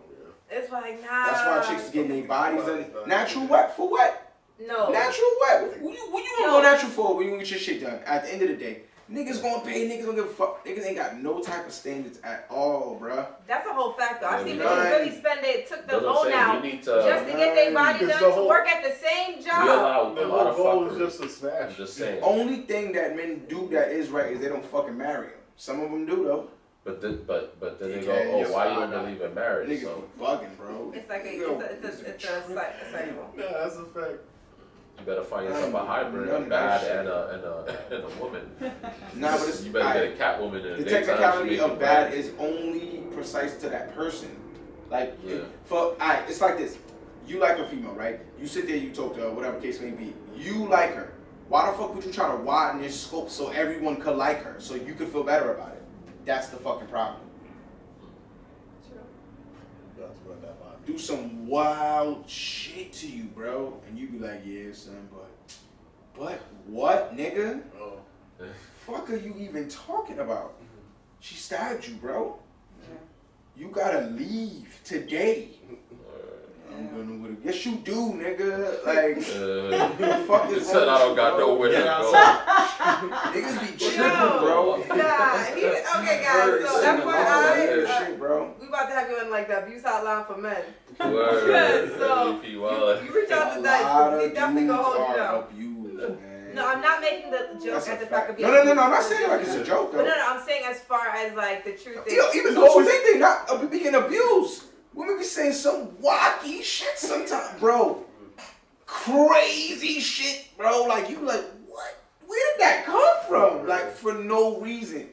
It's 0.53 0.71
like 0.71 1.01
nah. 1.01 1.25
That's 1.31 1.67
why 1.69 1.75
chicks 1.75 1.89
getting 1.89 2.11
their 2.11 2.23
bodies 2.27 2.63
done. 2.65 2.85
Natural 3.07 3.45
what? 3.47 3.75
For 3.75 3.89
what? 3.89 4.33
No. 4.59 4.89
Natural 4.91 5.29
what? 5.39 5.81
What 5.81 5.93
you, 5.93 6.11
what 6.11 6.23
you 6.23 6.31
gonna 6.39 6.51
go 6.51 6.61
natural 6.61 6.91
for 6.91 7.15
when 7.15 7.25
you 7.25 7.31
gonna 7.31 7.43
get 7.43 7.51
your 7.51 7.59
shit 7.59 7.81
done? 7.81 7.99
At 8.05 8.23
the 8.23 8.33
end 8.33 8.41
of 8.43 8.47
the 8.49 8.55
day, 8.55 8.81
niggas 9.11 9.41
gonna 9.41 9.63
pay. 9.65 9.89
Niggas 9.89 10.05
don't 10.05 10.15
give 10.15 10.25
a 10.25 10.27
fuck. 10.29 10.63
Niggas 10.65 10.85
ain't 10.85 10.95
got 10.97 11.19
no 11.19 11.41
type 11.41 11.65
of 11.65 11.73
standards 11.73 12.19
at 12.23 12.45
all, 12.49 12.99
bruh. 13.01 13.25
That's 13.47 13.67
a 13.67 13.73
whole 13.73 13.93
fact 13.93 14.21
though. 14.21 14.27
I've 14.27 14.45
seen 14.45 14.57
Yeah, 14.57 14.63
people 14.63 14.77
right. 14.77 14.91
really 14.91 15.11
spend 15.17 15.39
it, 15.43 15.67
took 15.67 15.81
the 15.87 15.93
That's 15.93 16.03
what 16.03 16.25
loan 16.25 16.33
out 16.33 16.61
to. 16.63 16.79
just 16.81 17.25
to 17.25 17.31
get 17.31 17.55
their 17.55 17.73
body 17.73 17.99
done 18.05 18.21
the 18.21 18.35
to 18.35 18.47
work 18.47 18.67
at 18.67 18.83
the 18.83 18.95
same 18.95 19.43
job. 19.43 20.15
The 20.15 20.25
a 20.25 20.27
lot 20.27 20.55
whole 20.55 20.83
of 20.83 20.89
goal 20.89 20.91
is 20.91 20.97
just 20.97 21.21
to 21.23 21.29
smash. 21.29 21.71
I'm 21.71 21.75
just 21.75 21.95
saying. 21.97 22.21
Only 22.21 22.57
thing 22.57 22.93
that 22.93 23.15
men 23.15 23.45
do 23.49 23.67
that 23.71 23.89
is 23.91 24.09
right 24.09 24.31
is 24.31 24.39
they 24.39 24.49
don't 24.49 24.65
fucking 24.65 24.95
marry 24.97 25.27
them. 25.27 25.37
Some 25.57 25.79
of 25.81 25.89
them 25.91 26.05
do 26.05 26.23
though. 26.23 26.47
But 26.86 27.01
then, 27.01 27.21
but 27.25 27.59
but 27.61 27.79
then 27.79 27.91
they 27.91 28.05
go, 28.05 28.11
oh, 28.11 28.41
just 28.41 28.53
why 28.53 28.67
you 28.73 28.79
lie 28.79 28.91
don't 28.91 29.05
believe 29.05 29.21
in 29.21 29.34
marriage? 29.34 29.69
Niggas 29.69 29.84
So 29.84 30.03
bugging, 30.19 30.57
bro. 30.57 30.91
It's 30.93 31.09
like 31.09 31.23
a, 31.23 31.27
it's 31.29 31.43
a, 31.47 31.88
it's 31.88 32.01
a, 32.01 32.09
it's 32.09 32.23
a, 32.25 32.53
cy- 32.53 32.73
a 32.81 32.91
cycle. 32.91 33.29
Nah, 33.38 33.43
that's 33.43 33.75
a 33.77 33.86
fact. 33.86 34.17
you 34.99 35.05
better 35.05 35.23
find 35.23 35.45
yourself 35.45 35.73
a 35.73 35.86
hybrid, 35.86 36.27
a 36.27 36.31
None 36.34 36.43
of 36.43 36.49
that 36.49 36.81
bad 36.81 36.97
and 36.99 37.07
a 37.07 37.29
and 37.29 37.43
a 37.45 37.95
and 37.95 38.03
a 38.03 38.21
woman. 38.23 38.51
Nah, 39.15 39.38
but 39.38 39.47
it's 39.47 39.63
you 39.63 39.71
better 39.71 39.86
alright. 39.86 40.03
get 40.03 40.13
a 40.13 40.17
cat 40.17 40.41
woman 40.41 40.65
in 40.65 40.77
the 40.77 40.84
the 40.84 40.89
technicality 40.89 41.59
of 41.59 41.79
bad 41.79 42.09
mad. 42.09 42.17
is 42.19 42.31
only 42.38 43.03
precise 43.13 43.55
to 43.61 43.69
that 43.69 43.95
person. 43.95 44.36
Like, 44.91 45.17
Yeah. 45.25 45.38
for 45.63 45.93
alright, 46.01 46.23
it's 46.27 46.41
like 46.41 46.57
this. 46.57 46.77
You 47.25 47.39
like 47.39 47.57
a 47.59 47.65
female, 47.65 47.93
right? 47.93 48.19
You 48.38 48.45
sit 48.45 48.67
there, 48.67 48.75
you 48.75 48.91
talk 48.91 49.15
to 49.15 49.21
her, 49.21 49.31
whatever 49.31 49.57
case 49.61 49.79
may 49.79 49.91
be. 49.91 50.13
You 50.36 50.67
like 50.67 50.93
her. 50.95 51.13
Why 51.47 51.71
the 51.71 51.77
fuck 51.77 51.95
would 51.95 52.03
you 52.03 52.11
try 52.11 52.29
to 52.29 52.38
widen 52.43 52.81
your 52.81 52.89
scope 52.91 53.29
so 53.29 53.51
everyone 53.51 53.95
could 54.01 54.17
like 54.17 54.43
her, 54.43 54.55
so 54.59 54.75
you 54.75 54.93
could 54.93 55.07
feel 55.07 55.23
better 55.23 55.53
about 55.53 55.69
it? 55.69 55.72
That's 56.26 56.47
the 56.47 56.57
fucking 56.57 56.88
problem. 56.88 57.21
That's 59.97 60.19
what 60.26 60.41
that 60.41 60.59
body. 60.59 60.76
Do 60.86 60.97
some 60.97 61.47
wild 61.47 62.30
shit 62.30 62.93
to 62.93 63.07
you, 63.07 63.24
bro, 63.26 63.82
and 63.88 63.97
you 63.97 64.07
be 64.07 64.19
like, 64.19 64.41
yeah, 64.45 64.71
son, 64.74 65.07
but, 65.11 65.55
but 66.17 66.41
what, 66.65 67.15
nigga? 67.15 67.61
Oh. 67.80 67.99
Fuck 68.86 69.09
are 69.11 69.15
you 69.15 69.36
even 69.39 69.69
talking 69.69 70.19
about? 70.19 70.55
Mm-hmm. 70.55 70.82
She 71.19 71.36
stabbed 71.36 71.88
you, 71.88 71.95
bro. 71.95 72.39
You 73.55 73.67
gotta 73.67 74.07
leave 74.07 74.80
today. 74.84 75.49
I'm 76.76 76.88
gonna 76.89 77.21
with. 77.21 77.39
Yes, 77.45 77.65
you 77.65 77.76
do, 77.78 78.13
nigga. 78.13 78.84
Like, 78.86 79.17
Uh, 79.17 79.88
the 79.97 80.24
fuck 80.28 80.49
this. 80.49 80.67
said 80.69 80.88
I 80.88 80.97
don't 80.99 81.15
got 81.15 81.34
you, 81.34 81.38
bro? 81.39 81.47
nowhere 81.47 81.69
to 81.69 81.76
Get 81.76 81.86
go. 81.86 82.11
Niggas 83.34 83.57
be 83.61 83.78
tripping, 83.78 84.39
bro. 84.39 84.78
Nah, 84.89 85.38
he, 85.55 85.65
okay, 85.65 86.24
guys. 86.24 86.69
So 86.69 86.82
sing 86.82 86.89
along 87.01 87.05
with 87.05 87.15
FYI, 87.15 87.86
uh, 87.86 88.05
shit, 88.05 88.19
bro. 88.19 88.53
we 88.59 88.67
about 88.67 88.88
to 88.89 88.93
have 88.95 89.09
you 89.09 89.21
in 89.21 89.30
like 89.32 89.47
the 89.47 89.63
abuse 89.63 89.84
hotline 89.84 90.26
for 90.28 90.38
men. 90.38 90.63
Word. 90.99 91.89
So, 91.97 92.39
MVP 92.43 92.59
Wallace. 92.59 93.03
You 93.05 93.13
reach 93.15 93.32
out 93.32 93.51
A 93.51 93.55
to 93.55 93.61
lot 93.61 93.63
Dice, 93.63 94.24
of 94.24 94.30
he 94.30 94.36
definitely 94.36 94.67
gonna 94.67 94.84
hold 94.84 94.97
you 94.97 95.05
dudes 95.07 95.19
are 95.19 95.24
down. 95.34 95.43
abused, 95.43 96.19
man. 96.21 96.55
No, 96.55 96.67
I'm 96.67 96.82
not 96.82 97.01
making 97.01 97.32
the 97.32 97.39
joke 97.63 97.74
That's 97.74 97.88
at 97.89 97.99
the 97.99 98.05
fact. 98.05 98.11
fact 98.11 98.30
of 98.32 98.38
being. 98.38 98.47
No, 98.49 98.55
no, 98.55 98.63
no, 98.63 98.74
no. 98.76 98.82
I'm 98.84 98.91
not 98.91 99.03
saying 99.03 99.28
like 99.30 99.41
it's 99.41 99.55
a 99.55 99.63
joke, 99.63 99.91
But 99.91 100.03
no, 100.05 100.09
no, 100.09 100.26
I'm 100.28 100.45
saying 100.45 100.63
as 100.67 100.80
far 100.82 101.07
as 101.09 101.34
like 101.36 101.63
the 101.65 101.71
truth 101.71 102.05
is. 102.05 102.13
You 102.13 102.19
know, 102.19 102.30
even 102.36 102.53
though 102.55 102.80
you 102.80 102.86
think 102.86 103.03
they're 103.05 103.19
not 103.19 103.49
uh, 103.49 103.65
being 103.65 103.95
abused, 103.95 104.63
women 104.93 105.17
be 105.17 105.23
saying 105.23 105.53
some 105.53 105.87
wacky 106.01 106.61
shit 106.63 106.97
sometimes, 106.97 107.59
bro. 107.59 108.03
Crazy 108.85 109.99
shit, 109.99 110.47
bro. 110.57 110.83
Like 110.83 111.09
you 111.09 111.19
like, 111.19 111.43
what? 111.67 112.03
Where 112.25 112.53
did 112.53 112.61
that 112.61 112.85
come 112.85 113.15
from? 113.27 113.67
Like 113.67 113.91
for 113.93 114.13
no 114.13 114.59
reason. 114.59 115.09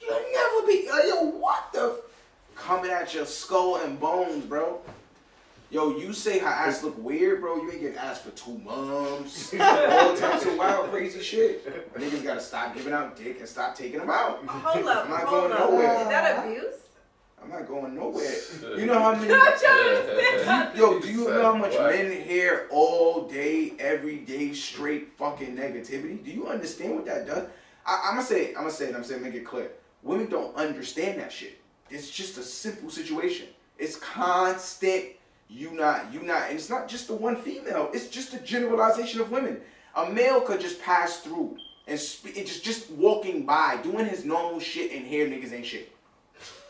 You'll 0.00 0.10
never 0.32 0.66
be. 0.66 0.88
Like, 0.90 1.04
yo, 1.06 1.24
what 1.24 1.72
the? 1.72 1.92
F-? 1.92 1.98
Coming 2.56 2.90
at 2.90 3.14
your 3.14 3.26
skull 3.26 3.76
and 3.76 3.98
bones, 3.98 4.44
bro. 4.44 4.80
Yo, 5.70 5.96
you 5.96 6.12
say 6.12 6.40
her 6.40 6.48
ass 6.48 6.82
look 6.82 6.98
weird, 7.02 7.40
bro. 7.40 7.56
You 7.62 7.70
ain't 7.70 7.80
get 7.80 7.96
asked 7.96 8.24
for 8.24 8.30
two 8.32 8.58
months. 8.58 9.54
All 9.60 10.16
types 10.16 10.44
of 10.44 10.56
wild, 10.56 10.90
crazy 10.90 11.22
shit. 11.22 11.94
Niggas 11.94 12.24
gotta 12.24 12.40
stop 12.40 12.74
giving 12.74 12.92
out 12.92 13.16
dick 13.16 13.38
and 13.38 13.48
stop 13.48 13.76
taking 13.76 14.00
them 14.00 14.10
out. 14.10 14.44
Hold 14.46 14.86
up, 14.86 15.04
I'm 15.04 15.10
not 15.10 15.20
hold 15.22 15.50
going 15.50 15.52
up. 15.52 15.70
nowhere. 15.70 16.00
Is 16.02 16.08
that 16.08 16.44
abuse? 16.44 16.74
I'm 17.42 17.50
not 17.50 17.66
going 17.66 17.94
nowhere. 17.94 18.34
You 18.78 18.86
know 18.86 18.98
how 18.98 19.14
many? 19.14 19.32
I'm 19.34 19.58
to 19.58 19.66
understand. 19.66 20.78
Yo, 20.78 21.00
do 21.00 21.10
you 21.10 21.28
know 21.28 21.42
how 21.42 21.54
much 21.56 21.74
What? 21.74 21.90
men 21.90 22.12
hear 22.22 22.66
all 22.70 23.26
day, 23.28 23.72
every 23.78 24.18
day, 24.18 24.52
straight 24.52 25.08
fucking 25.18 25.56
negativity? 25.56 26.22
Do 26.24 26.30
you 26.30 26.46
understand 26.48 26.94
what 26.94 27.06
that 27.06 27.26
does? 27.26 27.48
I, 27.86 28.02
I'm 28.08 28.16
gonna 28.16 28.26
say, 28.26 28.48
I'm 28.48 28.62
gonna 28.62 28.70
say 28.70 28.88
it. 28.90 28.94
I'm 28.94 29.04
saying, 29.04 29.22
make 29.22 29.34
it 29.34 29.44
clear. 29.44 29.70
Women 30.02 30.28
don't 30.28 30.54
understand 30.56 31.20
that 31.20 31.32
shit. 31.32 31.60
It's 31.90 32.10
just 32.10 32.38
a 32.38 32.42
simple 32.42 32.90
situation. 32.90 33.48
It's 33.78 33.96
constant. 33.96 35.04
You 35.48 35.72
not, 35.72 36.12
you 36.12 36.22
not, 36.22 36.48
and 36.48 36.56
it's 36.56 36.70
not 36.70 36.88
just 36.88 37.08
the 37.08 37.14
one 37.14 37.34
female. 37.36 37.90
It's 37.92 38.06
just 38.08 38.32
a 38.34 38.38
generalization 38.38 39.20
of 39.20 39.32
women. 39.32 39.60
A 39.96 40.08
male 40.08 40.40
could 40.42 40.60
just 40.60 40.80
pass 40.80 41.20
through 41.20 41.56
and 41.88 41.98
spe- 41.98 42.36
it 42.36 42.46
just 42.46 42.62
just 42.62 42.88
walking 42.92 43.44
by, 43.44 43.78
doing 43.82 44.06
his 44.06 44.24
normal 44.24 44.60
shit, 44.60 44.92
and 44.92 45.04
hear 45.04 45.26
niggas 45.26 45.52
ain't 45.52 45.66
shit. 45.66 45.92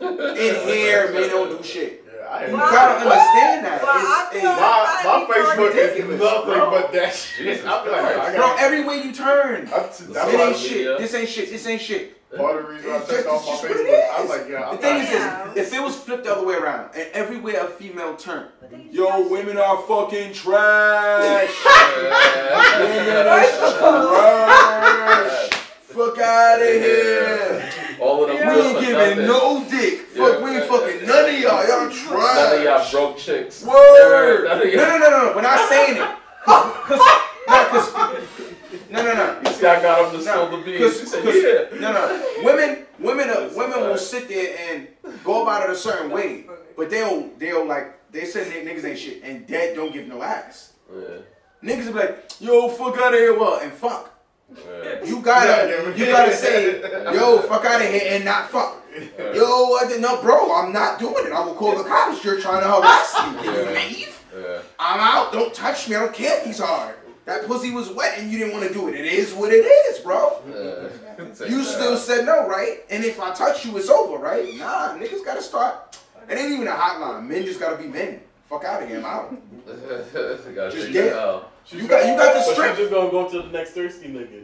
In 0.01 0.55
here, 0.66 1.12
men 1.12 1.29
don't 1.29 1.51
do 1.59 1.62
shit. 1.62 2.05
Yeah, 2.07 2.27
I 2.29 2.47
You 2.47 2.55
Wow. 2.55 2.71
gotta 2.71 2.95
understand 3.01 3.64
that. 3.66 3.83
Well, 3.83 3.97
It's- 3.97 4.29
feel 4.31 4.39
it's- 4.39 4.61
like- 4.61 5.05
My, 5.05 5.18
my 5.18 5.35
Facebook 5.35 5.75
is 5.75 5.99
nothing 5.99 6.16
bro. 6.55 6.71
but 6.71 6.93
that 6.93 7.14
shit. 7.14 7.47
Jesus 7.47 7.66
I'm 7.66 7.87
like, 7.91 8.01
I 8.05 8.12
Christ. 8.14 8.37
bro, 8.37 8.47
got 8.47 8.61
everywhere 8.61 8.97
you 8.97 9.12
turn, 9.12 9.66
That's, 9.71 10.01
It 10.01 10.12
that's 10.14 10.33
it 10.33 10.37
why 10.39 10.45
ain't 10.45 10.57
media. 10.57 10.68
shit. 10.71 10.99
This 10.99 11.14
ain't 11.14 11.29
shit. 11.29 11.51
This 11.51 11.66
ain't 11.66 11.81
shit. 11.83 12.16
part 12.37 12.57
of 12.61 12.62
the 12.68 12.73
reason 12.73 12.91
I 12.93 12.97
It's 12.99 13.09
checked 13.11 13.25
just, 13.25 13.29
off 13.35 13.45
my 13.45 13.51
just 13.51 13.62
what 13.64 13.73
it 13.73 13.77
Facebook. 13.87 14.21
I'm 14.21 14.29
like, 14.29 14.49
yeah, 14.49 14.59
the 14.61 14.66
I'm 14.68 14.79
thing 14.79 14.97
is 15.03 15.11
Yeah. 15.11 15.49
this: 15.55 15.66
if 15.66 15.75
it 15.79 15.83
was 15.83 15.97
flipped 15.97 16.25
the 16.25 16.33
other 16.33 16.47
way 16.47 16.55
around, 16.55 16.91
and 16.95 17.09
everywhere 17.12 17.61
a 17.64 17.68
female 17.68 18.14
turned, 18.16 18.47
But 18.61 18.71
then 18.71 18.89
you 18.93 19.05
yo, 19.09 19.27
women 19.29 19.59
are 19.59 19.79
fucking 19.83 20.33
trash. 20.33 21.51
Women 22.81 23.27
are 23.27 23.47
trash. 25.51 25.51
Fuck 25.91 26.18
out 26.18 26.61
of 26.62 26.68
here. 26.68 27.70
All 28.01 28.22
of 28.24 28.28
them. 28.28 28.36
We 28.49 28.62
ain't 28.62 28.80
giving 28.80 28.95
nothing. 28.95 29.26
no 29.26 29.64
dick. 29.68 30.01
Fuck, 30.01 30.38
Yeah. 30.38 30.45
we 30.45 30.51
ain't 30.57 30.64
fucking 30.70 31.07
none 31.07 31.24
of 31.30 31.38
y'all. 31.38 31.66
Y'all 31.66 31.91
trying. 31.91 32.34
None 32.36 32.59
of 32.59 32.64
y'all 32.64 32.91
broke 32.91 33.18
chicks. 33.18 33.64
Word. 33.64 34.45
None 34.45 34.59
No, 34.59 34.62
of 34.64 34.68
y'all. 34.72 34.86
no, 34.86 34.99
no, 34.99 35.11
no. 35.26 35.32
We're 35.36 35.43
not 35.43 35.68
saying 35.68 35.97
it. 35.97 36.09
Cause, 36.45 36.72
cause, 36.86 37.01
no, 37.49 37.64
cause, 37.66 37.95
no, 38.91 39.03
no, 39.03 39.14
no. 39.14 39.41
You 39.45 39.51
see, 39.53 39.66
I 39.66 39.82
got 39.82 40.05
him 40.12 40.18
to 40.18 40.22
spill 40.24 40.51
the 40.51 40.57
beans. 40.64 40.80
cause- 41.01 41.01
He 41.24 41.41
said, 41.43 41.68
yeah. 41.72 41.80
No, 41.80 41.93
no. 41.93 42.43
Women, 42.45 42.86
women, 42.99 43.30
uh, 43.30 43.51
women 43.55 43.80
will 43.80 43.99
sit 43.99 44.28
there 44.28 44.57
and 44.70 44.88
go 45.24 45.43
about 45.43 45.64
it 45.64 45.70
a 45.70 45.76
certain 45.76 46.11
way, 46.11 46.47
but 46.76 46.88
they'll, 46.88 47.28
they'll 47.38 47.66
like, 47.66 48.11
they 48.12 48.24
say 48.24 48.45
niggas 48.64 48.84
ain't 48.84 48.99
shit, 48.99 49.22
and 49.22 49.47
dead 49.47 49.74
don't 49.76 49.93
give 49.93 50.07
no 50.07 50.22
ass. 50.22 50.72
Yeah. 50.93 51.03
Niggas 51.62 51.86
will 51.86 51.93
be 51.93 51.99
like, 51.99 52.30
yo, 52.41 52.68
fuck 52.68 52.97
out 52.99 53.12
of 53.12 53.18
here, 53.18 53.38
what? 53.38 53.62
And 53.62 53.72
fuck. 53.72 54.09
Yeah. 54.57 55.05
You 55.05 55.20
gotta, 55.20 55.68
Yeah, 55.68 55.94
you 55.94 56.07
gotta 56.07 56.34
say, 56.34 56.80
yo, 57.14 57.38
fuck 57.42 57.64
out 57.64 57.80
of 57.80 57.88
here 57.88 58.03
and 58.07 58.24
not 58.24 58.51
fuck. 58.51 58.76
Yo, 59.34 59.76
I 59.76 59.84
did 59.88 60.01
no, 60.01 60.20
bro. 60.20 60.53
I'm 60.55 60.72
not 60.72 60.98
doing 60.98 61.26
it. 61.26 61.32
I 61.32 61.44
will 61.44 61.55
call 61.55 61.76
the 61.76 61.84
cops. 61.84 62.24
You're 62.24 62.40
trying 62.40 62.62
to 62.62 62.68
harass 62.68 63.14
me. 63.34 63.42
Can 63.42 63.55
you 63.55 63.74
leave? 63.74 64.24
Yeah. 64.36 64.62
I'm 64.78 65.01
out. 65.01 65.32
Don't 65.32 65.55
touch 65.55 65.88
me. 65.88 65.94
I 65.96 66.01
don't 66.01 66.14
care 66.14 66.38
if 66.38 66.46
he's 66.46 66.59
hard. 66.59 66.96
That 67.26 67.46
pussy 67.46 67.70
was 67.70 67.90
wet 67.90 68.18
and 68.18 68.32
you 68.32 68.38
didn't 68.38 68.55
want 68.55 68.66
to 68.66 68.72
do 68.72 68.88
it. 68.88 68.94
It 68.94 69.07
is 69.07 69.32
what 69.32 69.53
it 69.53 69.64
is, 69.64 70.01
bro. 70.01 70.42
Yeah. 70.48 71.46
You 71.46 71.62
still 71.62 71.92
out. 71.92 71.98
said 71.98 72.26
no, 72.26 72.48
right? 72.48 72.78
And 72.90 73.05
if 73.05 73.20
I 73.20 73.32
touch 73.32 73.64
you, 73.64 73.76
it's 73.76 73.88
over, 73.88 74.18
right? 74.18 74.53
Nah, 74.57 74.96
niggas 74.96 75.24
gotta 75.24 75.42
start. 75.42 75.96
It 76.28 76.36
ain't 76.38 76.53
even 76.53 76.66
a 76.66 76.72
hotline. 76.72 77.26
Men 77.26 77.44
just 77.44 77.61
gotta 77.61 77.76
be 77.76 77.88
men. 77.88 78.20
Fuck 78.51 78.64
out 78.64 78.82
of 78.82 78.88
here. 78.88 78.98
I'm 78.98 79.05
out. 79.07 79.36
Just 80.72 80.92
get- 80.92 81.12
out. 81.14 81.53
You 81.70 81.86
got, 81.86 82.05
you 82.07 82.16
got 82.16 82.34
the 82.34 82.42
strength. 82.53 82.78
you 82.78 82.84
just 82.86 82.92
gonna 82.94 83.11
go 83.11 83.28
to 83.30 83.42
the 83.42 83.48
next 83.48 83.72
thirsty 83.72 84.09
nigga. 84.09 84.42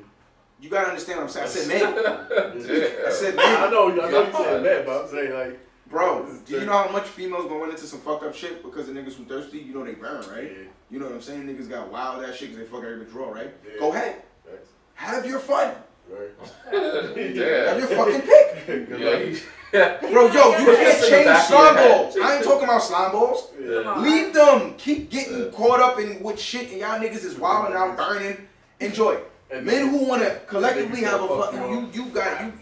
You 0.61 0.71
gotta 0.71 0.89
understand 0.91 1.19
what 1.19 1.25
I'm 1.25 1.29
saying. 1.31 1.47
I 1.47 1.49
said 1.49 1.69
men. 1.95 1.99
I 1.99 3.05
Yeah. 3.05 3.11
said 3.11 3.35
I 3.37 3.61
men. 3.63 3.71
know, 3.73 3.91
I 3.91 4.11
know 4.11 4.23
you 4.27 4.33
saying 4.33 4.63
that, 4.63 4.87
but 4.87 5.03
I'm 5.03 5.09
saying 5.09 5.33
like, 5.35 5.61
Bro, 5.89 6.29
do 6.47 6.55
you 6.61 6.67
know 6.67 6.73
how 6.73 6.89
much 6.91 7.05
females 7.05 7.45
gonna 7.47 7.59
run 7.59 7.71
into 7.71 7.87
some 7.87 8.01
fucked 8.01 8.23
up 8.25 8.35
shit 8.35 8.63
because 8.63 8.89
of 8.89 8.95
niggas 8.95 9.15
who 9.15 9.25
thirsty? 9.25 9.59
You 9.59 9.75
know 9.75 9.85
they 9.85 9.95
burn, 9.95 10.25
right? 10.31 10.45
Yeah. 10.45 10.65
You 10.91 10.99
know 11.01 11.07
what 11.07 11.15
I'm 11.17 11.21
saying? 11.23 11.45
Niggas 11.49 11.69
got 11.69 11.91
wild 11.91 12.23
ass 12.25 12.37
shit 12.37 12.51
because 12.53 12.59
they 12.59 12.71
fuck 12.77 12.85
every 12.85 13.07
draw, 13.07 13.31
right? 13.31 13.53
Yeah. 13.65 13.81
Go 13.81 13.93
ahead. 13.93 14.23
Thanks. 14.45 14.69
Have 14.95 15.27
your 15.27 15.39
fun. 15.41 15.75
Right. 16.11 16.31
Have 16.73 17.79
your 17.79 17.89
fucking 17.89 18.21
pick. 18.23 18.53
Yeah, 18.99 19.19
he- 19.19 19.39
yeah. 19.73 20.01
Bro, 20.01 20.27
yo, 20.33 20.51
you 20.59 20.65
can't 20.67 20.69
It's 20.69 20.97
in 20.97 21.01
the 21.03 21.09
change 21.09 21.27
back 21.27 21.47
slime 21.47 21.75
balls. 21.77 22.17
I 22.21 22.37
ain't 22.37 22.45
talking 22.45 22.65
about 22.65 22.83
slime 22.83 23.13
balls. 23.13 23.51
Yeah. 23.61 23.99
Leave 24.01 24.33
them. 24.35 24.75
Keep 24.77 25.11
getting 25.11 25.39
Yeah. 25.45 25.51
caught 25.53 25.81
up 25.81 25.99
in 26.01 26.21
what 26.23 26.39
shit 26.39 26.71
and 26.71 26.81
y'all 26.81 26.99
niggas 26.99 27.25
is 27.25 27.37
wilding 27.37 27.77
out, 27.77 27.97
burning. 27.97 28.49
Enjoy. 28.81 29.19
And 29.51 29.65
Men 29.65 29.89
who 29.91 30.05
wanna 30.09 30.41
collectively 30.49 31.03
have 31.03 31.23
a 31.23 31.29
fuck 31.29 31.53
fucking 31.53 31.71
you 31.71 31.89
you 31.93 32.11
got 32.11 32.41
you 32.45 32.53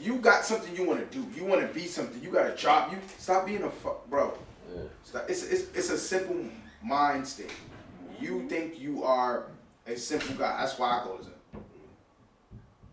you 0.00 0.16
got 0.16 0.44
something 0.44 0.74
you 0.76 0.84
wanna 0.84 1.04
do. 1.06 1.26
You 1.34 1.44
wanna 1.44 1.66
be 1.66 1.86
something. 1.86 2.22
You 2.22 2.30
got 2.30 2.48
a 2.50 2.54
job. 2.54 2.92
You 2.92 2.98
stop 3.18 3.46
being 3.46 3.62
a 3.64 3.70
fuck 3.70 4.08
bro. 4.08 4.32
Yeah. 4.72 4.82
Stop. 5.02 5.28
It's 5.28 5.42
it's 5.50 5.64
it's 5.74 5.90
a 5.90 5.98
simple 5.98 6.36
mind 6.82 7.26
state. 7.26 7.50
You 8.20 8.48
think 8.48 8.78
you 8.80 9.02
are 9.02 9.46
a 9.86 9.96
simple 9.96 10.34
guy. 10.36 10.56
That's 10.60 10.78
why 10.78 10.98
I 11.00 11.02
call 11.02 11.14
it 11.16 11.24
simple. 11.24 11.39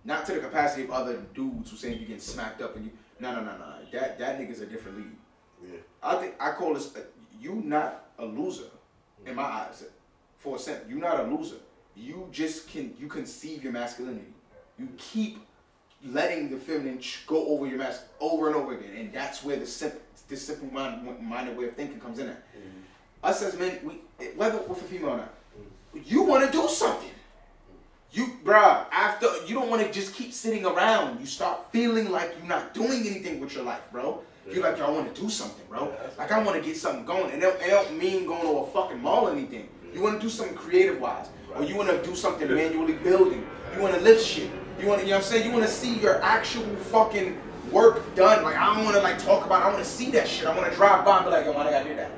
Not 0.07 0.25
to 0.27 0.33
the 0.35 0.39
capacity 0.39 0.83
of 0.83 0.91
other 0.91 1.17
dudes 1.35 1.69
who 1.69 1.75
saying 1.75 1.99
you 1.99 2.05
getting 2.05 2.21
smacked 2.21 2.61
up 2.61 2.77
and 2.77 2.85
you 2.85 2.91
no 3.19 3.35
no 3.35 3.43
no 3.43 3.57
no. 3.57 3.73
That 3.91 4.17
that 4.19 4.39
nigga's 4.39 4.61
a 4.61 4.65
different 4.65 4.99
league. 4.99 5.17
Yeah. 5.61 5.79
I 6.01 6.15
think 6.15 6.35
I 6.39 6.51
call 6.51 6.73
this 6.75 6.95
a, 6.95 7.01
you 7.41 7.55
not 7.55 8.05
a 8.17 8.25
loser 8.25 8.69
in 9.25 9.35
my 9.35 9.43
eyes. 9.43 9.83
For 10.37 10.55
a 10.55 10.59
second, 10.59 10.89
you 10.89 10.95
not 10.95 11.19
a 11.19 11.23
loser. 11.23 11.57
You 11.93 12.29
just 12.31 12.69
can 12.69 12.93
you 12.97 13.07
conceive 13.07 13.61
your 13.61 13.73
masculinity. 13.73 14.33
You 14.79 14.87
keep 14.97 15.39
letting 16.05 16.51
the 16.51 16.57
feminine 16.57 17.01
go 17.25 17.45
over 17.47 17.67
your 17.67 17.77
mask 17.77 18.03
over 18.21 18.47
and 18.47 18.55
over 18.55 18.77
again, 18.77 18.95
and 18.95 19.11
that's 19.11 19.43
where 19.43 19.57
the 19.57 19.65
simple 19.65 19.99
this 20.29 20.47
simple 20.47 20.71
mind, 20.71 21.05
minded 21.21 21.57
way 21.57 21.67
of 21.67 21.75
thinking 21.75 21.99
comes 21.99 22.19
in 22.19 22.29
at. 22.29 22.37
Mm-hmm. 22.55 23.25
Us 23.25 23.41
as 23.41 23.59
men, 23.59 23.79
we 23.83 24.25
whether 24.37 24.59
with 24.59 24.81
a 24.81 24.85
female 24.85 25.09
or 25.09 25.17
not, 25.17 25.33
you 26.05 26.23
want 26.23 26.45
to 26.45 26.51
do 26.51 26.65
something. 26.69 27.09
You, 28.17 28.25
bruh, 28.43 28.87
after 28.91 29.27
you 29.45 29.53
don't 29.53 29.69
want 29.69 29.83
to 29.85 29.91
just 29.91 30.15
keep 30.15 30.33
sitting 30.33 30.65
around. 30.65 31.19
You 31.19 31.27
start 31.27 31.71
feeling 31.71 32.09
like 32.09 32.33
you're 32.39 32.47
not 32.47 32.73
doing 32.73 33.05
anything 33.05 33.39
with 33.39 33.53
your 33.53 33.63
life, 33.63 33.81
bro. 33.91 34.23
You're 34.51 34.63
like, 34.63 34.81
I 34.81 34.89
want 34.89 35.13
to 35.13 35.21
do 35.21 35.29
something, 35.29 35.63
bro. 35.69 35.93
Like 36.17 36.31
I 36.31 36.41
want 36.41 36.57
to 36.57 36.67
get 36.67 36.77
something 36.77 37.05
going, 37.05 37.29
and 37.29 37.43
it 37.43 37.59
don't, 37.69 37.95
mean 37.95 38.25
going 38.25 38.41
to 38.41 38.57
a 38.57 38.67
fucking 38.71 38.99
mall 38.99 39.27
or 39.27 39.33
anything. 39.33 39.69
You 39.93 40.01
want 40.01 40.19
to 40.19 40.25
do 40.25 40.31
something 40.31 40.55
creative 40.55 40.99
wise, 40.99 41.27
or 41.53 41.63
you 41.63 41.75
want 41.75 41.89
to 41.89 42.01
do 42.03 42.15
something 42.15 42.47
manually 42.51 42.93
building. 42.93 43.45
You 43.75 43.83
want 43.83 43.93
to 43.93 44.01
lift 44.01 44.25
shit. 44.25 44.49
You 44.79 44.87
want 44.87 45.01
to, 45.01 45.05
you 45.05 45.11
know 45.11 45.17
what 45.17 45.25
I'm 45.25 45.31
saying? 45.31 45.45
You 45.45 45.51
want 45.51 45.65
to 45.65 45.71
see 45.71 45.99
your 45.99 46.19
actual 46.23 46.65
fucking 46.75 47.39
work 47.71 48.15
done. 48.15 48.41
Like 48.43 48.55
I 48.55 48.73
don't 48.73 48.83
want 48.83 48.95
to 48.95 49.03
like 49.03 49.19
talk 49.19 49.45
about. 49.45 49.61
it. 49.61 49.65
I 49.65 49.67
want 49.67 49.83
to 49.83 49.89
see 49.89 50.09
that 50.11 50.27
shit. 50.27 50.47
I 50.47 50.57
want 50.57 50.67
to 50.67 50.75
drive 50.75 51.05
by 51.05 51.17
and 51.17 51.25
be 51.25 51.31
like, 51.31 51.45
yo, 51.45 51.53
man, 51.53 51.67
I 51.67 51.69
gotta 51.71 51.89
do 51.89 51.95
that. 51.97 52.11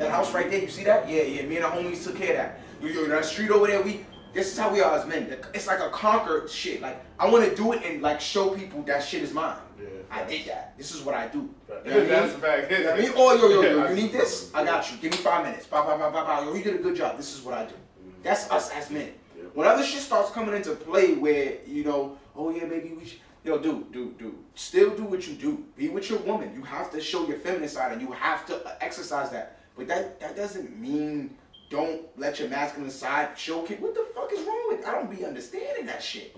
That 0.00 0.10
house 0.10 0.34
right 0.34 0.50
there, 0.50 0.60
you 0.60 0.68
see 0.68 0.82
that? 0.82 1.08
Yeah, 1.08 1.22
yeah. 1.22 1.42
Me 1.42 1.58
and 1.58 1.66
the 1.66 1.68
homies 1.68 2.02
took 2.02 2.16
care 2.16 2.30
of 2.30 2.36
that. 2.36 2.60
You, 2.82 2.88
you 2.88 3.06
that 3.06 3.24
street 3.24 3.50
over 3.50 3.68
there, 3.68 3.80
we. 3.80 4.04
This 4.32 4.52
is 4.52 4.58
how 4.58 4.72
we 4.72 4.80
are 4.80 4.98
as 4.98 5.06
men. 5.06 5.34
It's 5.54 5.66
like 5.66 5.80
a 5.80 5.88
conquered 5.90 6.50
shit. 6.50 6.80
Like 6.82 7.02
I 7.18 7.28
want 7.28 7.48
to 7.48 7.54
do 7.54 7.72
it 7.72 7.82
and 7.84 8.02
like 8.02 8.20
show 8.20 8.50
people 8.50 8.82
that 8.82 9.02
shit 9.02 9.22
is 9.22 9.32
mine. 9.32 9.56
Yeah. 9.80 9.88
I 10.10 10.24
did 10.24 10.46
that. 10.46 10.76
This 10.78 10.94
is 10.94 11.02
what 11.02 11.14
I 11.14 11.28
do. 11.28 11.38
You 11.38 11.44
know 11.44 11.74
what 11.74 11.86
I 11.86 11.98
mean? 11.98 12.08
That's 12.08 12.34
a 12.34 12.38
fact. 12.38 12.70
You 12.70 12.84
know 12.84 12.92
I 12.92 13.00
mean? 13.00 13.12
Oh, 13.16 13.34
yo, 13.34 13.48
yo, 13.48 13.62
yo, 13.62 13.88
you 13.88 13.94
need 13.94 14.12
this? 14.12 14.50
I 14.54 14.64
got 14.64 14.90
you. 14.90 14.98
Give 14.98 15.10
me 15.10 15.16
five 15.18 15.44
minutes. 15.44 15.66
Bow, 15.66 15.84
bow, 15.84 15.98
bow, 15.98 16.10
bow, 16.10 16.24
bow. 16.24 16.44
Yo, 16.44 16.54
you 16.54 16.64
did 16.64 16.76
a 16.76 16.78
good 16.78 16.96
job. 16.96 17.16
This 17.16 17.34
is 17.34 17.42
what 17.42 17.54
I 17.54 17.64
do. 17.64 17.74
Mm. 17.74 18.22
That's 18.22 18.50
us 18.50 18.70
as 18.70 18.90
men. 18.90 19.12
When 19.54 19.66
other 19.66 19.82
shit 19.82 20.00
starts 20.00 20.30
coming 20.30 20.54
into 20.54 20.72
play 20.72 21.14
where, 21.14 21.54
you 21.66 21.84
know, 21.84 22.18
oh 22.34 22.50
yeah, 22.50 22.64
maybe 22.64 22.90
we 22.90 23.06
should. 23.06 23.20
Yo, 23.44 23.58
dude, 23.58 23.92
dude, 23.92 24.18
dude. 24.18 24.34
Still 24.54 24.96
do 24.96 25.04
what 25.04 25.26
you 25.26 25.34
do. 25.34 25.64
Be 25.76 25.88
with 25.88 26.10
your 26.10 26.18
woman. 26.20 26.52
You 26.52 26.62
have 26.62 26.90
to 26.90 27.00
show 27.00 27.26
your 27.26 27.38
feminine 27.38 27.68
side 27.68 27.92
and 27.92 28.02
you 28.02 28.10
have 28.10 28.44
to 28.46 28.76
exercise 28.84 29.30
that. 29.30 29.58
But 29.76 29.86
that 29.88 30.18
that 30.20 30.34
doesn't 30.34 30.76
mean 30.78 31.36
don't 31.68 32.02
let 32.16 32.38
your 32.38 32.48
masculine 32.48 32.90
side 32.90 33.36
show 33.36 33.62
kid. 33.62 33.80
What 33.80 33.94
the 33.94 34.06
fuck 34.14 34.32
is 34.32 34.40
wrong 34.46 34.64
with? 34.68 34.86
I 34.86 34.92
don't 34.92 35.10
be 35.10 35.24
understanding 35.24 35.86
that 35.86 36.02
shit. 36.02 36.36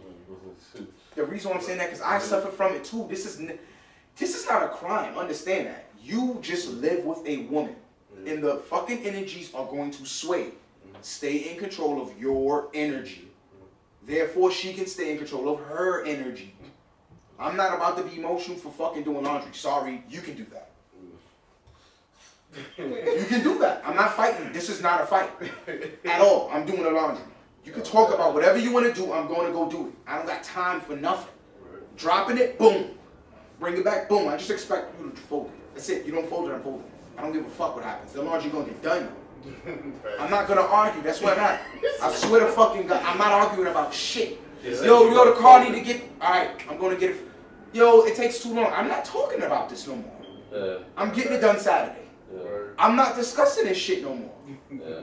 The 1.15 1.25
reason 1.25 1.51
why 1.51 1.57
I'm 1.57 1.63
saying 1.63 1.79
that 1.79 1.91
because 1.91 2.03
I 2.03 2.19
suffer 2.19 2.49
from 2.49 2.75
it 2.75 2.85
too. 2.85 3.07
This 3.09 3.27
is 3.27 3.47
this 4.17 4.37
is 4.37 4.47
not 4.47 4.63
a 4.63 4.69
crime. 4.69 5.17
Understand 5.17 5.67
that. 5.67 5.87
You 6.03 6.39
just 6.41 6.71
live 6.71 7.05
with 7.05 7.27
a 7.27 7.39
woman, 7.47 7.77
and 8.27 8.43
the 8.43 8.57
fucking 8.57 9.05
energies 9.05 9.53
are 9.55 9.67
going 9.67 9.91
to 9.93 10.07
sway. 10.07 10.53
Stay 11.03 11.51
in 11.51 11.59
control 11.59 12.01
of 12.01 12.19
your 12.19 12.69
energy. 12.75 13.29
Therefore, 14.07 14.51
she 14.51 14.73
can 14.73 14.87
stay 14.87 15.13
in 15.13 15.19
control 15.19 15.49
of 15.49 15.61
her 15.61 16.05
energy. 16.05 16.55
I'm 17.39 17.57
not 17.57 17.75
about 17.75 17.97
to 17.99 18.03
be 18.03 18.19
emotional 18.19 18.57
for 18.57 18.73
fucking 18.73 19.05
doing 19.05 19.23
laundry. 19.23 19.53
Sorry, 19.53 20.03
you 20.09 20.21
can 20.21 20.35
do 20.35 20.47
that. 20.53 20.68
You 22.79 23.27
can 23.29 23.43
do 23.43 23.59
that. 23.59 23.83
I'm 23.85 23.97
not 23.97 24.15
fighting. 24.15 24.53
This 24.53 24.69
is 24.69 24.83
not 24.83 25.01
a 25.03 25.07
fight 25.07 25.31
at 26.05 26.21
all. 26.21 26.51
I'm 26.53 26.65
doing 26.67 26.83
the 26.83 26.91
laundry. 26.91 27.25
You 27.65 27.73
can 27.73 27.83
talk 27.83 28.15
about 28.15 28.35
whatever 28.35 28.59
you 28.59 28.73
want 28.73 28.87
to 28.87 28.93
do. 28.93 29.13
I'm 29.13 29.27
going 29.27 29.47
to 29.47 29.53
go 29.53 29.69
do 29.69 29.89
it. 29.89 29.93
I 30.07 30.17
don't 30.17 30.27
got 30.27 30.43
time 30.43 30.81
for 30.81 30.97
nothing. 30.97 31.31
Dropping 31.97 32.39
it, 32.39 32.59
boom. 32.59 32.91
Bring 33.61 33.77
it 33.77 33.85
back, 33.85 34.09
boom. 34.09 34.29
I 34.29 34.37
just 34.37 34.51
expect 34.51 34.99
you 35.01 35.11
to 35.11 35.17
fold 35.23 35.47
it. 35.47 35.75
That's 35.75 35.89
it. 35.89 36.07
You 36.07 36.13
don't 36.13 36.29
fold 36.29 36.49
it, 36.49 36.53
I'm 36.55 36.63
folding 36.63 36.83
it. 36.87 36.93
I 37.19 37.23
don't 37.23 37.33
give 37.33 37.45
a 37.45 37.51
fuck 37.51 37.75
what 37.75 37.85
happens. 37.85 38.13
The 38.13 38.23
laundry 38.23 38.51
gonna 38.51 38.67
get 38.67 38.83
done. 38.83 39.09
I'm 40.21 40.31
not 40.31 40.47
gonna 40.47 40.61
argue. 40.63 41.03
That's 41.03 41.21
what 41.21 41.37
I'm 41.37 41.45
at. 41.45 41.63
I 42.03 42.13
swear 42.13 42.41
to 42.47 42.53
fucking 42.53 42.87
God, 42.87 43.03
I'm 43.05 43.19
not 43.19 43.33
arguing 43.33 43.69
about 43.69 43.93
shit. 43.93 44.41
Yo, 44.63 45.11
yo, 45.11 45.25
the 45.35 45.41
car 45.41 45.65
need 45.65 45.73
to 45.73 45.81
get. 45.81 46.03
All 46.21 46.31
right, 46.31 46.51
I'm 46.71 46.79
gonna 46.79 46.97
get 46.97 47.11
it. 47.11 47.25
Yo, 47.73 48.03
it 48.03 48.15
takes 48.17 48.41
too 48.43 48.55
long. 48.55 48.73
I'm 48.73 48.89
not 48.89 49.05
talking 49.05 49.43
about 49.43 49.69
this 49.69 49.87
no 49.87 49.97
more. 49.97 50.13
I'm 50.97 51.13
getting 51.13 51.33
it 51.33 51.41
done 51.41 51.59
Saturday. 51.59 52.08
Yeah. 52.35 52.43
I'm 52.79 52.97
not 52.97 53.17
discussing 53.17 53.65
this 53.65 53.79
shit 53.79 54.03
no 54.03 54.15
more. 54.15 54.35
Yeah. 54.71 55.01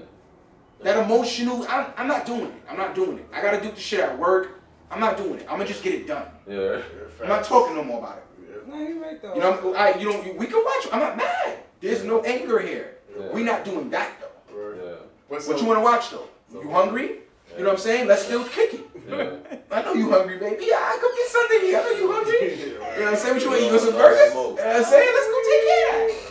That 0.81 1.03
emotional, 1.03 1.65
I'm, 1.67 1.87
I'm 1.97 2.07
not 2.07 2.25
doing 2.25 2.45
it. 2.45 2.63
I'm 2.69 2.77
not 2.77 2.93
doing 2.93 3.19
it. 3.19 3.27
I 3.33 3.41
gotta 3.41 3.61
do 3.61 3.71
the 3.71 3.79
shit 3.79 3.99
at 3.99 4.17
work. 4.17 4.61
I'm 4.91 4.99
not 4.99 5.17
doing 5.17 5.39
it. 5.39 5.43
I'm 5.49 5.57
gonna 5.57 5.65
just 5.65 5.83
get 5.83 5.95
it 5.95 6.07
done. 6.07 6.27
Yeah. 6.47 6.81
I'm 7.21 7.29
not 7.29 7.43
talking 7.43 7.75
no 7.75 7.83
more 7.83 7.99
about 7.99 8.17
it. 8.17 8.67
No, 8.67 8.77
you're 8.77 8.99
right 9.01 9.21
though. 9.21 9.33
You 9.33 9.39
know, 9.39 9.73
I, 9.75 9.95
you 9.97 10.09
know, 10.09 10.33
we 10.37 10.47
can 10.47 10.63
watch. 10.63 10.87
I'm 10.91 10.99
not 10.99 11.17
mad. 11.17 11.59
There's 11.81 12.03
no 12.03 12.21
anger 12.23 12.59
here. 12.59 12.97
Yeah. 13.17 13.31
We 13.31 13.43
not 13.43 13.63
doing 13.63 13.89
that 13.91 14.11
though. 14.19 14.75
Yeah. 14.75 14.91
What's 15.27 15.47
What 15.47 15.59
you 15.59 15.67
want 15.67 15.79
to 15.79 15.83
watch 15.83 16.09
though? 16.11 16.27
You 16.53 16.69
hungry? 16.69 17.19
You 17.57 17.63
know 17.63 17.69
what 17.69 17.73
I'm 17.73 17.77
saying? 17.77 18.07
Let's 18.07 18.23
still 18.23 18.43
kick 18.45 18.73
it. 18.73 18.89
Yeah. 19.07 19.57
I 19.71 19.81
know 19.83 19.93
you 19.93 20.09
hungry, 20.09 20.37
baby. 20.37 20.65
Yeah, 20.67 20.77
I 20.77 20.97
come 20.99 21.15
get 21.15 21.27
something 21.27 21.61
here. 21.61 21.79
I 21.79 21.83
know 21.83 21.91
you 21.91 22.11
hungry. 22.11 22.71
You 22.95 23.01
know 23.01 23.07
what 23.07 23.13
I'm 23.13 23.19
saying? 23.19 23.33
What 23.35 23.43
you 23.43 23.49
want? 23.49 23.61
You 23.61 23.67
want 23.69 23.81
some 23.81 23.93
burgers? 23.93 24.29
You 24.29 24.35
know 24.35 24.49
what 24.51 24.75
I'm 24.77 24.83
saying? 24.85 25.11
Let's 25.13 25.27
go 25.27 25.39
take 25.43 25.63
care 25.67 25.85
of 25.89 26.07
that. 26.07 26.24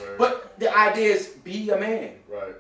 The 0.59 0.77
idea 0.77 1.15
is 1.15 1.29
be 1.29 1.71
a 1.71 1.79
man. 1.79 2.13
Right. 2.29 2.55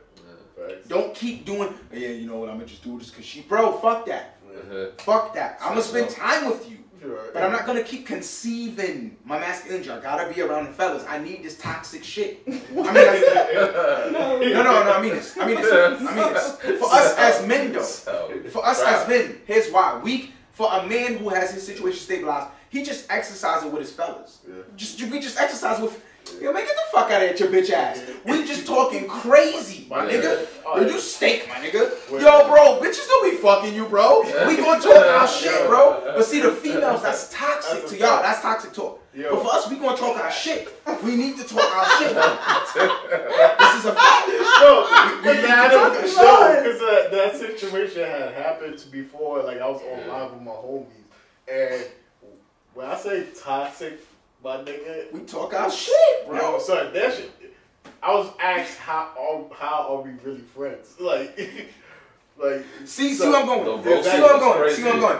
Don't 0.88 1.14
keep 1.14 1.45
doing. 1.45 1.74
Yeah, 1.92 2.09
you 2.09 2.26
know 2.26 2.38
what? 2.38 2.49
I'm 2.49 2.57
gonna 2.57 2.66
just 2.66 2.84
do 2.84 2.99
this 2.99 3.11
because 3.11 3.24
she, 3.24 3.42
bro. 3.42 3.72
Fuck 3.78 4.07
that. 4.07 4.38
Uh-huh. 4.49 4.86
Fuck 4.99 5.34
that. 5.34 5.59
I'm 5.61 5.70
gonna 5.70 5.82
spend 5.82 6.11
time 6.11 6.47
with 6.49 6.70
you. 6.70 6.78
Right. 7.03 7.34
But 7.34 7.42
I'm 7.42 7.53
not 7.53 7.66
gonna 7.66 7.82
keep 7.82 8.07
conceiving 8.07 9.16
my 9.24 9.38
masculinity. 9.38 9.90
I 9.90 10.01
gotta 10.01 10.32
be 10.32 10.40
around 10.40 10.66
the 10.66 10.72
fellas. 10.72 11.05
I 11.07 11.18
need 11.18 11.42
this 11.42 11.59
toxic 11.59 12.03
shit. 12.03 12.42
I 12.47 12.51
mean, 12.51 12.62
I, 12.76 14.09
no, 14.12 14.38
no, 14.40 14.62
no. 14.62 14.92
I 14.92 15.03
mean 15.03 15.11
this. 15.11 15.36
I 15.38 15.47
mean 15.47 15.57
this. 15.57 15.72
I 15.72 16.14
mean 16.14 16.32
this. 16.32 16.80
For 16.80 16.88
us 16.95 17.16
as 17.18 17.47
men, 17.47 17.72
though. 17.72 17.82
For 18.49 18.64
us 18.64 18.82
as 18.82 19.07
men, 19.07 19.40
here's 19.47 19.70
why. 19.70 20.01
We, 20.03 20.32
for 20.53 20.72
a 20.72 20.86
man 20.86 21.18
who 21.18 21.28
has 21.28 21.53
his 21.53 21.66
situation 21.66 21.99
stabilized, 21.99 22.49
he 22.70 22.82
just 22.82 23.11
exercises 23.11 23.70
with 23.70 23.82
his 23.82 23.92
fellas. 23.92 24.40
Yeah. 24.49 24.62
Just 24.76 25.03
we 25.03 25.20
just 25.20 25.38
exercise 25.38 25.80
with. 25.80 26.03
Yo, 26.41 26.53
man, 26.53 26.64
get 26.64 26.75
the 26.75 26.83
fuck 26.93 27.11
out 27.11 27.22
of 27.22 27.37
here, 27.37 27.49
your 27.49 27.62
bitch 27.62 27.70
ass. 27.70 28.03
We 28.25 28.47
just 28.47 28.66
talking 28.66 29.07
crazy, 29.07 29.87
my 29.89 30.07
nigga. 30.07 30.47
Yo, 30.64 30.81
you 30.83 30.99
stink, 30.99 31.47
my 31.49 31.55
nigga. 31.57 31.91
Yo, 32.11 32.49
bro, 32.49 32.81
bitches 32.81 33.07
don't 33.07 33.31
be 33.31 33.37
fucking 33.37 33.75
you, 33.75 33.87
bro. 33.87 34.22
We 34.47 34.57
gonna 34.57 34.81
talk 34.83 34.97
our 34.97 35.29
shit, 35.41 35.66
bro. 35.66 36.03
But 36.16 36.25
see, 36.25 36.41
the 36.41 36.51
females, 36.53 37.03
that's 37.03 37.31
toxic 37.33 37.87
to 37.87 37.99
y'all. 37.99 38.22
That's 38.22 38.41
toxic 38.41 38.72
talk. 38.72 39.01
But 39.14 39.43
for 39.43 39.55
us, 39.55 39.70
we 39.70 39.77
gonna 39.77 39.97
talk 39.97 40.16
our 40.18 40.31
shit. 40.31 40.68
We 41.05 41.16
need 41.16 41.37
to 41.37 41.45
talk 41.45 41.77
our 41.77 41.87
shit. 41.99 42.14
this 43.59 43.75
is 43.77 43.85
a 43.85 43.95
fact. 43.95 44.29
No, 44.29 44.87
but 45.22 45.37
we 45.37 45.43
that 45.43 45.70
talk 45.72 45.93
don't 45.93 46.09
show 46.09 46.62
because 46.62 46.81
that, 46.81 47.09
that 47.12 47.37
situation 47.37 48.03
had 48.03 48.33
happened 48.33 48.83
before. 48.91 49.43
Like 49.43 49.61
I 49.61 49.68
was 49.68 49.83
on 49.83 50.09
live 50.09 50.33
with 50.33 50.43
my 50.43 50.51
homies, 50.51 50.87
and 51.53 51.85
when 52.75 52.87
I 52.87 52.97
say 52.97 53.27
toxic, 53.41 54.01
my 54.45 54.59
nigga, 54.59 55.11
We 55.12 55.20
talk 55.20 55.55
our 55.55 55.70
shit, 55.70 55.95
yo, 56.26 56.28
bro. 56.28 56.59
son, 56.59 56.92
that 56.92 57.14
shit. 57.14 57.30
I 58.03 58.14
was 58.14 58.30
asked 58.38 58.76
how 58.78 59.11
are 59.18 59.57
how 59.57 59.86
are 59.97 60.03
we 60.03 60.11
really 60.22 60.42
friends? 60.55 60.95
Like, 61.01 61.38
like 62.38 62.64
See, 62.84 63.14
see 63.14 63.28
where 63.28 63.40
I'm 63.40 63.47
going. 63.47 63.82
The 63.82 64.03
See 64.03 64.20
where 64.20 64.34
I'm 64.34 64.40
going. 64.40 64.59
crazy. 64.59 64.76
See 64.76 64.82
where 64.84 64.92
I'm 64.95 65.01
going. 65.01 65.18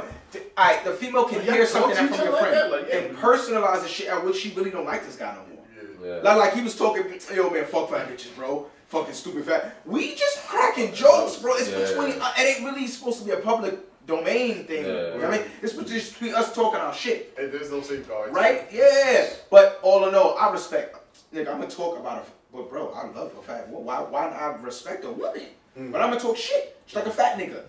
Alright, 0.58 0.84
the 0.84 0.92
female 0.92 1.24
can 1.24 1.44
Yeah, 1.46 1.52
hear 1.52 1.66
something 1.66 1.94
from 2.08 2.18
your 2.18 2.32
like 2.32 2.40
friend 2.40 2.54
that? 2.56 2.70
Like, 2.72 2.88
yeah. 2.88 2.96
and 2.98 3.16
personalize 3.16 3.82
the 3.82 3.88
shit 3.88 4.08
at 4.08 4.24
which 4.24 4.36
she 4.36 4.50
really 4.50 4.70
don't 4.70 4.84
like 4.84 5.06
this 5.06 5.14
guy 5.16 5.32
no 5.34 5.54
more. 5.54 5.64
Yeah. 6.02 6.16
yeah. 6.16 6.22
Like, 6.22 6.36
like 6.38 6.54
he 6.54 6.62
was 6.62 6.76
talking, 6.76 7.04
yo 7.34 7.50
man, 7.50 7.64
fuck 7.66 7.90
fat 7.90 8.08
bitches, 8.08 8.34
bro. 8.36 8.66
Fucking 8.88 9.14
stupid 9.14 9.44
fat. 9.44 9.76
We 9.86 10.14
just 10.16 10.40
cracking 10.46 10.92
jokes, 10.92 11.36
bro. 11.36 11.54
It's 11.54 11.70
Yeah. 11.70 11.78
between. 11.78 12.20
Uh, 12.20 12.32
it 12.36 12.56
ain't 12.58 12.64
really 12.66 12.86
supposed 12.88 13.20
to 13.20 13.24
be 13.24 13.30
a 13.30 13.36
public 13.38 13.78
domain 14.07 14.64
thing. 14.64 14.84
Yeah. 14.84 14.90
You 14.92 15.20
know 15.20 15.28
what 15.28 15.34
I 15.34 15.38
mean? 15.38 15.46
It's 15.62 15.72
just 15.74 16.12
between 16.14 16.34
us 16.34 16.55
talking 16.55 16.80
our 16.80 16.94
shit, 16.94 17.34
And 17.38 17.52
there's 17.52 17.70
no 17.70 17.80
safeguards. 17.80 18.32
right? 18.34 18.66
Yeah. 18.72 19.28
But 19.50 19.80
all 19.82 20.09
in 20.09 20.14
all, 20.14 20.36
I 20.38 20.50
respect. 20.52 20.96
Nigga, 21.34 21.48
I'm 21.48 21.59
gonna 21.61 21.68
talk 21.68 21.98
about 21.98 22.22
it. 22.22 22.28
But 22.52 22.70
bro, 22.70 22.90
I 22.92 23.07
love 23.09 23.32
a 23.38 23.42
fat. 23.42 23.68
Well, 23.68 23.82
why? 23.82 24.00
Why 24.02 24.24
not 24.30 24.40
I 24.40 24.46
respect 24.62 25.05
a 25.05 25.11
woman? 25.11 25.42
Hmm. 25.76 25.90
But 25.90 26.00
I'm 26.02 26.11
gonna 26.11 26.20
talk 26.20 26.36
shit. 26.36 26.76
She's 26.86 26.96
like 26.96 27.07
a 27.07 27.11
fat 27.11 27.36
nigga. 27.38 27.62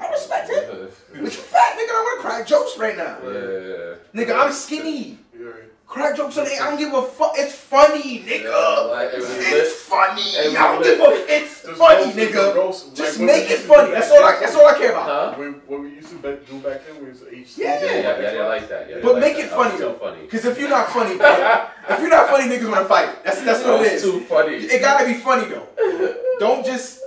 I 0.00 0.08
respect 0.10 0.48
it. 0.50 0.92
But 1.12 1.20
you 1.20 1.26
fat 1.30 1.76
nigga, 1.76 1.90
I 1.90 2.16
wanna 2.22 2.28
crack 2.28 2.46
jokes 2.46 2.78
right 2.78 2.96
now. 2.96 3.18
Yeah. 3.24 3.96
Nigga, 4.14 4.38
I'm 4.38 4.52
skinny. 4.52 5.18
Yeah. 5.90 6.02
Crack 6.02 6.16
jokes 6.16 6.38
on 6.38 6.46
it. 6.46 6.60
I 6.60 6.70
don't 6.70 6.78
give 6.78 6.92
a 6.94 7.02
fuck. 7.02 7.32
It's 7.36 7.54
funny, 7.54 8.20
nigga. 8.22 8.44
Yeah, 8.44 8.80
like, 8.94 9.08
it 9.12 9.18
it's 9.18 9.50
lit. 9.50 9.66
funny. 9.66 10.22
It 10.22 10.56
I 10.56 10.62
don't 10.72 10.80
lit. 10.82 10.98
give 10.98 11.06
a. 11.06 11.34
It's 11.36 11.62
Just 11.62 11.78
funny, 11.78 12.04
roast- 12.04 12.16
nigga. 12.16 12.54
roast- 12.54 12.96
Just 12.96 13.18
like 13.18 13.28
when 13.28 13.38
make 13.40 13.50
it 13.50 13.58
funny. 13.60 13.90
That's 13.90 14.10
all. 14.10 14.24
I, 14.24 14.38
that's 14.40 14.54
all 14.54 14.66
I 14.68 14.78
care 14.78 14.90
about. 14.92 15.06
Huh? 15.06 15.34
When, 15.38 15.52
what 15.66 15.80
we 15.80 15.88
used 15.90 16.08
to 16.10 16.16
back, 16.16 16.46
do 16.46 16.58
back 16.60 16.80
then 16.86 17.06
was 17.08 17.22
H. 17.30 17.58
Yeah. 17.58 17.84
Yeah, 17.84 17.90
yeah, 17.90 18.00
yeah, 18.20 18.30
they 18.30 18.40
like 18.42 18.68
that. 18.68 18.88
Yeah, 18.88 18.96
But 19.02 19.14
like 19.14 19.20
make 19.20 19.36
that. 19.36 19.44
it 19.46 19.50
funny, 19.50 19.72
too 19.72 19.78
though. 19.78 19.94
funny. 19.94 20.22
Because 20.22 20.44
if 20.44 20.58
you're 20.60 20.68
not 20.70 20.88
funny, 20.90 21.14
if 21.14 21.98
you're 22.00 22.08
not 22.10 22.28
funny, 22.30 22.44
niggas 22.48 22.70
wanna 22.70 22.84
fight. 22.86 23.24
That's 23.24 23.42
that's 23.42 23.64
what 23.64 23.74
it 23.80 23.92
was 23.92 23.92
is. 23.92 24.02
too 24.02 24.20
funny. 24.30 24.54
It 24.56 24.80
gotta 24.80 25.06
be 25.06 25.14
funny 25.14 25.46
though. 25.50 25.66
Don't 26.38 26.64
just 26.64 27.00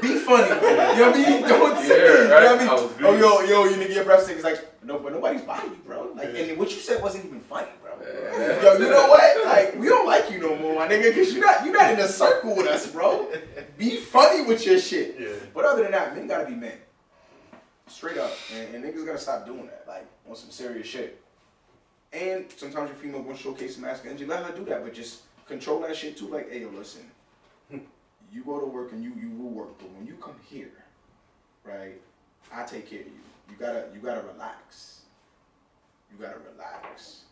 be 0.00 0.14
funny. 0.18 0.48
You 0.48 0.60
know 0.60 1.10
what 1.10 1.16
I 1.16 1.30
mean? 1.30 1.42
Don't 1.42 1.78
say. 1.84 1.98
Yeah, 1.98 2.22
You 2.22 2.28
know 2.28 2.56
what 2.56 2.60
I 2.60 2.86
mean? 2.86 3.04
I 3.04 3.08
Oh 3.08 3.16
yo 3.16 3.40
yo, 3.42 3.64
you 3.64 3.76
nigga, 3.76 3.94
your 3.94 4.04
breath 4.04 4.24
stink. 4.24 4.36
It's 4.36 4.44
like 4.44 4.70
no, 4.82 4.98
but 4.98 5.12
nobody's 5.12 5.42
buying 5.42 5.70
you, 5.70 5.76
bro. 5.86 6.12
Like, 6.14 6.34
and 6.34 6.58
what 6.58 6.70
you 6.70 6.78
said 6.80 7.02
wasn't 7.02 7.26
even 7.26 7.40
funny, 7.40 7.68
bro. 7.82 7.92
Yeah. 8.02 8.62
Yo, 8.62 8.72
you 8.78 8.90
know 8.90 9.06
what? 9.08 9.44
Like, 9.44 9.78
we 9.78 9.88
don't 9.88 10.06
like 10.06 10.30
you 10.30 10.38
no 10.38 10.56
more, 10.56 10.74
my 10.74 10.88
nigga, 10.88 11.14
because 11.14 11.34
you're 11.34 11.44
not, 11.44 11.64
you're 11.64 11.74
not 11.74 11.92
in 11.92 12.00
a 12.00 12.08
circle 12.08 12.56
with 12.56 12.66
us, 12.66 12.90
bro. 12.90 13.28
Be 13.76 13.96
funny 13.98 14.42
with 14.42 14.64
your 14.64 14.78
shit. 14.78 15.16
Yeah. 15.18 15.28
But 15.54 15.64
other 15.66 15.82
than 15.82 15.92
that, 15.92 16.16
men 16.16 16.26
gotta 16.26 16.46
be 16.46 16.54
men. 16.54 16.78
Straight 17.88 18.16
up. 18.16 18.32
And, 18.54 18.74
and 18.74 18.84
niggas 18.84 19.04
gotta 19.04 19.18
stop 19.18 19.44
doing 19.44 19.66
that, 19.66 19.84
like, 19.86 20.06
on 20.28 20.34
some 20.34 20.50
serious 20.50 20.86
shit. 20.86 21.20
And 22.12 22.46
sometimes 22.56 22.88
your 22.88 22.98
female 22.98 23.22
gonna 23.22 23.36
showcase 23.36 23.74
some 23.74 23.84
masculinity. 23.84 24.24
Let 24.24 24.44
her 24.44 24.56
do 24.56 24.64
that, 24.64 24.82
but 24.82 24.94
just 24.94 25.22
control 25.46 25.80
that 25.80 25.94
shit 25.94 26.16
too. 26.16 26.28
Like, 26.28 26.50
hey, 26.50 26.62
yo, 26.62 26.70
listen. 26.70 27.02
You 28.32 28.44
go 28.44 28.60
to 28.60 28.66
work 28.66 28.92
and 28.92 29.02
you 29.02 29.12
you 29.20 29.30
will 29.30 29.50
work, 29.50 29.78
but 29.78 29.90
when 29.90 30.06
you 30.06 30.14
come 30.14 30.36
here, 30.48 30.72
right, 31.64 32.00
I 32.52 32.64
take 32.64 32.88
care 32.88 33.00
of 33.00 33.06
you. 33.06 33.12
You 33.48 33.56
gotta 33.58 33.86
you 33.92 34.00
gotta 34.00 34.22
relax. 34.32 35.00
You 36.10 36.24
gotta 36.24 36.38
relax. 36.52 37.22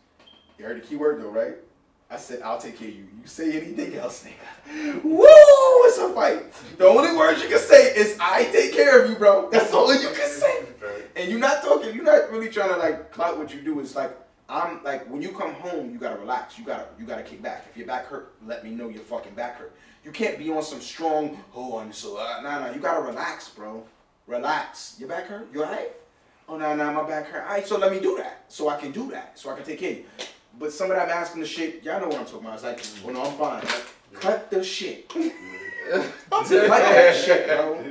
You 0.57 0.65
heard 0.65 0.81
the 0.81 0.85
key 0.85 0.97
word 0.97 1.21
though, 1.21 1.29
right? 1.29 1.55
I 2.11 2.17
said 2.17 2.41
I'll 2.41 2.59
take 2.59 2.77
care 2.77 2.87
of 2.87 2.95
you. 2.95 3.07
You 3.21 3.27
say 3.27 3.55
anything 3.61 3.95
else, 3.95 4.25
nigga. 4.25 5.03
Woo! 5.03 5.25
It's 5.85 5.97
a 5.97 6.09
fight. 6.13 6.51
The 6.77 6.85
only 6.85 7.15
words 7.15 7.41
you 7.41 7.47
can 7.47 7.59
say 7.59 7.95
is 7.95 8.17
I 8.19 8.45
take 8.45 8.73
care 8.73 9.01
of 9.03 9.09
you, 9.09 9.15
bro. 9.15 9.49
That's 9.49 9.73
all 9.73 9.93
you 9.93 10.09
can 10.09 10.29
say. 10.29 10.65
And 11.15 11.29
you're 11.29 11.39
not 11.39 11.61
talking, 11.63 11.93
you're 11.93 12.05
not 12.05 12.31
really 12.31 12.47
trying 12.49 12.69
to 12.69 12.77
like 12.77 13.11
clout 13.11 13.37
what 13.37 13.53
you 13.53 13.59
do. 13.59 13.81
It's 13.81 13.93
like 13.93 14.15
I'm 14.49 14.83
like 14.83 15.07
when 15.07 15.21
you 15.21 15.29
come 15.29 15.53
home, 15.53 15.91
you 15.91 15.99
gotta 15.99 16.19
relax. 16.19 16.57
You 16.57 16.65
gotta 16.65 16.87
you 16.97 17.05
gotta 17.05 17.21
kick 17.21 17.41
back. 17.41 17.67
If 17.69 17.77
your 17.77 17.85
back 17.85 18.07
hurt, 18.07 18.33
let 18.45 18.63
me 18.63 18.71
know 18.71 18.89
your 18.89 19.03
fucking 19.03 19.35
back 19.35 19.57
hurt. 19.57 19.75
You 20.03 20.11
can't 20.11 20.39
be 20.39 20.49
on 20.49 20.63
some 20.63 20.81
strong, 20.81 21.37
oh 21.55 21.77
I'm 21.77 21.93
so 21.93 22.17
uh, 22.17 22.41
nah 22.41 22.59
nah. 22.59 22.71
You 22.71 22.79
gotta 22.79 23.01
relax, 23.01 23.49
bro. 23.49 23.83
Relax. 24.25 24.95
Your 24.99 25.07
back 25.07 25.27
hurt? 25.27 25.47
You 25.53 25.63
alright? 25.63 25.91
Oh 26.47 26.57
no 26.57 26.75
no 26.75 26.91
my 26.91 27.07
back 27.07 27.27
hurt. 27.27 27.43
Alright, 27.43 27.67
so 27.67 27.77
let 27.77 27.91
me 27.91 27.99
do 27.99 28.17
that. 28.17 28.45
So 28.47 28.69
I 28.69 28.77
can 28.77 28.91
do 28.91 29.11
that. 29.11 29.37
So 29.37 29.51
I 29.51 29.55
can 29.55 29.63
take 29.63 29.79
care 29.79 29.91
of 29.91 29.97
you. 29.97 30.05
But 30.57 30.73
some 30.73 30.89
of 30.89 30.97
that 30.97 31.07
masculine 31.07 31.47
shit, 31.47 31.83
y'all 31.83 32.01
know 32.01 32.07
what 32.07 32.19
I'm 32.19 32.25
talking 32.25 32.39
about. 32.39 32.55
It's 32.55 32.63
like, 32.63 33.05
well 33.05 33.13
no, 33.13 33.29
I'm 33.29 33.37
fine. 33.37 33.63
Like, 33.63 34.21
cut 34.21 34.49
the 34.49 34.63
shit. 34.63 35.07
cut 35.09 36.49
that 36.49 37.15
shit, 37.15 37.47
bro. 37.47 37.85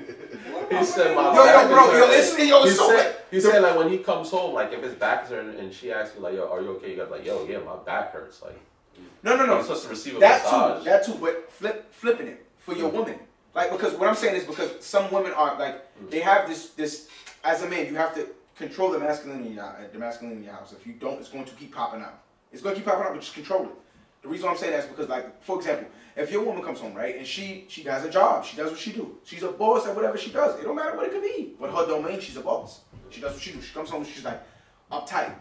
He 0.70 0.84
said 0.84 1.14
my 1.14 1.34
Yo, 1.34 1.44
back 1.44 1.68
yo, 1.68 1.74
bro, 1.74 1.98
yo, 1.98 2.10
it's, 2.10 2.38
yo, 2.38 2.62
He 2.62 2.68
it's 2.68 2.78
so 2.78 2.90
said, 2.90 3.16
he 3.30 3.40
said 3.40 3.62
like 3.62 3.76
when 3.76 3.88
he 3.90 3.98
comes 3.98 4.30
home, 4.30 4.54
like 4.54 4.72
if 4.72 4.82
his 4.82 4.94
back 4.94 5.24
is 5.24 5.30
hurting 5.30 5.58
and 5.58 5.72
she 5.72 5.92
asks 5.92 6.16
you 6.16 6.22
like, 6.22 6.34
yo, 6.34 6.50
are 6.50 6.60
you 6.60 6.70
okay? 6.72 6.90
You 6.90 6.96
gotta 6.96 7.10
like, 7.10 7.24
yo, 7.24 7.46
yeah, 7.46 7.58
my 7.58 7.76
back 7.84 8.12
hurts. 8.12 8.42
Like 8.42 8.58
No, 9.22 9.36
no, 9.36 9.46
no. 9.46 9.54
you're 9.54 9.62
supposed 9.62 9.84
to 9.84 9.88
receive 9.88 10.16
a 10.16 10.20
That 10.20 10.42
massage. 10.42 10.78
too, 10.78 10.84
that 10.84 11.06
too, 11.06 11.14
but 11.20 11.50
flip, 11.50 11.92
flipping 11.92 12.28
it 12.28 12.46
for 12.58 12.74
your 12.74 12.88
mm-hmm. 12.88 12.98
woman. 12.98 13.18
Like 13.54 13.70
because 13.70 13.94
what 13.94 14.08
I'm 14.08 14.14
saying 14.14 14.36
is 14.36 14.44
because 14.44 14.70
some 14.84 15.10
women 15.10 15.32
are 15.32 15.58
like 15.58 15.76
mm. 15.98 16.10
they 16.10 16.20
have 16.20 16.48
this 16.48 16.70
this 16.70 17.08
as 17.44 17.62
a 17.62 17.68
man 17.68 17.86
you 17.86 17.96
have 17.96 18.14
to 18.14 18.28
control 18.56 18.90
the 18.90 18.98
masculinity 18.98 19.48
in 19.50 19.54
your, 19.54 19.74
the 19.92 19.98
masculinity 19.98 20.40
in 20.40 20.44
your 20.44 20.54
house. 20.54 20.72
If 20.72 20.86
you 20.86 20.92
don't, 20.94 21.18
it's 21.18 21.28
going 21.28 21.44
to 21.44 21.54
keep 21.54 21.74
popping 21.74 22.02
out. 22.02 22.22
It's 22.52 22.62
going 22.62 22.74
to 22.74 22.80
keep 22.80 22.86
popping 22.86 23.06
out, 23.06 23.12
but 23.12 23.20
just 23.20 23.34
control 23.34 23.64
it. 23.64 23.70
The 24.22 24.28
reason 24.28 24.46
why 24.46 24.52
I'm 24.52 24.58
saying 24.58 24.72
that 24.72 24.84
is 24.84 24.86
because 24.86 25.08
like 25.08 25.42
for 25.42 25.58
example, 25.58 25.88
if 26.18 26.32
your 26.32 26.42
woman 26.44 26.62
comes 26.62 26.80
home 26.80 26.94
right 26.94 27.16
and 27.16 27.26
she 27.26 27.64
she 27.68 27.82
has 27.84 28.04
a 28.04 28.10
job, 28.10 28.44
she 28.44 28.56
does 28.56 28.70
what 28.70 28.78
she 28.78 28.92
do. 28.92 29.16
She's 29.24 29.42
a 29.42 29.52
boss 29.52 29.86
at 29.86 29.94
whatever 29.94 30.18
she 30.18 30.30
does. 30.30 30.58
It 30.58 30.64
don't 30.64 30.76
matter 30.76 30.96
what 30.96 31.06
it 31.06 31.12
could 31.12 31.22
be, 31.22 31.54
but 31.60 31.70
her 31.70 31.86
domain, 31.86 32.20
she's 32.20 32.36
a 32.36 32.40
boss. 32.40 32.80
She 33.10 33.20
does 33.20 33.32
what 33.32 33.42
she 33.42 33.52
do. 33.52 33.62
She 33.62 33.72
comes 33.72 33.88
home, 33.88 34.04
she's 34.04 34.24
like 34.24 34.42
uptight. 34.90 35.32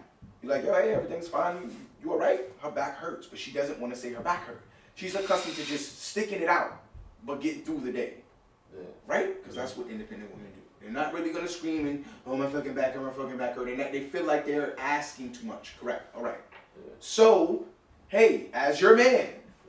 You're 0.42 0.54
like, 0.54 0.64
yo, 0.64 0.74
hey, 0.74 0.94
everything's 0.94 1.28
fine. 1.28 1.56
You, 1.64 1.72
you 2.04 2.12
all 2.12 2.20
right? 2.20 2.42
Her 2.60 2.70
back 2.70 2.98
hurts, 2.98 3.28
but 3.28 3.40
she 3.40 3.52
doesn't 3.52 3.80
want 3.80 3.94
to 3.94 4.00
say 4.00 4.14
her 4.14 4.22
back 4.22 4.46
hurt. 4.46 4.62
She's 4.96 5.16
accustomed 5.16 5.56
to 5.56 5.66
just 5.66 6.04
sticking 6.04 6.42
it 6.42 6.48
out, 6.48 6.82
but 7.26 7.42
getting 7.42 7.64
through 7.64 7.82
the 7.82 7.92
day. 7.92 8.16
Yeah. 8.76 8.86
Right? 9.08 9.42
Because 9.42 9.56
that's 9.56 9.76
what 9.76 9.90
independent 9.90 10.32
women 10.32 10.52
do. 10.54 10.62
They're 10.82 10.92
not 10.92 11.14
really 11.14 11.34
gonna 11.34 11.48
scream 11.48 11.88
and, 11.88 12.06
oh 12.26 12.38
my 12.38 12.48
fucking 12.48 12.74
back 12.74 12.94
hurt, 12.94 13.04
my 13.04 13.12
fucking 13.12 13.38
back 13.38 13.56
hurt. 13.56 13.76
Not, 13.76 13.92
they 13.92 14.02
feel 14.02 14.26
like 14.26 14.46
they're 14.46 14.80
asking 14.80 15.34
too 15.34 15.48
much. 15.48 15.76
Correct. 15.80 16.16
All 16.16 16.24
right. 16.24 16.40
Yeah. 16.78 16.94
So, 17.00 17.66
hey, 18.10 18.50
as 18.54 18.80
your 18.80 18.96
man, 18.96 19.28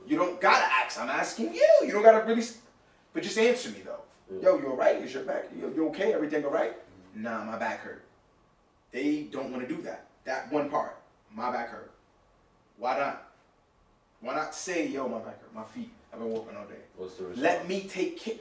you 0.09 0.17
don't 0.17 0.41
gotta 0.41 0.65
ask. 0.65 0.99
I'm 0.99 1.09
asking 1.09 1.53
you. 1.53 1.69
You 1.83 1.91
don't 1.91 2.03
gotta 2.03 2.25
really, 2.25 2.43
but 3.13 3.21
just 3.21 3.37
answer 3.37 3.69
me 3.69 3.81
though. 3.85 4.01
Yeah. 4.31 4.49
Yo, 4.49 4.57
you 4.59 4.69
all 4.69 4.75
right? 4.75 4.95
Is 4.97 5.13
your 5.13 5.23
back? 5.23 5.45
You, 5.55 5.71
you 5.75 5.87
okay? 5.89 6.13
Everything 6.13 6.43
all 6.43 6.51
right? 6.51 6.75
Nah, 7.15 7.45
my 7.45 7.57
back 7.57 7.81
hurt. 7.81 8.03
They 8.91 9.27
don't 9.31 9.51
want 9.51 9.67
to 9.67 9.73
do 9.73 9.81
that. 9.83 10.07
That 10.25 10.51
one 10.51 10.69
part, 10.69 10.97
my 11.33 11.51
back 11.51 11.69
hurt. 11.69 11.91
Why 12.77 12.97
not? 12.97 13.31
Why 14.21 14.35
not 14.35 14.55
say, 14.55 14.87
yo, 14.87 15.07
my 15.07 15.19
back 15.19 15.39
hurt, 15.41 15.53
my 15.53 15.63
feet. 15.63 15.91
I've 16.11 16.19
been 16.19 16.29
walking 16.29 16.57
all 16.57 16.65
day. 16.65 16.81
What's 16.97 17.15
the 17.15 17.25
response? 17.25 17.43
Let 17.43 17.67
me 17.67 17.81
take 17.87 18.19
care. 18.19 18.35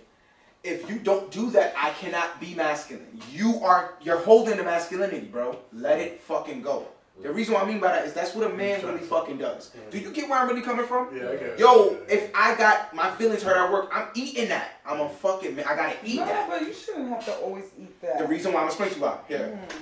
If 0.65 0.89
you 0.91 0.99
don't 0.99 1.31
do 1.31 1.51
that, 1.51 1.75
I 1.77 1.91
cannot 1.91 2.41
be 2.41 2.55
masculine. 2.55 3.21
You 3.31 3.61
are 3.63 3.95
you're 4.03 4.19
holding 4.19 4.57
the 4.57 4.65
masculinity, 4.65 5.27
bro. 5.27 5.59
Let 5.73 6.01
it 6.01 6.21
fucking 6.21 6.63
go. 6.63 6.89
The 7.23 7.33
reason 7.33 7.55
what 7.55 7.65
I 7.65 7.67
mean 7.67 7.81
by 7.81 7.89
that 7.89 8.07
is 8.07 8.13
that's 8.13 8.35
what 8.35 8.49
a 8.51 8.55
man 8.55 8.81
really 8.87 9.01
fucking 9.01 9.39
does. 9.39 9.71
Mm. 9.71 9.91
Do 9.91 9.99
you 9.99 10.11
get 10.13 10.29
where 10.29 10.39
I'm 10.39 10.49
really 10.49 10.63
coming 10.63 10.87
from? 10.87 11.09
Yeah, 11.17 11.31
I 11.31 11.37
get. 11.37 11.59
Yo, 11.59 11.97
if 12.09 12.31
I 12.35 12.55
got 12.57 12.95
my 12.95 13.11
feelings 13.13 13.43
hurt 13.43 13.57
at 13.57 13.73
work, 13.73 13.91
I'm 13.93 14.07
eating 14.15 14.49
that. 14.51 14.81
I'm 14.87 15.01
a 15.01 15.09
fucking 15.09 15.57
man. 15.57 15.65
I 15.69 15.75
gotta 15.75 15.97
eat 16.05 16.17
No, 16.21 16.27
that. 16.27 16.49
but 16.49 16.63
you 16.63 16.73
shouldn't 16.73 17.09
have 17.09 17.25
to 17.25 17.35
always 17.39 17.65
eat 17.79 18.01
that. 18.03 18.19
The 18.19 18.27
reason 18.27 18.53
why 18.53 18.61
I'm 18.61 18.67
explaining 18.69 18.95
to 18.95 19.01
you 19.01 19.07
about 19.07 19.25
here. 19.27 19.59
Mm. 19.69 19.77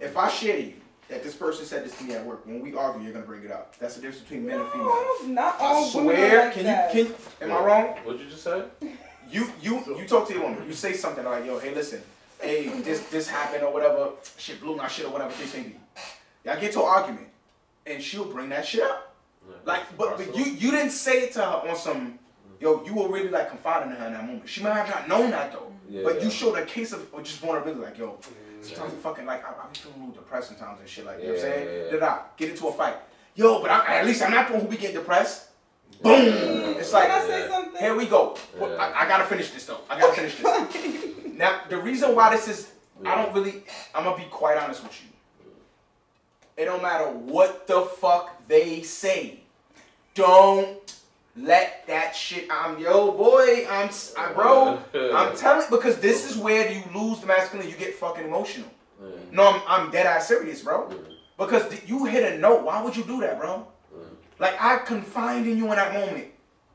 If 0.00 0.16
I 0.16 0.28
share 0.28 0.58
you 0.58 0.72
that 1.08 1.22
this 1.22 1.34
person 1.34 1.64
said 1.66 1.84
this 1.84 1.96
to 1.98 2.04
me 2.04 2.14
at 2.14 2.24
work. 2.24 2.46
When 2.46 2.60
we 2.60 2.74
argue, 2.74 3.02
you're 3.02 3.12
gonna 3.12 3.26
bring 3.26 3.44
it 3.44 3.50
up. 3.52 3.76
That's 3.78 3.96
the 3.96 4.00
difference 4.02 4.22
between 4.22 4.46
men 4.46 4.60
and 4.60 4.70
females. 4.70 4.94
No, 5.24 5.28
not 5.28 5.56
all 5.60 5.84
I 5.84 5.94
women 5.96 6.12
are 6.12 6.16
swear. 6.16 6.44
like 6.46 6.54
Can 6.54 6.64
that. 6.64 6.94
you? 6.94 7.04
Can 7.40 7.50
am 7.50 7.56
I 7.56 7.64
wrong? 7.64 7.86
What'd 8.04 8.20
you 8.20 8.28
just 8.28 8.42
say? 8.44 8.62
You 9.30 9.46
you 9.62 9.80
you 9.96 10.06
talk 10.08 10.26
to 10.26 10.34
your 10.34 10.42
woman. 10.42 10.64
You 10.66 10.72
say 10.72 10.92
something 10.92 11.24
like, 11.24 11.46
"Yo, 11.46 11.56
hey, 11.60 11.72
listen, 11.72 12.02
hey, 12.40 12.66
this 12.80 12.98
this 13.10 13.28
happened 13.28 13.62
or 13.62 13.72
whatever. 13.72 14.10
Shit 14.38 14.60
blew 14.60 14.74
my 14.74 14.88
shit 14.88 15.06
or 15.06 15.10
whatever 15.12 15.30
case 15.34 15.54
may 15.54 15.62
be." 15.62 15.76
Y'all 16.44 16.60
get 16.60 16.72
to 16.72 16.80
an 16.80 16.86
argument, 16.86 17.28
and 17.86 18.02
she'll 18.02 18.24
bring 18.24 18.48
that 18.50 18.66
shit 18.66 18.82
up. 18.82 19.14
Like, 19.64 19.82
but, 19.96 20.16
but 20.16 20.34
you 20.36 20.44
you 20.44 20.70
didn't 20.70 20.90
say 20.92 21.22
it 21.24 21.32
to 21.32 21.40
her 21.40 21.68
on 21.68 21.76
some. 21.76 22.18
Yo, 22.60 22.84
you 22.84 22.94
were 22.94 23.08
really 23.08 23.28
like 23.28 23.48
confiding 23.48 23.90
in 23.90 23.96
her 23.96 24.06
in 24.06 24.12
that 24.12 24.24
moment. 24.24 24.48
She 24.48 24.62
might 24.62 24.74
have 24.74 24.88
not 24.88 25.08
known 25.08 25.30
that 25.30 25.50
though, 25.52 25.72
Yeah, 25.88 26.02
but 26.04 26.16
yeah. 26.16 26.24
you 26.24 26.30
showed 26.30 26.56
a 26.56 26.64
case 26.64 26.92
of 26.92 27.12
of 27.14 27.22
just 27.24 27.38
vulnerability. 27.40 27.80
Like, 27.82 27.98
yo, 27.98 28.18
sometimes 28.60 28.92
I 28.92 28.96
fucking 28.96 29.26
like 29.26 29.44
I, 29.44 29.48
I 29.50 29.66
be 29.72 29.78
feeling 29.78 29.96
a 30.02 30.06
little 30.06 30.22
depressed 30.22 30.48
sometimes 30.48 30.78
and 30.80 30.88
shit. 30.88 31.04
Like, 31.06 31.18
you 31.20 31.24
know 31.28 31.30
what 31.32 31.36
I'm 31.36 31.42
saying? 31.42 31.66
yeah, 31.68 31.84
yeah. 31.84 31.90
Did 31.90 32.02
I 32.02 32.20
get 32.36 32.50
into 32.50 32.68
a 32.68 32.72
fight? 32.72 32.96
Yo, 33.34 33.60
but 33.62 33.70
I, 33.70 33.98
at 34.00 34.06
least 34.06 34.22
I'm 34.22 34.30
not 34.32 34.48
the 34.48 34.54
one 34.54 34.62
who 34.62 34.68
be 34.68 34.76
getting 34.76 34.96
depressed. 34.96 35.48
Boom! 36.02 36.14
It's 36.78 36.92
like, 36.92 37.08
Can 37.08 37.20
I 37.22 37.26
say 37.26 37.40
Yeah. 37.40 37.48
something? 37.48 37.80
here 37.80 37.94
we 37.96 38.06
go. 38.06 38.36
Yeah. 38.58 38.66
I, 38.66 39.04
I 39.04 39.08
gotta 39.08 39.24
finish 39.24 39.50
this 39.50 39.64
though. 39.66 39.80
I 39.88 39.98
gotta 39.98 40.12
finish 40.14 40.36
this. 40.36 41.34
Now, 41.36 41.62
the 41.70 41.78
reason 41.78 42.14
why 42.14 42.36
this 42.36 42.48
is, 42.48 42.70
I 43.06 43.14
don't 43.14 43.32
really, 43.34 43.62
I'm 43.94 44.04
gonna 44.04 44.16
be 44.18 44.28
quite 44.30 44.58
honest 44.58 44.82
with 44.82 44.92
you. 45.02 45.08
It 46.60 46.66
don't 46.66 46.82
matter 46.82 47.06
what 47.06 47.66
the 47.66 47.80
fuck 47.80 48.46
they 48.46 48.82
say. 48.82 49.40
Don't 50.12 50.94
let 51.34 51.86
that 51.86 52.14
shit. 52.14 52.48
I'm 52.50 52.78
yo 52.78 53.12
boy. 53.12 53.66
I'm 53.66 53.88
I, 54.18 54.32
bro. 54.34 54.78
I'm 54.94 55.34
telling 55.38 55.66
because 55.70 56.00
this 56.00 56.30
is 56.30 56.36
where 56.36 56.70
you 56.70 56.82
lose 56.94 57.20
the 57.20 57.26
masculine. 57.26 57.66
You 57.66 57.76
get 57.76 57.94
fucking 57.94 58.26
emotional. 58.26 58.68
No, 59.32 59.48
I'm, 59.48 59.62
I'm 59.66 59.90
dead 59.90 60.04
ass 60.04 60.28
serious, 60.28 60.60
bro. 60.60 60.92
Because 61.38 61.66
th- 61.70 61.82
you 61.86 62.04
hit 62.04 62.30
a 62.30 62.36
note. 62.36 62.62
Why 62.62 62.82
would 62.82 62.94
you 62.94 63.04
do 63.04 63.22
that, 63.22 63.40
bro? 63.40 63.66
Like 64.38 64.60
I 64.60 64.76
confided 64.80 65.46
in 65.46 65.56
you 65.56 65.64
in 65.64 65.76
that 65.76 65.94
moment, 65.94 66.26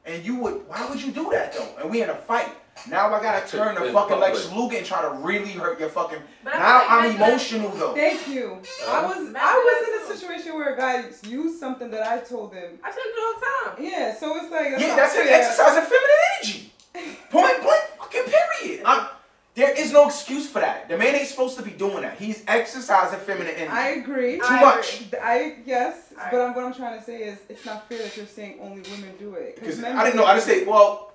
and 0.04 0.26
you 0.26 0.38
would. 0.38 0.68
Why 0.68 0.90
would 0.90 1.00
you 1.00 1.12
do 1.12 1.30
that 1.30 1.54
though? 1.54 1.70
And 1.80 1.92
we 1.92 2.02
in 2.02 2.10
a 2.10 2.16
fight. 2.16 2.50
Now 2.90 3.14
I 3.14 3.22
gotta 3.22 3.48
turn 3.48 3.76
the 3.76 3.86
In 3.86 3.94
fucking 3.94 4.20
like 4.20 4.34
public. 4.34 4.54
Luger 4.56 4.78
and 4.78 4.86
try 4.86 5.02
to 5.02 5.10
really 5.22 5.52
hurt 5.52 5.80
your 5.80 5.90
fucking. 5.90 6.20
But 6.44 6.56
I 6.56 6.60
Now 6.60 6.74
like 6.80 6.90
I'm 6.90 7.02
men 7.04 7.12
do 7.14 7.18
that- 7.18 7.30
emotional 7.30 7.70
though. 7.72 7.94
Thank 7.96 8.28
you. 8.28 8.62
I 8.88 9.02
was 9.06 9.34
I 9.36 9.54
was 9.56 9.88
in 9.88 10.12
a 10.12 10.18
situation 10.18 10.54
where 10.56 10.74
a 10.74 10.78
guy 10.78 11.06
used 11.28 11.60
something 11.60 11.90
that 11.92 12.06
I 12.06 12.20
told 12.20 12.54
him. 12.54 12.78
I 12.84 12.92
tell 12.92 13.06
you 13.06 13.16
all 13.26 13.40
the 13.40 13.76
time. 13.82 13.86
Yeah, 13.86 14.16
so 14.16 14.36
it's 14.38 14.52
like 14.52 14.72
Yeah, 14.80 14.88
not 14.88 14.98
that's 14.98 15.16
an 15.16 15.24
fair. 15.26 15.40
exercise 15.42 15.78
of 15.78 15.84
feminine 15.84 16.22
energy. 16.38 16.74
Point 17.32 17.62
blank, 17.62 17.82
fucking 17.98 18.24
period. 18.60 18.82
I'm, 18.86 19.08
there 19.56 19.72
is 19.72 19.94
no 19.94 20.08
excuse 20.08 20.50
for 20.50 20.60
that. 20.60 20.90
The 20.90 20.98
man 20.98 21.16
ain't 21.16 21.28
supposed 21.30 21.56
to 21.58 21.64
be 21.64 21.72
doing 21.72 22.02
that. 22.02 22.18
He's 22.20 22.44
exercising 22.46 23.20
feminine 23.20 23.56
energy. 23.56 23.72
I 23.72 23.88
agree. 23.92 24.36
Too 24.38 24.44
I 24.44 24.62
much. 24.62 25.04
I 25.22 25.56
yes, 25.66 26.14
I- 26.20 26.30
but 26.30 26.42
I'm, 26.42 26.54
what 26.54 26.66
I'm 26.66 26.74
trying 26.74 27.00
to 27.00 27.04
say 27.06 27.24
is 27.24 27.40
it's 27.50 27.66
not 27.66 27.88
fair 27.90 28.00
that 28.00 28.16
you're 28.18 28.26
saying 28.28 28.60
only 28.62 28.82
women 28.92 29.14
do 29.18 29.34
it. 29.36 29.56
Because 29.56 29.82
I 29.84 30.04
didn't 30.04 30.18
know. 30.18 30.26
I 30.26 30.36
just 30.36 30.46
say, 30.46 30.66
well, 30.66 31.14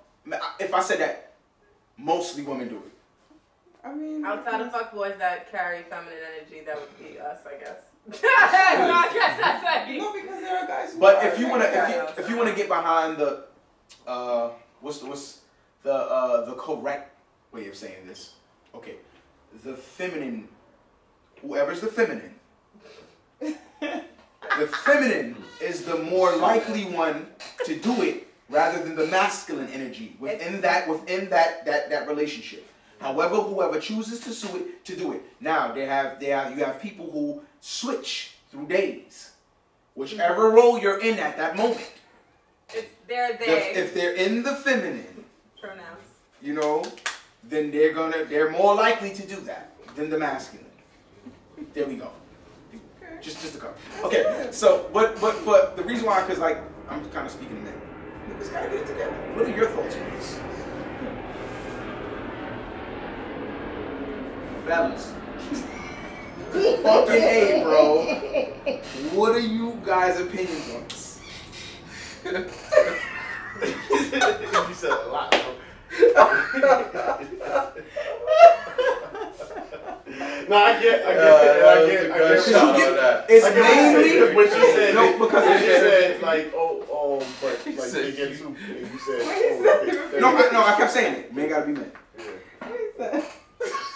if 0.58 0.72
I 0.74 0.80
said 0.82 1.00
that, 1.00 1.29
mostly 2.00 2.42
women 2.42 2.68
do 2.68 2.76
it. 2.76 2.92
I 3.84 3.94
mean, 3.94 4.24
Outside 4.24 4.60
of 4.60 4.72
fuckboys 4.72 5.18
that 5.18 5.50
carry 5.50 5.82
feminine 5.84 6.18
energy, 6.36 6.64
that 6.66 6.78
would 6.78 6.98
be 6.98 7.18
us, 7.18 7.38
I 7.46 7.58
guess. 7.58 7.82
no, 8.22 8.28
I 8.28 9.10
guess 9.12 9.40
that's 9.40 9.62
what 9.64 9.88
no, 9.96 10.12
because 10.12 10.40
there 10.40 10.58
are 10.58 10.66
guys. 10.66 10.92
Who 10.94 11.00
But 11.00 11.16
are 11.16 11.28
if 11.28 11.38
you 11.38 11.48
wanna, 11.48 11.64
if 11.64 11.88
you 11.88 12.24
if 12.24 12.30
you 12.30 12.36
wanna 12.36 12.54
get 12.54 12.68
behind 12.68 13.16
the, 13.18 13.44
uh, 14.06 14.50
what's 14.80 14.98
the 14.98 15.06
what's 15.06 15.40
the 15.82 15.92
uh 15.94 16.44
the 16.46 16.54
correct 16.54 17.16
way 17.52 17.68
of 17.68 17.76
saying 17.76 18.06
this? 18.06 18.34
Okay, 18.74 18.96
the 19.64 19.74
feminine, 19.74 20.48
whoever's 21.42 21.80
the 21.80 21.88
feminine, 21.88 22.34
the 23.40 24.66
feminine 24.84 25.36
is 25.60 25.84
the 25.84 25.96
more 25.98 26.34
likely 26.36 26.84
one 26.84 27.26
to 27.64 27.76
do 27.76 28.02
it 28.02 28.29
rather 28.50 28.82
than 28.82 28.96
the 28.96 29.06
masculine 29.06 29.68
energy 29.68 30.16
within 30.18 30.60
that 30.60 30.88
within 30.88 31.30
that 31.30 31.64
that 31.64 31.88
that 31.90 32.08
relationship. 32.08 32.66
However, 33.00 33.36
whoever 33.36 33.80
chooses 33.80 34.20
to 34.20 34.46
do 34.46 34.56
it 34.58 34.84
to 34.84 34.96
do 34.96 35.12
it. 35.12 35.22
Now 35.40 35.72
they 35.72 35.86
have 35.86 36.20
they 36.20 36.26
have 36.26 36.56
you 36.56 36.64
have 36.64 36.82
people 36.82 37.10
who 37.10 37.42
switch 37.60 38.34
through 38.50 38.66
days, 38.66 39.30
whichever 39.94 40.48
mm-hmm. 40.48 40.56
role 40.56 40.78
you're 40.78 41.00
in 41.00 41.18
at 41.18 41.36
that 41.36 41.56
moment. 41.56 41.90
It's 42.74 42.88
they're 43.08 43.32
If, 43.32 43.38
they 43.38 43.80
if 43.80 43.94
they're 43.94 44.14
in 44.14 44.42
the 44.42 44.56
feminine, 44.56 45.24
pronouns. 45.60 46.04
you 46.42 46.54
know, 46.54 46.84
then 47.44 47.70
they're 47.70 47.92
gonna 47.92 48.24
they're 48.24 48.50
more 48.50 48.74
likely 48.74 49.14
to 49.14 49.26
do 49.26 49.36
that 49.42 49.72
than 49.96 50.10
the 50.10 50.18
masculine. 50.18 50.66
There 51.72 51.86
we 51.86 51.96
go. 51.96 52.10
Just 53.20 53.40
just 53.42 53.56
a 53.56 53.58
couple. 53.58 53.76
Okay, 54.04 54.48
so 54.50 54.88
but 54.92 55.20
but 55.20 55.44
but 55.44 55.76
the 55.76 55.82
reason 55.82 56.06
why, 56.06 56.22
cause 56.26 56.38
like 56.38 56.58
I'm 56.88 57.04
kind 57.10 57.26
of 57.26 57.32
speaking 57.32 57.56
to 57.56 57.62
men. 57.62 57.89
Niggas 58.30 58.50
gotta 58.52 58.68
get 58.68 58.80
it 58.80 58.86
together. 58.86 59.12
What 59.34 59.46
are 59.46 59.50
your 59.50 59.68
thoughts 59.68 59.96
on 59.96 60.10
this? 60.10 60.38
Fellas. 64.66 65.12
Fucking 66.82 67.22
A, 67.22 67.62
bro. 67.62 68.04
What 69.14 69.32
are 69.32 69.38
you 69.40 69.78
guys' 69.84 70.18
opinions 70.20 70.70
on 70.74 70.84
this? 70.88 71.20
you 72.24 72.48
said 74.74 74.90
a 74.90 75.06
lot, 75.10 75.30
bro. 75.30 75.40
no, 80.48 80.56
I 80.56 80.80
get, 80.82 81.06
I 81.06 81.12
get, 81.12 81.20
Uh, 81.20 81.68
I 81.68 81.70
get, 81.86 82.10
I 82.10 82.12
that 82.18 82.36
was 82.36 82.48
a 82.48 82.50
good 82.50 82.52
get. 82.52 82.52
shot 82.52 82.76
get- 82.76 82.94
that. 82.96 83.16
It's 83.28 83.44
I 83.46 83.48
get 83.54 83.62
what 83.62 83.70
you're 84.06 84.26
mainly 84.26 84.34
when 84.36 84.46
she 84.48 84.60
said, 84.72 84.94
No, 84.94 85.02
because 85.18 85.44
when 85.46 85.56
it's- 85.56 85.62
she 85.62 85.66
said 85.68 86.22
like, 86.22 86.46
oh, 86.54 86.82
um, 87.18 87.26
but 87.40 87.58
He 87.64 87.72
like 87.76 87.88
said 87.88 88.04
they 88.04 88.12
get 88.16 88.36
too, 88.38 88.46
and 88.68 88.80
you 88.92 88.98
said, 88.98 89.20
oh, 89.22 89.84
they- 89.84 90.12
they- 90.12 90.20
No, 90.20 90.28
I, 90.28 90.50
no, 90.52 90.64
I 90.64 90.74
kept 90.76 90.92
saying 90.92 91.14
it. 91.14 91.34
Men 91.34 91.48
gotta 91.48 91.66
be 91.66 91.72
men. 91.72 91.90
Yeah. 92.18 92.24
What 92.60 92.80
is 92.80 92.96
that? 92.98 93.24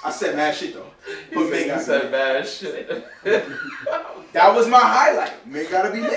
I 0.05 0.11
said 0.11 0.36
mad 0.36 0.55
shit 0.55 0.74
though. 0.74 0.91
He 1.31 1.35
But 1.35 1.51
men 1.51 1.53
said, 1.53 1.66
gotta 1.69 1.78
be 1.78 1.85
said 1.85 2.03
men. 2.03 2.11
bad 2.12 2.49
shit. 2.49 3.05
That 4.35 4.53
was 4.53 4.66
my 4.69 4.81
highlight. 4.81 5.47
Men 5.47 5.66
gotta 5.70 5.91
be 5.93 6.01
men. 6.01 6.11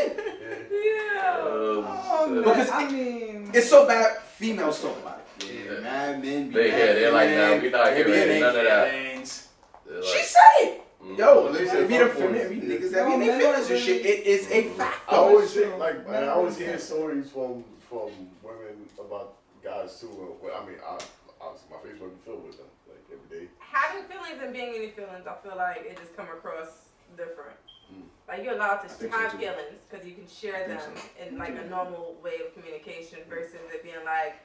Yeah. 0.72 1.38
Oh, 1.40 2.28
man, 2.30 2.44
Because 2.44 2.70
I 2.72 2.90
mean, 2.90 3.52
It's 3.54 3.70
so 3.70 3.86
bad. 3.88 4.18
Females 4.38 4.82
talk 4.82 4.98
about 4.98 5.22
it. 5.40 5.46
Yeah, 5.46 5.80
man, 5.82 6.22
men 6.22 6.50
be 6.50 6.54
They- 6.56 6.72
mad 6.72 6.78
yeah, 6.80 6.94
they're 6.94 7.12
like, 7.12 7.30
feminine, 7.30 7.58
nah, 7.58 7.64
we 7.64 7.70
not 7.70 7.86
they 7.86 7.98
getting 7.98 8.12
be 8.14 8.20
in 8.22 8.28
ready, 8.28 8.40
none 8.42 8.56
of 8.56 8.64
that. 8.66 8.92
feelings. 8.92 9.48
They're 9.86 10.04
She 10.04 10.24
said 10.24 10.42
it. 10.62 10.82
Mm. 11.08 11.18
Yo, 11.18 11.52
They 11.52 11.60
they 11.64 11.68
said 11.70 11.88
be 11.88 11.98
the 11.98 12.06
fuck 12.08 12.18
boys. 12.32 12.50
we 12.50 12.56
niggas 12.62 12.92
that 12.92 13.06
be 13.06 13.10
No, 13.10 13.14
in 13.14 13.20
their 13.22 13.38
men 13.38 13.40
feelings 13.42 13.70
and 13.72 13.80
shit. 13.80 14.06
It 14.06 14.26
is 14.26 14.52
a 14.52 14.64
fact. 14.70 15.00
I 15.10 15.16
always 15.16 15.54
true. 15.54 15.64
hear 15.66 15.78
like 15.78 16.08
Never 16.10 16.26
I 16.26 16.28
always 16.30 16.58
hear 16.58 16.78
stories 16.80 17.30
from 17.32 17.64
from 17.90 18.10
women 18.44 18.76
about 19.00 19.36
guys 19.64 20.00
too. 20.00 20.36
Well, 20.42 20.54
I 20.62 20.66
mean, 20.66 20.76
I, 20.86 20.98
obviously 21.40 21.70
my 21.72 21.78
Facebook 21.78 22.12
be 22.16 22.22
filled 22.26 22.46
with 22.46 22.58
them 22.58 22.68
like 22.88 23.04
every 23.12 23.40
day. 23.40 23.48
Having 23.60 24.04
feelings 24.10 24.42
and 24.44 24.54
being 24.54 24.70
any 24.76 24.90
feelings, 24.90 25.26
I 25.28 25.36
feel 25.48 25.56
like 25.58 25.86
it 25.86 25.98
just 25.98 26.16
come 26.18 26.28
across 26.28 26.90
different. 27.16 27.56
Mm. 27.94 28.04
Like 28.28 28.44
you're 28.44 28.56
allowed 28.56 28.78
to 28.84 28.86
I 28.86 28.90
think 28.90 29.14
so, 29.14 29.20
have 29.20 29.32
feelings 29.34 29.80
because 29.90 30.06
you 30.06 30.14
can 30.14 30.28
share 30.28 30.68
them 30.68 30.80
so. 30.84 31.24
in 31.26 31.38
like 31.38 31.56
a 31.58 31.68
normal 31.70 32.16
way 32.24 32.40
of 32.46 32.54
communication 32.54 33.20
versus 33.30 33.56
it 33.74 33.84
being 33.84 34.04
like 34.06 34.36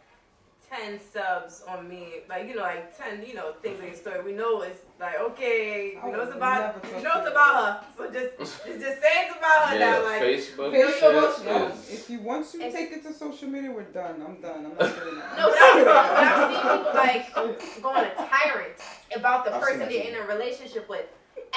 ten 0.72 0.98
subs 0.98 1.62
on 1.68 1.88
me, 1.88 2.20
like 2.28 2.48
you 2.48 2.54
know, 2.56 2.62
like 2.62 2.96
ten, 2.96 3.24
you 3.26 3.34
know, 3.34 3.52
things 3.62 3.78
in 3.80 3.86
your 3.86 3.94
story. 3.94 4.22
We 4.22 4.32
know 4.32 4.62
it's 4.62 4.80
like 4.98 5.18
okay, 5.20 5.98
I 6.02 6.06
we 6.06 6.12
know 6.12 6.22
it's 6.22 6.34
about, 6.34 6.82
never 6.82 6.96
we 6.96 7.02
know 7.02 7.12
it's 7.18 7.28
about 7.30 7.54
her. 7.56 7.86
So 7.96 8.10
just, 8.10 8.38
just, 8.38 8.80
just 8.80 9.02
say 9.02 9.08
it's 9.26 9.36
about 9.36 9.68
her 9.68 9.78
Yeah, 9.78 9.90
now. 9.90 10.04
Like 10.04 10.22
Facebook 10.22 10.72
Feel 10.72 10.90
shit 10.90 11.02
your 11.02 11.12
emotions. 11.12 11.44
no, 11.44 11.66
if 11.90 12.10
you 12.10 12.20
want 12.20 12.50
to 12.52 12.56
It's- 12.58 12.72
take 12.72 12.92
it 12.92 13.02
to 13.06 13.12
social 13.12 13.48
media, 13.48 13.70
we're 13.70 13.82
done. 13.82 14.22
I'm 14.26 14.40
done. 14.40 14.66
I'm 14.66 14.74
not 14.78 14.78
doing 15.02 15.18
that. 15.18 15.36
No, 15.36 15.50
but 15.50 15.88
I've, 15.88 16.52
seen 16.52 16.74
people 16.78 16.94
like 16.94 17.82
go 17.82 17.88
on 17.90 18.04
a 18.04 18.14
tyrant 18.14 18.76
about 19.14 19.44
the 19.44 19.54
I've 19.54 19.60
person 19.62 19.78
that 19.80 19.88
they're 19.90 20.08
in 20.08 20.14
a 20.14 20.22
relationship 20.26 20.88
with, 20.88 21.06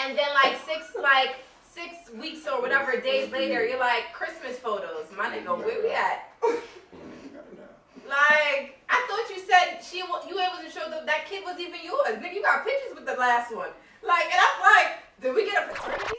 and 0.04 0.18
then 0.18 0.28
like 0.44 0.58
six 0.66 0.92
like 1.02 1.36
six 1.64 2.12
weeks 2.20 2.48
or 2.48 2.62
whatever 2.62 3.00
days 3.00 3.32
later, 3.32 3.66
you're 3.66 3.80
like 3.80 4.12
Christmas 4.14 4.58
photos. 4.58 5.06
My 5.18 5.28
nigga, 5.30 5.58
where 5.58 5.82
we 5.82 5.92
at? 5.92 6.32
Like 8.08 8.78
I 8.88 9.08
thought 9.10 9.30
you 9.36 9.42
said 9.42 9.82
she 9.84 10.04
you 10.30 10.40
able 10.40 10.64
to 10.64 10.70
show 10.70 10.88
that 10.90 11.06
that 11.08 11.26
kid 11.28 11.44
was 11.44 11.60
even 11.60 11.80
yours. 11.84 12.18
Nigga, 12.22 12.36
you 12.36 12.44
got 12.44 12.64
pictures 12.64 12.94
with 12.94 13.06
the 13.06 13.16
last 13.16 13.56
one. 13.56 13.70
Like, 14.04 14.26
and 14.26 14.40
I'm 14.40 14.62
like, 14.62 15.00
did 15.22 15.34
we 15.34 15.46
get 15.50 15.64
a 15.64 15.74
paternity? 15.74 16.16